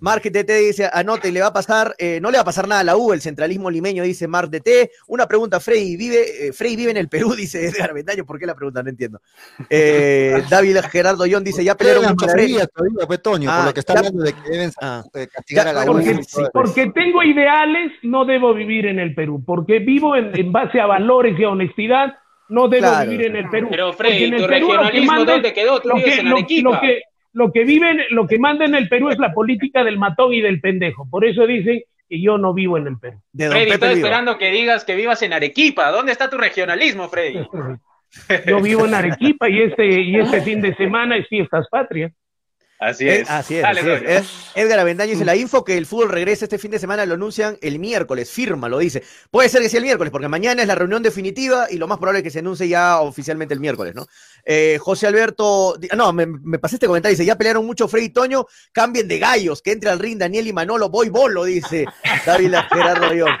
Mark 0.00 0.20
DT 0.22 0.52
dice, 0.58 0.90
anote, 0.92 1.32
le 1.32 1.40
va 1.40 1.46
a 1.46 1.52
pasar, 1.54 1.94
eh, 1.96 2.18
no 2.20 2.30
le 2.30 2.36
va 2.36 2.42
a 2.42 2.44
pasar 2.44 2.68
nada 2.68 2.82
a 2.82 2.84
la 2.84 2.94
U, 2.94 3.14
el 3.14 3.22
centralismo 3.22 3.70
limeño, 3.70 4.02
dice 4.02 4.28
Mark 4.28 4.50
DT. 4.50 4.90
Una 5.06 5.26
pregunta, 5.26 5.60
Frey 5.60 5.96
vive, 5.96 6.48
eh, 6.48 6.52
Frey 6.52 6.76
vive 6.76 6.90
en 6.90 6.98
el 6.98 7.08
Perú, 7.08 7.32
dice 7.38 7.64
Edgar 7.66 7.90
Avendaño, 7.90 8.26
¿por 8.26 8.38
qué 8.38 8.44
la 8.44 8.54
pregunta? 8.54 8.82
No 8.82 8.90
entiendo. 8.90 9.22
Eh, 9.70 10.42
David 10.50 10.76
Gerardo 10.92 11.24
John 11.30 11.42
dice, 11.42 11.64
ya 11.64 11.74
pelearon 11.74 12.04
mucho 12.04 12.26
Frey. 12.26 12.52
maravillas 12.52 12.68
todavía, 12.74 13.06
pues, 13.06 13.22
Toño, 13.22 13.50
Ah, 13.50 13.56
por 13.58 13.66
lo 13.66 13.72
que 13.74 13.80
está 13.80 13.94
ya- 13.94 13.98
hablando 14.00 14.22
de 14.24 14.32
que 14.34 14.50
deben 14.50 14.72
Ah. 14.82 15.04
eh, 15.14 15.26
castigar 15.32 15.64
Ya, 15.66 15.70
a 15.70 15.74
la 15.74 15.84
porque- 15.86 16.08
U. 16.10 16.12
y 16.12 16.14
todo 16.14 16.20
eso. 16.42 16.50
Porque 16.52 16.90
tengo 16.90 17.22
ideales, 17.22 17.92
no 18.02 18.26
debo 18.26 18.52
vivir 18.52 18.84
en 18.86 18.98
el 18.98 19.14
Perú. 19.14 19.42
Porque 19.46 19.78
vivo 19.78 20.16
en, 20.16 20.38
en 20.38 20.52
base 20.52 20.80
a 20.80 20.86
valores 20.86 21.38
y 21.38 21.44
a 21.44 21.48
honestidad, 21.50 22.12
no 22.54 22.68
debo 22.68 22.86
Claro. 22.88 23.10
vivir 23.10 23.26
en 23.26 23.36
el 23.36 23.48
Perú. 23.50 23.68
Pero, 23.70 23.92
Freddy, 23.92 24.24
en 24.24 24.34
el 24.34 24.40
tu 24.42 24.46
Perú 24.46 24.66
lo 24.68 24.72
que 24.72 24.78
regionalismo, 24.78 25.12
manda 25.12 25.32
¿dónde 25.32 25.52
quedó? 25.52 25.80
Tú 25.80 25.88
lo 25.88 25.94
que, 25.96 26.14
en 26.14 26.30
lo, 26.30 26.36
Arequipa. 26.36 26.70
lo 26.70 26.80
que, 26.80 27.02
lo 27.32 27.52
que 27.52 27.64
viven, 27.64 28.00
lo 28.10 28.26
que 28.26 28.38
manda 28.38 28.64
en 28.64 28.74
el 28.74 28.88
Perú 28.88 29.10
es 29.10 29.18
la 29.18 29.32
política 29.34 29.84
del 29.84 29.98
matón 29.98 30.32
y 30.32 30.40
del 30.40 30.60
pendejo. 30.60 31.06
Por 31.10 31.24
eso 31.26 31.46
dicen 31.46 31.82
que 32.08 32.20
yo 32.20 32.38
no 32.38 32.54
vivo 32.54 32.78
en 32.78 32.86
el 32.86 32.98
Perú. 32.98 33.18
De 33.32 33.48
Freddy, 33.48 33.64
Pepe 33.64 33.74
estoy 33.74 33.88
Vivo. 33.90 34.06
esperando 34.06 34.38
que 34.38 34.50
digas 34.50 34.84
que 34.84 34.94
vivas 34.94 35.20
en 35.22 35.32
Arequipa. 35.32 35.90
¿Dónde 35.90 36.12
está 36.12 36.30
tu 36.30 36.38
regionalismo, 36.38 37.08
Freddy? 37.08 37.40
Yo 38.46 38.60
vivo 38.60 38.86
en 38.86 38.94
Arequipa 38.94 39.48
y 39.48 39.62
este, 39.62 40.00
y 40.00 40.16
este 40.16 40.40
fin 40.42 40.60
de 40.60 40.74
semana 40.76 41.16
es 41.16 41.26
fiestas 41.28 41.66
patrias. 41.68 42.12
Así 42.78 43.08
Eh, 43.08 43.20
es. 43.20 43.30
así 43.30 43.56
es, 43.56 43.62
Dale, 43.62 43.80
así 43.80 44.04
es. 44.06 44.26
Edgar 44.56 44.78
Avendaño 44.78 45.12
dice 45.12 45.24
la 45.24 45.36
info 45.36 45.64
que 45.64 45.78
el 45.78 45.86
fútbol 45.86 46.10
regresa 46.10 46.44
este 46.44 46.58
fin 46.58 46.70
de 46.70 46.78
semana, 46.78 47.06
lo 47.06 47.14
anuncian 47.14 47.56
el 47.62 47.78
miércoles, 47.78 48.30
firma, 48.30 48.68
lo 48.68 48.78
dice. 48.78 49.02
Puede 49.30 49.48
ser 49.48 49.62
que 49.62 49.68
sea 49.68 49.78
el 49.78 49.84
miércoles, 49.84 50.10
porque 50.10 50.28
mañana 50.28 50.60
es 50.62 50.68
la 50.68 50.74
reunión 50.74 51.02
definitiva 51.02 51.66
y 51.70 51.78
lo 51.78 51.86
más 51.86 51.98
probable 51.98 52.18
es 52.18 52.24
que 52.24 52.30
se 52.30 52.40
anuncie 52.40 52.68
ya 52.68 53.00
oficialmente 53.00 53.54
el 53.54 53.60
miércoles, 53.60 53.94
¿no? 53.94 54.06
Eh, 54.44 54.78
José 54.80 55.06
Alberto, 55.06 55.76
di- 55.78 55.88
no, 55.96 56.12
me, 56.12 56.26
me 56.26 56.58
pasé 56.58 56.76
este 56.76 56.86
comentario, 56.86 57.14
dice, 57.16 57.24
ya 57.24 57.36
pelearon 57.36 57.64
mucho 57.64 57.88
Frey 57.88 58.04
y 58.04 58.08
Toño, 58.10 58.46
cambien 58.72 59.08
de 59.08 59.18
gallos, 59.18 59.62
que 59.62 59.72
entre 59.72 59.88
al 59.90 59.98
ring 59.98 60.18
Daniel 60.18 60.46
y 60.46 60.52
Manolo, 60.52 60.90
voy 60.90 61.08
bolo, 61.08 61.44
dice 61.44 61.86
David 62.26 62.54
Gerardo 62.72 63.12
León. 63.12 63.30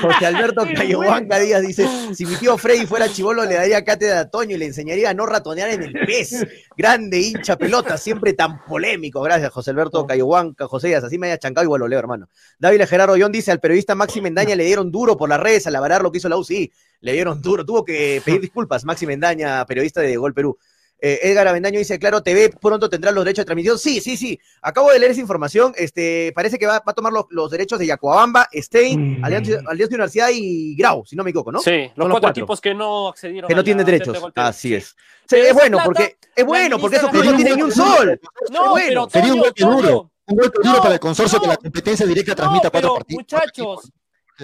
José 0.00 0.26
Alberto 0.26 0.64
Cayobanca 0.74 1.38
Díaz 1.38 1.62
dice, 1.62 1.86
si 2.14 2.26
mi 2.26 2.34
tío 2.36 2.56
Freddy 2.58 2.86
fuera 2.86 3.08
chivolo 3.08 3.44
le 3.44 3.54
daría 3.54 3.84
cátedra 3.84 4.20
a 4.20 4.30
Toño 4.30 4.56
y 4.56 4.58
le 4.58 4.66
enseñaría 4.66 5.10
a 5.10 5.14
no 5.14 5.26
ratonear 5.26 5.70
en 5.70 5.82
el 5.82 5.92
pez. 5.92 6.44
Grande 6.76 7.18
hincha 7.20 7.56
pelota, 7.56 7.96
siempre 7.98 8.32
tan 8.32 8.64
polémico. 8.64 9.20
Gracias, 9.22 9.52
José 9.52 9.70
Alberto 9.70 10.06
Cayobanca, 10.06 10.66
José 10.66 10.88
Díaz, 10.88 11.04
así 11.04 11.18
me 11.18 11.26
haya 11.28 11.38
chancado 11.38 11.64
igual 11.64 11.80
lo 11.80 11.88
leo, 11.88 11.98
hermano. 11.98 12.28
David 12.58 12.82
Gerardo 12.86 13.14
John 13.18 13.32
dice, 13.32 13.52
al 13.52 13.60
periodista 13.60 13.94
Maxi 13.94 14.20
Mendaña 14.20 14.54
le 14.56 14.64
dieron 14.64 14.90
duro 14.90 15.16
por 15.16 15.28
las 15.28 15.40
redes 15.40 15.66
al 15.66 15.76
avalar 15.76 16.02
lo 16.02 16.10
que 16.10 16.18
hizo 16.18 16.28
la 16.28 16.36
UCI. 16.36 16.72
Le 17.02 17.12
dieron 17.12 17.42
duro, 17.42 17.64
tuvo 17.64 17.84
que 17.84 18.22
pedir 18.24 18.40
disculpas, 18.50 18.84
Maxi 18.84 19.06
Mendaña, 19.06 19.64
periodista 19.66 20.00
de 20.00 20.16
Gol 20.16 20.32
Perú. 20.34 20.56
Eh, 21.04 21.18
Edgar 21.24 21.48
Avendaño 21.48 21.80
dice, 21.80 21.98
claro, 21.98 22.22
TV 22.22 22.48
pronto 22.60 22.88
tendrá 22.88 23.10
los 23.10 23.24
derechos 23.24 23.42
de 23.42 23.46
transmisión. 23.46 23.76
Sí, 23.76 24.00
sí, 24.00 24.16
sí. 24.16 24.38
Acabo 24.62 24.92
de 24.92 25.00
leer 25.00 25.10
esa 25.10 25.20
información. 25.20 25.72
Este, 25.76 26.30
parece 26.32 26.60
que 26.60 26.66
va, 26.66 26.74
va 26.74 26.82
a 26.86 26.92
tomar 26.92 27.12
los, 27.12 27.24
los 27.30 27.50
derechos 27.50 27.80
de 27.80 27.86
Yacuabamba, 27.88 28.48
Stein, 28.54 29.18
Mm. 29.18 29.24
Alianza, 29.24 29.52
Alianza 29.66 29.94
Universidad 29.96 30.28
y 30.32 30.76
Grau, 30.76 31.04
si 31.04 31.16
no 31.16 31.24
me 31.24 31.30
equivoco, 31.30 31.50
¿no? 31.50 31.58
Sí, 31.58 31.90
los 31.96 32.06
cuatro, 32.06 32.20
cuatro. 32.20 32.32
tipos 32.44 32.60
que 32.60 32.72
no 32.72 33.08
accedieron 33.08 33.48
Que 33.48 33.54
no 33.56 33.64
tienen 33.64 33.84
derechos. 33.84 34.16
de. 34.32 34.40
Así 34.40 34.68
Sí. 34.68 34.74
es. 34.76 34.94
Sí, 35.28 35.36
es 35.38 35.52
bueno, 35.54 35.78
plata 35.78 35.84
porque 35.86 36.16
es 36.36 36.44
bueno, 36.44 36.78
porque 36.78 36.96
esos 36.98 37.10
clubes 37.10 37.30
no 37.30 37.34
tienen 37.36 37.56
ni 37.56 37.62
un 37.62 37.72
sol. 37.72 38.20
No, 38.52 38.70
Bueno, 38.70 39.08
pero 39.08 39.24
sería 39.24 39.34
un 39.34 39.40
golpe 39.40 39.64
duro. 39.64 40.10
Un 40.26 40.36
golpe 40.36 40.58
duro 40.62 40.76
No, 40.76 40.82
para 40.82 40.94
el 40.94 41.00
consorcio 41.00 41.38
no. 41.38 41.42
que 41.42 41.48
la 41.48 41.56
competencia 41.56 42.06
directa 42.06 42.36
transmita 42.36 42.66
No, 42.68 42.70
cuatro 42.70 42.88
pero, 42.90 42.94
partidos. 42.98 43.18
muchachos, 43.22 43.90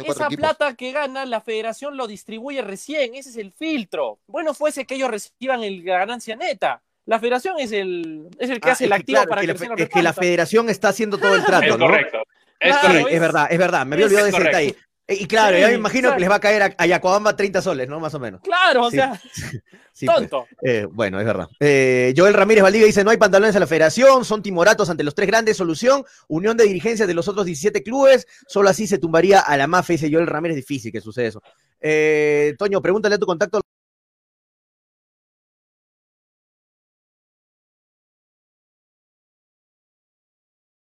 Esa 0.06 0.26
equipos. 0.26 0.36
plata 0.44 0.74
que 0.74 0.92
gana 0.92 1.24
la 1.26 1.40
federación 1.40 1.96
lo 1.96 2.06
distribuye 2.06 2.62
recién, 2.62 3.14
ese 3.14 3.30
es 3.30 3.36
el 3.36 3.52
filtro. 3.52 4.18
Bueno 4.26 4.54
fuese 4.54 4.86
que 4.86 4.94
ellos 4.96 5.10
reciban 5.10 5.62
el- 5.62 5.84
la 5.84 5.98
ganancia 5.98 6.36
neta. 6.36 6.82
La 7.06 7.18
federación 7.18 7.58
es 7.58 7.72
el, 7.72 8.28
es 8.38 8.50
el 8.50 8.60
que 8.60 8.68
Ah, 8.68 8.72
hace 8.72 8.84
el 8.84 8.92
activo 8.92 9.16
claro, 9.16 9.30
para 9.30 9.40
que 9.40 9.46
que, 9.46 9.66
la, 9.68 9.74
es 9.76 9.88
que 9.88 10.02
la 10.02 10.12
federación 10.12 10.68
está 10.68 10.88
haciendo 10.90 11.16
todo 11.18 11.34
el 11.34 11.44
trato, 11.44 11.64
Es 11.66 11.78
¿no? 11.78 11.86
correcto. 11.86 12.18
Es 12.60 12.70
Claro, 12.76 12.80
Sí, 12.80 12.86
correcto. 12.88 13.08
es 13.14 13.20
verdad, 13.20 13.46
es 13.50 13.58
verdad. 13.58 13.86
Me 13.86 13.94
había 13.94 14.06
olvidado 14.06 14.24
de 14.26 14.30
ese 14.32 14.42
detalle. 14.42 14.76
Eh, 15.08 15.16
Y 15.20 15.26
claro, 15.26 15.56
Sí, 15.56 15.62
ya 15.62 15.68
me 15.68 15.74
imagino 15.74 16.12
que 16.14 16.20
les 16.20 16.30
va 16.30 16.34
a 16.36 16.40
caer 16.40 16.62
a, 16.62 16.74
a 16.76 16.86
Yacoabamba 16.86 17.34
30 17.34 17.62
soles, 17.62 17.88
¿no? 17.88 17.98
Más 17.98 18.12
o 18.14 18.18
menos. 18.20 18.40
Claro, 18.42 18.84
o 18.84 18.90
Sí. 18.90 18.96
sea, 18.96 19.20
Sí, 19.92 20.06
pues. 20.06 20.16
tonto. 20.18 20.46
Eh, 20.62 20.86
bueno, 20.90 21.18
es 21.18 21.26
verdad. 21.26 21.48
Eh, 21.58 22.14
Joel 22.16 22.34
Ramírez 22.34 22.62
Valdivia 22.62 22.86
dice, 22.86 23.02
no 23.02 23.10
hay 23.10 23.16
pantalones 23.16 23.56
en 23.56 23.60
la 23.60 23.66
federación, 23.66 24.24
son 24.24 24.42
timoratos 24.42 24.88
ante 24.90 25.02
los 25.02 25.14
tres 25.14 25.26
grandes, 25.26 25.56
solución, 25.56 26.04
unión 26.28 26.56
de 26.56 26.64
dirigencias 26.64 27.08
de 27.08 27.14
los 27.14 27.26
otros 27.26 27.46
17 27.46 27.82
clubes, 27.82 28.26
solo 28.46 28.68
así 28.68 28.86
se 28.86 28.98
tumbaría 28.98 29.40
a 29.40 29.56
la 29.56 29.66
mafia, 29.66 29.94
dice 29.94 30.08
Joel 30.12 30.28
Ramírez, 30.28 30.54
difícil 30.56 30.92
que 30.92 31.00
suceda 31.00 31.26
eso. 31.26 31.42
Eh, 31.80 32.54
Toño, 32.58 32.80
pregúntale 32.80 33.16
a 33.16 33.18
tu 33.18 33.26
contacto. 33.26 33.60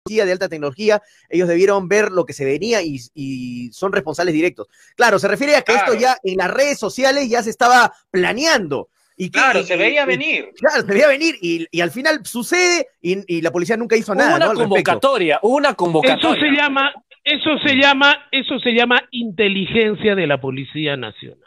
De 0.06 0.32
alta 0.32 0.49
tecnología, 0.49 1.01
ellos 1.30 1.47
debieron 1.47 1.88
ver 1.88 2.12
lo 2.12 2.26
que 2.26 2.34
se 2.34 2.43
venía 2.43 2.82
y, 2.82 2.97
y 3.16 3.70
son 3.72 3.93
responsables 3.93 4.34
directos. 4.34 4.68
Claro, 4.97 5.18
se 5.18 5.28
refiere 5.30 5.56
a 5.56 5.62
que 5.62 5.72
Claro. 5.74 5.93
esto 5.93 6.01
ya 6.01 6.18
en 6.24 6.38
las 6.38 6.51
redes 6.51 6.78
sociales 6.78 7.30
ya 7.30 7.41
se 7.41 7.49
estaba 7.49 7.93
planeando. 8.12 8.89
Y 9.16 9.26
que- 9.30 9.39
Claro, 9.39 9.60
y- 9.62 9.64
se 9.64 9.78
veía 9.78 10.04
y- 10.04 10.06
venir. 10.06 10.49
Claro, 10.56 10.82
se 10.82 10.91
veía 10.93 11.08
venir 11.08 11.36
y, 11.41 11.68
y 11.72 11.82
al 11.82 11.91
final 11.91 12.20
sucede 12.26 12.88
y, 13.01 13.38
y 13.38 13.41
la 13.41 13.51
policía 13.51 13.78
nunca 13.78 13.95
hizo 13.95 14.12
Hubo 14.12 14.20
nada, 14.20 14.36
una 14.36 14.47
¿no? 14.47 14.54
Convocatoria, 14.56 15.39
hubo 15.41 15.56
una 15.56 15.70
Eso 15.70 15.78
convocatoria. 15.78 16.41
se 16.41 16.51
llama, 16.62 16.91
eso 17.24 17.58
se 17.66 17.76
llama, 17.76 18.18
eso 18.32 18.60
se 18.60 18.72
llama 18.72 19.01
inteligencia 19.12 20.16
de 20.16 20.28
la 20.28 20.41
Policía 20.41 20.97
Nacional. 20.97 21.39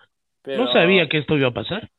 Pero- 0.42 0.64
No 0.64 0.72
sabía 0.72 1.08
que 1.10 1.18
esto 1.18 1.36
iba 1.36 1.48
a 1.48 1.54
pasar. 1.54 1.90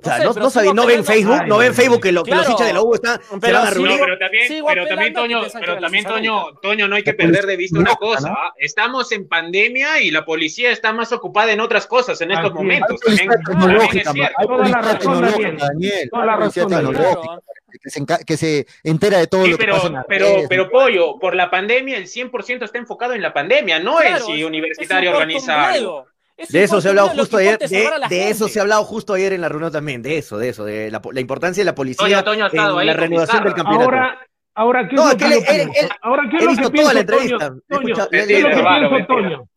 O 0.00 0.04
sea, 0.04 0.18
sé, 0.18 0.24
no, 0.24 0.32
pero 0.34 0.44
no, 0.44 0.50
sabía- 0.50 0.74
no 0.74 0.86
ven 0.86 1.04
Facebook, 1.04 1.42
no 1.46 1.58
ven 1.58 1.68
no, 1.68 1.74
Facebook 1.74 2.02
que, 2.02 2.12
lo- 2.12 2.22
que 2.22 2.30
los 2.30 2.38
claro. 2.40 2.50
hinchas 2.52 2.66
de 2.66 2.72
la 2.72 2.82
U 2.82 2.94
están, 2.94 3.20
se 3.22 3.38
Pero 3.40 3.58
van 3.58 3.66
a. 3.66 3.70
No, 3.70 3.96
pero 3.98 4.18
también, 4.18 4.64
pero 4.66 4.86
también 4.86 5.12
Toño, 5.14 5.40
pero 5.60 5.78
también. 5.80 6.04
Toño, 6.04 6.46
Toño, 6.62 6.88
no 6.88 6.96
hay 6.96 7.02
que 7.02 7.14
perder 7.14 7.46
de 7.46 7.56
vista 7.56 7.78
una 7.78 7.94
cosa. 7.96 8.28
¿ah? 8.36 8.52
Estamos 8.58 9.10
en 9.12 9.28
pandemia 9.28 10.00
y 10.00 10.10
la 10.10 10.24
policía 10.24 10.70
está 10.70 10.92
más 10.92 11.12
ocupada 11.12 11.52
en 11.52 11.60
otras 11.60 11.86
cosas 11.86 12.20
en 12.20 12.30
estos 12.30 12.52
momentos. 12.54 13.00
También, 13.00 13.28
también 13.44 13.80
es 13.82 14.12
cierto. 14.12 14.32
Toda 14.46 14.68
la 14.68 14.80
razón, 14.80 15.20
Daniel. 15.58 16.08
Toda 16.10 16.36
razón, 16.36 17.40
que 17.82 17.90
se, 17.90 18.06
que 18.26 18.36
se 18.36 18.66
entera 18.82 19.18
de 19.18 19.26
todo 19.26 19.44
Sí, 19.44 19.50
lo 19.52 19.58
que 19.58 19.64
pero, 19.64 19.74
pasa 19.76 20.04
pero, 20.08 20.26
redes. 20.26 20.46
pero 20.48 20.70
Pollo, 20.70 21.18
por 21.18 21.36
la 21.36 21.50
pandemia 21.50 21.96
el 21.98 22.06
100% 22.06 22.64
está 22.64 22.78
enfocado 22.78 23.12
en 23.12 23.22
la 23.22 23.32
pandemia, 23.32 23.78
no 23.78 24.00
en 24.00 24.08
Claro, 24.08 24.24
si 24.24 24.40
es- 24.40 24.44
Universitario 24.46 25.10
es 25.10 25.16
organiza 25.16 25.70
algo. 25.70 26.06
Es 26.38 26.50
De 26.52 26.62
eso 26.62 26.80
se 26.80 26.86
ha 26.86 26.90
hablado 26.92 27.08
justo 27.08 27.36
ayer, 27.36 27.58
de, 27.58 28.30
eso 28.30 28.46
se 28.46 28.60
ha 28.60 28.62
hablado 28.62 28.84
justo 28.84 29.12
ayer 29.12 29.32
en 29.32 29.40
la 29.40 29.48
reunión 29.48 29.72
también, 29.72 30.00
de 30.02 30.18
eso, 30.18 30.38
de 30.38 30.50
eso, 30.50 30.64
de 30.64 30.88
la, 30.90 31.02
la 31.12 31.20
importancia 31.20 31.60
de 31.60 31.64
la 31.64 31.74
policía 31.74 32.22
Toño, 32.22 32.24
Toño 32.24 32.44
ha 32.44 32.46
estado 32.48 32.74
en 32.74 32.78
ahí 32.78 32.86
la 32.86 32.92
renovación 32.94 33.42
del 33.44 33.54
campeonato. 33.54 33.84
Ahora, 33.90 34.18
ahora 34.54 34.88
¿qué 34.88 34.94
No, 34.94 35.08
es 35.08 35.12
lo 35.12 35.18
que 35.18 35.24
él- 35.24 35.44
pienso? 35.44 35.72
él- 35.82 35.88
Ahora, 36.00 36.22
¿qué 36.30 36.36
es 36.36 36.42
he 36.42 36.44
lo 36.46 36.50
visto 36.52 36.70
que 36.70 36.78
toda 36.80 36.94
la 36.94 37.00
pienso, 37.04 37.14
entrevista. 37.34 37.48
Toño? 37.48 37.94
Toño, 37.96 38.08
¿qué 38.10 38.18
es 38.20 38.42
lo 38.42 38.48
que 38.50 38.62
Bárbaro, 38.62 38.88
pienso, 38.90 39.14
mentira. 39.14 39.36
Toño? 39.36 39.48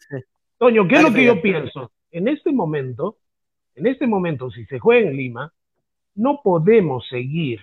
Toño, 0.58 0.88
¿qué 0.88 0.96
es 0.96 1.02
Dale, 1.04 1.10
lo 1.12 1.16
que 1.16 1.26
yo 1.26 1.42
pienso? 1.42 1.92
En 2.12 2.28
este 2.28 2.52
momento, 2.52 3.18
en 3.76 3.88
este 3.88 4.08
momento, 4.08 4.50
si 4.50 4.66
se 4.66 4.80
juega 4.80 5.08
en 5.08 5.16
Lima, 5.16 5.54
no 6.16 6.42
podemos 6.44 7.08
seguir 7.10 7.60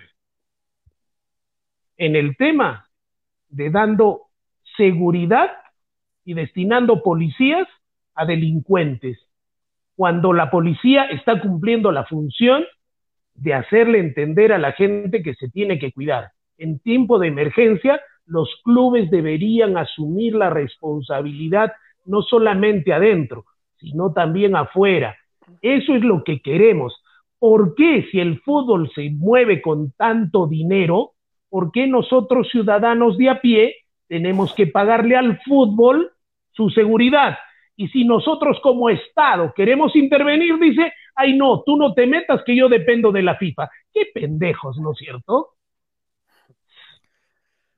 en 1.97 2.15
el 2.15 2.37
tema 2.37 2.87
de 3.49 3.69
dando 3.69 4.27
seguridad 4.77 5.49
y 6.23 6.33
destinando 6.35 7.03
policías 7.03 7.67
a 8.19 8.25
delincuentes, 8.25 9.17
cuando 9.95 10.33
la 10.33 10.51
policía 10.51 11.05
está 11.05 11.39
cumpliendo 11.39 11.91
la 11.93 12.03
función 12.03 12.65
de 13.33 13.53
hacerle 13.53 13.99
entender 13.99 14.51
a 14.51 14.57
la 14.57 14.73
gente 14.73 15.23
que 15.23 15.35
se 15.35 15.49
tiene 15.49 15.79
que 15.79 15.93
cuidar. 15.93 16.31
En 16.57 16.79
tiempo 16.79 17.17
de 17.17 17.29
emergencia, 17.29 18.01
los 18.25 18.49
clubes 18.65 19.09
deberían 19.09 19.77
asumir 19.77 20.35
la 20.35 20.49
responsabilidad 20.49 21.71
no 22.05 22.21
solamente 22.21 22.91
adentro, 22.91 23.45
sino 23.77 24.11
también 24.11 24.57
afuera. 24.57 25.15
Eso 25.61 25.95
es 25.95 26.03
lo 26.03 26.25
que 26.25 26.41
queremos. 26.41 27.01
¿Por 27.39 27.73
qué 27.75 28.05
si 28.11 28.19
el 28.19 28.41
fútbol 28.41 28.91
se 28.93 29.09
mueve 29.11 29.61
con 29.61 29.93
tanto 29.93 30.45
dinero, 30.45 31.13
por 31.49 31.71
qué 31.71 31.87
nosotros 31.87 32.49
ciudadanos 32.49 33.17
de 33.17 33.29
a 33.29 33.39
pie 33.39 33.75
tenemos 34.09 34.53
que 34.53 34.67
pagarle 34.67 35.15
al 35.15 35.39
fútbol 35.43 36.11
su 36.51 36.69
seguridad? 36.69 37.37
Y 37.79 37.87
si 37.87 38.03
nosotros 38.03 38.57
como 38.61 38.89
Estado 38.89 39.53
queremos 39.55 39.95
intervenir, 39.95 40.59
dice, 40.59 40.91
ay 41.15 41.37
no, 41.37 41.63
tú 41.65 41.77
no 41.77 41.93
te 41.93 42.05
metas 42.07 42.41
que 42.45 42.53
yo 42.53 42.67
dependo 42.67 43.09
de 43.09 43.23
la 43.23 43.37
FIFA. 43.37 43.69
Qué 43.93 44.01
pendejos, 44.13 44.77
¿no 44.79 44.91
es 44.91 44.97
cierto? 44.97 45.51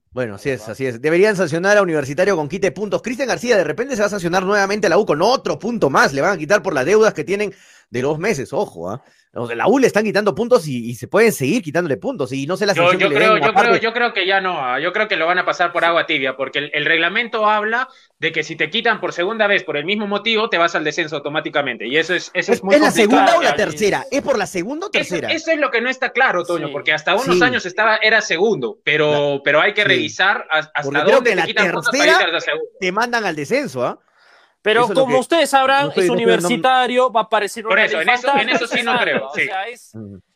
Bueno, 0.09 0.35
así 0.35 0.49
es, 0.49 0.67
así 0.67 0.87
es. 0.87 0.99
Deberían 1.03 1.35
sancionar 1.35 1.77
a 1.77 1.83
Universitario 1.83 2.35
con 2.35 2.49
quite 2.49 2.71
puntos. 2.71 3.03
Cristian 3.03 3.27
García 3.27 3.55
de 3.55 3.63
repente 3.63 3.95
se 3.95 4.01
va 4.01 4.07
a 4.07 4.09
sancionar 4.09 4.43
nuevamente 4.43 4.87
a 4.87 4.89
la 4.89 4.97
U 4.97 5.05
con 5.05 5.21
otro 5.21 5.59
punto 5.59 5.91
más. 5.91 6.13
Le 6.13 6.21
van 6.21 6.33
a 6.33 6.37
quitar 6.39 6.63
por 6.63 6.73
las 6.73 6.85
deudas 6.87 7.13
que 7.13 7.23
tienen 7.23 7.53
de 7.91 8.01
dos 8.01 8.17
meses, 8.17 8.51
ojo, 8.53 8.89
¿ah? 8.89 9.03
O 9.33 9.47
sea, 9.47 9.55
la 9.55 9.65
U 9.67 9.79
le 9.79 9.87
están 9.87 10.03
quitando 10.03 10.35
puntos 10.35 10.67
y, 10.67 10.89
y 10.89 10.95
se 10.95 11.07
pueden 11.07 11.31
seguir 11.31 11.61
quitándole 11.63 11.95
puntos. 11.95 12.33
Y 12.33 12.45
no 12.47 12.57
sé 12.57 12.65
la 12.65 12.73
Yo, 12.73 12.91
yo 12.91 13.07
creo, 13.09 13.37
yo, 13.37 13.53
creo, 13.53 13.77
yo 13.77 13.93
creo 13.93 14.13
que 14.13 14.25
ya 14.27 14.41
no, 14.41 14.59
ah, 14.59 14.77
yo 14.81 14.91
creo 14.91 15.07
que 15.07 15.15
lo 15.15 15.25
van 15.25 15.39
a 15.39 15.45
pasar 15.45 15.71
por 15.71 15.85
agua 15.85 16.05
tibia, 16.05 16.35
porque 16.35 16.59
el, 16.59 16.71
el 16.73 16.83
reglamento 16.85 17.45
habla 17.49 17.87
de 18.19 18.33
que 18.33 18.43
si 18.43 18.57
te 18.57 18.69
quitan 18.69 18.99
por 18.99 19.13
segunda 19.13 19.47
vez 19.47 19.63
por 19.63 19.77
el 19.77 19.85
mismo 19.85 20.05
motivo, 20.05 20.49
te 20.49 20.57
vas 20.57 20.75
al 20.75 20.83
descenso 20.83 21.15
automáticamente. 21.17 21.87
Y 21.87 21.95
eso 21.97 22.13
es, 22.13 22.29
eso 22.33 22.51
es, 22.51 22.57
¿Es, 22.57 22.63
muy 22.63 22.75
es 22.75 22.81
la 22.81 22.91
segunda 22.91 23.37
o 23.37 23.41
la 23.41 23.55
tercera? 23.55 24.05
¿Es 24.11 24.21
por 24.21 24.37
la 24.37 24.47
segunda 24.47 24.87
o 24.87 24.89
tercera? 24.89 25.29
eso 25.31 25.51
es 25.51 25.59
lo 25.59 25.71
que 25.71 25.79
no 25.79 25.89
está 25.89 26.11
claro, 26.11 26.43
Toño, 26.43 26.67
Sí. 26.67 26.73
porque 26.73 26.91
hasta 26.91 27.15
unos 27.15 27.37
Sí. 27.37 27.43
años 27.43 27.65
estaba, 27.65 27.97
era 27.97 28.19
segundo, 28.19 28.79
pero, 28.83 29.41
pero 29.45 29.61
hay 29.61 29.73
que 29.73 29.85
revisar 29.85 30.45
as- 30.49 30.69
hasta 30.73 30.81
Porque 30.83 31.01
creo 31.03 31.15
dónde 31.15 31.29
que 31.29 31.35
te 31.35 31.41
la 31.41 31.45
quitan 31.45 31.71
puntos 31.71 31.91
para 31.91 32.03
tercera- 32.03 32.29
a 32.29 32.31
la 32.33 32.41
segunda. 32.41 32.65
Te 32.81 32.91
mandan 32.91 33.25
al 33.25 33.35
descenso, 33.37 33.85
¿ah? 33.85 33.97
Pero 34.63 34.85
Eso 34.85 34.93
como 34.93 35.15
que- 35.15 35.19
ustedes 35.21 35.49
sabrán, 35.49 35.87
no 35.87 35.93
es 35.95 36.05
no 36.07 36.13
universitario, 36.13 37.11
va 37.11 37.21
a 37.21 37.23
aparecer 37.23 37.63
Por 37.63 37.73
una 37.73 37.85
eso, 37.85 37.99
en 37.99 38.09
eso- 38.09 38.27
en 38.27 38.33
fantasma, 38.33 38.51
eso 38.51 38.67
sí 38.67 38.83
no 38.83 38.99
creo, 38.99 39.15
algo, 39.15 39.31
sí. 39.33 39.41
O 39.41 39.45
sea, 39.45 39.67
es, 39.67 39.91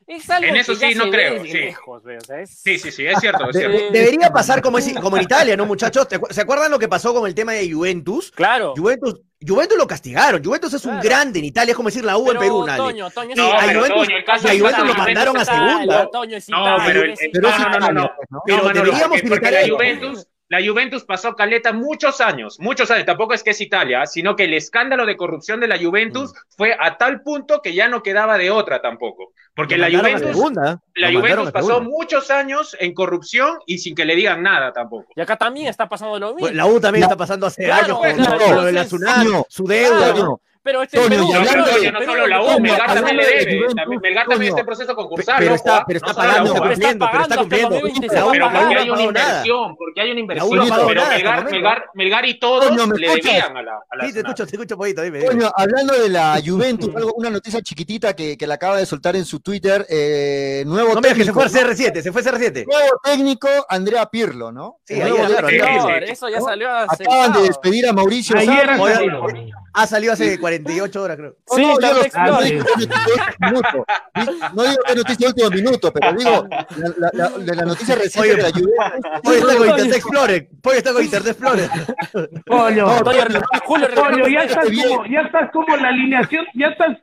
es 0.07 0.29
algo 0.29 0.47
En 0.49 0.55
eso 0.55 0.73
que 0.79 0.87
sí 0.89 0.95
no 0.95 1.09
creo, 1.11 1.43
sí. 1.43 1.51
lejos, 1.53 2.03
ve, 2.03 2.17
o 2.17 2.21
sea, 2.21 2.39
es- 2.41 2.59
Sí, 2.59 2.79
sí, 2.79 2.91
sí, 2.91 3.05
es 3.05 3.19
cierto, 3.19 3.49
es 3.49 3.53
De- 3.55 3.59
cierto. 3.59 3.91
debería 3.91 4.29
pasar 4.31 4.61
como, 4.63 4.79
es- 4.79 4.93
como 4.99 5.17
en 5.17 5.23
Italia, 5.23 5.55
¿no, 5.55 5.65
muchachos? 5.67 6.07
¿Te 6.07 6.19
acu- 6.19 6.31
¿Se 6.31 6.41
acuerdan 6.41 6.71
lo 6.71 6.79
que 6.79 6.87
pasó 6.87 7.13
con 7.13 7.27
el 7.27 7.35
tema 7.35 7.51
de 7.53 7.71
Juventus? 7.71 8.31
Claro. 8.31 8.73
Juventus, 8.75 9.21
Juventus 9.47 9.77
lo 9.77 9.85
castigaron. 9.85 10.43
Juventus 10.43 10.73
es 10.73 10.83
un 10.85 10.93
Claro. 10.93 11.03
grande 11.07 11.37
en 11.39 11.45
Italia, 11.45 11.71
es 11.73 11.75
como 11.75 11.89
decir 11.89 12.03
la 12.03 12.17
U 12.17 12.31
en 12.31 12.39
Perú. 12.39 12.65
Toño, 12.65 13.11
Toño, 13.11 13.31
Y 13.31 13.35
No, 13.37 13.53
a 13.53 13.61
Juventus, 13.61 13.87
Toño, 13.89 14.17
el 14.17 14.25
caso 14.25 14.47
y 14.47 14.49
a 14.49 14.53
es 14.53 14.59
Juventus 14.59 14.81
que 14.83 14.87
lo 14.89 14.93
mandaron 14.95 15.37
a 15.37 15.45
segunda. 15.45 15.83
Italia, 15.83 16.03
No, 16.49 16.77
pero, 16.83 17.01
no, 17.05 17.13
no, 17.13 17.59
no, 17.59 17.79
no, 17.79 17.91
no. 17.91 18.01
Italia, 18.01 18.01
¿no? 18.29 18.41
Pero 18.43 18.57
No, 18.57 18.63
Manolo, 18.63 18.85
deberíamos 18.85 19.21
porque, 19.21 19.27
porque 19.29 19.45
imitar 19.47 19.53
la 19.53 19.61
eso. 19.61 19.75
Juventus, 19.75 20.27
la 20.47 20.59
Juventus 20.63 21.03
pasó 21.03 21.35
caleta 21.35 21.73
muchos 21.73 22.21
años, 22.21 22.59
muchos 22.59 22.91
años, 22.91 23.05
tampoco 23.05 23.33
es 23.33 23.41
que 23.43 23.49
es 23.49 23.61
Italia, 23.61 24.05
sino 24.05 24.35
que 24.35 24.43
el 24.43 24.53
escándalo 24.53 25.05
de 25.05 25.17
corrupción 25.17 25.59
de 25.59 25.67
la 25.67 25.77
Juventus 25.77 26.31
Mm. 26.33 26.35
fue 26.55 26.77
a 26.79 26.97
tal 26.97 27.21
punto 27.21 27.61
que 27.63 27.73
ya 27.73 27.87
no 27.87 28.03
quedaba 28.03 28.37
de 28.37 28.51
otra 28.51 28.81
tampoco. 28.81 29.33
Porque 29.55 29.77
la 29.77 29.89
Juventus, 29.89 30.35
segunda, 30.35 30.81
la 30.95 31.11
Juventus 31.13 31.51
pasó 31.51 31.81
muchos 31.81 32.29
años 32.29 32.75
en 32.79 32.93
corrupción 32.93 33.57
y 33.65 33.77
sin 33.77 33.95
que 33.95 34.05
le 34.05 34.15
digan 34.15 34.43
nada 34.43 34.71
tampoco. 34.73 35.07
Y 35.15 35.21
acá 35.21 35.37
también 35.37 35.67
está 35.67 35.87
pasando 35.89 36.19
lo 36.19 36.27
mismo. 36.27 36.41
Pues 36.41 36.53
la 36.53 36.65
U 36.65 36.79
también 36.79 37.03
está 37.03 37.15
pasando 37.15 37.47
hace 37.47 37.63
Claro, 37.63 38.03
años 38.03 38.17
con, 38.17 38.25
claro, 38.37 38.55
lo 38.55 38.63
de 38.65 38.71
la 38.73 38.85
su 38.85 38.97
deuda. 39.65 40.13
Claro. 40.13 40.41
Pero 40.65 40.81
este 40.81 40.97
Toño, 40.97 41.05
es 41.07 41.11
Perú, 41.15 41.27
No, 41.31 41.35
hablando 41.37 41.63
pero 41.63 41.65
de- 41.65 41.71
Toño, 41.77 41.91
no 41.91 42.05
solo 42.05 42.27
la 42.27 42.41
U, 42.41 42.59
Melgar 42.59 42.93
también 42.95 43.17
le 43.17 43.25
de 43.25 43.45
debe. 43.45 43.67
Melgar 44.01 44.25
también 44.27 44.49
está 44.49 44.59
en 44.61 44.65
proceso 44.65 44.95
concursal. 44.95 45.35
Pero 45.37 45.53
está, 45.53 45.85
pero 45.85 45.99
No 46.01 46.07
está 46.09 46.21
pagando, 46.21 46.53
pero 46.55 46.71
está 46.71 46.95
cumpliendo, 46.97 47.05
pero 47.05 47.21
está 47.21 47.27
pagando 47.27 47.33
hasta 47.35 47.37
cumpliendo. 47.37 47.69
2020, 47.69 48.15
La 48.15 48.25
U 48.25 48.31
se 48.33 48.39
va 48.39 48.45
a 48.45 48.49
no 48.49 48.49
Pero 48.49 48.49
ha 48.49 48.51
porque 48.65 48.75
hay 48.75 48.89
una 48.89 49.01
inversión, 49.03 49.75
porque 49.77 50.01
hay 50.01 50.07
una 50.07 50.13
no 50.15 50.19
inversión. 50.21 50.49
Pero 50.49 51.01
el 51.45 51.73
Melgar, 51.93 52.25
y 52.25 52.39
todos 52.39 52.67
Toño, 52.67 52.87
¿me 52.87 52.97
le 52.97 53.09
debían 53.09 53.57
a 53.57 53.61
la, 53.61 53.73
a 53.73 53.95
la 53.95 54.05
Sí, 54.07 54.13
te 54.13 54.19
escucho, 54.21 54.45
te 54.47 54.51
escucho 54.55 54.75
poquito, 54.75 55.01
dime. 55.03 55.23
Coño, 55.23 55.51
hablando 55.55 55.93
de 55.93 56.09
la 56.09 56.41
Juventus, 56.45 56.89
una 57.15 57.29
noticia 57.29 57.61
chiquitita 57.61 58.15
que, 58.15 58.35
que 58.35 58.47
la 58.47 58.55
acaba 58.55 58.77
de 58.77 58.87
soltar 58.87 59.15
en 59.15 59.25
su 59.25 59.41
Twitter, 59.41 59.85
eh, 59.87 60.63
nuevo 60.65 60.95
No 60.95 61.01
me 61.01 61.09
digas 61.09 61.17
que 61.17 61.23
se 61.25 61.31
técnico, 61.31 61.49
fue 61.49 61.61
a 61.61 61.63
CR7, 61.75 62.01
se 62.01 62.11
fue 62.11 62.21
a 62.21 62.25
CR7. 62.25 62.65
nuevo 62.65 62.99
técnico, 63.03 63.47
Andrea 63.69 64.07
Pirlo, 64.07 64.51
¿no? 64.51 64.79
Sí, 64.83 64.99
ayer, 64.99 65.15
claro, 65.27 65.47
técnico. 65.47 65.89
eso 65.89 66.27
ya 66.29 66.41
salió 66.41 66.71
hace 66.71 67.03
Acaban 67.03 67.33
de 67.33 67.41
despedir 67.43 67.87
a 67.87 67.93
Mauricio 67.93 68.35
Ayer 68.35 68.65
Sarri. 68.65 69.51
Ha 69.75 69.83
Oiga, 69.83 69.87
salido. 69.87 70.13
Ha 70.13 70.15
salido 70.15 70.31
hace 70.31 70.39
48 70.39 71.01
horas, 71.03 71.17
creo. 71.17 71.35
No, 71.49 71.55
Sí, 71.55 71.61
no, 71.61 71.79
yo 71.79 71.81
no 71.81 71.93
digo 71.93 72.01
que 72.01 72.07
es 72.07 72.15
noticia 72.15 73.05
de 73.05 73.13
último 73.13 73.49
minuto. 73.51 73.85
No 74.55 74.63
digo 74.63 74.77
que 74.87 74.95
noticia 74.95 75.27
de 75.27 75.27
último 75.27 75.49
minuto, 75.51 75.93
pero 75.93 76.13
digo 76.13 76.47
la, 76.49 76.93
la- 76.97 77.11
la- 77.13 77.29
de 77.37 77.55
la 77.55 77.65
noticia 77.65 77.95
reciente 77.95 78.19
Oye, 78.31 78.35
de 78.37 78.43
la 78.43 78.51
Juventus. 78.51 79.35
Está 79.35 79.55
con 79.57 79.67
Internet 79.67 79.95
Explorer. 79.95 80.49
Hoy 80.63 80.77
está 80.77 80.93
con 80.93 81.03
Internet 81.03 81.27
Explorer. 81.31 81.69
Julio, 83.65 84.27
ya 84.27 84.43
estás 84.43 84.65
como, 84.65 85.05
ya 85.07 85.21
estás 85.21 85.51
como 85.51 85.77
la 85.77 85.87
alineación, 85.89 86.45
ya 86.55 86.67
estás 86.67 86.97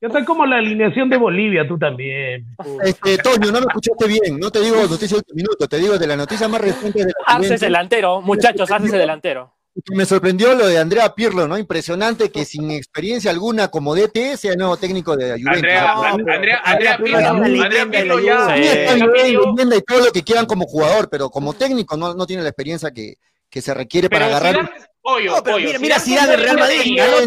Ya 0.00 0.08
está 0.08 0.24
como 0.24 0.46
la 0.46 0.56
alineación 0.58 1.10
de 1.10 1.16
Bolivia, 1.16 1.66
tú 1.66 1.76
también. 1.78 2.46
Este, 2.84 3.18
Toño, 3.18 3.50
no 3.50 3.60
me 3.60 3.66
escuchaste 3.66 4.06
bien. 4.06 4.38
No 4.38 4.50
te 4.50 4.60
digo 4.60 4.76
noticias 4.76 5.10
de 5.10 5.16
último 5.16 5.36
minuto, 5.36 5.66
te 5.68 5.76
digo 5.78 5.98
de 5.98 6.06
la 6.06 6.16
noticia 6.16 6.46
más 6.48 6.60
reciente 6.60 7.00
de 7.00 7.06
la 7.06 7.12
Haces 7.26 7.60
delantero, 7.60 8.20
muchachos, 8.20 8.70
haces 8.70 8.92
delantero. 8.92 9.54
Me 9.92 10.04
sorprendió 10.04 10.54
lo 10.54 10.66
de 10.66 10.78
Andrea 10.78 11.14
Pirlo, 11.14 11.46
¿no? 11.46 11.56
Impresionante 11.56 12.30
que 12.30 12.44
sin 12.44 12.70
experiencia 12.70 13.30
alguna 13.30 13.68
como 13.68 13.94
DT 13.94 14.36
sea 14.36 14.54
nuevo 14.56 14.76
técnico 14.76 15.16
de 15.16 15.32
Juventus. 15.32 15.54
Andrea, 15.54 15.92
Andrea, 15.92 16.34
Andrea, 16.36 16.60
Andrea 16.64 16.98
Pirlo, 16.98 17.18
Andrea 17.64 17.86
Pirlo 17.90 18.18
ya. 18.20 18.56
Sí, 18.56 18.62
está 18.64 18.94
bien, 18.94 19.72
y 19.72 19.80
todo 19.82 20.04
lo 20.06 20.12
que 20.12 20.22
quieran 20.24 20.46
como 20.46 20.66
jugador, 20.66 21.08
pero 21.10 21.30
como 21.30 21.52
técnico 21.52 21.96
no, 21.96 22.14
no 22.14 22.26
tiene 22.26 22.42
la 22.42 22.48
experiencia 22.48 22.90
que, 22.90 23.14
que 23.48 23.62
se 23.62 23.72
requiere 23.72 24.10
para 24.10 24.26
agarrar. 24.26 24.54
Zidane, 24.56 24.70
pollo, 25.00 25.30
No, 25.36 25.42
pero 25.42 25.56
pollo, 25.56 25.66
mira- 25.66 25.78
mira 25.78 26.00
Zidane, 26.00 26.30
del 26.32 26.40
Real 26.40 26.56
¿qué 26.56 26.62
Madrid, 26.62 26.96
ganó 26.96 27.20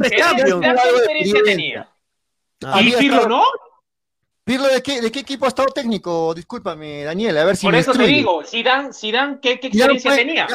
Y 2.81 2.91
Pirlo 2.93 3.27
no. 3.27 3.43
Pirlo, 4.43 4.67
¿de 4.67 4.81
qué, 4.81 5.01
¿de 5.01 5.11
qué 5.11 5.19
equipo 5.19 5.45
ha 5.45 5.49
estado 5.49 5.69
técnico? 5.69 6.33
Discúlpame, 6.33 7.03
Daniel, 7.03 7.37
a 7.37 7.45
ver 7.45 7.55
si 7.55 7.67
Por 7.67 7.73
me 7.73 7.79
eso 7.79 7.93
te 7.93 8.03
digo, 8.07 8.43
Zidane, 8.43 8.91
Zidane, 8.91 9.37
¿qué, 9.39 9.59
qué 9.59 9.69
Zidane 9.69 9.93
experiencia 9.93 10.11
fue- 10.11 10.17
tenía? 10.17 10.47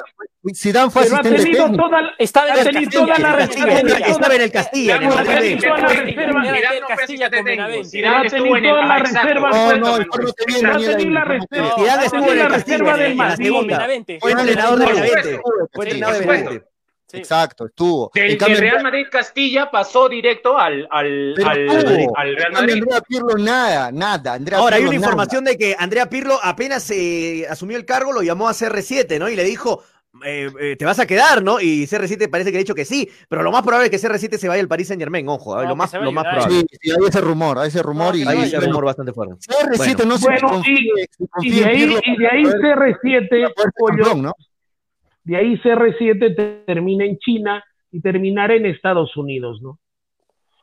Zidane 0.54 0.90
fue 0.90 1.02
Pero 1.04 1.14
ha 1.14 1.18
asistente 1.20 1.42
tenido 1.44 1.64
técnico. 1.64 1.84
toda 1.84 2.02
la, 2.02 2.10
Estaba 2.18 2.46
en 2.48 2.52
ha 2.52 2.56
el 2.56 2.64
tenido 2.66 2.90
Castilla, 2.90 3.06
toda 3.06 3.18
la 3.18 3.28
en 3.28 3.32
el 3.32 3.38
Castilla, 3.46 3.66
reserva. 3.66 4.06
estaba 4.08 4.34
en 4.34 4.40
el 4.42 4.50
Castilla, 4.52 4.96
en 4.96 5.02
el 5.02 5.10
Zidane 7.86 8.16
no 8.18 8.24
estuvo 8.24 8.56
en 8.56 8.64
el 8.64 8.70
toda 8.70 8.86
la 8.86 8.98
reserva. 8.98 9.50
No, 9.50 9.76
no, 9.76 10.00
infórmate 10.02 10.44
bien, 10.46 10.66
Ha 10.66 10.70
Daniel. 10.72 10.96
Zidane 10.98 12.04
estuvo 12.04 12.32
en 12.32 12.38
el 12.40 12.48
Castilla, 12.48 12.76
en 12.76 12.84
del 12.98 13.08
la 13.16 13.24
Madrid. 13.24 13.44
segunda. 13.46 13.76
Benavente. 13.76 14.18
Fue 14.20 14.32
entrenador 14.32 14.78
de 14.78 14.84
Por 14.84 14.94
Benavente. 14.94 15.22
supuesto. 15.36 15.68
Fue 15.72 15.84
Sí, 15.86 15.90
entrenador 15.92 16.18
de 16.18 16.26
por 16.26 16.34
supuesto. 16.36 16.50
Benavente. 16.50 16.75
Sí. 17.16 17.20
Exacto, 17.22 17.66
estuvo. 17.66 18.10
Del, 18.14 18.32
En 18.32 18.38
cambio, 18.38 18.60
Real 18.60 18.82
Madrid 18.82 19.06
Castilla 19.10 19.70
pasó 19.70 20.08
directo 20.08 20.56
al, 20.58 20.86
al, 20.90 21.32
pero 21.36 21.48
al, 21.50 21.58
al 22.16 22.36
Real 22.36 22.52
Madrid. 22.52 22.72
Andrea 22.74 23.00
Pirlo, 23.00 23.34
nada, 23.38 23.90
nada. 23.92 24.34
Andrea 24.34 24.58
Ahora 24.58 24.76
hay 24.76 24.82
una 24.82 24.92
nada. 24.92 24.96
información 25.04 25.44
de 25.44 25.56
que 25.58 25.76
Andrea 25.78 26.08
Pirlo 26.08 26.38
apenas 26.42 26.82
se 26.82 27.46
asumió 27.48 27.76
el 27.76 27.84
cargo, 27.84 28.12
lo 28.12 28.22
llamó 28.22 28.48
a 28.48 28.52
CR7, 28.52 29.18
¿no? 29.18 29.28
Y 29.28 29.36
le 29.36 29.44
dijo, 29.44 29.82
eh, 30.24 30.50
eh, 30.60 30.76
te 30.78 30.84
vas 30.86 30.98
a 30.98 31.06
quedar, 31.06 31.42
¿no? 31.42 31.60
Y 31.60 31.84
CR7 31.86 32.30
parece 32.30 32.50
que 32.50 32.56
ha 32.56 32.60
dicho 32.60 32.74
que 32.74 32.86
sí, 32.86 33.06
pero 33.28 33.42
lo 33.42 33.52
más 33.52 33.62
probable 33.62 33.88
es 33.88 33.90
que 34.00 34.08
CR7 34.08 34.38
se 34.38 34.48
vaya 34.48 34.62
al 34.62 34.68
Paris 34.68 34.88
Saint 34.88 35.00
Germain, 35.02 35.28
ojo, 35.28 35.60
¿eh? 35.60 35.64
No, 35.64 35.68
lo 35.70 35.76
más, 35.76 35.92
lo 35.92 36.10
más 36.12 36.24
probable. 36.24 36.60
Sí, 36.60 36.66
sí, 36.80 36.90
hay 36.90 36.96
ese 37.08 37.20
rumor, 37.20 37.58
hay 37.58 37.68
ese 37.68 37.82
rumor. 37.82 38.14
No, 38.14 38.18
y, 38.18 38.26
Hay 38.26 38.48
bueno. 38.50 38.60
rumor 38.66 38.84
bastante 38.86 39.12
fuerte. 39.12 39.34
CR7 39.46 40.06
no 40.06 40.16
se 40.16 40.24
Bueno, 40.26 40.62
Y 40.64 40.90
confía 41.28 41.52
de 41.52 41.60
en 41.60 41.68
ahí, 41.68 41.76
Pirlo 41.76 42.00
y 42.02 42.16
de 42.16 42.26
ahí 42.28 42.42
poder- 42.44 42.60
CR7, 42.60 43.28
para 43.28 43.28
poder 43.28 43.52
ser 43.56 43.72
pollo, 43.76 43.96
campeón, 44.04 44.22
¿no? 44.22 44.32
De 45.26 45.36
ahí 45.36 45.56
CR7 45.58 46.34
te- 46.36 46.62
termina 46.66 47.04
en 47.04 47.18
China 47.18 47.62
y 47.90 48.00
terminará 48.00 48.54
en 48.54 48.66
Estados 48.66 49.16
Unidos, 49.16 49.60
¿no? 49.60 49.78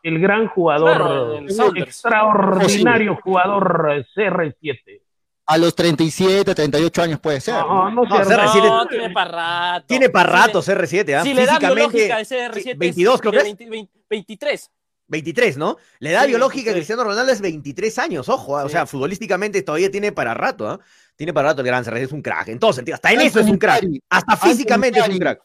El 0.01 0.19
gran 0.19 0.47
jugador, 0.47 0.97
Claro, 0.97 1.37
el 1.37 1.81
extraordinario 1.81 3.17
jugador 3.23 3.89
eh, 3.95 4.05
CR7. 4.15 5.01
A 5.45 5.57
los 5.57 5.75
37, 5.75 6.55
38 6.55 7.01
años 7.01 7.19
puede 7.19 7.41
ser. 7.41 7.55
No, 7.55 7.89
no, 7.91 8.05
No, 8.05 8.23
sé, 8.23 8.29
CR7 8.31 8.63
No, 8.67 8.87
tiene 8.87 9.09
para 9.09 9.31
rato. 9.73 9.85
Tiene 9.87 10.09
para 10.09 10.29
rato 10.29 10.61
CR7, 10.61 11.13
¿ah? 11.15 11.23
Si 11.23 11.33
le 11.33 11.45
da 11.45 11.59
biológica 11.59 12.19
ese 12.21 12.47
R7 12.49 12.61
sí, 12.63 12.73
22 12.75 13.19
creo 13.21 13.31
que 13.31 13.37
es. 13.39 13.43
20, 13.43 13.69
20, 13.69 13.99
23. 14.09 14.71
23, 15.07 15.57
¿no? 15.57 15.75
La 15.99 16.11
edad 16.11 16.21
Sí, 16.23 16.27
biológica 16.29 16.69
de 16.69 16.75
23. 16.75 16.75
Cristiano 16.75 17.03
Ronaldo 17.03 17.31
es 17.33 17.41
23 17.41 17.99
años, 17.99 18.29
ojo, 18.29 18.57
¿ah? 18.57 18.63
o 18.63 18.69
sea, 18.69 18.85
futbolísticamente 18.85 19.61
todavía 19.61 19.91
tiene 19.91 20.11
para 20.13 20.33
rato, 20.33 20.67
¿ah? 20.67 20.79
Tiene 21.15 21.33
para 21.33 21.49
rato 21.49 21.61
el 21.61 21.67
gran 21.67 21.83
CR7, 21.83 21.97
es 22.05 22.11
un 22.11 22.21
crack, 22.21 22.47
en 22.49 22.59
todo 22.59 22.73
sentido, 22.73 22.95
hasta 22.95 23.11
en 23.11 23.19
Anthony 23.19 23.27
eso 23.29 23.39
es 23.41 23.47
un 23.47 23.57
crack, 23.57 23.81
Cari, 23.81 24.01
hasta 24.09 24.37
físicamente 24.37 24.99
es 24.99 25.07
un 25.07 25.19
crack. 25.19 25.41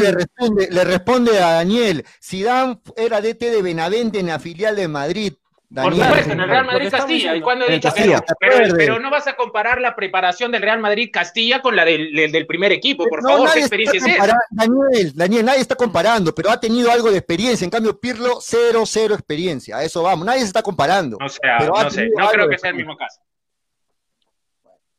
Le 0.00 0.12
responde, 0.12 0.68
le 0.70 0.84
responde 0.84 1.38
a 1.42 1.52
Daniel, 1.52 2.04
Zidane 2.22 2.78
era 2.96 3.20
DT 3.20 3.40
de 3.50 3.62
Benavente 3.62 4.18
en 4.20 4.26
la 4.28 4.38
filial 4.38 4.76
de 4.76 4.88
Madrid. 4.88 5.34
Por 5.74 5.94
supuesto, 5.94 6.32
en 6.32 6.40
el 6.40 6.48
Real 6.50 6.66
Madrid 6.66 6.90
Castilla. 6.90 7.14
¿Y 7.14 7.14
diciendo. 7.14 7.44
cuando 7.44 7.64
he 7.64 7.68
En 7.68 7.72
el 7.74 7.80
dicho 7.80 7.94
Castilla. 7.94 8.20
pero, 8.20 8.36
pero, 8.38 8.54
Acuerde. 8.56 8.74
pero 8.76 8.98
no 9.00 9.10
vas 9.10 9.26
a 9.26 9.36
comparar 9.36 9.80
la 9.80 9.96
preparación 9.96 10.52
del 10.52 10.60
Real 10.60 10.78
Madrid 10.80 11.08
Castilla 11.10 11.62
con 11.62 11.74
la 11.76 11.86
del, 11.86 12.12
del, 12.14 12.30
del 12.30 12.46
primer 12.46 12.72
equipo, 12.72 13.06
por 13.08 13.22
No, 13.22 13.28
favor, 13.30 13.48
nadie 13.48 13.60
¿qué 13.60 13.64
está 13.64 13.76
experiencia 13.76 14.12
es 14.12 14.18
esa? 14.22 14.36
Daniel, 14.50 15.12
Daniel, 15.14 15.44
nadie 15.46 15.60
está 15.62 15.74
comparando, 15.74 16.34
pero 16.34 16.50
ha 16.50 16.60
tenido 16.60 16.90
algo 16.92 17.10
de 17.10 17.16
experiencia. 17.16 17.64
En 17.64 17.70
cambio, 17.70 17.98
Pirlo, 17.98 18.38
cero, 18.42 18.82
cero 18.84 19.14
experiencia. 19.14 19.78
A 19.78 19.82
eso 19.84 20.02
vamos. 20.02 20.26
Nadie 20.26 20.40
se 20.40 20.46
está 20.48 20.62
comparando. 20.62 21.16
O 21.24 21.28
sea, 21.30 21.58
no 21.60 21.88
sé, 21.90 22.02
tenido 22.02 22.20
no 22.20 22.28
creo 22.30 22.48
que 22.50 22.58
sea 22.58 22.68
el 22.68 22.76
mismo 22.76 22.94
caso. 22.94 23.20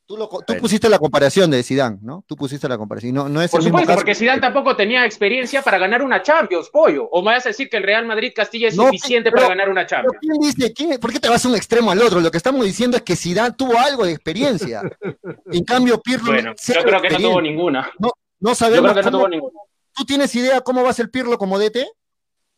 Tú, 0.06 0.18
lo- 0.18 0.28
tú 0.28 0.42
Bueno. 0.46 0.60
pusiste 0.60 0.88
la 0.90 0.98
comparación 0.98 1.50
de 1.50 1.62
Zidane, 1.62 1.96
¿no? 2.02 2.24
Tú 2.26 2.36
pusiste 2.36 2.68
la 2.68 2.76
comparación. 2.76 3.14
No, 3.14 3.26
no 3.28 3.40
es 3.40 3.50
Por 3.50 3.60
el 3.60 3.64
mismo 3.64 3.78
supuesto, 3.78 3.88
caso. 3.88 3.98
porque 4.00 4.14
Zidane 4.14 4.40
tampoco 4.40 4.76
tenía 4.76 5.06
experiencia 5.06 5.62
para 5.62 5.78
ganar 5.78 6.02
una 6.02 6.20
Champions, 6.22 6.68
pollo. 6.70 7.08
¿O 7.10 7.22
me 7.22 7.32
vas 7.32 7.46
a 7.46 7.48
decir 7.48 7.70
que 7.70 7.78
el 7.78 7.84
Real 7.84 8.04
Madrid 8.04 8.32
Castilla 8.36 8.68
es 8.68 8.76
No, 8.76 8.84
suficiente 8.84 9.30
pero- 9.30 9.36
para 9.44 9.48
ganar 9.54 9.70
una 9.70 9.86
Champions? 9.86 10.18
¿quién 10.20 10.34
dice? 10.40 10.72
quién- 10.74 11.00
¿Por 11.00 11.10
qué 11.10 11.20
te 11.20 11.28
vas 11.30 11.42
de 11.42 11.48
un 11.48 11.56
extremo 11.56 11.90
al 11.90 12.02
otro? 12.02 12.20
Lo 12.20 12.30
que 12.30 12.36
estamos 12.36 12.62
diciendo 12.66 12.98
es 12.98 13.02
que 13.02 13.16
Zidane 13.16 13.54
tuvo 13.56 13.78
algo 13.78 14.04
de 14.04 14.12
experiencia. 14.12 14.82
En 15.50 15.64
cambio, 15.64 15.98
Pirlo 16.02 16.32
Bueno, 16.32 16.52
yo 16.54 16.82
creo 16.82 17.00
que 17.00 17.10
no 17.10 17.18
tuvo 17.18 17.40
ninguna. 17.40 17.90
No 17.98 18.10
Yo 18.40 18.54
sabemos 18.54 18.92
creo 18.92 18.94
que 18.94 19.02
no 19.02 19.10
cómo- 19.10 19.18
tuvo 19.24 19.28
ninguna. 19.28 19.58
¿Tú 19.96 20.04
tienes 20.04 20.34
idea 20.34 20.60
cómo 20.60 20.82
va 20.82 20.90
a 20.90 20.92
ser 20.92 21.10
Pirlo 21.10 21.38
como 21.38 21.58
DT? 21.58 21.86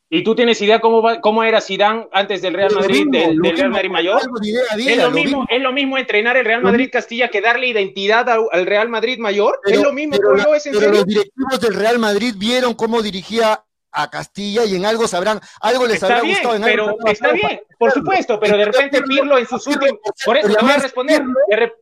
¿Y 0.09 0.23
tú 0.23 0.37
tienes 0.37 0.61
idea 0.63 0.81
cómo, 0.81 1.03
va- 1.03 1.21
cómo 1.21 1.43
era 1.43 1.61
Zidane 1.61 2.07
antes 2.13 2.41
del 2.41 2.55
Real 2.55 2.73
Madrid, 2.73 3.07
mismo, 3.07 3.41
del, 3.43 3.57
Real 3.57 3.71
Madrid 3.71 3.91
mayor? 3.91 4.21
idea 4.45 4.63
Es 4.93 4.97
lo, 4.99 5.03
lo 5.05 5.11
mismo, 5.11 5.39
mismo. 5.41 5.47
es 5.51 5.63
lo 5.63 5.73
mismo 5.73 5.99
entrenar 5.99 6.37
el 6.37 6.45
Real 6.45 6.63
Madrid 6.63 6.91
Castilla 6.93 7.29
que 7.29 7.41
darle 7.41 7.67
identidad 7.67 8.29
al 8.29 8.67
Real 8.67 8.89
Madrid 8.89 9.19
mayor. 9.19 9.59
Pero- 9.65 9.79
es 9.79 9.83
lo 9.83 9.93
mismo, 9.93 10.17
pero, 10.17 10.55
es 10.55 10.67
en 10.67 10.73
pero 10.75 10.85
serio. 10.85 10.99
los 11.01 11.07
directivos 11.07 11.61
del 11.61 11.75
Real 11.75 11.99
Madrid 11.99 12.35
vieron 12.39 12.75
cómo 12.75 13.03
dirigía 13.03 13.65
a 13.93 14.11
Castilla 14.11 14.65
y 14.65 14.77
en 14.77 14.85
algo 14.85 15.09
sabrán, 15.09 15.41
algo 15.61 15.87
les 15.87 15.95
Está 15.95 16.07
habrá 16.07 16.21
bien, 16.21 16.35
gustado. 16.37 16.57
En 16.57 16.63
pero 16.63 16.89
algo 16.89 17.07
está 17.07 17.33
bien, 17.33 17.61
por 17.79 17.93
supuesto, 17.93 18.39
pero 18.39 18.59
de 18.59 18.65
repente 18.67 19.03
Pirlo 19.03 19.39
en 19.39 19.47
sus 19.47 19.67
últimos. 19.67 19.99
Por 20.25 20.37
eso 20.37 20.49
te 20.49 20.63
voy 20.63 20.71
a 20.73 20.77
responder. 20.79 21.23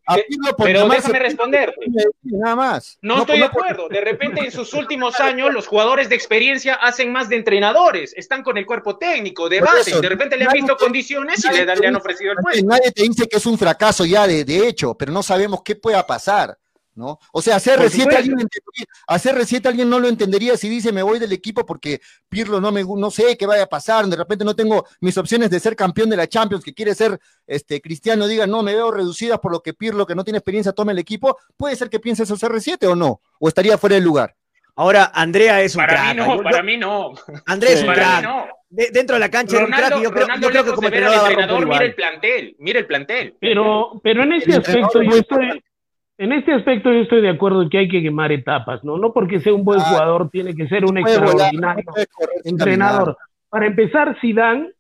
A 0.07 0.15
Pirlo 0.15 0.57
por 0.57 0.67
Pero 0.67 0.89
déjame 0.89 1.03
Pirlo, 1.03 1.19
responderte. 1.19 1.87
Nada 2.23 2.57
más. 2.57 2.99
No, 3.03 3.19
estoy 3.21 3.39
no 3.41 3.45
de 3.45 3.49
acuerdo. 3.49 3.89
De 3.89 4.01
repente, 4.01 4.41
en 4.45 4.53
sus 4.53 4.73
últimos 4.75 5.19
años, 5.21 5.53
los 5.53 5.67
jugadores 5.67 6.09
de 6.09 6.15
experiencia 6.15 6.75
hacen 6.75 7.11
más 7.11 7.29
de 7.29 7.37
entrenadores, 7.37 8.13
están 8.17 8.43
con 8.43 8.59
el 8.59 8.67
cuerpo 8.67 8.97
técnico, 8.97 9.49
debaten. 9.49 10.01
De 10.01 10.09
repente 10.09 10.37
le 10.37 10.45
han 10.45 10.53
visto 10.53 10.77
te- 10.77 10.85
condiciones 10.85 11.45
y 11.45 11.49
nadie 11.49 11.77
le, 11.77 11.87
han 11.89 11.97
ofrecido 11.97 12.33
el 12.33 12.39
puesto. 12.39 12.65
Nadie 12.67 12.93
te 12.93 13.03
dice 13.03 13.27
que 13.29 13.39
es 13.39 13.47
un 13.47 13.59
fracaso 13.59 14.05
ya 14.05 14.27
de, 14.27 14.45
de 14.45 14.69
hecho, 14.69 14.95
pero 14.95 15.11
no 15.11 15.23
sabemos 15.23 15.63
qué 15.65 15.75
pueda 15.75 16.07
pasar. 16.07 16.57
¿No? 16.97 17.19
O 17.33 17.43
sea, 17.43 17.57
hacer 17.57 17.75
Por 17.75 17.87
reciente 17.87 18.15
supuesto. 18.17 18.19
alguien, 18.19 18.39
entendería- 18.41 18.87
hacer 19.09 19.35
reciente 19.35 19.69
alguien 19.69 19.91
no 19.91 19.99
lo 19.99 20.07
entendería 20.09 20.57
si 20.57 20.69
dice 20.69 20.93
me 20.93 21.03
voy 21.03 21.19
del 21.19 21.33
equipo 21.33 21.67
porque 21.67 22.01
Pirlo 22.29 22.61
no 22.61 22.71
me 22.71 22.85
no 22.85 23.11
sé 23.11 23.37
qué 23.37 23.47
vaya 23.47 23.65
a 23.65 23.69
pasar, 23.69 24.07
de 24.07 24.15
repente 24.17 24.45
no 24.45 24.55
tengo 24.55 24.87
mis 25.01 25.19
opciones 25.19 25.51
de 25.51 25.59
ser 25.59 25.75
campeón 25.75 26.09
de 26.09 26.17
la 26.17 26.29
Champions, 26.29 26.63
que 26.65 26.73
quiere 26.73 26.95
ser 26.95 27.19
este 27.49 27.81
Cristiano, 27.81 28.29
diga 28.29 28.47
no, 28.47 28.63
me 28.63 28.75
veo 28.75 28.93
reducidas 28.93 29.41
por 29.41 29.51
lo 29.51 29.61
que 29.61 29.75
Pirlo, 29.75 30.07
que 30.07 30.15
no 30.15 30.23
tiene 30.23 30.39
experiencia, 30.39 30.73
tome 30.73 30.93
el 30.93 30.99
equipo, 31.01 31.37
puede 31.57 31.75
ser 31.75 31.91
que 31.91 31.99
piense 31.99 32.23
eso 32.23 32.37
CR7 32.37 32.87
o 32.87 32.95
no, 32.95 33.21
o 33.41 33.49
estaría 33.49 33.77
fuera 33.77 33.95
del 33.97 34.05
lugar. 34.05 34.37
Ahora, 34.77 35.11
Andrea 35.15 35.63
es 35.63 35.75
un 35.75 35.83
Para 35.83 35.93
crack. 35.95 36.09
mí 36.11 36.17
no, 36.17 36.27
Yo- 36.27 36.37
yo- 36.37 36.43
para 36.45 36.63
mí 36.63 36.77
no. 36.77 37.13
Andrea 37.47 37.73
es 37.73 37.81
un 37.81 37.87
Para 37.87 37.99
crack. 37.99 38.17
mí 38.21 38.23
no. 38.29 38.47
De- 38.71 38.91
dentro 38.93 39.15
de 39.15 39.21
la 39.21 39.31
cancha 39.31 39.57
era 39.57 39.65
un 39.67 39.71
Ronaldo, 39.73 39.89
crack 39.89 40.01
y 40.01 40.05
yo 40.05 40.11
creo, 40.11 40.23
Ronaldo 40.23 40.47
yo 40.47 40.51
creo 40.51 40.65
que 40.65 40.73
como 40.73 40.89
entrenador 40.89 41.17
va 41.17 41.21
a 41.21 41.29
romper 41.31 41.41
entrenador, 41.43 41.69
mira 41.69 41.85
el 41.85 41.95
plantel, 41.95 42.57
mira 42.59 42.79
el 42.81 42.87
plantel. 42.87 43.37
Pero, 43.41 44.01
pero 44.03 44.23
en 44.25 44.33
El 44.33 44.43
entrenador 44.43 44.69
aspecto 44.69 45.03
yo 45.03 45.17
estoy, 45.17 45.65
en 46.19 46.33
este 46.33 46.53
aspecto 46.53 46.93
yo 46.93 47.01
estoy 47.01 47.21
de 47.23 47.31
acuerdo 47.31 47.63
en 47.63 47.69
que 47.71 47.79
hay 47.79 47.89
que 47.89 48.03
quemar 48.03 48.31
etapas, 48.33 48.85
¿no? 48.85 48.99
No 48.99 49.13
porque 49.13 49.41
sea 49.41 49.53
un 49.55 49.65
buen 49.65 49.81
Ah, 49.81 49.85
jugador 49.85 50.31
tiene 50.31 50.55
que 50.55 50.69
ser 50.69 50.85
un 50.85 50.95
volar, 50.95 51.09
extraordinario 51.09 51.85
no 51.87 51.95
entrenador. 52.45 53.17
Para 53.49 53.67
empezar, 53.67 54.17
Zidane 54.21 54.71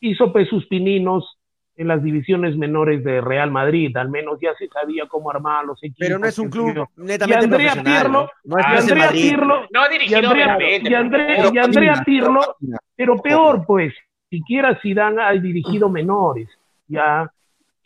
hizo 0.00 0.32
pues 0.32 0.48
sus 0.48 0.66
pininos 0.66 1.36
en 1.76 1.86
las 1.86 2.02
divisiones 2.02 2.56
menores 2.56 3.04
de 3.04 3.20
Real 3.20 3.52
Madrid, 3.52 3.96
al 3.96 4.08
menos 4.08 4.38
ya 4.40 4.52
se 4.58 4.66
sabía 4.68 5.06
cómo 5.06 5.30
armar 5.30 5.64
los 5.64 5.78
equipos. 5.82 5.98
Pero 6.00 6.18
no 6.18 6.26
es 6.26 6.36
un 6.38 6.50
club 6.50 6.88
netamente 6.96 7.28
Y 7.28 7.44
Andrea 7.44 7.72
profesional. 7.72 8.02
Pirlo- 8.02 8.28
¿no? 8.44 8.56
No 8.56 8.58
es 8.58 8.66
Y 8.66 8.78
Andrea. 8.92 9.10
Pirlo, 9.12 9.60
No 9.70 9.86
y 9.86 9.92
dirigido 9.92 10.18
Andrea, 10.30 10.58
y 10.60 10.94
Andrea- 10.94 11.50
y 11.52 11.58
Andrea 11.58 12.02
Pirlo, 12.04 12.56
pero 12.96 13.16
peor, 13.18 13.64
pues, 13.64 13.94
siquiera 14.28 14.76
Zidane 14.82 15.22
ha 15.22 15.30
dirigido 15.32 15.88
menores, 15.88 16.48
ya. 16.88 17.30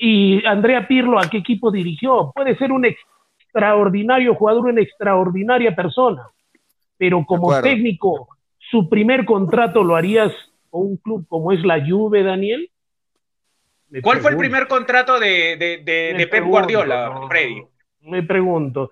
Y 0.05 0.45
Andrea 0.47 0.89
Pirlo, 0.89 1.21
¿a 1.21 1.31
qué 1.31 1.39
equipo 1.39 1.71
dirigió? 1.71 2.33
Puede 2.35 2.57
ser 2.57 2.73
un 2.73 2.85
extraordinario 2.85 4.35
jugador, 4.35 4.67
una 4.67 4.81
extraordinaria 4.81 5.77
persona, 5.77 6.27
pero 6.99 7.25
como 7.25 7.61
técnico, 7.61 8.27
su 8.59 8.89
primer 8.89 9.25
contrato 9.25 9.85
lo 9.85 9.95
harías 9.95 10.33
con 10.71 10.81
un 10.83 10.97
club 10.97 11.25
como 11.29 11.53
es 11.53 11.63
la 11.63 11.81
Juve, 11.87 12.25
Daniel. 12.25 12.69
Me 13.91 14.03
¿Cuál 14.03 14.19
fue 14.19 14.33
el 14.33 14.39
primer 14.39 14.67
contrato 14.67 15.21
de, 15.21 15.57
de, 15.57 15.83
de, 15.85 16.15
de 16.15 16.15
Pep 16.19 16.31
pregunto, 16.31 16.51
Guardiola, 16.51 17.21
Freddy? 17.29 17.63
Me 18.01 18.25
pregunto. 18.25 18.91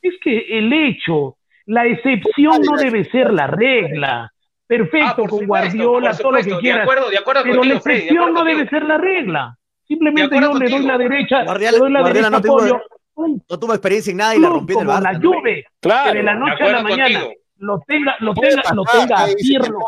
Es 0.00 0.14
que 0.22 0.56
el 0.56 0.72
hecho, 0.72 1.36
la 1.64 1.84
excepción 1.84 2.62
no 2.62 2.76
debe 2.76 3.06
ser 3.06 3.32
la 3.32 3.48
regla. 3.48 4.32
Perfecto, 4.68 5.06
Ah, 5.08 5.16
con 5.16 5.30
supuesto, 5.30 5.46
Guardiola, 5.48 6.16
todo 6.16 6.30
lo 6.30 6.38
que 6.38 6.58
quieras. 6.58 6.78
De 6.78 6.82
acuerdo, 6.82 7.10
de 7.10 7.18
acuerdo 7.18 7.42
Pero 7.42 7.54
la 7.54 7.60
contigo, 7.60 7.80
Freddy. 7.80 7.96
de 7.96 8.02
excepción 8.04 8.28
acuerdo 8.28 8.44
no 8.44 8.50
debe 8.50 8.68
ser 8.68 8.82
la 8.84 8.98
regla. 8.98 9.58
Simplemente 9.86 10.36
yo 10.40 10.54
le 10.54 10.68
doy 10.68 10.82
la 10.84 10.98
derecha, 10.98 11.44
Guardiola- 11.44 11.72
le 11.72 11.78
doy 11.78 11.92
la 11.92 12.00
Guardiola 12.00 12.30
derecha 12.30 12.48
no 12.48 12.54
tuvo- 12.54 12.60
apoyo. 12.60 12.82
No 13.48 13.58
tuvo 13.58 13.72
experiencia 13.72 14.10
en 14.10 14.16
nada 14.18 14.36
y 14.36 14.40
la 14.40 14.48
rompió 14.50 14.76
en 14.80 14.82
el 14.90 15.02
la. 15.02 15.18
Juve, 15.22 15.64
Claro. 15.80 16.12
que 16.12 16.18
de 16.18 16.22
la 16.24 16.34
noche 16.34 16.62
a 16.64 16.68
la 16.72 16.82
mañana 16.82 17.20
contigo. 17.20 17.40
lo 17.58 17.80
tenga, 17.86 18.16
lo 18.20 18.34
tenga, 18.34 18.62
lo 18.74 18.84
tenga 18.84 19.16
a 19.22 19.26
Pirlo. 19.26 19.78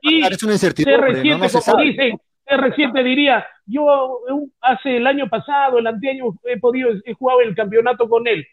Y 0.00 0.22
es 0.24 0.42
una 0.42 0.52
incertidumbre, 0.52 0.96
reciente, 0.98 1.30
¿no? 1.30 1.38
No 1.38 1.48
se 1.48 1.52
como 1.58 1.62
sabe. 1.64 1.84
dicen, 1.84 2.18
reciente 2.46 3.02
diría, 3.04 3.46
yo 3.66 4.20
hace 4.62 4.96
el 4.96 5.06
año 5.06 5.28
pasado, 5.28 5.78
el 5.78 5.86
anteaño, 5.86 6.24
he 6.44 6.58
podido, 6.58 6.88
he 7.04 7.12
jugado 7.12 7.40
el 7.42 7.54
campeonato 7.54 8.08
con 8.08 8.26
él. 8.26 8.46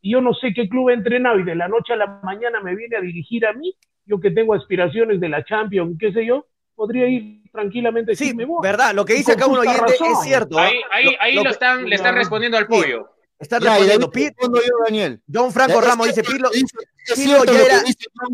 Y 0.00 0.12
yo 0.12 0.20
no 0.20 0.34
sé 0.34 0.52
qué 0.54 0.68
club 0.68 0.90
he 0.90 0.94
entrenado 0.94 1.38
y 1.38 1.44
de 1.44 1.54
la 1.54 1.68
noche 1.68 1.92
a 1.92 1.96
la 1.96 2.20
mañana 2.24 2.60
me 2.60 2.74
viene 2.74 2.96
a 2.96 3.00
dirigir 3.00 3.46
a 3.46 3.52
mí, 3.52 3.74
yo 4.06 4.18
que 4.18 4.32
tengo 4.32 4.54
aspiraciones 4.54 5.20
de 5.20 5.28
la 5.28 5.44
Champions, 5.44 5.96
qué 6.00 6.12
sé 6.12 6.26
yo, 6.26 6.46
podría 6.74 7.06
ir 7.06 7.37
tranquilamente 7.50 8.14
Sí, 8.16 8.26
sin 8.28 8.36
me 8.36 8.44
voy. 8.44 8.60
verdad, 8.62 8.94
lo 8.94 9.04
que 9.04 9.14
dice 9.14 9.32
acá 9.32 9.46
un 9.46 9.58
oyente 9.58 9.80
razón. 9.80 10.08
es 10.12 10.20
cierto. 10.22 10.58
¿ah? 10.58 10.66
Ahí, 10.66 10.80
ahí, 10.92 11.16
ahí 11.20 11.34
Lo- 11.34 11.42
lo, 11.42 11.44
lo- 11.44 11.50
están, 11.52 11.84
le 11.88 11.94
están 11.96 12.14
respondiendo 12.14 12.56
al 12.58 12.66
pollo. 12.66 13.10
Está 13.38 13.60
de 13.60 13.68
ahí 13.68 13.82
respondiendo. 13.82 14.10
te 14.10 14.18
Pi- 14.18 14.24
respondo 14.26 14.60
yo, 14.60 14.72
Daniel. 14.84 15.22
John 15.32 15.52
Franco 15.52 15.80
Ramos 15.80 16.08
dice, 16.08 16.22
cierto 16.22 16.50
Pirlo, 17.14 17.44
ya 17.44 17.60
era- 17.62 17.82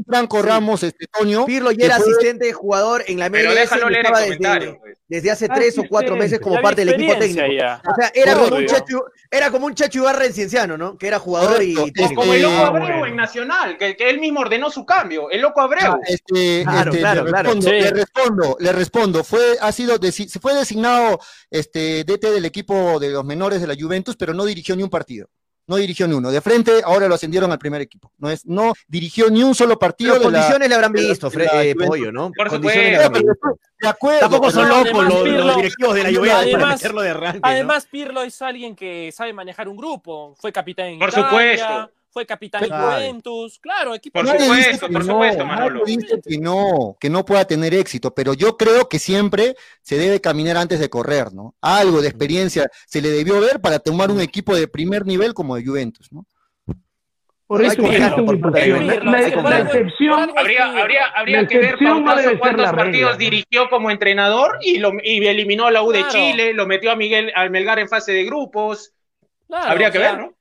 Franco 0.06 0.42
Ramos, 0.42 0.82
este, 0.82 1.06
Toño. 1.06 1.46
Pirlo 1.46 1.70
ya 1.72 1.86
era 1.86 1.96
fue- 1.96 2.06
asistente 2.12 2.46
de 2.46 2.52
jugador 2.52 3.04
en 3.06 3.18
la 3.18 3.30
Pero 3.30 3.50
MLS 3.50 3.60
déjalo 3.60 3.88
y 3.88 3.92
leer 3.92 4.00
el 4.00 4.06
estaba 4.06 4.20
desde, 4.60 4.72
pues. 4.78 4.98
desde 5.08 5.30
hace 5.30 5.48
tres 5.48 5.78
o 5.78 5.84
cuatro 5.88 6.16
meses 6.16 6.40
como 6.40 6.60
parte 6.60 6.84
del 6.84 6.94
equipo 6.94 7.16
técnico. 7.18 7.46
ya. 7.52 7.80
O 7.86 7.94
sea, 7.94 8.10
era 8.14 8.34
como, 8.34 8.56
un 8.56 8.66
chacho, 8.66 9.04
era 9.30 9.50
como 9.50 9.66
un 9.66 9.74
Chacho 9.74 9.98
Ibarra 9.98 10.26
en 10.26 10.32
Cienciano, 10.32 10.76
¿no? 10.76 10.96
Que 10.98 11.06
era 11.08 11.18
jugador 11.18 11.62
y 11.62 11.74
Correcto. 11.74 11.92
técnico. 12.00 12.20
Como 12.22 12.34
el 12.34 12.42
loco 12.42 12.54
Eh, 12.54 12.58
Abreu 12.64 12.86
bueno. 12.86 13.06
en 13.06 13.16
Nacional, 13.16 13.76
que, 13.78 13.96
que 13.96 14.10
él 14.10 14.18
mismo 14.20 14.40
ordenó 14.40 14.70
su 14.70 14.84
cambio. 14.86 15.30
El 15.30 15.40
loco 15.42 15.60
Abreu. 15.60 15.92
Ah, 15.92 15.98
este, 16.06 16.62
Claro, 16.64 16.90
este, 16.90 17.00
claro, 17.00 17.24
le, 17.24 17.30
claro. 17.30 17.42
respondo, 17.50 17.68
Sí. 17.70 17.74
le 17.80 17.90
respondo, 17.90 18.56
le 18.60 18.72
respondo. 18.72 19.24
Fue, 19.24 19.56
ha 19.60 19.72
sido, 19.72 19.98
fue 20.40 20.54
designado 20.54 21.20
este 21.50 22.04
DT 22.04 22.30
del 22.30 22.44
equipo 22.44 22.98
de 23.00 23.10
los 23.10 23.24
menores 23.24 23.60
de 23.60 23.66
la 23.66 23.74
Juventus, 23.78 24.16
pero 24.16 24.34
no 24.34 24.44
dirigió 24.44 24.74
ni 24.76 24.82
un 24.82 24.90
partido. 24.90 25.28
No 25.66 25.76
dirigió 25.76 26.06
ni 26.06 26.14
uno. 26.14 26.30
De 26.30 26.40
frente, 26.40 26.82
ahora 26.84 27.08
lo 27.08 27.14
ascendieron 27.14 27.50
al 27.50 27.58
primer 27.58 27.80
equipo. 27.80 28.12
No 28.18 28.28
es, 28.30 28.44
no 28.44 28.74
dirigió 28.86 29.30
ni 29.30 29.42
un 29.42 29.54
solo 29.54 29.78
partido. 29.78 30.12
Pero 30.12 30.20
de 30.20 30.24
condiciones 30.32 30.68
le 30.68 30.74
habrán 30.74 30.92
visto, 30.92 31.28
eh. 31.28 31.74
Pollo, 31.74 32.12
¿no? 32.12 32.30
Por 32.32 32.48
Condiciones 32.48 32.92
le 32.98 33.04
supuesto, 33.04 33.06
habrán 33.06 33.22
Pero 33.22 33.32
visto. 33.32 33.60
de 33.80 33.88
acuerdo. 33.88 34.20
Tampoco 34.20 34.50
son 34.50 34.68
locos 34.68 35.04
los, 35.08 35.56
directivos 35.56 35.94
de 35.94 36.02
la 36.02 36.08
Juventus 36.10 36.28
para 36.28 36.40
además- 36.40 36.82
meterlo 36.82 37.02
de 37.02 37.10
arranque, 37.10 37.40
¿no? 37.40 37.48
Además, 37.48 37.88
Pirlo 37.90 38.22
es 38.22 38.42
alguien 38.42 38.76
que 38.76 39.10
sabe 39.12 39.32
manejar 39.32 39.68
un 39.68 39.76
grupo. 39.76 40.34
Fue 40.38 40.52
capitán 40.52 40.86
en 40.86 40.98
Por 40.98 41.08
Italia, 41.08 41.28
supuesto. 41.28 41.90
Fue 42.14 42.24
capitán 42.24 42.64
Claro. 42.64 42.96
Juventus. 42.96 43.58
Claro, 43.58 43.92
equipo 43.94 44.20
Por 44.20 44.28
supuesto, 44.28 44.88
por 44.88 45.04
no, 45.04 45.12
supuesto, 45.12 45.44
Manolo. 45.44 45.80
nadie 45.80 45.96
dice 45.98 46.20
que 46.26 46.38
no, 46.38 46.96
que 47.00 47.10
no 47.10 47.24
pueda 47.24 47.44
tener 47.44 47.74
éxito, 47.74 48.14
pero 48.14 48.34
yo 48.34 48.56
creo 48.56 48.88
que 48.88 49.00
siempre 49.00 49.56
se 49.82 49.98
debe 49.98 50.20
caminar 50.20 50.56
antes 50.56 50.78
de 50.78 50.88
correr, 50.88 51.34
¿no? 51.34 51.56
Algo 51.60 52.00
de 52.00 52.08
experiencia 52.08 52.70
se 52.86 53.02
le 53.02 53.10
debió 53.10 53.40
ver 53.40 53.60
para 53.60 53.80
tomar 53.80 54.12
un 54.12 54.20
equipo 54.20 54.54
de 54.54 54.68
primer 54.68 55.04
nivel 55.04 55.34
como 55.34 55.56
de 55.56 55.64
Juventus, 55.66 56.12
¿no? 56.12 56.24
Por 57.46 57.62
eso 57.62 57.76
que 57.82 58.22
por. 58.24 58.52
Pirlo, 58.54 58.80
La, 58.80 58.98
la 59.04 59.60
excepción, 59.60 60.32
Habría, 60.36 60.66
habría, 60.80 61.06
habría 61.14 61.42
La 61.42 61.48
que 61.48 61.58
ver 61.58 61.82
no 61.82 62.02
cuántos, 62.02 62.32
cuántos 62.38 62.72
partidos 62.72 63.12
¿no? 63.12 63.18
dirigió 63.18 63.68
como 63.68 63.90
entrenador 63.90 64.58
y, 64.62 64.78
lo, 64.78 64.92
y 65.02 65.26
eliminó 65.26 65.66
a 65.66 65.70
la 65.70 65.82
U 65.82 65.90
de. 65.92 66.06
Chile, 66.08 66.54
lo 66.54 66.66
metió 66.66 66.90
a 66.90 66.96
Miguel 66.96 67.32
al 67.34 67.50
Melgar 67.50 67.80
en 67.80 67.88
fase 67.88 68.12
de 68.12 68.24
grupos. 68.24 68.92
Claro, 69.46 69.72
habría 69.72 69.88
o 69.88 69.92
que 69.92 69.98
sea, 69.98 70.12
ver, 70.12 70.20
¿no? 70.20 70.34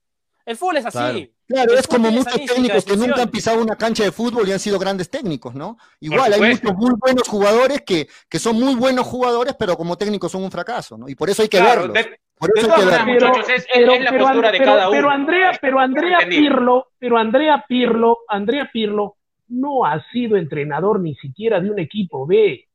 El 0.46 0.58
fútbol 0.58 0.78
es 0.78 0.86
así. 0.86 0.98
Claro. 0.98 1.20
Claro, 1.54 1.74
es 1.74 1.88
como 1.88 2.10
muchos 2.12 2.34
técnicos 2.46 2.84
que 2.84 2.98
nunca 2.98 3.22
han 3.22 3.30
pisado 3.30 3.62
una 3.62 3.76
cancha 3.76 4.04
de 4.04 4.12
fútbol 4.12 4.48
y 4.48 4.52
han 4.52 4.60
sido 4.60 4.80
grandes 4.80 5.10
técnicos, 5.10 5.54
¿no? 5.54 5.78
Igual 6.00 6.34
hay 6.34 6.42
muchos 6.42 6.74
muy 6.76 6.92
buenos 7.00 7.28
jugadores 7.28 7.82
que, 7.86 8.08
que 8.30 8.40
son 8.40 8.60
muy 8.60 8.74
buenos 8.76 9.06
jugadores, 9.06 9.56
pero 9.58 9.76
como 9.78 9.96
técnicos 9.98 10.32
son 10.32 10.44
un 10.44 10.52
fracaso, 10.52 10.98
¿no? 10.98 11.08
Y 11.08 11.16
por 11.16 11.30
eso 11.30 11.44
hay 11.44 11.50
que 11.50 11.60
Claro, 11.60 11.82
verlos. 11.82 11.94
de- 11.94 12.20
Por 12.40 12.52
de 12.54 12.60
eso 12.62 12.74
hay 12.74 12.82
todas 12.82 12.98
que 12.98 13.00
maneras, 13.06 13.22
verlos. 13.22 13.38
muchachos, 13.38 13.50
es- 13.56 13.68
es 13.74 14.04
la 14.04 14.18
postura 14.18 14.52
de 14.52 14.58
pero- 14.58 14.78
pero. 14.92 15.10
Andrea, 15.12 15.52
pero 15.62 15.80
Andrea. 15.80 16.18
Pirlo, 16.28 16.88
pero 17.00 17.18
Andrea 17.18 17.66
Pirlo, 17.68 18.18
Andrea 18.28 18.70
Pirlo 18.74 19.16
no 19.50 19.86
ha 19.86 20.04
sido 20.12 20.36
entrenador 20.38 21.00
ni 21.00 21.14
siquiera 21.16 21.60
de 21.62 21.70
un 21.70 21.78
equipo 21.80 22.26
B. 22.26 22.68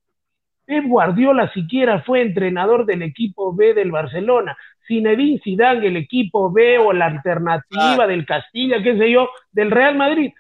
Pep 0.65 0.85
Guardiola 0.87 1.51
siquiera 1.53 2.03
fue 2.03 2.21
entrenador 2.23 2.87
del 2.87 3.03
equipo 3.03 3.55
B 3.55 3.75
del 3.75 3.91
Barcelona. 3.91 4.57
Zinedine 4.89 5.39
Zidane, 5.45 5.87
el 5.87 5.97
equipo 5.99 6.51
B 6.51 6.79
o 6.79 6.93
la 6.93 7.07
alternativa 7.07 8.07
del 8.09 8.27
Castilla, 8.27 8.83
qué 8.83 8.99
sé 8.99 9.11
yo, 9.13 9.29
del 9.53 9.71
Real 9.71 9.95
Madrid. 9.97 10.33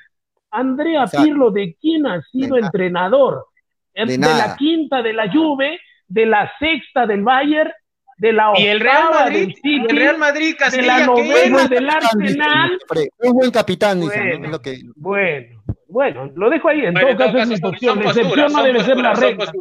Andrea 0.50 1.02
Exacto. 1.04 1.24
Pirlo, 1.26 1.50
¿de 1.50 1.76
quién 1.80 2.06
ha 2.06 2.22
sido 2.22 2.56
De 2.56 2.62
entrenador? 2.62 3.46
De 3.94 4.16
la 4.18 4.56
quinta 4.56 5.02
de 5.02 5.12
la 5.12 5.30
Juve, 5.30 5.78
de 6.08 6.26
la 6.26 6.50
sexta 6.58 7.06
del 7.06 7.22
Bayern, 7.22 7.70
de 8.16 8.32
la 8.32 8.52
Y 8.56 8.66
el 8.66 8.80
Real 8.80 9.04
octava 9.08 9.24
Madrid, 9.24 9.40
del 9.40 9.54
City, 9.56 9.86
el 9.88 9.96
Real 9.96 10.18
Madrid 10.18 10.46
de 10.46 10.52
la 10.52 10.56
Castilla, 10.58 11.06
novena 11.06 11.68
del 11.68 11.90
Arsenal. 11.90 12.78
Un 13.18 13.32
buen 13.34 13.50
capitán, 13.50 14.00
dicen, 14.00 14.20
¿no? 14.24 14.28
Bueno. 14.30 14.44
Es 14.46 14.50
lo 14.52 14.60
que- 14.62 14.80
Bueno, 14.96 15.62
bueno, 15.88 16.30
lo 16.34 16.50
dejo 16.50 16.68
ahí. 16.68 16.84
En 16.84 16.94
Bueno, 16.94 17.08
todo 17.08 17.10
en 17.10 17.16
todo 17.18 17.26
caso 17.26 17.38
es 17.42 17.48
mi 17.48 17.56
son 17.56 17.98
La 17.98 18.04
excepción 18.10 18.52
no 18.52 18.62
debe 18.62 18.80
ser 18.84 18.96
la 18.96 19.14
son 19.14 19.24
regla. 19.24 19.52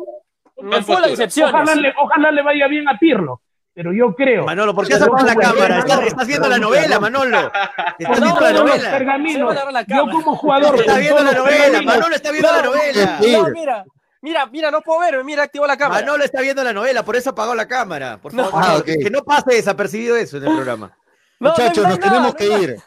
de 1.06 1.12
excepciones. 1.12 1.54
Ojalá 1.54 1.76
le, 1.76 1.94
ojalá 1.98 2.32
le 2.32 2.42
vaya 2.42 2.68
bien 2.68 2.88
a 2.90 2.98
Pirlo, 2.98 3.42
pero 3.78 3.94
yo 3.94 4.16
creo. 4.16 4.44
Manolo, 4.44 4.74
¿por 4.74 4.88
qué 4.88 4.96
has 4.96 5.02
apagado 5.04 5.28
la 5.28 5.36
cámara? 5.36 5.52
entrenador, 5.78 5.90
Estás, 5.92 6.08
estás 6.08 6.28
viendo 6.28 6.50
la 6.50 6.58
novela. 6.58 7.00
Manolo. 7.00 7.52
Estás 8.00 8.20
viendo 8.20 8.42
la 8.42 8.52
novela. 8.54 9.86
Yo 9.88 10.08
como 10.10 10.36
jugador. 10.36 10.80
Está 10.80 10.94
con 10.94 11.00
viendo 11.00 11.24
la 11.24 11.32
novela. 11.32 11.82
Manolo 11.84 12.16
está 12.16 12.32
viendo 12.32 12.52
la 12.52 12.62
No, 12.64 12.72
novela. 12.72 13.20
No, 13.22 13.50
mira, 13.50 13.86
mira, 14.24 14.46
mira, 14.48 14.72
no 14.72 14.82
puedo 14.82 15.02
ver, 15.02 15.24
mira, 15.24 15.44
activó 15.44 15.68
la 15.68 15.78
cámara. 15.78 16.02
Manolo 16.02 16.24
está 16.24 16.42
viendo 16.42 16.64
la 16.64 16.74
novela, 16.74 17.06
por 17.06 17.16
eso 17.16 17.30
apagó 17.30 17.54
la 17.54 17.68
cámara. 17.68 18.18
Por 18.20 18.34
No. 18.34 18.46
favor, 18.46 18.60
Ah, 18.64 18.68
Manolo, 18.70 18.84
que- 18.84 18.98
que 18.98 19.10
no 19.12 19.22
pase 19.24 19.54
desapercibido 19.54 20.18
eso 20.18 20.38
en 20.38 20.46
el 20.48 20.56
programa. 20.56 20.98
No, 21.40 21.52
Muchachos, 21.52 21.84
nos 21.88 22.00
nada, 22.00 22.12
tenemos 22.12 22.34
que 22.34 22.48
ir. 22.48 22.78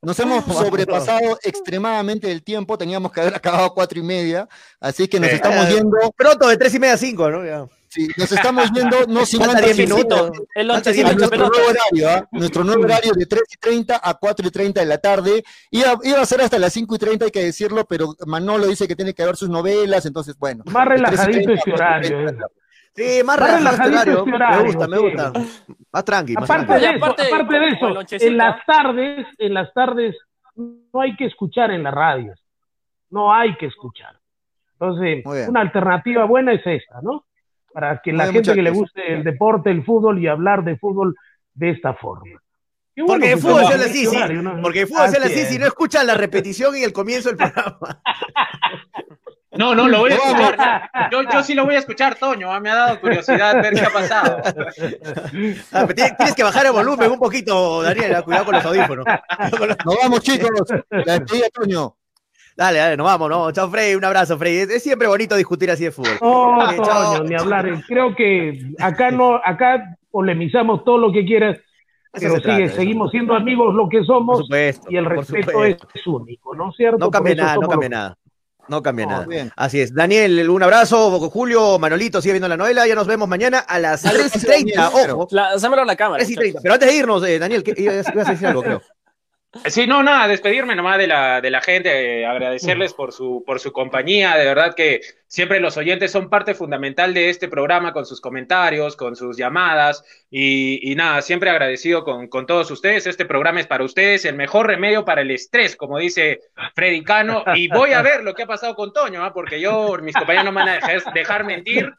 Nos 0.00 0.18
hemos 0.20 0.42
sobrepasado 0.46 1.38
extremadamente 1.42 2.28
del 2.28 2.42
tiempo, 2.42 2.78
teníamos 2.78 3.12
que 3.12 3.20
haber 3.20 3.34
acabado 3.34 3.66
a 3.66 3.74
cuatro 3.74 3.98
y 3.98 4.02
media, 4.02 4.48
así 4.80 5.06
que 5.06 5.20
nos 5.20 5.28
estamos 5.28 5.68
yendo, 5.68 5.98
Pronto, 6.16 6.48
de 6.48 6.56
tres 6.56 6.72
y 6.74 6.78
media 6.78 6.94
a 6.94 6.96
cinco, 6.96 7.28
¿no? 7.30 7.44
Ya. 7.44 7.66
Sí, 7.90 8.08
nos 8.16 8.32
estamos 8.32 8.70
yendo, 8.72 8.96
no 9.08 9.26
sin 9.26 9.40
Falta 9.40 9.58
antes 9.58 9.76
10 9.76 9.88
minutos. 9.88 10.32
El 10.54 10.68
nuestro 10.68 10.92
nuevo 11.38 11.68
horario, 11.68 12.08
¿ah? 12.08 12.28
nuestro 12.32 12.64
nuevo 12.64 12.82
horario 12.84 13.12
de 13.12 13.26
3 13.26 13.42
y 13.52 13.56
30 13.58 14.00
a 14.02 14.14
4 14.14 14.48
y 14.48 14.50
30 14.50 14.80
de 14.80 14.86
la 14.86 14.98
tarde. 14.98 15.42
Iba, 15.70 15.98
iba 16.02 16.20
a 16.20 16.26
ser 16.26 16.40
hasta 16.40 16.58
las 16.58 16.72
5 16.72 16.94
y 16.94 16.98
30, 16.98 17.24
hay 17.26 17.30
que 17.30 17.44
decirlo, 17.44 17.84
pero 17.84 18.14
Manolo 18.26 18.66
dice 18.66 18.88
que 18.88 18.96
tiene 18.96 19.12
que 19.14 19.24
ver 19.24 19.36
sus 19.36 19.48
novelas, 19.48 20.06
entonces 20.06 20.38
bueno. 20.38 20.64
Más 20.66 20.88
de 20.88 20.94
3 20.96 21.00
y 21.00 21.04
relajadito 21.04 21.32
30 21.32 21.52
este 21.52 21.52
a 21.52 21.62
4 21.64 21.70
y 21.70 21.74
horario. 21.74 22.26
30 22.26 22.44
eh. 22.44 22.48
Sí, 22.92 23.22
más 23.24 23.38
Más 23.38 23.50
relajado 23.50 23.88
este 23.90 24.04
relajadito 24.04 24.22
horario. 24.22 24.56
este 24.56 24.56
Me 24.56 24.62
gusta, 24.64 24.88
me 24.88 24.96
sí. 24.96 25.02
gusta. 25.02 25.32
Más 25.92 26.04
tranqui, 26.04 26.34
más 26.34 26.50
Aparte 26.50 26.66
tranqui. 26.66 26.86
de 26.86 26.90
eso, 26.90 27.04
aparte, 27.04 27.22
aparte 27.22 27.54
de 27.58 27.68
eso, 27.68 28.26
en 28.26 28.36
las 28.36 28.66
tardes, 28.66 29.26
en 29.38 29.54
las 29.54 29.72
tardes 29.72 30.16
no 30.56 31.00
hay 31.00 31.16
que 31.16 31.26
escuchar 31.26 31.70
en 31.70 31.82
las 31.82 31.94
radios, 31.94 32.40
no 33.10 33.32
hay 33.32 33.56
que 33.56 33.66
escuchar. 33.66 34.16
Entonces, 34.72 35.24
una 35.48 35.60
alternativa 35.60 36.24
buena 36.24 36.52
es 36.52 36.62
esta, 36.64 37.00
¿no? 37.02 37.26
Para 37.72 38.00
que 38.02 38.12
la 38.12 38.32
gente 38.32 38.54
que 38.54 38.62
le 38.62 38.70
guste 38.70 39.12
el 39.12 39.24
deporte, 39.24 39.70
el 39.70 39.84
fútbol 39.84 40.18
y 40.18 40.26
hablar 40.26 40.64
de 40.64 40.76
fútbol 40.76 41.14
de 41.54 41.70
esta 41.70 41.94
forma. 41.94 42.40
Bueno 42.96 43.06
Porque 43.14 43.26
que 43.26 43.32
el 43.32 43.38
fútbol 43.38 43.66
se 43.66 43.74
así, 43.74 44.06
sí. 44.06 44.16
Porque 44.62 44.80
el 44.82 44.86
fútbol 44.88 45.02
Así 45.04 45.16
así, 45.16 45.40
es. 45.40 45.48
si 45.48 45.58
no 45.58 45.66
escuchan 45.66 46.06
la 46.06 46.14
repetición 46.14 46.76
y 46.76 46.82
el 46.82 46.92
comienzo 46.92 47.28
del 47.30 47.36
programa. 47.52 47.78
No, 49.52 49.74
no, 49.74 49.88
lo 49.88 50.00
voy 50.00 50.12
a 50.12 50.14
escuchar. 50.14 50.90
Yo, 51.10 51.22
yo 51.30 51.42
sí 51.42 51.54
lo 51.54 51.64
voy 51.64 51.74
a 51.74 51.80
escuchar, 51.80 52.14
Toño. 52.16 52.52
ah, 52.52 52.60
Me 52.60 52.70
ha 52.70 52.74
dado 52.74 53.00
curiosidad 53.00 53.60
ver 53.62 53.74
qué 53.74 53.80
ha 53.80 53.90
pasado. 53.90 54.42
Ah, 55.72 55.86
tienes, 55.86 56.16
tienes 56.16 56.34
que 56.34 56.42
bajar 56.42 56.66
el 56.66 56.72
volumen 56.72 57.10
un 57.10 57.18
poquito, 57.18 57.82
Daniela. 57.82 58.22
Cuidado 58.22 58.44
con 58.46 58.54
los 58.54 58.64
audífonos. 58.64 59.04
Nos 59.84 59.96
vamos, 60.02 60.20
chicos. 60.20 60.50
La 60.90 61.18
despedida, 61.18 61.46
Toño. 61.52 61.96
Dale, 62.60 62.78
dale, 62.78 62.94
nos 62.98 63.06
vamos, 63.06 63.30
¿no? 63.30 63.50
Chao, 63.52 63.70
Frey. 63.70 63.94
Un 63.94 64.04
abrazo, 64.04 64.36
Frey. 64.36 64.58
Es, 64.58 64.68
es 64.68 64.82
siempre 64.82 65.08
bonito 65.08 65.34
discutir 65.34 65.70
así 65.70 65.84
de 65.84 65.92
fútbol. 65.92 66.18
No. 66.20 66.58
Toño, 66.76 67.24
ni 67.24 67.34
hablar. 67.34 67.82
Creo 67.88 68.14
que 68.14 68.74
acá 68.78 69.10
no, 69.10 69.40
acá 69.42 69.96
polemizamos 70.10 70.84
todo 70.84 70.98
lo 70.98 71.10
que 71.10 71.24
quieras, 71.24 71.56
Eso 71.56 71.64
pero 72.20 72.34
se 72.34 72.40
trata, 72.42 72.56
sigue, 72.56 72.66
eso. 72.66 72.76
seguimos 72.76 73.10
siendo 73.12 73.32
amigos 73.32 73.74
lo 73.74 73.88
que 73.88 73.98
Por 74.00 74.06
somos 74.06 74.38
supuesto. 74.40 74.88
y 74.90 74.96
el 74.98 75.04
por 75.04 75.16
respeto 75.16 75.50
supuesto. 75.52 75.88
es 75.94 76.06
único, 76.06 76.54
¿no 76.54 76.68
es 76.68 76.76
cierto? 76.76 76.98
No 76.98 77.10
cambia 77.10 77.34
nada, 77.34 77.54
no 77.54 77.66
cambia 77.68 77.88
lo- 77.88 77.96
nada. 77.96 78.16
No 78.68 78.82
cambia 78.82 79.06
No, 79.06 79.12
nada. 79.12 79.26
bien. 79.26 79.50
Así 79.56 79.80
es. 79.80 79.94
Daniel, 79.94 80.48
un 80.50 80.62
abrazo. 80.62 81.18
Julio, 81.30 81.78
Manolito, 81.78 82.20
sigue 82.20 82.34
viendo 82.34 82.46
la 82.46 82.58
novela. 82.58 82.86
Ya 82.86 82.94
nos 82.94 83.06
vemos 83.06 83.26
mañana 83.26 83.60
a 83.60 83.78
las 83.78 84.02
Dale, 84.04 84.18
3 84.18 84.26
y 84.28 84.32
pase, 84.34 84.46
30. 84.46 84.82
Daniel, 84.82 85.10
Ojo. 85.12 85.28
La, 85.30 85.84
la 85.86 85.96
cámara. 85.96 86.18
3 86.18 86.30
y 86.30 86.34
muchachos. 86.34 86.36
30. 86.36 86.60
Pero 86.62 86.74
antes 86.74 86.88
de 86.90 86.94
irnos, 86.94 87.26
eh, 87.26 87.38
Daniel, 87.38 87.62
¿qué, 87.64 87.74
ibas 87.78 88.06
ibas 88.14 88.28
a 88.28 88.30
decir 88.32 88.46
algo, 88.46 88.62
creo. 88.62 88.82
Sí, 89.64 89.84
no, 89.84 90.00
nada, 90.04 90.28
despedirme 90.28 90.76
nomás 90.76 90.98
de 90.98 91.08
la, 91.08 91.40
de 91.40 91.50
la 91.50 91.60
gente, 91.60 92.20
eh, 92.20 92.26
agradecerles 92.26 92.94
por 92.94 93.12
su, 93.12 93.42
por 93.44 93.58
su 93.58 93.72
compañía, 93.72 94.36
de 94.36 94.44
verdad 94.44 94.76
que 94.76 95.00
siempre 95.26 95.58
los 95.58 95.76
oyentes 95.76 96.12
son 96.12 96.30
parte 96.30 96.54
fundamental 96.54 97.12
de 97.14 97.30
este 97.30 97.48
programa 97.48 97.92
con 97.92 98.06
sus 98.06 98.20
comentarios, 98.20 98.94
con 98.94 99.16
sus 99.16 99.36
llamadas 99.36 100.04
y, 100.30 100.92
y 100.92 100.94
nada, 100.94 101.20
siempre 101.20 101.50
agradecido 101.50 102.04
con, 102.04 102.28
con 102.28 102.46
todos 102.46 102.70
ustedes, 102.70 103.08
este 103.08 103.24
programa 103.24 103.58
es 103.58 103.66
para 103.66 103.82
ustedes, 103.82 104.24
el 104.24 104.36
mejor 104.36 104.68
remedio 104.68 105.04
para 105.04 105.22
el 105.22 105.32
estrés, 105.32 105.74
como 105.74 105.98
dice 105.98 106.42
Freddy 106.76 107.02
Cano, 107.02 107.42
y 107.56 107.66
voy 107.66 107.92
a 107.92 108.02
ver 108.02 108.22
lo 108.22 108.34
que 108.34 108.44
ha 108.44 108.46
pasado 108.46 108.76
con 108.76 108.92
Toño, 108.92 109.24
¿ah? 109.24 109.32
porque 109.32 109.60
yo, 109.60 109.98
mis 110.00 110.14
compañeros 110.14 110.44
no 110.44 110.52
me 110.52 110.60
van 110.60 110.68
a 110.68 110.74
dejar, 110.74 111.12
dejar 111.12 111.44
mentir, 111.44 111.92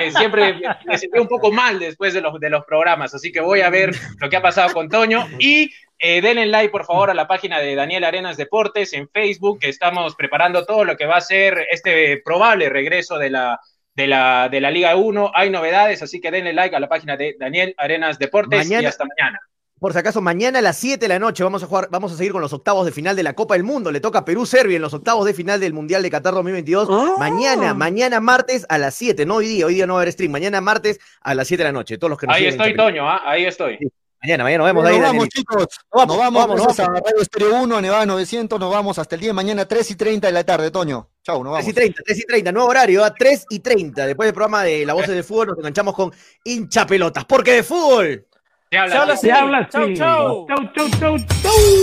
eh, 0.00 0.10
siempre 0.10 0.60
me 0.86 0.98
sentí 0.98 1.18
un 1.18 1.28
poco 1.28 1.52
mal 1.52 1.78
después 1.78 2.14
de 2.14 2.22
los, 2.22 2.40
de 2.40 2.48
los 2.48 2.64
programas, 2.64 3.14
así 3.14 3.30
que 3.30 3.40
voy 3.40 3.60
a 3.60 3.68
ver 3.68 3.94
lo 4.20 4.30
que 4.30 4.36
ha 4.36 4.42
pasado 4.42 4.72
con 4.72 4.88
Toño 4.88 5.26
y 5.38 5.70
Eh, 5.98 6.20
denle 6.20 6.46
like, 6.46 6.70
por 6.70 6.84
favor, 6.84 7.10
a 7.10 7.14
la 7.14 7.28
página 7.28 7.60
de 7.60 7.74
Daniel 7.74 8.04
Arenas 8.04 8.36
Deportes 8.36 8.92
en 8.92 9.08
Facebook, 9.08 9.60
que 9.60 9.68
estamos 9.68 10.14
preparando 10.16 10.64
todo 10.64 10.84
lo 10.84 10.96
que 10.96 11.06
va 11.06 11.16
a 11.16 11.20
ser 11.20 11.66
este 11.70 12.20
probable 12.24 12.68
regreso 12.68 13.18
de 13.18 13.30
la, 13.30 13.60
de 13.94 14.06
la, 14.06 14.48
de 14.50 14.60
la 14.60 14.70
Liga 14.70 14.96
1. 14.96 15.32
Hay 15.34 15.50
novedades, 15.50 16.02
así 16.02 16.20
que 16.20 16.30
denle 16.30 16.52
like 16.52 16.74
a 16.74 16.80
la 16.80 16.88
página 16.88 17.16
de 17.16 17.36
Daniel 17.38 17.74
Arenas 17.78 18.18
Deportes 18.18 18.68
y 18.68 18.74
hasta 18.74 19.04
mañana. 19.04 19.40
Por 19.80 19.92
si 19.92 19.98
acaso, 19.98 20.22
mañana 20.22 20.60
a 20.60 20.62
las 20.62 20.78
7 20.78 20.98
de 20.98 21.08
la 21.08 21.18
noche 21.18 21.44
vamos 21.44 21.62
a 21.62 21.66
jugar, 21.66 21.88
vamos 21.90 22.12
a 22.12 22.16
seguir 22.16 22.32
con 22.32 22.40
los 22.40 22.52
octavos 22.52 22.86
de 22.86 22.92
final 22.92 23.16
de 23.16 23.22
la 23.22 23.34
Copa 23.34 23.54
del 23.54 23.64
Mundo. 23.64 23.90
Le 23.92 24.00
toca 24.00 24.20
a 24.20 24.24
Perú-Serbia 24.24 24.76
en 24.76 24.82
los 24.82 24.94
octavos 24.94 25.26
de 25.26 25.34
final 25.34 25.60
del 25.60 25.74
Mundial 25.74 26.02
de 26.02 26.10
Qatar 26.10 26.32
2022. 26.32 26.88
Ah. 26.90 27.14
Mañana, 27.18 27.74
mañana 27.74 28.20
martes 28.20 28.64
a 28.68 28.78
las 28.78 28.94
7, 28.94 29.26
no 29.26 29.36
hoy 29.36 29.46
día, 29.46 29.66
hoy 29.66 29.74
día 29.74 29.86
no 29.86 29.94
va 29.94 30.00
a 30.00 30.02
haber 30.02 30.12
stream. 30.12 30.32
Mañana 30.32 30.60
martes 30.60 31.00
a 31.20 31.34
las 31.34 31.48
7 31.48 31.62
de 31.62 31.68
la 31.68 31.72
noche. 31.72 31.98
Todos 31.98 32.08
los 32.08 32.18
que 32.18 32.26
nos 32.26 32.36
Ahí 32.36 32.46
estoy. 32.46 32.74
Toño, 32.74 33.08
¿ah? 33.08 33.22
ahí 33.26 33.44
estoy. 33.44 33.78
Mañana, 34.24 34.44
mañana 34.44 34.58
nos 34.58 34.66
vemos. 34.68 34.84
Nos 34.84 34.92
ahí, 34.92 35.00
vamos, 35.00 35.28
chicos. 35.28 35.66
Nos 35.92 36.06
Nos 36.06 36.16
vamos, 36.16 36.16
vamos, 36.16 36.40
vamos, 36.48 36.62
gracias 36.62 36.86
vamos. 36.86 37.00
a 37.02 37.04
Radio 37.04 37.22
Estéreo 37.22 37.62
1, 37.62 37.80
Nevada 37.82 38.06
900. 38.06 38.58
Nos 38.58 38.70
vamos 38.72 38.98
hasta 38.98 39.14
el 39.16 39.20
día 39.20 39.28
de 39.30 39.34
mañana, 39.34 39.66
3 39.66 39.90
y 39.90 39.94
30 39.96 40.26
de 40.28 40.32
la 40.32 40.44
tarde, 40.44 40.70
Toño. 40.70 41.10
Chau, 41.22 41.44
nos 41.44 41.52
3 41.52 41.64
vamos. 41.64 41.68
y 41.68 41.72
30, 41.74 42.02
3 42.06 42.18
y 42.18 42.22
30, 42.22 42.52
nuevo 42.52 42.68
horario, 42.68 43.04
a 43.04 43.12
3 43.12 43.44
y 43.50 43.58
30. 43.58 44.06
Después 44.06 44.26
del 44.26 44.34
programa 44.34 44.62
de 44.62 44.86
La 44.86 44.94
Voz 44.94 45.06
del 45.06 45.22
Fútbol 45.24 45.48
nos 45.48 45.58
enganchamos 45.58 45.94
con 45.94 46.10
hincha 46.42 46.86
pelotas. 46.86 47.26
Porque 47.26 47.52
de 47.52 47.62
fútbol. 47.62 48.26
Se 48.70 48.78
habla, 48.78 49.16
Se 49.16 49.30
habla 49.30 49.68
chau. 49.68 49.94
Chau, 49.94 50.46
chau, 50.48 50.70
chau, 50.74 50.98
chau. 50.98 51.16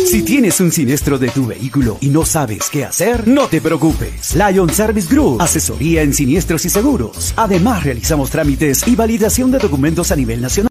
Si 0.07 0.23
tienes 0.23 0.59
un 0.59 0.71
siniestro 0.73 1.17
de 1.17 1.29
tu 1.29 1.45
vehículo 1.45 1.97
y 2.01 2.09
no 2.09 2.25
sabes 2.25 2.69
qué 2.69 2.83
hacer, 2.83 3.27
no 3.29 3.47
te 3.47 3.61
preocupes. 3.61 4.35
Lion 4.35 4.69
Service 4.69 5.07
Group, 5.13 5.41
asesoría 5.41 6.01
en 6.01 6.13
siniestros 6.13 6.65
y 6.65 6.69
seguros. 6.69 7.33
Además, 7.37 7.85
realizamos 7.85 8.29
trámites 8.29 8.85
y 8.87 8.95
validación 8.97 9.51
de 9.51 9.59
documentos 9.59 10.11
a 10.11 10.17
nivel 10.17 10.41
nacional. 10.41 10.67